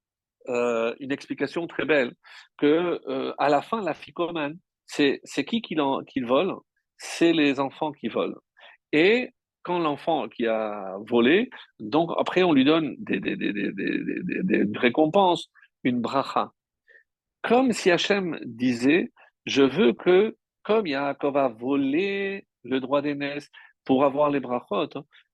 une 0.48 1.12
explication 1.12 1.68
très 1.68 1.84
belle 1.84 2.12
que 2.58 3.00
à 3.38 3.48
la 3.48 3.62
fin, 3.62 3.82
la 3.82 3.94
ficomane, 3.94 4.58
c'est 4.86 5.20
qui 5.46 5.62
qui, 5.62 5.76
vole? 6.22 6.54
C'est 6.96 7.32
les 7.32 7.60
enfants 7.60 7.92
qui 7.92 8.08
volent. 8.08 8.40
Et 8.92 9.30
quand 9.62 9.78
l'enfant 9.78 10.28
qui 10.28 10.46
a 10.46 10.96
volé, 11.06 11.50
donc 11.78 12.10
après 12.18 12.42
on 12.42 12.52
lui 12.52 12.64
donne 12.64 12.96
des, 12.98 13.20
récompenses, 14.74 15.50
une 15.84 16.00
bracha. 16.00 16.52
Comme 17.42 17.72
si 17.72 17.90
Hachem 17.90 18.38
disait, 18.44 19.12
je 19.46 19.62
veux 19.62 19.92
que, 19.92 20.36
comme 20.62 20.86
Yaakov 20.86 21.36
a 21.36 21.48
volé 21.48 22.46
le 22.64 22.80
droit 22.80 23.02
d'aînesse 23.02 23.50
pour 23.84 24.04
avoir 24.04 24.30
les 24.30 24.40
brachot, 24.40 24.88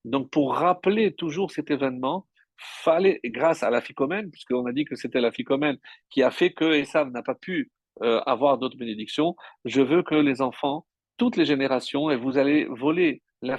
donc 0.05 0.31
pour 0.31 0.55
rappeler 0.55 1.13
toujours 1.13 1.51
cet 1.51 1.71
événement, 1.71 2.27
fallait, 2.57 3.21
grâce 3.25 3.63
à 3.63 3.71
la 3.71 3.81
ficomène, 3.81 4.31
puisqu'on 4.31 4.67
a 4.67 4.73
dit 4.73 4.85
que 4.85 4.97
c'était 4.97 5.21
la 5.21 5.33
ficomène 5.33 5.79
qui 6.11 6.23
a 6.23 6.31
fait 6.31 6.53
que 6.53 6.65
Esav 6.73 7.11
n'a 7.11 7.23
pas 7.23 7.35
pu 7.35 7.71
euh, 8.03 8.21
avoir 8.27 8.59
d'autres 8.59 8.77
bénédictions. 8.77 9.37
Je 9.65 9.83
veux 9.83 10.03
que 10.03 10.15
les 10.15 10.41
enfants, 10.43 10.87
toutes 11.17 11.37
les 11.37 11.45
générations, 11.45 12.11
et 12.11 12.17
vous 12.17 12.39
allez 12.39 12.67
voler 12.67 13.23
la 13.43 13.59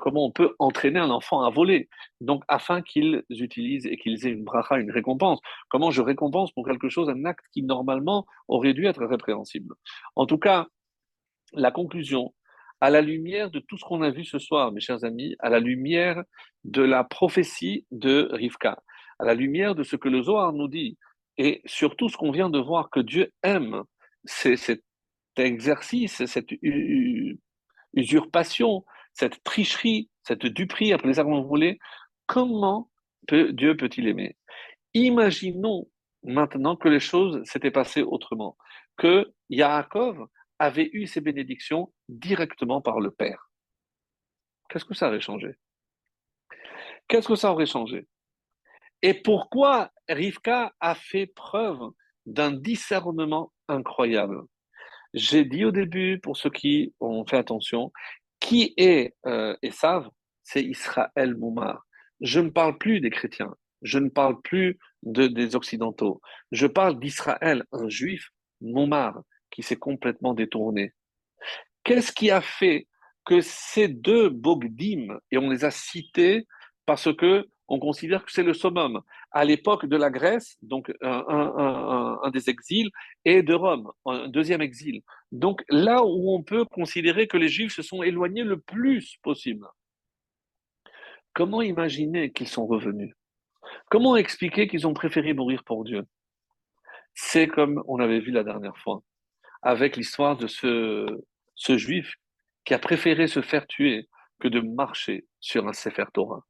comment 0.00 0.24
on 0.24 0.30
peut 0.30 0.54
entraîner 0.58 0.98
un 0.98 1.10
enfant 1.10 1.42
à 1.42 1.50
voler? 1.50 1.88
Donc, 2.20 2.42
afin 2.48 2.82
qu'ils 2.82 3.24
utilisent 3.30 3.86
et 3.86 3.96
qu'ils 3.96 4.26
aient 4.26 4.30
une 4.30 4.44
bracha, 4.44 4.78
une 4.78 4.90
récompense. 4.90 5.40
Comment 5.68 5.90
je 5.90 6.02
récompense 6.02 6.52
pour 6.52 6.66
quelque 6.66 6.88
chose, 6.88 7.08
un 7.08 7.24
acte 7.24 7.44
qui 7.52 7.62
normalement 7.62 8.26
aurait 8.48 8.74
dû 8.74 8.86
être 8.86 9.04
répréhensible? 9.04 9.74
En 10.16 10.26
tout 10.26 10.38
cas, 10.38 10.66
la 11.52 11.70
conclusion, 11.70 12.34
à 12.80 12.90
la 12.90 13.00
lumière 13.00 13.50
de 13.50 13.58
tout 13.58 13.78
ce 13.78 13.84
qu'on 13.84 14.02
a 14.02 14.10
vu 14.10 14.24
ce 14.24 14.38
soir, 14.38 14.72
mes 14.72 14.80
chers 14.80 15.04
amis, 15.04 15.36
à 15.38 15.48
la 15.48 15.60
lumière 15.60 16.22
de 16.64 16.82
la 16.82 17.04
prophétie 17.04 17.86
de 17.90 18.28
Rivka, 18.32 18.82
à 19.18 19.24
la 19.24 19.34
lumière 19.34 19.74
de 19.74 19.82
ce 19.82 19.96
que 19.96 20.08
le 20.08 20.22
Zohar 20.22 20.52
nous 20.52 20.68
dit, 20.68 20.98
et 21.38 21.62
surtout, 21.66 22.08
ce 22.08 22.16
qu'on 22.16 22.30
vient 22.30 22.50
de 22.50 22.58
voir, 22.58 22.90
que 22.90 23.00
Dieu 23.00 23.32
aime, 23.42 23.82
cet 24.24 24.82
exercice, 25.36 26.24
cette 26.26 26.50
usurpation, 27.92 28.84
cette 29.16 29.42
tricherie, 29.42 30.10
cette 30.22 30.44
duperie, 30.44 30.92
après 30.92 31.08
les 31.08 31.18
arguments 31.18 31.42
voulez, 31.42 31.78
comment 32.26 32.90
Dieu 33.28 33.76
peut-il 33.76 34.08
aimer? 34.08 34.36
Imaginons 34.92 35.88
maintenant 36.22 36.76
que 36.76 36.88
les 36.88 37.00
choses 37.00 37.42
s'étaient 37.44 37.70
passées 37.70 38.02
autrement, 38.02 38.56
que 38.96 39.32
Yaakov 39.48 40.26
avait 40.58 40.90
eu 40.92 41.06
ses 41.06 41.20
bénédictions 41.20 41.92
directement 42.08 42.80
par 42.82 43.00
le 43.00 43.10
Père. 43.10 43.50
Qu'est-ce 44.68 44.84
que 44.84 44.94
ça 44.94 45.08
aurait 45.08 45.20
changé? 45.20 45.54
Qu'est-ce 47.08 47.28
que 47.28 47.36
ça 47.36 47.52
aurait 47.52 47.66
changé? 47.66 48.06
Et 49.00 49.14
pourquoi 49.14 49.92
Rivka 50.08 50.74
a 50.80 50.94
fait 50.94 51.26
preuve 51.26 51.90
d'un 52.26 52.52
discernement 52.52 53.52
incroyable? 53.68 54.42
J'ai 55.14 55.44
dit 55.44 55.64
au 55.64 55.70
début, 55.70 56.18
pour 56.18 56.36
ceux 56.36 56.50
qui 56.50 56.94
ont 57.00 57.24
fait 57.24 57.38
attention, 57.38 57.92
qui 58.46 58.74
est 58.76 59.12
euh, 59.26 59.56
Esav 59.62 60.08
C'est 60.44 60.62
Israël 60.62 61.34
Moumar. 61.34 61.84
Je 62.20 62.38
ne 62.38 62.50
parle 62.50 62.78
plus 62.78 63.00
des 63.00 63.10
chrétiens, 63.10 63.52
je 63.82 63.98
ne 63.98 64.08
parle 64.08 64.40
plus 64.40 64.78
de, 65.02 65.26
des 65.26 65.56
occidentaux, 65.56 66.20
je 66.52 66.68
parle 66.68 67.00
d'Israël, 67.00 67.64
un 67.72 67.88
juif 67.88 68.30
Moumar, 68.60 69.20
qui 69.50 69.64
s'est 69.64 69.76
complètement 69.76 70.32
détourné. 70.32 70.94
Qu'est-ce 71.82 72.12
qui 72.12 72.30
a 72.30 72.40
fait 72.40 72.86
que 73.24 73.40
ces 73.40 73.88
deux 73.88 74.28
Bogdim, 74.28 75.18
et 75.32 75.38
on 75.38 75.50
les 75.50 75.64
a 75.64 75.72
cités 75.72 76.46
parce 76.86 77.12
que 77.16 77.48
on 77.68 77.78
considère 77.78 78.24
que 78.24 78.32
c'est 78.32 78.42
le 78.42 78.54
summum. 78.54 79.02
À 79.30 79.44
l'époque 79.44 79.86
de 79.86 79.96
la 79.96 80.10
Grèce, 80.10 80.56
donc 80.62 80.92
un, 81.02 82.30
des 82.32 82.48
exils, 82.48 82.90
et 83.24 83.42
de 83.42 83.54
Rome, 83.54 83.90
un 84.04 84.28
deuxième 84.28 84.62
exil. 84.62 85.02
Donc 85.32 85.64
là 85.68 86.04
où 86.04 86.34
on 86.34 86.42
peut 86.42 86.64
considérer 86.64 87.26
que 87.26 87.36
les 87.36 87.48
Juifs 87.48 87.74
se 87.74 87.82
sont 87.82 88.02
éloignés 88.02 88.44
le 88.44 88.60
plus 88.60 89.16
possible. 89.22 89.66
Comment 91.32 91.62
imaginer 91.62 92.32
qu'ils 92.32 92.48
sont 92.48 92.66
revenus? 92.66 93.14
Comment 93.90 94.16
expliquer 94.16 94.68
qu'ils 94.68 94.86
ont 94.86 94.94
préféré 94.94 95.34
mourir 95.34 95.64
pour 95.64 95.84
Dieu? 95.84 96.04
C'est 97.14 97.48
comme 97.48 97.82
on 97.88 97.98
avait 97.98 98.20
vu 98.20 98.30
la 98.30 98.44
dernière 98.44 98.76
fois, 98.78 99.02
avec 99.62 99.96
l'histoire 99.96 100.36
de 100.36 100.46
ce, 100.46 101.06
ce 101.54 101.76
juif 101.76 102.14
qui 102.64 102.74
a 102.74 102.78
préféré 102.78 103.26
se 103.26 103.42
faire 103.42 103.66
tuer 103.66 104.08
que 104.38 104.48
de 104.48 104.60
marcher 104.60 105.26
sur 105.40 105.66
un 105.66 105.72
Sefer 105.72 106.04
Torah. 106.12 106.44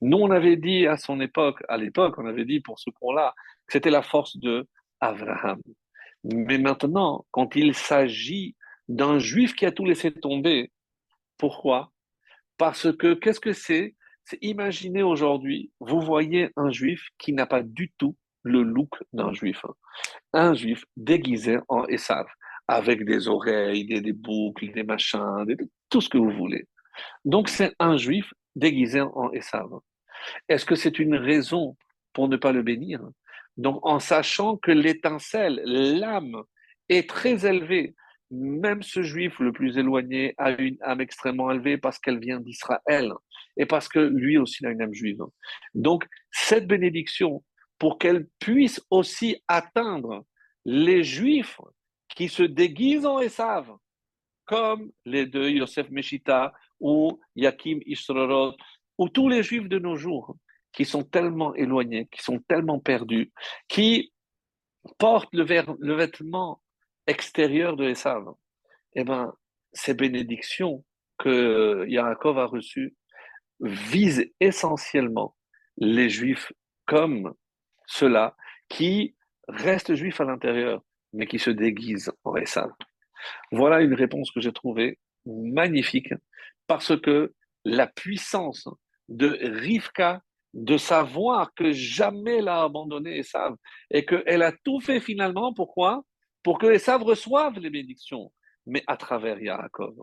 Nous, 0.00 0.18
on 0.18 0.30
avait 0.30 0.56
dit 0.56 0.86
à 0.86 0.96
son 0.96 1.20
époque, 1.20 1.62
à 1.68 1.76
l'époque, 1.76 2.18
on 2.18 2.26
avait 2.26 2.44
dit 2.44 2.60
pour 2.60 2.78
ce 2.78 2.90
point-là, 2.90 3.34
que 3.66 3.72
c'était 3.72 3.90
la 3.90 4.02
force 4.02 4.36
de 4.38 4.66
Abraham. 5.00 5.60
Mais 6.24 6.58
maintenant, 6.58 7.26
quand 7.30 7.54
il 7.56 7.74
s'agit 7.74 8.56
d'un 8.88 9.18
juif 9.18 9.54
qui 9.54 9.66
a 9.66 9.72
tout 9.72 9.84
laissé 9.84 10.12
tomber, 10.12 10.70
pourquoi? 11.38 11.92
Parce 12.58 12.92
que 12.96 13.14
qu'est-ce 13.14 13.40
que 13.40 13.52
c'est? 13.52 13.94
C'est 14.24 14.38
imaginer 14.40 15.02
aujourd'hui, 15.02 15.70
vous 15.80 16.00
voyez 16.00 16.50
un 16.56 16.70
juif 16.70 17.08
qui 17.18 17.34
n'a 17.34 17.46
pas 17.46 17.62
du 17.62 17.92
tout 17.98 18.16
le 18.42 18.62
look 18.62 18.94
d'un 19.12 19.32
juif. 19.34 19.60
Un 20.32 20.54
juif 20.54 20.84
déguisé 20.96 21.58
en 21.68 21.84
Esav, 21.86 22.26
avec 22.66 23.04
des 23.04 23.28
oreilles, 23.28 23.84
des, 23.84 24.12
boucles, 24.12 24.72
des 24.72 24.82
machins, 24.82 25.44
tout 25.90 26.00
ce 26.00 26.08
que 26.08 26.16
vous 26.16 26.30
voulez. 26.30 26.66
Donc 27.24 27.48
c'est 27.48 27.74
un 27.78 27.96
juif 27.96 28.32
déguisé 28.54 29.00
en 29.00 29.30
Esav. 29.32 29.68
Est-ce 30.48 30.64
que 30.64 30.74
c'est 30.74 30.98
une 30.98 31.16
raison 31.16 31.76
pour 32.12 32.28
ne 32.28 32.36
pas 32.36 32.52
le 32.52 32.62
bénir? 32.62 33.00
Donc 33.56 33.84
en 33.86 34.00
sachant 34.00 34.56
que 34.56 34.70
l'étincelle, 34.70 35.60
l'âme 35.64 36.42
est 36.88 37.08
très 37.08 37.46
élevée, 37.46 37.94
même 38.30 38.82
ce 38.82 39.02
juif 39.02 39.38
le 39.38 39.52
plus 39.52 39.78
éloigné 39.78 40.34
a 40.38 40.50
une 40.50 40.76
âme 40.82 41.00
extrêmement 41.00 41.50
élevée 41.50 41.78
parce 41.78 41.98
qu'elle 41.98 42.18
vient 42.18 42.40
d'Israël 42.40 43.12
et 43.56 43.66
parce 43.66 43.88
que 43.88 44.00
lui 44.00 44.38
aussi 44.38 44.66
a 44.66 44.70
une 44.70 44.82
âme 44.82 44.94
juive. 44.94 45.22
Donc 45.74 46.04
cette 46.30 46.66
bénédiction, 46.66 47.44
pour 47.78 47.98
qu'elle 47.98 48.26
puisse 48.40 48.80
aussi 48.90 49.42
atteindre 49.46 50.24
les 50.64 51.04
juifs 51.04 51.60
qui 52.08 52.28
se 52.28 52.42
déguisent 52.42 53.06
en 53.06 53.20
Esav, 53.20 53.70
comme 54.46 54.90
les 55.04 55.26
deux 55.26 55.50
Yosef 55.50 55.90
Meshita 55.90 56.52
ou 56.84 57.18
Yakim 57.34 57.80
Isrorot, 57.86 58.54
ou 58.98 59.08
tous 59.08 59.30
les 59.30 59.42
juifs 59.42 59.70
de 59.70 59.78
nos 59.78 59.96
jours 59.96 60.36
qui 60.70 60.84
sont 60.84 61.02
tellement 61.02 61.54
éloignés, 61.54 62.08
qui 62.12 62.22
sont 62.22 62.40
tellement 62.46 62.78
perdus, 62.78 63.32
qui 63.68 64.12
portent 64.98 65.32
le, 65.32 65.44
vêtement 65.44 66.60
extérieur 67.06 67.76
de 67.76 67.88
Esav. 67.88 68.26
Eh 68.92 69.02
bien, 69.02 69.32
ces 69.72 69.94
bénédictions 69.94 70.84
que 71.18 71.86
Yaakov 71.88 72.38
a 72.38 72.44
reçues 72.44 72.94
visent 73.60 74.30
essentiellement 74.40 75.34
les 75.78 76.10
juifs 76.10 76.52
comme 76.86 77.32
ceux-là 77.86 78.36
qui 78.68 79.16
restent 79.48 79.94
juifs 79.94 80.20
à 80.20 80.24
l'intérieur, 80.24 80.82
mais 81.14 81.26
qui 81.26 81.38
se 81.38 81.50
déguisent 81.50 82.12
en 82.24 82.36
Esav. 82.36 82.70
Voilà 83.52 83.80
une 83.80 83.94
réponse 83.94 84.30
que 84.32 84.40
j'ai 84.40 84.52
trouvée 84.52 84.98
magnifique 85.26 86.14
parce 86.66 86.98
que 87.00 87.32
la 87.64 87.86
puissance 87.86 88.68
de 89.08 89.38
Rivka 89.42 90.22
de 90.54 90.76
savoir 90.76 91.52
que 91.54 91.72
jamais 91.72 92.36
elle 92.36 92.48
a 92.48 92.62
abandonné 92.62 93.18
Esav 93.18 93.56
et 93.90 94.04
qu'elle 94.04 94.42
a 94.42 94.52
tout 94.64 94.80
fait 94.80 95.00
finalement, 95.00 95.52
pourquoi? 95.52 96.04
Pour 96.42 96.58
que 96.58 96.66
Esav 96.66 97.02
reçoive 97.02 97.58
les 97.58 97.70
bénédictions, 97.70 98.32
mais 98.64 98.84
à 98.86 98.96
travers 98.96 99.40
Yaakov. 99.40 99.96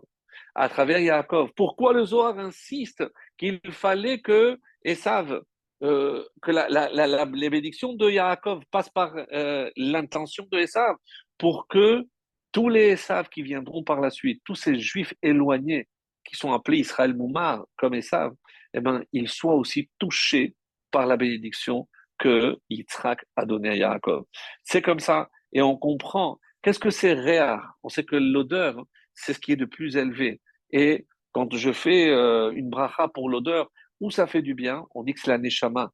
À 0.54 0.68
travers 0.68 0.98
Yaakov. 0.98 1.52
Pourquoi 1.56 1.94
le 1.94 2.04
Zohar 2.04 2.38
insiste 2.38 3.02
qu'il 3.38 3.60
fallait 3.70 4.20
que 4.20 4.58
Esav, 4.84 5.40
euh, 5.82 6.22
que 6.42 6.50
les 7.34 7.50
bénédictions 7.50 7.94
de 7.94 8.10
Yaakov 8.10 8.62
passent 8.70 8.90
par 8.90 9.14
euh, 9.32 9.70
l'intention 9.76 10.46
de 10.52 10.58
Esav 10.58 10.96
pour 11.38 11.66
que 11.66 12.04
tous 12.52 12.68
les 12.68 12.92
Esav 12.92 13.28
qui 13.28 13.42
viendront 13.42 13.82
par 13.82 14.00
la 14.00 14.10
suite, 14.10 14.42
tous 14.44 14.54
ces 14.54 14.78
juifs 14.78 15.14
éloignés 15.22 15.88
qui 16.24 16.36
sont 16.36 16.52
appelés 16.52 16.78
Israël 16.78 17.14
Moumar, 17.14 17.64
comme 17.76 17.94
Esav, 17.94 18.32
eh 18.74 18.80
ben, 18.80 19.02
ils 19.12 19.28
soient 19.28 19.54
aussi 19.54 19.90
touchés 19.98 20.54
par 20.90 21.06
la 21.06 21.16
bénédiction 21.16 21.88
que 22.18 22.58
Yitzhak 22.70 23.24
a 23.36 23.44
donnée 23.44 23.70
à 23.70 23.74
Yaakov. 23.74 24.24
C'est 24.62 24.82
comme 24.82 25.00
ça, 25.00 25.28
et 25.52 25.62
on 25.62 25.76
comprend. 25.76 26.38
Qu'est-ce 26.62 26.78
que 26.78 26.90
c'est 26.90 27.14
réa 27.14 27.60
On 27.82 27.88
sait 27.88 28.04
que 28.04 28.16
l'odeur, 28.16 28.84
c'est 29.14 29.34
ce 29.34 29.40
qui 29.40 29.52
est 29.52 29.56
de 29.56 29.64
plus 29.64 29.96
élevé. 29.96 30.40
Et 30.70 31.06
quand 31.32 31.54
je 31.56 31.72
fais 31.72 32.08
euh, 32.10 32.52
une 32.52 32.70
bracha 32.70 33.08
pour 33.08 33.28
l'odeur, 33.28 33.70
où 34.00 34.10
ça 34.10 34.26
fait 34.26 34.42
du 34.42 34.54
bien, 34.54 34.84
on 34.94 35.02
dit 35.02 35.14
que 35.14 35.20
c'est 35.20 35.30
la 35.30 35.38
neshama. 35.38 35.90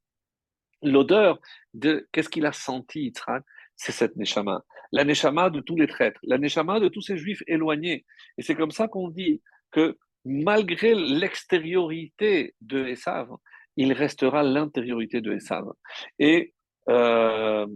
L'odeur 0.82 1.38
de 1.74 2.06
qu'est-ce 2.12 2.28
qu'il 2.28 2.46
a 2.46 2.52
senti 2.52 3.04
Yitzhak? 3.04 3.44
C'est 3.76 3.92
cette 3.92 4.16
neshama. 4.16 4.64
La 4.92 5.04
neshama 5.04 5.50
de 5.50 5.60
tous 5.60 5.76
les 5.76 5.86
traîtres, 5.86 6.20
la 6.22 6.38
neshama 6.38 6.80
de 6.80 6.88
tous 6.88 7.02
ces 7.02 7.16
juifs 7.16 7.42
éloignés. 7.46 8.04
Et 8.38 8.42
c'est 8.42 8.54
comme 8.54 8.70
ça 8.70 8.88
qu'on 8.88 9.08
dit 9.08 9.42
que 9.70 9.98
malgré 10.24 10.94
l'extériorité 10.94 12.54
de 12.60 12.86
Esav, 12.86 13.28
il 13.76 13.92
restera 13.92 14.42
l'intériorité 14.42 15.20
de 15.20 15.32
Esav. 15.32 15.64
Et 16.18 16.54
euh, 16.88 17.66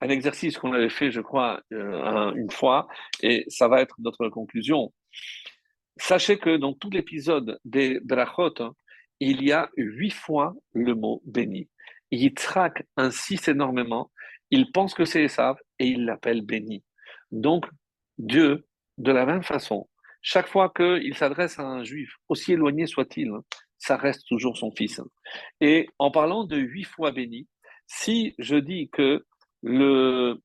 un 0.00 0.08
exercice 0.08 0.58
qu'on 0.58 0.72
avait 0.72 0.88
fait, 0.88 1.10
je 1.10 1.20
crois, 1.20 1.62
euh, 1.72 2.32
une 2.34 2.50
fois, 2.50 2.88
et 3.22 3.44
ça 3.48 3.68
va 3.68 3.80
être 3.80 3.94
notre 3.98 4.28
conclusion. 4.28 4.92
Sachez 5.96 6.38
que 6.38 6.56
dans 6.56 6.72
tout 6.72 6.90
l'épisode 6.90 7.58
des 7.64 8.00
Brachot, 8.00 8.74
il 9.20 9.44
y 9.44 9.52
a 9.52 9.70
huit 9.76 10.12
fois 10.12 10.54
le 10.72 10.94
mot 10.94 11.22
béni. 11.24 11.68
Yitzhak 12.10 12.84
insiste 12.96 13.48
énormément, 13.48 14.10
il 14.52 14.70
pense 14.70 14.94
que 14.94 15.04
c'est 15.04 15.24
Esav 15.24 15.56
et 15.78 15.88
il 15.88 16.04
l'appelle 16.04 16.42
béni. 16.42 16.84
Donc, 17.32 17.66
Dieu, 18.18 18.66
de 18.98 19.10
la 19.10 19.26
même 19.26 19.42
façon, 19.42 19.88
chaque 20.20 20.46
fois 20.46 20.70
qu'il 20.76 21.16
s'adresse 21.16 21.58
à 21.58 21.64
un 21.64 21.82
juif, 21.82 22.14
aussi 22.28 22.52
éloigné 22.52 22.86
soit-il, 22.86 23.32
ça 23.78 23.96
reste 23.96 24.28
toujours 24.28 24.56
son 24.56 24.70
fils. 24.70 25.00
Et 25.60 25.88
en 25.98 26.10
parlant 26.10 26.44
de 26.44 26.56
huit 26.56 26.84
fois 26.84 27.10
béni, 27.10 27.48
si 27.86 28.34
je 28.38 28.56
dis 28.56 28.90
que 28.90 29.24
le 29.62 30.40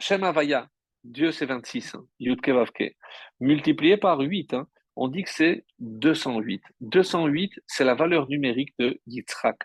Shem 0.00 0.24
Havaya, 0.24 0.68
Dieu 1.04 1.30
c'est 1.30 1.46
26, 1.46 1.96
Yudke 2.18 2.48
Vavke, 2.48 2.96
multiplié 3.40 3.98
par 3.98 4.18
8, 4.20 4.54
hein, 4.54 4.66
on 4.96 5.08
dit 5.08 5.22
que 5.22 5.30
c'est 5.30 5.66
208. 5.80 6.62
208, 6.80 7.52
c'est 7.66 7.84
la 7.84 7.94
valeur 7.94 8.28
numérique 8.28 8.74
de 8.78 8.98
Yitzhak. 9.06 9.58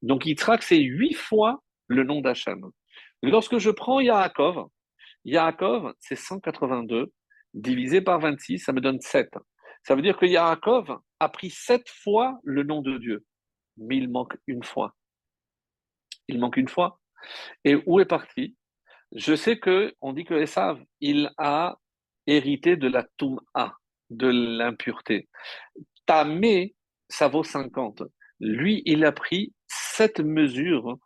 Donc 0.00 0.24
Yitzhak, 0.24 0.62
c'est 0.62 0.80
huit 0.80 1.14
fois 1.14 1.62
le 1.88 2.04
nom 2.04 2.20
d'Hachem. 2.20 2.64
Lorsque 3.22 3.58
je 3.58 3.70
prends 3.70 4.00
Yaakov, 4.00 4.68
Yaakov, 5.24 5.94
c'est 5.98 6.16
182, 6.16 7.12
divisé 7.54 8.00
par 8.00 8.20
26, 8.20 8.58
ça 8.58 8.72
me 8.72 8.80
donne 8.80 9.00
7. 9.00 9.28
Ça 9.82 9.94
veut 9.94 10.02
dire 10.02 10.16
que 10.16 10.26
Yaakov 10.26 10.98
a 11.20 11.28
pris 11.28 11.50
7 11.50 11.88
fois 11.88 12.38
le 12.44 12.62
nom 12.62 12.82
de 12.82 12.98
Dieu, 12.98 13.24
mais 13.76 13.96
il 13.96 14.08
manque 14.10 14.36
une 14.46 14.62
fois. 14.62 14.94
Il 16.28 16.38
manque 16.38 16.56
une 16.56 16.68
fois. 16.68 17.00
Et 17.64 17.76
où 17.86 18.00
est 18.00 18.04
parti? 18.04 18.56
Je 19.12 19.34
sais 19.34 19.58
que 19.58 19.94
on 20.00 20.12
dit 20.12 20.24
que 20.24 20.34
Esav, 20.34 20.80
il 21.00 21.30
a 21.38 21.78
hérité 22.26 22.76
de 22.76 22.88
la 22.88 23.04
Toum'a, 23.16 23.76
de 24.10 24.28
l'impureté. 24.28 25.28
Tamé, 26.06 26.74
ça 27.08 27.28
vaut 27.28 27.42
50. 27.42 28.02
Lui, 28.40 28.82
il 28.84 29.04
a 29.04 29.12
pris 29.12 29.54
7 29.68 30.20
mesures 30.20 30.98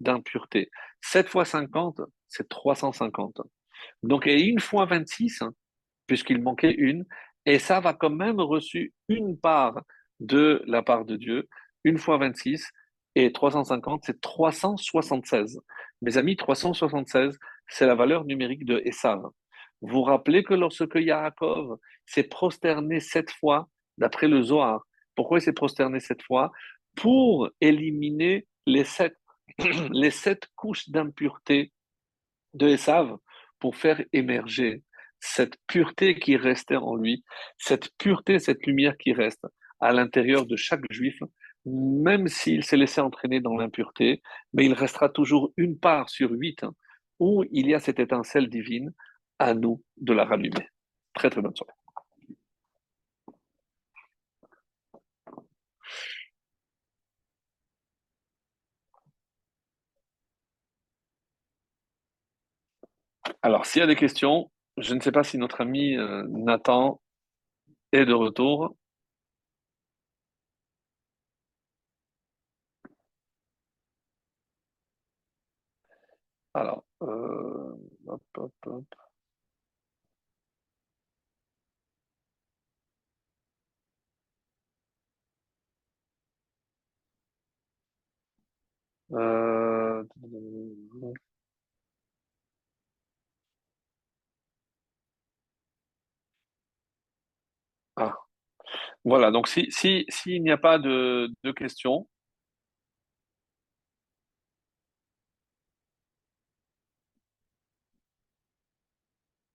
d'impureté. 0.00 0.70
7 1.02 1.28
fois 1.28 1.44
50, 1.44 2.00
c'est 2.28 2.48
350. 2.48 3.40
Donc, 4.02 4.26
et 4.26 4.40
une 4.40 4.60
fois 4.60 4.86
26, 4.86 5.42
puisqu'il 6.06 6.42
manquait 6.42 6.72
une, 6.72 7.04
et 7.46 7.58
ça 7.58 7.80
va 7.80 7.94
quand 7.94 8.10
même 8.10 8.40
reçu 8.40 8.92
une 9.08 9.38
part 9.38 9.82
de 10.20 10.62
la 10.66 10.82
part 10.82 11.04
de 11.04 11.16
Dieu, 11.16 11.48
une 11.84 11.98
fois 11.98 12.18
26, 12.18 12.66
et 13.14 13.32
350, 13.32 14.02
c'est 14.04 14.20
376. 14.20 15.60
Mes 16.02 16.16
amis, 16.16 16.36
376, 16.36 17.38
c'est 17.68 17.86
la 17.86 17.94
valeur 17.94 18.24
numérique 18.24 18.64
de 18.64 18.80
Esav. 18.84 19.22
Vous 19.80 19.88
vous 19.88 20.02
rappelez 20.02 20.44
que 20.44 20.54
lorsque 20.54 20.94
Yaakov 20.94 21.78
s'est 22.06 22.24
prosterné 22.24 23.00
sept 23.00 23.30
fois, 23.30 23.68
d'après 23.98 24.28
le 24.28 24.42
Zohar, 24.42 24.84
pourquoi 25.14 25.38
il 25.38 25.42
s'est 25.42 25.52
prosterné 25.52 26.00
sept 26.00 26.22
fois? 26.22 26.50
Pour 26.96 27.48
éliminer 27.60 28.46
les 28.66 28.84
sept, 28.84 29.16
les 29.92 30.10
sept 30.10 30.46
couches 30.56 30.88
d'impureté 30.88 31.72
de 32.54 32.68
Esav 32.68 33.16
pour 33.58 33.76
faire 33.76 34.02
émerger 34.12 34.82
cette 35.20 35.56
pureté 35.66 36.18
qui 36.18 36.36
restait 36.36 36.76
en 36.76 36.94
lui, 36.94 37.24
cette 37.58 37.90
pureté, 37.98 38.38
cette 38.38 38.66
lumière 38.66 38.96
qui 38.96 39.12
reste 39.12 39.46
à 39.80 39.92
l'intérieur 39.92 40.46
de 40.46 40.56
chaque 40.56 40.84
juif, 40.90 41.18
même 41.66 42.28
s'il 42.28 42.64
s'est 42.64 42.76
laissé 42.76 43.00
entraîner 43.00 43.40
dans 43.40 43.56
l'impureté, 43.56 44.22
mais 44.52 44.64
il 44.64 44.72
restera 44.72 45.08
toujours 45.08 45.52
une 45.56 45.78
part 45.78 46.08
sur 46.08 46.30
huit 46.30 46.64
hein, 46.64 46.74
où 47.18 47.44
il 47.50 47.68
y 47.68 47.74
a 47.74 47.80
cette 47.80 48.00
étincelle 48.00 48.48
divine, 48.48 48.92
à 49.38 49.54
nous 49.54 49.82
de 49.96 50.12
la 50.12 50.24
rallumer. 50.24 50.68
Très 51.14 51.30
très 51.30 51.40
bonne 51.40 51.56
soirée. 51.56 51.72
Alors, 63.42 63.66
s'il 63.66 63.80
y 63.80 63.82
a 63.82 63.86
des 63.86 63.96
questions, 63.96 64.50
je 64.78 64.94
ne 64.94 65.00
sais 65.00 65.12
pas 65.12 65.24
si 65.24 65.38
notre 65.38 65.60
ami 65.60 65.96
euh, 65.96 66.24
Nathan 66.28 67.00
est 67.92 68.06
de 68.06 68.14
retour. 68.14 68.76
Euh. 77.02 77.64
Euh, 89.12 90.04
ah, 97.96 98.14
voilà, 99.04 99.30
donc 99.30 99.48
si, 99.48 99.66
si, 99.70 100.04
s'il 100.08 100.42
n'y 100.42 100.50
a 100.50 100.58
pas 100.58 100.78
de, 100.78 101.30
questions, 101.56 102.06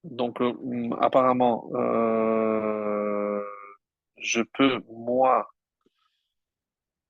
donc 0.04 0.42
euh, 0.42 0.54
apparemment, 1.02 1.70
euh, 1.76 3.44
je 4.18 4.42
peux, 4.42 4.82
moi, 4.90 5.50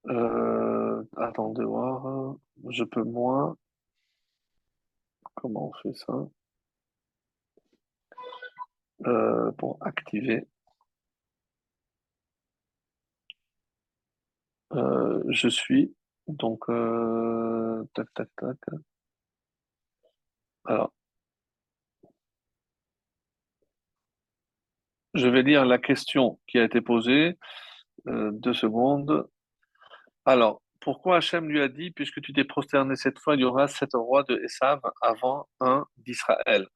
euh, 0.08 1.04
attendez 1.18 1.64
voir, 1.64 2.36
je 2.70 2.84
peux, 2.84 3.04
moi, 3.04 3.56
comment 5.36 5.70
on 5.70 5.74
fait 5.82 5.94
ça? 5.94 6.28
Pour 9.58 9.78
activer. 9.82 10.48
Euh, 14.76 15.24
je 15.30 15.48
suis 15.48 15.96
donc 16.28 16.70
euh, 16.70 17.84
tac 17.94 18.08
tac. 18.14 18.30
Alors, 20.66 20.92
je 25.14 25.28
vais 25.28 25.44
lire 25.44 25.66
la 25.66 25.78
question 25.78 26.40
qui 26.48 26.60
a 26.60 26.64
été 26.64 26.82
posée. 26.82 27.38
Euh, 28.08 28.32
deux 28.34 28.54
secondes. 28.54 29.28
Alors, 30.26 30.62
pourquoi 30.82 31.18
Hachem 31.18 31.50
lui 31.50 31.62
a 31.62 31.68
dit, 31.68 31.92
puisque 31.92 32.22
tu 32.22 32.34
t'es 32.34 32.44
prosterné 32.44 32.96
cette 32.96 33.20
fois, 33.20 33.36
il 33.36 33.42
y 33.42 33.46
aura 33.46 33.68
sept 33.68 33.92
rois 33.94 34.24
de 34.24 34.38
Esav 34.44 34.82
avant 35.02 35.48
un 35.62 35.86
d'Israël? 35.98 36.68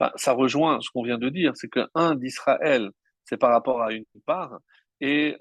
Ben, 0.00 0.12
ça 0.16 0.32
rejoint 0.32 0.80
ce 0.80 0.90
qu'on 0.90 1.02
vient 1.02 1.18
de 1.18 1.28
dire, 1.28 1.52
c'est 1.56 1.68
que 1.68 1.88
un 1.94 2.14
d'Israël, 2.14 2.90
c'est 3.24 3.36
par 3.38 3.50
rapport 3.50 3.82
à 3.82 3.92
une 3.92 4.04
part. 4.26 4.58
Et 5.00 5.36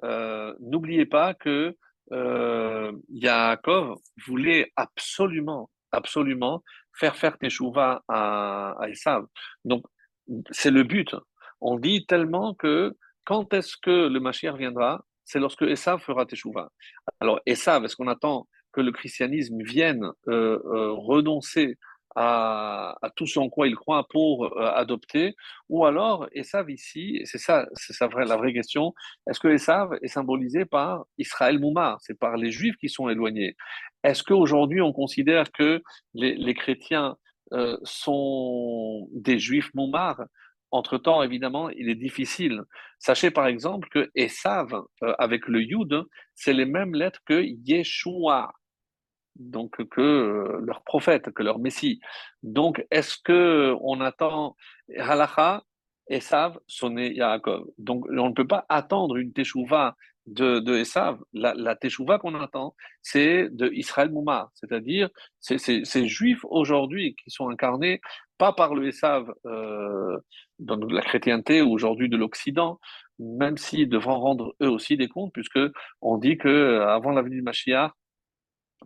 n'oubliez 0.59 1.05
pas 1.05 1.33
que 1.33 1.75
euh, 2.11 2.91
Yaakov 3.09 3.97
voulait 4.27 4.71
absolument, 4.75 5.69
absolument 5.91 6.63
faire 6.93 7.15
faire 7.15 7.37
Teshuvah 7.37 8.01
à, 8.07 8.75
à 8.79 8.89
Esav. 8.89 9.25
Donc, 9.65 9.85
c'est 10.51 10.71
le 10.71 10.83
but. 10.83 11.15
On 11.61 11.77
dit 11.77 12.05
tellement 12.05 12.53
que 12.53 12.95
quand 13.23 13.53
est-ce 13.53 13.75
que 13.81 14.07
le 14.07 14.19
Mashiach 14.19 14.55
viendra? 14.57 15.03
C'est 15.25 15.39
lorsque 15.39 15.63
Esav 15.63 15.99
fera 15.99 16.25
Teshuvah. 16.25 16.69
Alors, 17.19 17.39
Esav, 17.45 17.83
est-ce 17.83 17.95
qu'on 17.95 18.07
attend 18.07 18.47
que 18.71 18.81
le 18.81 18.91
christianisme 18.91 19.61
vienne 19.63 20.05
euh, 20.27 20.59
euh, 20.65 20.91
renoncer 20.93 21.75
à, 22.19 23.11
tout 23.15 23.27
ce 23.27 23.37
en 23.37 23.47
quoi 23.47 23.67
il 23.67 23.75
croit 23.75 24.07
pour 24.09 24.45
euh, 24.45 24.71
adopter 24.73 25.35
Ou 25.69 25.85
alors, 25.85 26.27
Esav 26.33 26.69
ici, 26.71 27.21
c'est 27.25 27.37
ça, 27.37 27.67
c'est 27.75 27.93
ça 27.93 28.07
la 28.07 28.37
vraie 28.37 28.53
question, 28.53 28.93
est-ce 29.29 29.39
que 29.39 29.49
Esav 29.49 29.93
est 30.01 30.07
symbolisé 30.07 30.65
par 30.65 31.05
Israël 31.19 31.59
Moumar 31.59 31.99
C'est 32.01 32.17
par 32.17 32.35
les 32.35 32.51
Juifs 32.51 32.75
qui 32.77 32.89
sont 32.89 33.07
éloignés. 33.07 33.55
Est-ce 34.03 34.23
qu'aujourd'hui 34.23 34.81
on 34.81 34.93
considère 34.93 35.51
que 35.51 35.83
les, 36.15 36.35
les 36.35 36.55
chrétiens 36.55 37.17
euh, 37.53 37.77
sont 37.83 39.07
des 39.13 39.37
Juifs 39.37 39.71
Moumar 39.75 40.19
entre-temps, 40.71 41.23
évidemment, 41.23 41.69
il 41.69 41.87
est 41.89 41.95
difficile. 41.95 42.63
Sachez 42.99 43.31
par 43.31 43.47
exemple 43.47 43.87
que 43.89 44.09
Esav, 44.15 44.73
euh, 45.03 45.13
avec 45.17 45.47
le 45.47 45.61
Yud, 45.61 46.03
c'est 46.35 46.51
les 46.51 46.65
mêmes 46.65 46.93
lettres 46.93 47.21
que 47.25 47.41
Yeshua, 47.41 48.51
donc 49.39 49.83
que 49.89 50.01
euh, 50.01 50.59
leur 50.63 50.83
prophète, 50.83 51.31
que 51.31 51.43
leur 51.43 51.59
Messie. 51.59 51.99
Donc, 52.43 52.85
est-ce 52.91 53.17
que 53.23 53.75
on 53.81 54.01
attend 54.01 54.55
Halacha, 54.97 55.63
Esav, 56.09 56.59
sonner 56.67 57.13
Yaakov? 57.13 57.65
Donc, 57.77 58.05
on 58.09 58.29
ne 58.29 58.33
peut 58.33 58.47
pas 58.47 58.65
attendre 58.69 59.17
une 59.17 59.33
Teshuvah 59.33 59.95
de, 60.27 60.59
de 60.59 60.75
Esav, 60.75 61.19
la, 61.33 61.53
la 61.55 61.75
qu'on 62.19 62.35
attend, 62.35 62.75
c'est 63.01 63.47
de 63.49 63.71
Israël 63.73 64.11
Mouma, 64.11 64.51
c'est-à-dire 64.55 65.09
ces 65.39 66.07
juifs 66.07 66.43
aujourd'hui 66.43 67.15
qui 67.15 67.31
sont 67.31 67.49
incarnés 67.49 68.01
pas 68.37 68.53
par 68.53 68.75
le 68.75 68.87
Esav 68.87 69.33
euh, 69.45 70.17
dans 70.59 70.77
la 70.77 71.01
chrétienté 71.01 71.61
ou 71.61 71.71
aujourd'hui 71.71 72.09
de 72.09 72.17
l'Occident, 72.17 72.79
même 73.19 73.57
s'ils 73.57 73.89
devront 73.89 74.19
rendre 74.19 74.53
eux 74.61 74.69
aussi 74.69 74.97
des 74.97 75.07
comptes, 75.07 75.33
puisque 75.33 75.59
on 76.01 76.17
dit 76.17 76.37
que 76.37 76.47
euh, 76.47 76.87
avant 76.87 77.11
la 77.11 77.21
venue 77.21 77.37
de 77.37 77.43
Mashiach, 77.43 77.91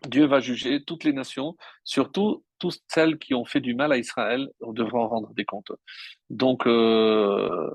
Dieu 0.08 0.26
va 0.26 0.40
juger 0.40 0.84
toutes 0.84 1.04
les 1.04 1.14
nations, 1.14 1.56
surtout 1.84 2.44
toutes 2.60 2.80
celles 2.88 3.18
qui 3.18 3.34
ont 3.34 3.46
fait 3.46 3.60
du 3.60 3.76
mal 3.76 3.92
à 3.92 3.98
Israël, 3.98 4.50
devront 4.62 5.08
rendre 5.08 5.34
des 5.34 5.46
comptes. 5.46 5.72
Donc, 6.30 6.68
euh, 6.68 7.70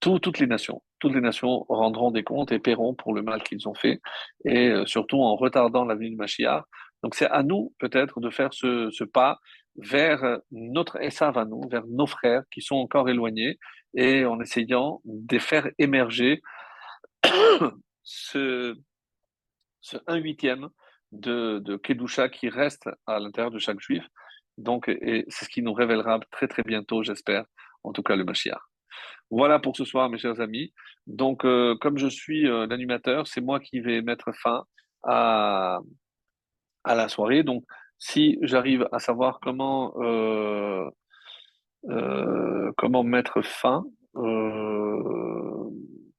toutes 0.00 0.38
les 0.38 0.46
nations, 0.46 0.82
toutes 0.98 1.14
les 1.14 1.20
nations 1.20 1.64
rendront 1.68 2.10
des 2.10 2.24
comptes 2.24 2.52
et 2.52 2.58
paieront 2.58 2.94
pour 2.94 3.14
le 3.14 3.22
mal 3.22 3.42
qu'ils 3.42 3.68
ont 3.68 3.74
fait, 3.74 4.00
et 4.44 4.68
euh, 4.68 4.86
surtout 4.86 5.20
en 5.22 5.36
retardant 5.36 5.84
la 5.84 5.94
venue 5.94 6.16
de. 6.16 6.64
Donc 7.02 7.14
c'est 7.14 7.28
à 7.28 7.42
nous 7.42 7.74
peut-être 7.78 8.20
de 8.20 8.30
faire 8.30 8.52
ce, 8.52 9.04
pas 9.04 9.38
vers 9.76 10.38
notre 10.50 11.00
Esav 11.02 11.36
à 11.38 11.44
nous, 11.44 11.62
vers 11.68 11.86
nos 11.86 12.06
frères 12.06 12.42
qui 12.50 12.60
sont 12.60 12.76
encore 12.76 13.08
éloignés, 13.08 13.58
et 13.94 14.24
en 14.24 14.40
essayant 14.40 15.00
de 15.04 15.38
faire 15.38 15.70
émerger 15.78 16.42
ce, 18.02 18.76
ce 19.80 19.96
1 20.06 20.16
huitième 20.16 20.68
de, 21.14 21.76
Kedusha 21.76 22.28
qui 22.28 22.48
reste 22.48 22.88
à 23.06 23.18
l'intérieur 23.18 23.50
de 23.50 23.58
chaque 23.58 23.80
juif. 23.80 24.04
Donc, 24.58 24.88
et 24.88 25.24
c'est 25.28 25.46
ce 25.46 25.50
qui 25.50 25.62
nous 25.62 25.72
révélera 25.72 26.20
très 26.30 26.46
très 26.48 26.62
bientôt, 26.62 27.02
j'espère, 27.02 27.44
en 27.82 27.92
tout 27.92 28.02
cas 28.02 28.16
le 28.16 28.24
Mashiach. 28.24 28.60
Voilà 29.30 29.58
pour 29.58 29.76
ce 29.76 29.84
soir, 29.84 30.08
mes 30.10 30.18
chers 30.18 30.40
amis. 30.40 30.72
Donc, 31.06 31.44
euh, 31.44 31.76
comme 31.80 31.98
je 31.98 32.06
suis 32.06 32.48
euh, 32.48 32.66
l'animateur, 32.66 33.26
c'est 33.26 33.40
moi 33.40 33.58
qui 33.58 33.80
vais 33.80 34.00
mettre 34.02 34.32
fin 34.32 34.64
à, 35.02 35.80
à 36.84 36.94
la 36.94 37.08
soirée. 37.08 37.42
Donc, 37.42 37.64
si 37.98 38.38
j'arrive 38.42 38.88
à 38.92 38.98
savoir 38.98 39.40
comment, 39.40 39.94
euh, 39.98 40.88
euh 41.90 42.72
comment 42.76 43.02
mettre 43.02 43.42
fin, 43.42 43.84
euh, 44.16 45.70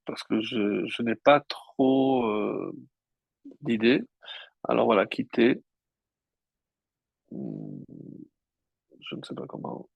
parce 0.04 0.22
que 0.24 0.40
je, 0.40 0.84
je 0.86 1.02
n'ai 1.02 1.14
pas 1.14 1.40
trop 1.40 2.26
euh, 2.26 2.72
d'idées. 3.62 4.02
Alors 4.68 4.86
voilà, 4.86 5.06
quitter. 5.06 5.62
Je 7.30 9.14
ne 9.14 9.22
sais 9.22 9.34
pas 9.34 9.46
comment. 9.46 9.88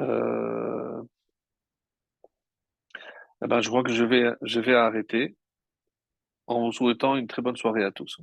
Euh, 0.00 1.02
eh 3.42 3.46
ben, 3.46 3.60
je 3.60 3.68
crois 3.68 3.82
que 3.82 3.92
vais, 4.04 4.30
je 4.42 4.60
vais 4.60 4.74
arrêter 4.74 5.36
en 6.46 6.60
vous 6.60 6.72
souhaitant 6.72 7.16
une 7.16 7.28
très 7.28 7.42
bonne 7.42 7.56
soirée 7.56 7.84
à 7.84 7.92
tous. 7.92 8.20